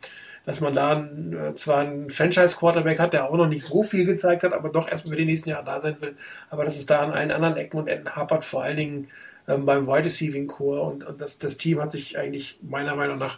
dass 0.50 0.62
man 0.62 0.74
da 0.74 1.00
äh, 1.00 1.54
zwar 1.54 1.82
einen 1.82 2.10
Franchise-Quarterback 2.10 2.98
hat, 2.98 3.14
der 3.14 3.30
auch 3.30 3.38
noch 3.38 3.48
nicht 3.48 3.64
so 3.64 3.84
viel 3.84 4.06
gezeigt 4.06 4.42
hat, 4.42 4.52
aber 4.52 4.70
doch 4.70 4.88
erstmal 4.90 5.12
für 5.12 5.20
die 5.20 5.26
nächsten 5.26 5.52
Jahre 5.52 5.64
da 5.64 5.80
sein 5.80 6.02
will. 6.02 6.16
Aber 6.50 6.66
dass 6.66 6.76
es 6.76 6.88
da 6.88 7.02
an 7.02 7.12
allen 7.12 7.30
anderen 7.30 7.56
Ecken 7.56 7.78
und 7.78 7.88
Enden 7.88 8.16
hapert, 8.16 8.44
vor 8.44 8.64
allen 8.64 8.78
Dingen 8.78 9.10
ähm, 9.48 9.68
beim 9.68 9.86
Wide 9.86 10.06
Receiving 10.06 10.48
Core. 10.48 10.82
Und, 10.82 11.04
und 11.04 11.22
das, 11.22 11.38
das 11.38 11.58
Team 11.58 11.80
hat 11.80 11.92
sich 11.92 12.18
eigentlich 12.18 12.58
meiner 12.64 12.96
Meinung 12.96 13.20
nach 13.20 13.38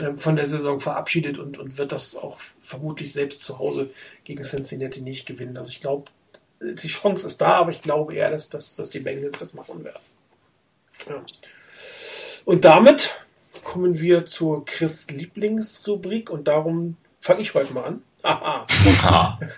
ähm, 0.00 0.20
von 0.20 0.36
der 0.36 0.46
Saison 0.46 0.78
verabschiedet 0.78 1.36
und, 1.36 1.58
und 1.58 1.78
wird 1.78 1.90
das 1.90 2.14
auch 2.14 2.38
vermutlich 2.60 3.12
selbst 3.12 3.42
zu 3.42 3.58
Hause 3.58 3.90
gegen 4.22 4.44
Cincinnati 4.44 5.00
nicht 5.00 5.26
gewinnen. 5.26 5.56
Also 5.56 5.70
ich 5.70 5.80
glaube, 5.80 6.12
die 6.60 6.86
Chance 6.86 7.26
ist 7.26 7.40
da, 7.40 7.54
aber 7.54 7.72
ich 7.72 7.80
glaube 7.80 8.14
eher, 8.14 8.30
dass, 8.30 8.50
dass, 8.50 8.76
dass 8.76 8.90
die 8.90 9.00
Bengals 9.00 9.40
das 9.40 9.52
machen 9.54 9.82
werden. 9.82 9.98
Ja. 11.08 11.24
Und 12.44 12.64
damit 12.64 13.18
kommen 13.66 13.98
wir 13.98 14.26
zur 14.26 14.64
Chris 14.64 15.10
Lieblingsrubrik 15.10 16.30
und 16.30 16.46
darum 16.46 16.96
fange 17.20 17.40
ich 17.40 17.52
heute 17.52 17.74
mal 17.74 17.84
an. 17.84 18.02
Aha. 18.22 18.64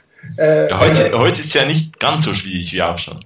äh, 0.39 0.71
ja, 0.71 0.81
heute, 0.81 1.09
äh, 1.11 1.13
heute 1.13 1.43
ist 1.43 1.53
ja 1.53 1.67
nicht 1.67 2.01
ganz 2.01 2.25
so 2.25 2.33
schwierig 2.33 2.73
wie 2.73 2.83
auch 2.83 2.99
schon, 2.99 3.21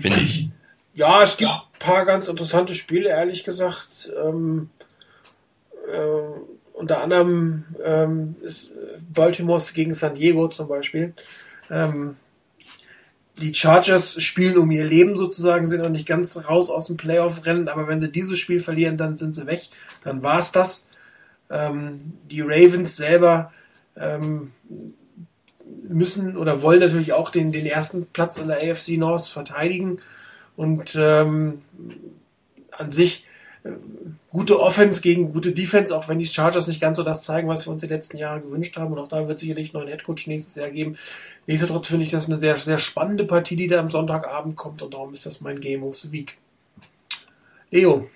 finde 0.00 0.20
ich. 0.20 0.48
Ja, 0.94 1.20
es 1.22 1.36
gibt 1.36 1.50
ein 1.50 1.78
paar 1.80 2.04
ganz 2.04 2.28
interessante 2.28 2.76
Spiele, 2.76 3.08
ehrlich 3.08 3.42
gesagt. 3.42 4.12
Ähm, 4.24 4.70
äh, 5.92 5.98
unter 6.74 7.02
anderem 7.02 7.64
ähm, 7.84 8.36
ist 8.40 8.74
Baltimore 9.12 9.60
gegen 9.74 9.94
San 9.94 10.14
Diego 10.14 10.46
zum 10.46 10.68
Beispiel. 10.68 11.12
Ähm, 11.72 12.16
die 13.40 13.54
Chargers 13.54 14.22
spielen 14.22 14.58
um 14.58 14.70
ihr 14.70 14.84
Leben 14.84 15.16
sozusagen, 15.16 15.66
sind 15.66 15.82
noch 15.82 15.90
nicht 15.90 16.06
ganz 16.06 16.36
raus 16.36 16.70
aus 16.70 16.86
dem 16.86 16.96
Playoff-Rennen, 16.96 17.68
aber 17.68 17.88
wenn 17.88 18.00
sie 18.00 18.12
dieses 18.12 18.38
Spiel 18.38 18.60
verlieren, 18.60 18.96
dann 18.96 19.16
sind 19.16 19.34
sie 19.34 19.46
weg. 19.46 19.68
Dann 20.04 20.22
war 20.22 20.38
es 20.38 20.52
das. 20.52 20.88
Ähm, 21.48 22.12
die 22.30 22.42
Ravens 22.42 22.96
selber 22.96 23.52
ähm, 23.96 24.52
müssen 25.88 26.36
oder 26.36 26.62
wollen 26.62 26.80
natürlich 26.80 27.12
auch 27.12 27.30
den, 27.30 27.50
den 27.50 27.66
ersten 27.66 28.06
Platz 28.06 28.38
in 28.38 28.48
der 28.48 28.58
AFC 28.58 28.90
North 28.98 29.26
verteidigen. 29.26 30.00
Und 30.56 30.94
ähm, 30.98 31.62
an 32.72 32.92
sich 32.92 33.24
gute 34.30 34.60
Offense 34.60 35.00
gegen 35.00 35.32
gute 35.32 35.52
Defense, 35.52 35.96
auch 35.96 36.08
wenn 36.08 36.18
die 36.18 36.26
Chargers 36.26 36.68
nicht 36.68 36.80
ganz 36.80 36.96
so 36.96 37.02
das 37.02 37.22
zeigen, 37.22 37.48
was 37.48 37.66
wir 37.66 37.72
uns 37.72 37.82
die 37.82 37.88
letzten 37.88 38.16
Jahre 38.16 38.40
gewünscht 38.40 38.76
haben. 38.76 38.92
Und 38.92 38.98
auch 38.98 39.08
da 39.08 39.26
wird 39.26 39.38
sicherlich 39.38 39.72
noch 39.72 39.80
einen 39.80 39.90
Headcoach 39.90 40.26
nächstes 40.26 40.54
Jahr 40.54 40.70
geben. 40.70 40.96
Nichtsdestotrotz 41.46 41.88
finde 41.88 42.04
ich 42.04 42.12
das 42.12 42.26
eine 42.26 42.38
sehr, 42.38 42.56
sehr 42.56 42.78
spannende 42.78 43.24
Partie, 43.24 43.56
die 43.56 43.66
da 43.66 43.80
am 43.80 43.88
Sonntagabend 43.88 44.56
kommt. 44.56 44.82
Und 44.82 44.94
darum 44.94 45.14
ist 45.14 45.26
das 45.26 45.40
mein 45.40 45.60
Game 45.60 45.82
of 45.82 45.98
the 45.98 46.12
Week. 46.12 46.38
Leo. 47.70 48.08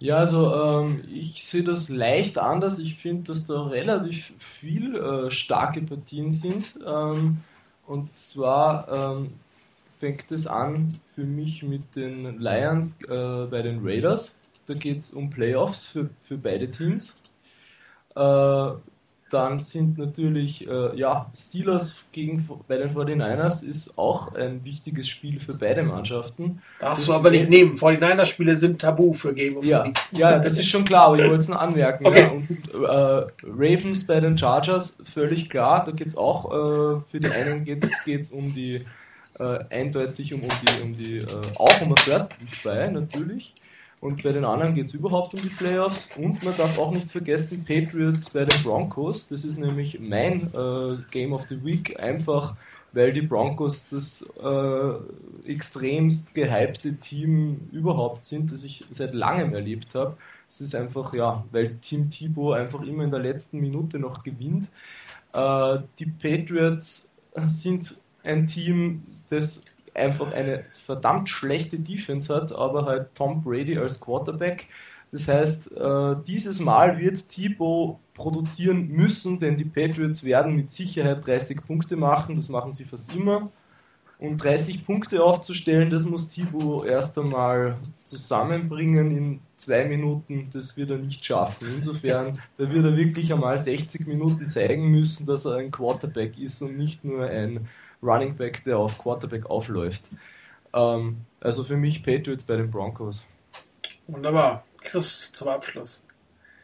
Ja, 0.00 0.16
also 0.16 0.54
ähm, 0.54 1.02
ich 1.12 1.44
sehe 1.44 1.64
das 1.64 1.88
leicht 1.88 2.38
anders. 2.38 2.78
Ich 2.78 2.96
finde, 2.96 3.32
dass 3.32 3.46
da 3.46 3.66
relativ 3.66 4.32
viel 4.38 4.96
äh, 4.96 5.30
starke 5.30 5.82
Partien 5.82 6.30
sind. 6.32 6.78
Ähm, 6.86 7.38
und 7.86 8.16
zwar 8.16 9.16
ähm, 9.16 9.32
fängt 9.98 10.30
es 10.30 10.46
an 10.46 11.00
für 11.14 11.24
mich 11.24 11.62
mit 11.62 11.96
den 11.96 12.38
Lions 12.38 13.00
äh, 13.02 13.46
bei 13.46 13.62
den 13.62 13.80
Raiders. 13.82 14.38
Da 14.68 14.74
geht 14.74 14.98
es 14.98 15.12
um 15.12 15.30
Playoffs 15.30 15.86
für, 15.86 16.10
für 16.22 16.36
beide 16.36 16.70
Teams. 16.70 17.16
Äh, 18.14 18.68
dann 19.30 19.58
sind 19.58 19.98
natürlich, 19.98 20.66
äh, 20.66 20.96
ja, 20.96 21.30
Steelers 21.36 22.04
gegen 22.12 22.46
bei 22.66 22.76
den 22.76 22.94
49ers 22.94 23.64
ist 23.64 23.98
auch 23.98 24.34
ein 24.34 24.64
wichtiges 24.64 25.08
Spiel 25.08 25.40
für 25.40 25.54
beide 25.54 25.82
Mannschaften. 25.82 26.62
Darfst 26.80 27.08
du 27.08 27.14
aber 27.14 27.30
nicht 27.30 27.48
nehmen. 27.48 27.76
49er-Spiele 27.76 28.56
sind 28.56 28.80
tabu 28.80 29.12
für 29.12 29.34
Game 29.34 29.56
of 29.56 29.64
ja, 29.64 29.84
League. 29.84 29.98
Ja, 30.12 30.38
das 30.38 30.58
ist 30.58 30.68
schon 30.68 30.84
klar, 30.84 31.06
aber 31.06 31.18
ich 31.18 31.24
wollte 31.24 31.40
es 31.40 31.48
nur 31.48 31.60
anmerken. 31.60 32.06
Okay. 32.06 32.20
Ja. 32.20 32.30
Und, 32.30 32.74
äh, 32.74 33.46
Ravens 33.46 34.06
bei 34.06 34.20
den 34.20 34.36
Chargers, 34.36 34.98
völlig 35.04 35.50
klar. 35.50 35.84
Da 35.84 35.92
geht 35.92 36.08
es 36.08 36.16
auch, 36.16 36.46
äh, 36.46 37.00
für 37.00 37.20
die 37.20 37.30
einen 37.30 37.64
geht 37.64 37.84
es 38.06 38.30
um 38.30 38.52
die 38.54 38.84
äh, 39.38 39.58
eindeutig 39.70 40.34
um, 40.34 40.40
um 40.40 40.48
die, 40.48 40.82
um 40.82 40.94
die 40.94 41.18
äh, 41.18 41.26
auch 41.56 41.80
um 41.80 41.92
ein 41.92 41.96
First 41.98 42.32
Week 42.40 42.62
bei, 42.64 42.88
natürlich. 42.88 43.54
Und 44.00 44.22
bei 44.22 44.32
den 44.32 44.44
anderen 44.44 44.74
geht 44.74 44.86
es 44.86 44.94
überhaupt 44.94 45.34
um 45.34 45.42
die 45.42 45.48
Playoffs. 45.48 46.08
Und 46.16 46.42
man 46.42 46.56
darf 46.56 46.78
auch 46.78 46.92
nicht 46.92 47.10
vergessen, 47.10 47.64
Patriots 47.64 48.30
bei 48.30 48.44
den 48.44 48.62
Broncos. 48.62 49.28
Das 49.28 49.44
ist 49.44 49.58
nämlich 49.58 49.98
mein 49.98 50.42
äh, 50.54 50.98
Game 51.10 51.32
of 51.32 51.46
the 51.48 51.64
Week, 51.64 51.98
einfach 51.98 52.54
weil 52.92 53.12
die 53.12 53.22
Broncos 53.22 53.88
das 53.90 54.26
äh, 54.42 55.50
extremst 55.50 56.34
gehypte 56.34 56.96
Team 56.96 57.68
überhaupt 57.72 58.24
sind, 58.24 58.50
das 58.52 58.64
ich 58.64 58.84
seit 58.90 59.14
langem 59.14 59.54
erlebt 59.54 59.94
habe. 59.94 60.16
Es 60.48 60.60
ist 60.60 60.74
einfach, 60.74 61.12
ja, 61.12 61.44
weil 61.52 61.76
Team 61.76 62.08
Thibaut 62.08 62.56
einfach 62.56 62.82
immer 62.82 63.04
in 63.04 63.10
der 63.10 63.20
letzten 63.20 63.60
Minute 63.60 63.98
noch 63.98 64.22
gewinnt. 64.22 64.70
Äh, 65.32 65.78
die 65.98 66.06
Patriots 66.06 67.12
sind 67.46 67.98
ein 68.24 68.46
Team, 68.46 69.02
das 69.28 69.62
einfach 69.98 70.32
eine 70.32 70.64
verdammt 70.72 71.28
schlechte 71.28 71.78
Defense 71.78 72.34
hat, 72.34 72.52
aber 72.52 72.86
halt 72.86 73.14
Tom 73.14 73.42
Brady 73.42 73.78
als 73.78 74.00
Quarterback. 74.00 74.68
Das 75.10 75.26
heißt, 75.26 75.72
äh, 75.72 76.16
dieses 76.26 76.60
Mal 76.60 76.98
wird 76.98 77.28
Thibaut 77.28 77.98
produzieren 78.14 78.88
müssen, 78.88 79.38
denn 79.38 79.56
die 79.56 79.64
Patriots 79.64 80.22
werden 80.22 80.54
mit 80.54 80.70
Sicherheit 80.70 81.26
30 81.26 81.64
Punkte 81.64 81.96
machen, 81.96 82.36
das 82.36 82.48
machen 82.48 82.72
sie 82.72 82.84
fast 82.84 83.14
immer. 83.14 83.50
Und 84.18 84.42
30 84.42 84.84
Punkte 84.84 85.22
aufzustellen, 85.22 85.90
das 85.90 86.04
muss 86.04 86.28
Thibaut 86.28 86.86
erst 86.86 87.16
einmal 87.18 87.76
zusammenbringen 88.04 89.16
in 89.16 89.40
zwei 89.56 89.84
Minuten. 89.84 90.50
Das 90.52 90.76
wird 90.76 90.90
er 90.90 90.98
nicht 90.98 91.24
schaffen. 91.24 91.68
Insofern, 91.76 92.32
da 92.58 92.68
wird 92.68 92.84
er 92.84 92.96
wirklich 92.96 93.32
einmal 93.32 93.56
60 93.56 94.08
Minuten 94.08 94.48
zeigen 94.48 94.90
müssen, 94.90 95.24
dass 95.24 95.44
er 95.44 95.56
ein 95.56 95.70
Quarterback 95.70 96.36
ist 96.36 96.60
und 96.62 96.76
nicht 96.76 97.04
nur 97.04 97.24
ein 97.24 97.68
Running 98.02 98.36
Back, 98.36 98.64
der 98.64 98.78
auf 98.78 98.98
Quarterback 98.98 99.46
aufläuft. 99.46 100.10
Ähm, 100.74 101.18
also 101.40 101.64
für 101.64 101.76
mich 101.76 102.02
Patriots 102.02 102.44
bei 102.44 102.56
den 102.56 102.70
Broncos. 102.70 103.24
Wunderbar. 104.06 104.64
Chris, 104.80 105.32
zum 105.32 105.48
Abschluss. 105.48 106.06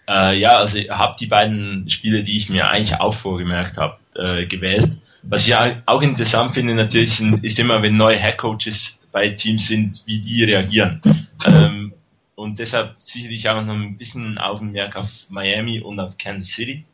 Äh, 0.09 0.39
ja, 0.39 0.57
also 0.57 0.77
ich 0.77 0.91
habe 0.91 1.17
die 1.19 1.27
beiden 1.27 1.89
Spiele, 1.89 2.23
die 2.23 2.37
ich 2.37 2.49
mir 2.49 2.69
eigentlich 2.71 2.95
auch 3.01 3.15
vorgemerkt 3.15 3.79
habe, 3.79 3.99
äh, 4.15 4.47
gewählt. 4.47 4.99
Was 5.23 5.47
ich 5.47 5.55
auch 5.55 6.03
interessant 6.03 6.55
finde 6.55 6.75
natürlich 6.75 7.17
sind, 7.17 7.43
ist 7.43 7.59
immer, 7.59 7.83
wenn 7.83 7.97
neue 7.97 8.19
Headcoaches 8.19 9.01
bei 9.11 9.31
Teams 9.31 9.67
sind, 9.69 10.03
wie 10.07 10.21
die 10.21 10.45
reagieren. 10.45 11.01
Ähm, 11.47 11.95
und 12.35 12.59
deshalb 12.59 12.99
sicherlich 12.99 13.49
auch 13.49 13.63
noch 13.63 13.75
ein 13.75 13.97
bisschen 13.97 14.37
Augenmerk 14.39 14.97
auf 14.97 15.09
Miami 15.29 15.81
und 15.81 16.01
auf 16.01 16.19
Kansas 16.19 16.51
City. 16.51 16.85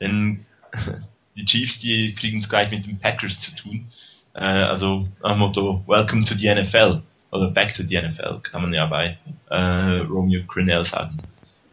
Denn 0.00 0.44
die 1.36 1.44
Chiefs, 1.44 1.78
die 1.78 2.14
kriegen 2.14 2.38
es 2.38 2.48
gleich 2.48 2.70
mit 2.70 2.86
den 2.86 2.98
Packers 2.98 3.40
zu 3.40 3.54
tun. 3.56 3.88
Äh, 4.34 4.40
also 4.40 5.08
am 5.22 5.38
Motto 5.38 5.84
Welcome 5.86 6.24
to 6.24 6.34
the 6.34 6.54
NFL 6.54 7.02
oder 7.30 7.50
Back 7.50 7.74
to 7.74 7.82
the 7.82 8.00
NFL 8.00 8.40
kann 8.42 8.62
man 8.62 8.72
ja 8.72 8.86
bei 8.86 9.18
äh, 9.50 10.00
Romeo 10.00 10.44
Crennel 10.46 10.84
sagen. 10.84 11.18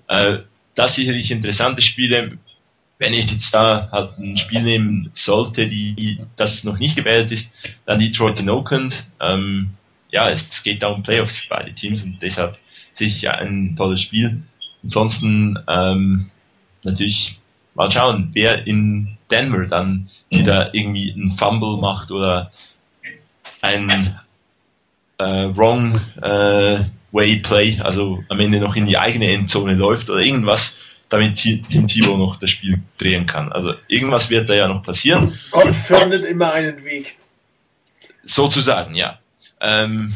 Äh, 0.08 0.40
das 0.76 0.96
sicherlich 0.96 1.32
interessante 1.32 1.82
Spiele. 1.82 2.38
Wenn 2.98 3.14
ich 3.14 3.32
jetzt 3.32 3.54
da 3.54 3.90
halt 3.92 4.18
ein 4.18 4.38
Spiel 4.38 4.62
nehmen 4.62 5.10
sollte, 5.14 5.68
die 5.68 6.20
das 6.36 6.64
noch 6.66 6.80
nicht 6.80 6.98
gewählt 6.98 7.32
ist, 7.32 7.50
dann 7.86 8.00
Detroit 8.00 8.40
in 8.40 8.50
Oakland. 8.50 9.08
Ähm, 9.22 9.72
ja, 10.12 10.30
es 10.30 10.64
geht 10.64 10.84
da 10.84 10.88
um 10.88 11.04
Playoffs 11.04 11.38
für 11.38 11.50
beide 11.50 11.74
Teams 11.74 12.04
und 12.04 12.22
deshalb 12.22 12.58
sicher 12.92 13.38
ein 13.38 13.76
tolles 13.78 14.02
Spiel. 14.02 14.44
Ansonsten 14.84 15.58
ähm, 15.68 16.30
natürlich 16.84 17.39
mal 17.80 17.90
schauen, 17.90 18.30
wer 18.34 18.68
in 18.68 19.18
Denver 19.32 19.66
dann 19.66 20.10
wieder 20.30 20.74
irgendwie 20.74 21.14
einen 21.14 21.38
Fumble 21.38 21.78
macht 21.78 22.12
oder 22.12 22.52
ein 23.62 24.20
äh, 25.18 25.24
Wrong 25.24 26.02
äh, 26.22 26.84
Way 27.14 27.38
Play, 27.38 27.80
also 27.80 28.22
am 28.28 28.40
Ende 28.42 28.60
noch 28.60 28.76
in 28.76 28.86
die 28.86 28.98
eigene 28.98 29.32
Endzone 29.32 29.76
läuft 29.76 30.10
oder 30.10 30.20
irgendwas, 30.20 30.78
damit 31.08 31.38
Tim 31.38 31.88
Thibaut 31.88 32.20
noch 32.20 32.36
das 32.36 32.50
Spiel 32.50 32.82
drehen 32.98 33.26
kann. 33.26 33.52
Also 33.54 33.74
irgendwas 33.88 34.30
wird 34.30 34.50
da 34.50 34.56
ja 34.56 34.68
noch 34.68 34.84
passieren. 34.84 35.40
Gott 35.50 35.74
findet 35.74 36.26
immer 36.26 36.52
einen 36.52 36.84
Weg. 36.84 37.18
Sozusagen, 38.26 38.94
ja. 38.94 39.20
Ähm, 39.62 40.16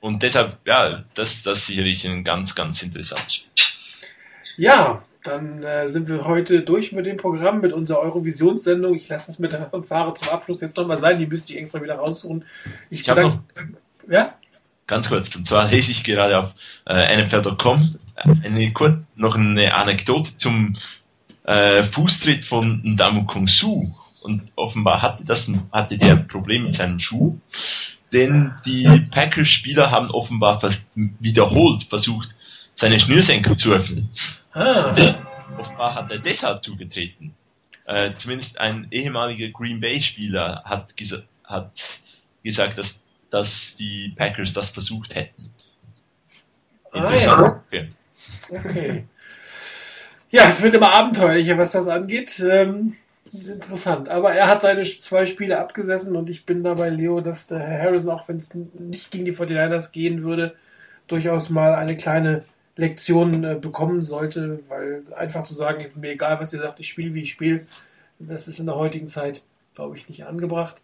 und 0.00 0.22
deshalb, 0.24 0.58
ja, 0.66 1.04
das, 1.14 1.42
das 1.42 1.64
sicherlich 1.64 2.04
ein 2.04 2.24
ganz, 2.24 2.56
ganz 2.56 2.82
interessantes 2.82 3.36
Spiel. 3.36 3.48
Ja, 4.56 5.02
dann 5.28 5.62
äh, 5.62 5.88
sind 5.88 6.08
wir 6.08 6.24
heute 6.24 6.62
durch 6.62 6.92
mit 6.92 7.06
dem 7.06 7.16
Programm, 7.16 7.60
mit 7.60 7.72
unserer 7.72 8.00
Eurovisionssendung. 8.00 8.94
Ich 8.94 9.08
lasse 9.08 9.30
es 9.30 9.38
mit 9.38 9.52
der 9.52 9.68
Fanfare 9.68 10.14
zum 10.14 10.28
Abschluss 10.30 10.60
jetzt 10.60 10.76
nochmal 10.76 10.98
sein, 10.98 11.18
die 11.18 11.26
müsste 11.26 11.52
ich 11.52 11.58
extra 11.58 11.82
wieder 11.82 11.96
raussuchen. 11.96 12.44
Ich, 12.90 13.02
ich 13.02 13.08
habe 13.08 13.22
noch, 13.22 13.38
ja? 14.08 14.34
Ganz 14.86 15.08
kurz, 15.08 15.34
und 15.36 15.46
zwar 15.46 15.68
lese 15.68 15.92
ich 15.92 16.02
gerade 16.02 16.38
auf 16.38 16.54
äh, 16.86 17.22
NFL.com 17.22 17.94
eine, 18.42 18.72
kurz, 18.72 18.96
noch 19.16 19.36
eine 19.36 19.74
Anekdote 19.74 20.36
zum 20.38 20.76
äh, 21.44 21.82
Fußtritt 21.84 22.46
von 22.46 22.80
Ndamu 22.84 23.24
Kung 23.24 23.48
Su. 23.48 23.94
Und 24.22 24.42
offenbar 24.56 25.00
hatte, 25.00 25.24
das, 25.24 25.50
hatte 25.72 25.96
der 25.96 26.12
ein 26.12 26.26
Problem 26.26 26.64
mit 26.64 26.74
seinem 26.74 26.98
Schuh, 26.98 27.38
denn 28.12 28.52
die 28.66 29.06
Packers-Spieler 29.10 29.90
haben 29.90 30.10
offenbar 30.10 30.60
wiederholt 30.94 31.84
versucht, 31.84 32.34
seine 32.74 32.98
Schnürsenkel 33.00 33.56
zu 33.56 33.72
öffnen. 33.72 34.10
Ah. 34.58 34.94
offenbar 35.56 35.94
hat 35.94 36.10
er 36.10 36.18
deshalb 36.18 36.64
zugetreten. 36.64 37.34
Äh, 37.84 38.12
zumindest 38.14 38.58
ein 38.58 38.88
ehemaliger 38.90 39.48
Green 39.48 39.80
Bay-Spieler 39.80 40.62
hat, 40.64 40.96
gesa 40.96 41.22
hat 41.44 41.72
gesagt, 42.42 42.78
dass 42.78 43.00
dass 43.30 43.74
die 43.78 44.14
Packers 44.16 44.52
das 44.52 44.70
versucht 44.70 45.14
hätten. 45.14 45.50
Interessant. 46.92 47.62
Ah, 47.70 47.74
ja. 47.74 47.82
Okay. 48.50 49.04
Ja, 50.30 50.48
es 50.48 50.62
wird 50.62 50.74
immer 50.74 50.92
abenteuerlicher, 50.92 51.56
was 51.58 51.72
das 51.72 51.88
angeht. 51.88 52.38
Ähm, 52.40 52.96
interessant. 53.32 54.08
Aber 54.08 54.32
er 54.32 54.48
hat 54.48 54.62
seine 54.62 54.82
zwei 54.82 55.26
Spiele 55.26 55.58
abgesessen 55.58 56.16
und 56.16 56.30
ich 56.30 56.46
bin 56.46 56.62
da 56.62 56.74
bei 56.74 56.88
Leo, 56.88 57.20
dass 57.20 57.46
der 57.46 57.60
Herr 57.60 57.82
Harrison, 57.82 58.10
auch 58.10 58.28
wenn 58.28 58.36
es 58.36 58.52
nicht 58.54 59.10
gegen 59.10 59.24
die 59.24 59.34
49ers 59.34 59.92
gehen 59.92 60.22
würde, 60.22 60.54
durchaus 61.06 61.50
mal 61.50 61.74
eine 61.74 61.96
kleine 61.96 62.44
Lektion 62.78 63.42
äh, 63.42 63.58
bekommen 63.60 64.02
sollte, 64.02 64.60
weil 64.68 65.02
einfach 65.14 65.42
zu 65.42 65.52
sagen, 65.52 65.86
mir 65.96 66.12
egal, 66.12 66.38
was 66.40 66.52
ihr 66.52 66.60
sagt, 66.60 66.78
ich 66.78 66.88
spiele, 66.88 67.12
wie 67.12 67.22
ich 67.22 67.32
spiele, 67.32 67.66
das 68.20 68.46
ist 68.46 68.60
in 68.60 68.66
der 68.66 68.76
heutigen 68.76 69.08
Zeit, 69.08 69.42
glaube 69.74 69.96
ich, 69.96 70.08
nicht 70.08 70.24
angebracht. 70.24 70.76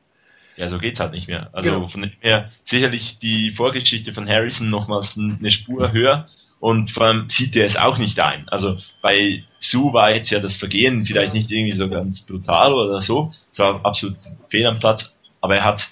Ja, 0.56 0.68
so 0.68 0.78
geht's 0.78 0.98
halt 0.98 1.12
nicht 1.12 1.28
mehr. 1.28 1.50
Also 1.52 1.70
genau. 1.70 1.88
von 1.88 2.02
dem 2.02 2.12
her 2.20 2.50
sicherlich 2.64 3.18
die 3.20 3.52
Vorgeschichte 3.52 4.12
von 4.12 4.28
Harrison 4.28 4.70
nochmals 4.70 5.16
eine 5.16 5.50
Spur 5.52 5.92
höher 5.92 6.26
und 6.58 6.90
vor 6.90 7.04
allem 7.04 7.28
sieht 7.28 7.54
er 7.54 7.66
es 7.66 7.76
auch 7.76 7.98
nicht 7.98 8.18
ein. 8.18 8.48
Also 8.48 8.76
bei 9.00 9.44
Sue 9.60 9.92
war 9.92 10.12
jetzt 10.12 10.30
ja 10.30 10.40
das 10.40 10.56
Vergehen 10.56 11.06
vielleicht 11.06 11.32
nicht 11.32 11.50
irgendwie 11.50 11.76
so 11.76 11.88
ganz 11.88 12.22
brutal 12.22 12.72
oder 12.72 13.00
so, 13.00 13.32
es 13.52 13.58
war 13.60 13.84
absolut 13.84 14.16
fehl 14.48 14.66
am 14.66 14.80
Platz, 14.80 15.14
aber 15.40 15.56
er 15.56 15.64
hat 15.64 15.88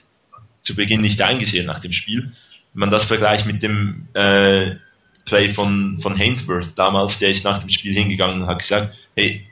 zu 0.63 0.75
Beginn 0.75 1.01
nicht 1.01 1.23
eingesehen 1.23 1.67
nach 1.67 1.81
dem 1.81 1.93
Spiel. 1.93 2.33
Wenn 2.73 2.81
man 2.81 2.91
das 2.91 3.05
vergleicht 3.05 3.47
mit 3.47 3.63
dem 3.63 4.09
äh, 4.15 4.77
Play 5.25 5.55
von, 5.55 5.99
von 6.03 6.19
Hainsworth 6.19 6.73
damals, 6.77 7.19
der 7.19 7.31
ist 7.31 7.45
nach 7.45 7.59
dem 7.59 7.69
Spiel 7.69 7.95
hingegangen 7.95 8.43
und 8.43 8.49
hat 8.49 8.59
gesagt, 8.59 8.95
hey, 9.17 9.47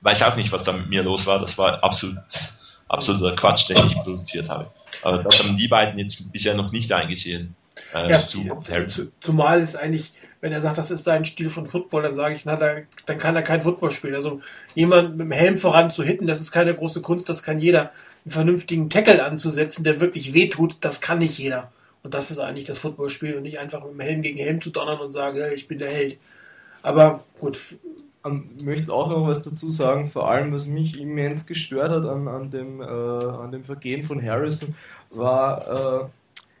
weiß 0.00 0.22
auch 0.22 0.36
nicht, 0.36 0.52
was 0.52 0.64
da 0.64 0.72
mit 0.72 0.88
mir 0.88 1.02
los 1.02 1.26
war, 1.26 1.40
das 1.40 1.56
war 1.58 1.82
absolut 1.82 2.18
absoluter 2.88 3.34
Quatsch, 3.34 3.68
den 3.68 3.86
ich 3.86 3.94
produziert 3.94 4.48
habe. 4.48 4.70
Aber 5.02 5.22
das 5.22 5.38
haben 5.38 5.56
die 5.56 5.68
beiden 5.68 5.98
jetzt 5.98 6.30
bisher 6.32 6.54
noch 6.54 6.72
nicht 6.72 6.92
eingesehen. 6.92 7.54
Äh, 7.94 8.10
ja, 8.10 8.20
zu, 8.20 8.60
zu, 8.86 9.12
zumal 9.20 9.60
ist 9.60 9.74
eigentlich, 9.76 10.12
wenn 10.40 10.52
er 10.52 10.62
sagt, 10.62 10.78
das 10.78 10.90
ist 10.90 11.04
sein 11.04 11.24
Stil 11.24 11.48
von 11.48 11.66
Football, 11.66 12.02
dann 12.02 12.14
sage 12.14 12.34
ich, 12.34 12.44
na, 12.44 12.56
da, 12.56 12.76
dann 13.06 13.18
kann 13.18 13.34
er 13.34 13.42
kein 13.42 13.62
Football 13.62 13.90
spielen. 13.90 14.14
Also 14.14 14.40
jemand 14.74 15.16
mit 15.16 15.26
dem 15.26 15.32
Helm 15.32 15.58
voran 15.58 15.90
zu 15.90 16.04
hitten, 16.04 16.26
das 16.26 16.40
ist 16.40 16.52
keine 16.52 16.74
große 16.74 17.02
Kunst, 17.02 17.28
das 17.28 17.42
kann 17.42 17.58
jeder. 17.58 17.90
Einen 18.24 18.32
vernünftigen 18.32 18.90
Tackle 18.90 19.24
anzusetzen, 19.24 19.84
der 19.84 20.00
wirklich 20.00 20.34
wehtut, 20.34 20.76
das 20.80 21.00
kann 21.00 21.18
nicht 21.18 21.38
jeder. 21.38 21.72
Und 22.04 22.12
das 22.12 22.30
ist 22.30 22.38
eigentlich 22.38 22.66
das 22.66 22.78
Footballspiel 22.78 23.34
und 23.34 23.42
nicht 23.42 23.58
einfach 23.58 23.82
mit 23.82 23.92
dem 23.92 24.00
Helm 24.00 24.22
gegen 24.22 24.38
Helm 24.38 24.60
zu 24.60 24.70
donnern 24.70 25.00
und 25.00 25.10
sagen, 25.10 25.38
hey, 25.38 25.54
ich 25.54 25.66
bin 25.66 25.78
der 25.78 25.90
Held. 25.90 26.18
Aber 26.82 27.24
gut, 27.38 27.58
ich 27.58 28.64
möchte 28.64 28.92
auch 28.92 29.08
noch 29.08 29.26
was 29.26 29.42
dazu 29.42 29.70
sagen, 29.70 30.08
vor 30.08 30.30
allem 30.30 30.52
was 30.52 30.66
mich 30.66 31.00
immens 31.00 31.46
gestört 31.46 31.90
hat 31.90 32.04
an, 32.04 32.28
an, 32.28 32.50
dem, 32.50 32.82
äh, 32.82 32.84
an 32.84 33.50
dem 33.52 33.64
Vergehen 33.64 34.06
von 34.06 34.22
Harrison, 34.22 34.74
war, 35.10 36.02
äh, 36.04 36.06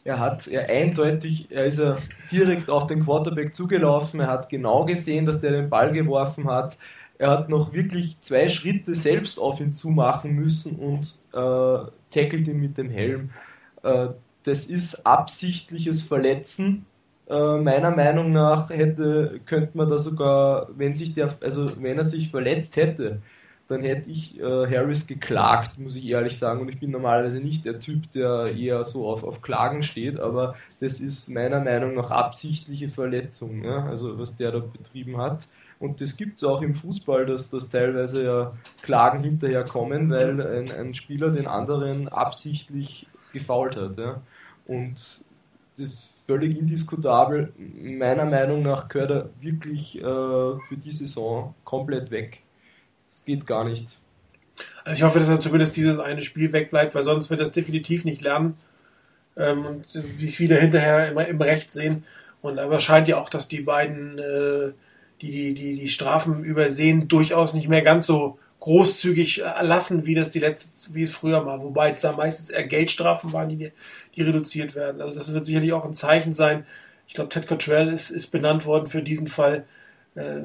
er 0.04 0.18
hat 0.18 0.46
er 0.46 0.70
eindeutig, 0.70 1.48
er 1.50 1.66
ist 1.66 1.78
ja 1.78 1.96
direkt 2.32 2.70
auf 2.70 2.86
den 2.86 3.04
Quarterback 3.04 3.54
zugelaufen, 3.54 4.20
er 4.20 4.28
hat 4.28 4.48
genau 4.48 4.86
gesehen, 4.86 5.26
dass 5.26 5.42
der 5.42 5.52
den 5.52 5.68
Ball 5.68 5.92
geworfen 5.92 6.46
hat, 6.46 6.78
er 7.18 7.30
hat 7.30 7.48
noch 7.50 7.74
wirklich 7.74 8.20
zwei 8.22 8.48
Schritte 8.48 8.94
selbst 8.94 9.38
auf 9.38 9.60
ihn 9.60 9.74
zumachen 9.74 10.34
müssen 10.34 10.76
und 10.76 11.16
äh, 11.32 11.90
tackelt 12.10 12.48
ihn 12.48 12.60
mit 12.60 12.78
dem 12.78 12.90
Helm. 12.90 13.30
Äh, 13.82 14.08
das 14.44 14.66
ist 14.66 15.06
absichtliches 15.06 16.02
Verletzen 16.02 16.86
äh, 17.28 17.56
meiner 17.56 17.90
Meinung 17.90 18.32
nach 18.32 18.70
hätte, 18.70 19.40
könnte 19.46 19.76
man 19.76 19.88
da 19.88 19.98
sogar, 19.98 20.68
wenn 20.76 20.94
sich 20.94 21.14
der, 21.14 21.34
also 21.40 21.82
wenn 21.82 21.98
er 21.98 22.04
sich 22.04 22.30
verletzt 22.30 22.76
hätte, 22.76 23.22
dann 23.66 23.82
hätte 23.82 24.10
ich 24.10 24.38
äh, 24.38 24.42
Harris 24.42 25.06
geklagt, 25.06 25.78
muss 25.78 25.96
ich 25.96 26.04
ehrlich 26.04 26.36
sagen. 26.38 26.60
Und 26.60 26.68
ich 26.68 26.78
bin 26.78 26.90
normalerweise 26.90 27.40
nicht 27.40 27.64
der 27.64 27.80
Typ, 27.80 28.10
der 28.12 28.54
eher 28.54 28.84
so 28.84 29.08
auf, 29.08 29.24
auf 29.24 29.40
Klagen 29.40 29.82
steht, 29.82 30.20
aber 30.20 30.54
das 30.80 31.00
ist 31.00 31.30
meiner 31.30 31.60
Meinung 31.60 31.94
nach 31.94 32.10
absichtliche 32.10 32.90
Verletzung, 32.90 33.64
ja? 33.64 33.86
also 33.86 34.18
was 34.18 34.36
der 34.36 34.52
da 34.52 34.58
betrieben 34.58 35.16
hat. 35.16 35.48
Und 35.78 36.02
das 36.02 36.16
gibt 36.16 36.42
es 36.42 36.44
auch 36.44 36.60
im 36.60 36.74
Fußball, 36.74 37.24
dass, 37.24 37.48
dass 37.48 37.70
teilweise 37.70 38.24
ja 38.24 38.52
Klagen 38.82 39.24
hinterher 39.24 39.64
kommen, 39.64 40.10
weil 40.10 40.40
ein, 40.40 40.70
ein 40.70 40.94
Spieler 40.94 41.30
den 41.30 41.46
anderen 41.46 42.08
absichtlich 42.08 43.06
gefault 43.32 43.76
hat. 43.76 43.96
Ja? 43.96 44.20
Und 44.66 44.94
das 45.76 45.86
ist 45.86 46.14
völlig 46.26 46.58
indiskutabel. 46.58 47.52
Meiner 47.58 48.24
Meinung 48.24 48.62
nach 48.62 48.88
gehört 48.88 49.10
er 49.10 49.30
wirklich 49.40 49.98
äh, 49.98 50.02
für 50.02 50.76
die 50.76 50.92
Saison 50.92 51.54
komplett 51.64 52.10
weg. 52.10 52.42
Das 53.08 53.24
geht 53.24 53.46
gar 53.46 53.64
nicht. 53.64 53.98
Also 54.84 54.98
ich 54.98 55.02
hoffe, 55.02 55.18
dass 55.18 55.28
er 55.28 55.40
zumindest 55.40 55.76
dieses 55.76 55.98
eine 55.98 56.22
Spiel 56.22 56.52
wegbleibt, 56.52 56.94
weil 56.94 57.02
sonst 57.02 57.30
wird 57.30 57.40
er 57.40 57.44
es 57.44 57.52
definitiv 57.52 58.04
nicht 58.04 58.22
lernen. 58.22 58.56
ähm, 59.36 59.66
und 59.66 59.88
sich 59.88 60.40
wieder 60.40 60.56
hinterher 60.56 61.10
immer 61.10 61.26
im 61.26 61.40
Recht 61.40 61.70
sehen. 61.70 62.04
Und 62.42 62.58
aber 62.58 62.78
scheint 62.78 63.08
ja 63.08 63.20
auch, 63.20 63.28
dass 63.28 63.48
die 63.48 63.60
beiden, 63.60 64.18
äh, 64.18 64.72
die, 65.20 65.30
die, 65.30 65.54
die 65.54 65.74
die 65.74 65.88
Strafen 65.88 66.44
übersehen, 66.44 67.08
durchaus 67.08 67.54
nicht 67.54 67.68
mehr 67.68 67.82
ganz 67.82 68.06
so 68.06 68.38
großzügig 68.64 69.42
erlassen, 69.42 70.06
wie 70.06 70.14
das 70.14 70.30
die 70.30 70.38
letzte, 70.38 70.94
wie 70.94 71.02
es 71.02 71.14
früher 71.14 71.44
war. 71.44 71.62
Wobei 71.62 71.92
es 71.92 72.00
da 72.00 72.12
meistens 72.12 72.48
eher 72.48 72.64
Geldstrafen 72.64 73.34
waren, 73.34 73.50
die, 73.50 73.72
die 74.16 74.22
reduziert 74.22 74.74
werden. 74.74 75.02
Also 75.02 75.18
das 75.18 75.34
wird 75.34 75.44
sicherlich 75.44 75.74
auch 75.74 75.84
ein 75.84 75.92
Zeichen 75.92 76.32
sein. 76.32 76.64
Ich 77.06 77.12
glaube, 77.12 77.28
Ted 77.28 77.46
Cottrell 77.46 77.92
ist, 77.92 78.08
ist 78.08 78.28
benannt 78.28 78.64
worden 78.64 78.86
für 78.86 79.02
diesen 79.02 79.28
Fall, 79.28 79.66
äh, 80.14 80.44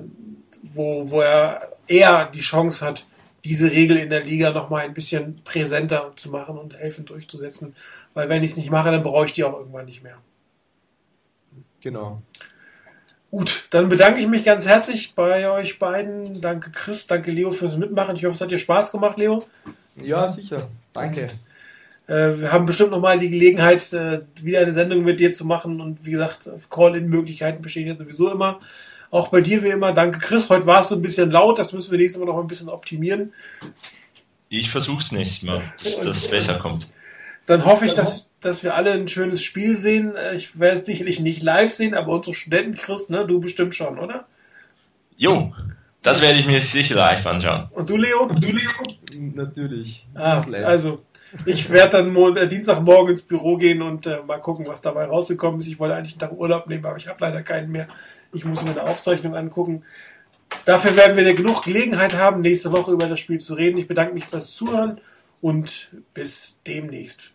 wo, 0.64 1.10
wo 1.10 1.22
er 1.22 1.72
eher 1.88 2.26
die 2.26 2.41
Chance 2.41 2.86
hat, 2.86 3.08
diese 3.46 3.72
Regel 3.72 3.96
in 3.96 4.10
der 4.10 4.26
Liga 4.26 4.52
nochmal 4.52 4.84
ein 4.84 4.94
bisschen 4.94 5.41
präsenter 5.46 6.12
zu 6.18 6.30
machen 6.30 6.58
und 6.58 6.78
helfen 6.78 7.06
durchzusetzen. 7.06 7.74
Weil 8.14 8.28
wenn 8.28 8.44
ich 8.44 8.52
es 8.52 8.58
nicht 8.58 8.70
mache, 8.70 8.91
dann 8.91 9.02
brauche 9.02 9.28
ich 9.28 9.32
die 9.32 9.46
auch 9.46 9.58
irgendwann 9.58 9.86
nicht 9.86 10.04
mehr. 10.04 10.18
Genau. 11.80 12.22
Gut, 13.31 13.65
dann 13.69 13.89
bedanke 13.89 14.22
ich 14.22 14.27
mich 14.27 14.43
ganz 14.43 14.65
herzlich 14.65 15.14
bei 15.14 15.49
euch 15.49 15.77
beiden. 15.77 16.41
Danke 16.41 16.72
Chris, 16.72 17.06
danke 17.06 17.31
Leo 17.31 17.51
fürs 17.51 17.77
Mitmachen. 17.77 18.15
Ich 18.15 18.26
hoffe, 18.26 18.35
es 18.35 18.41
hat 18.41 18.49
dir 18.49 18.57
Spaß 18.57 18.91
gemacht, 18.91 19.18
Leo. 19.18 19.43
Ja, 20.01 20.27
sicher. 20.27 20.68
Danke. 20.93 21.23
Und, 22.07 22.15
äh, 22.15 22.39
wir 22.39 22.51
haben 22.51 22.65
bestimmt 22.65 22.89
nochmal 22.89 23.19
die 23.19 23.30
Gelegenheit, 23.30 23.93
äh, 23.93 24.22
wieder 24.41 24.61
eine 24.61 24.73
Sendung 24.73 25.03
mit 25.03 25.19
dir 25.19 25.31
zu 25.31 25.45
machen. 25.45 25.80
Und 25.80 26.03
wie 26.06 26.11
gesagt, 26.11 26.49
Call-In-Möglichkeiten 26.72 27.61
bestehen 27.61 27.88
ja 27.88 27.95
sowieso 27.95 28.31
immer. 28.31 28.60
Auch 29.11 29.27
bei 29.27 29.41
dir 29.41 29.64
wie 29.64 29.69
immer. 29.69 29.93
Danke 29.93 30.19
Chris. 30.19 30.49
Heute 30.49 30.65
war 30.65 30.80
es 30.80 30.89
so 30.89 30.95
ein 30.95 31.01
bisschen 31.01 31.30
laut. 31.30 31.60
Das 31.60 31.72
müssen 31.72 31.91
wir 31.91 31.99
nächstes 31.99 32.19
Mal 32.19 32.26
noch 32.26 32.39
ein 32.39 32.47
bisschen 32.47 32.69
optimieren. 32.69 33.34
Ich 34.49 34.72
versuche 34.72 35.03
es 35.03 35.11
nächstes 35.11 35.43
Mal, 35.43 35.61
dass 35.84 36.18
es 36.18 36.27
besser 36.27 36.57
kommt. 36.57 36.88
Dann 37.45 37.65
hoffe 37.65 37.85
ich, 37.85 37.93
dass, 37.93 38.28
dass 38.41 38.64
wir 38.64 38.76
alle 38.76 38.91
ein 38.91 39.07
schönes 39.07 39.44
Spiel 39.44 39.76
sehen. 39.76 40.16
Äh, 40.16 40.36
ich 40.36 40.60
werde 40.60 40.78
es 40.78 40.86
sicherlich 40.86 41.20
nicht 41.20 41.44
live 41.44 41.74
sehen, 41.74 41.94
aber 41.94 42.14
unsere 42.14 42.34
Studenten, 42.34 42.76
Chris, 42.76 43.10
ne, 43.10 43.26
du 43.26 43.40
bestimmt 43.40 43.76
schon, 43.76 43.99
oder? 43.99 44.26
Jo, 45.18 45.53
das 46.02 46.22
werde 46.22 46.40
ich 46.40 46.45
mir 46.45 46.61
sicher 46.61 46.95
live 46.95 47.26
anschauen. 47.26 47.68
Und 47.72 47.90
du, 47.90 47.98
Leo? 47.98 48.24
Und 48.24 48.44
du, 48.44 48.52
Leo? 48.52 48.72
Natürlich. 49.36 50.06
Ah, 50.16 50.41
also, 50.64 51.02
ich 51.45 51.70
werde 51.70 51.98
dann 51.98 52.14
Montag, 52.14 52.44
äh, 52.44 52.48
Dienstagmorgen 52.48 53.11
ins 53.11 53.22
Büro 53.22 53.57
gehen 53.57 53.82
und 53.82 54.07
äh, 54.07 54.20
mal 54.26 54.40
gucken, 54.40 54.66
was 54.68 54.82
dabei 54.82 55.06
rausgekommen 55.06 55.60
ist. 55.60 55.68
Ich 55.68 55.80
wollte 55.80 55.95
eigentlich 55.95 56.14
einen 56.14 56.20
Tag 56.20 56.32
Urlaub 56.32 56.68
nehmen, 56.68 56.86
aber 56.86 56.98
ich 56.98 57.07
habe 57.07 57.18
leider 57.20 57.41
keinen 57.44 57.72
mehr. 57.72 57.88
Ich 58.34 58.45
muss 58.45 58.64
mir 58.64 58.72
eine 58.72 58.84
Aufzeichnung 58.84 59.36
angucken. 59.36 59.84
Dafür 60.66 60.95
werden 60.95 61.18
wir 61.18 61.34
genug 61.34 61.64
Gelegenheit 61.64 62.18
haben, 62.18 62.41
nächste 62.41 62.72
Woche 62.72 62.91
über 62.91 63.07
das 63.07 63.20
Spiel 63.20 63.40
zu 63.40 63.53
reden. 63.53 63.78
Ich 63.78 63.88
bedanke 63.88 64.14
mich 64.14 64.26
fürs 64.26 64.56
Zuhören 64.56 64.99
und 65.41 65.90
bis 66.14 66.61
demnächst. 66.66 67.34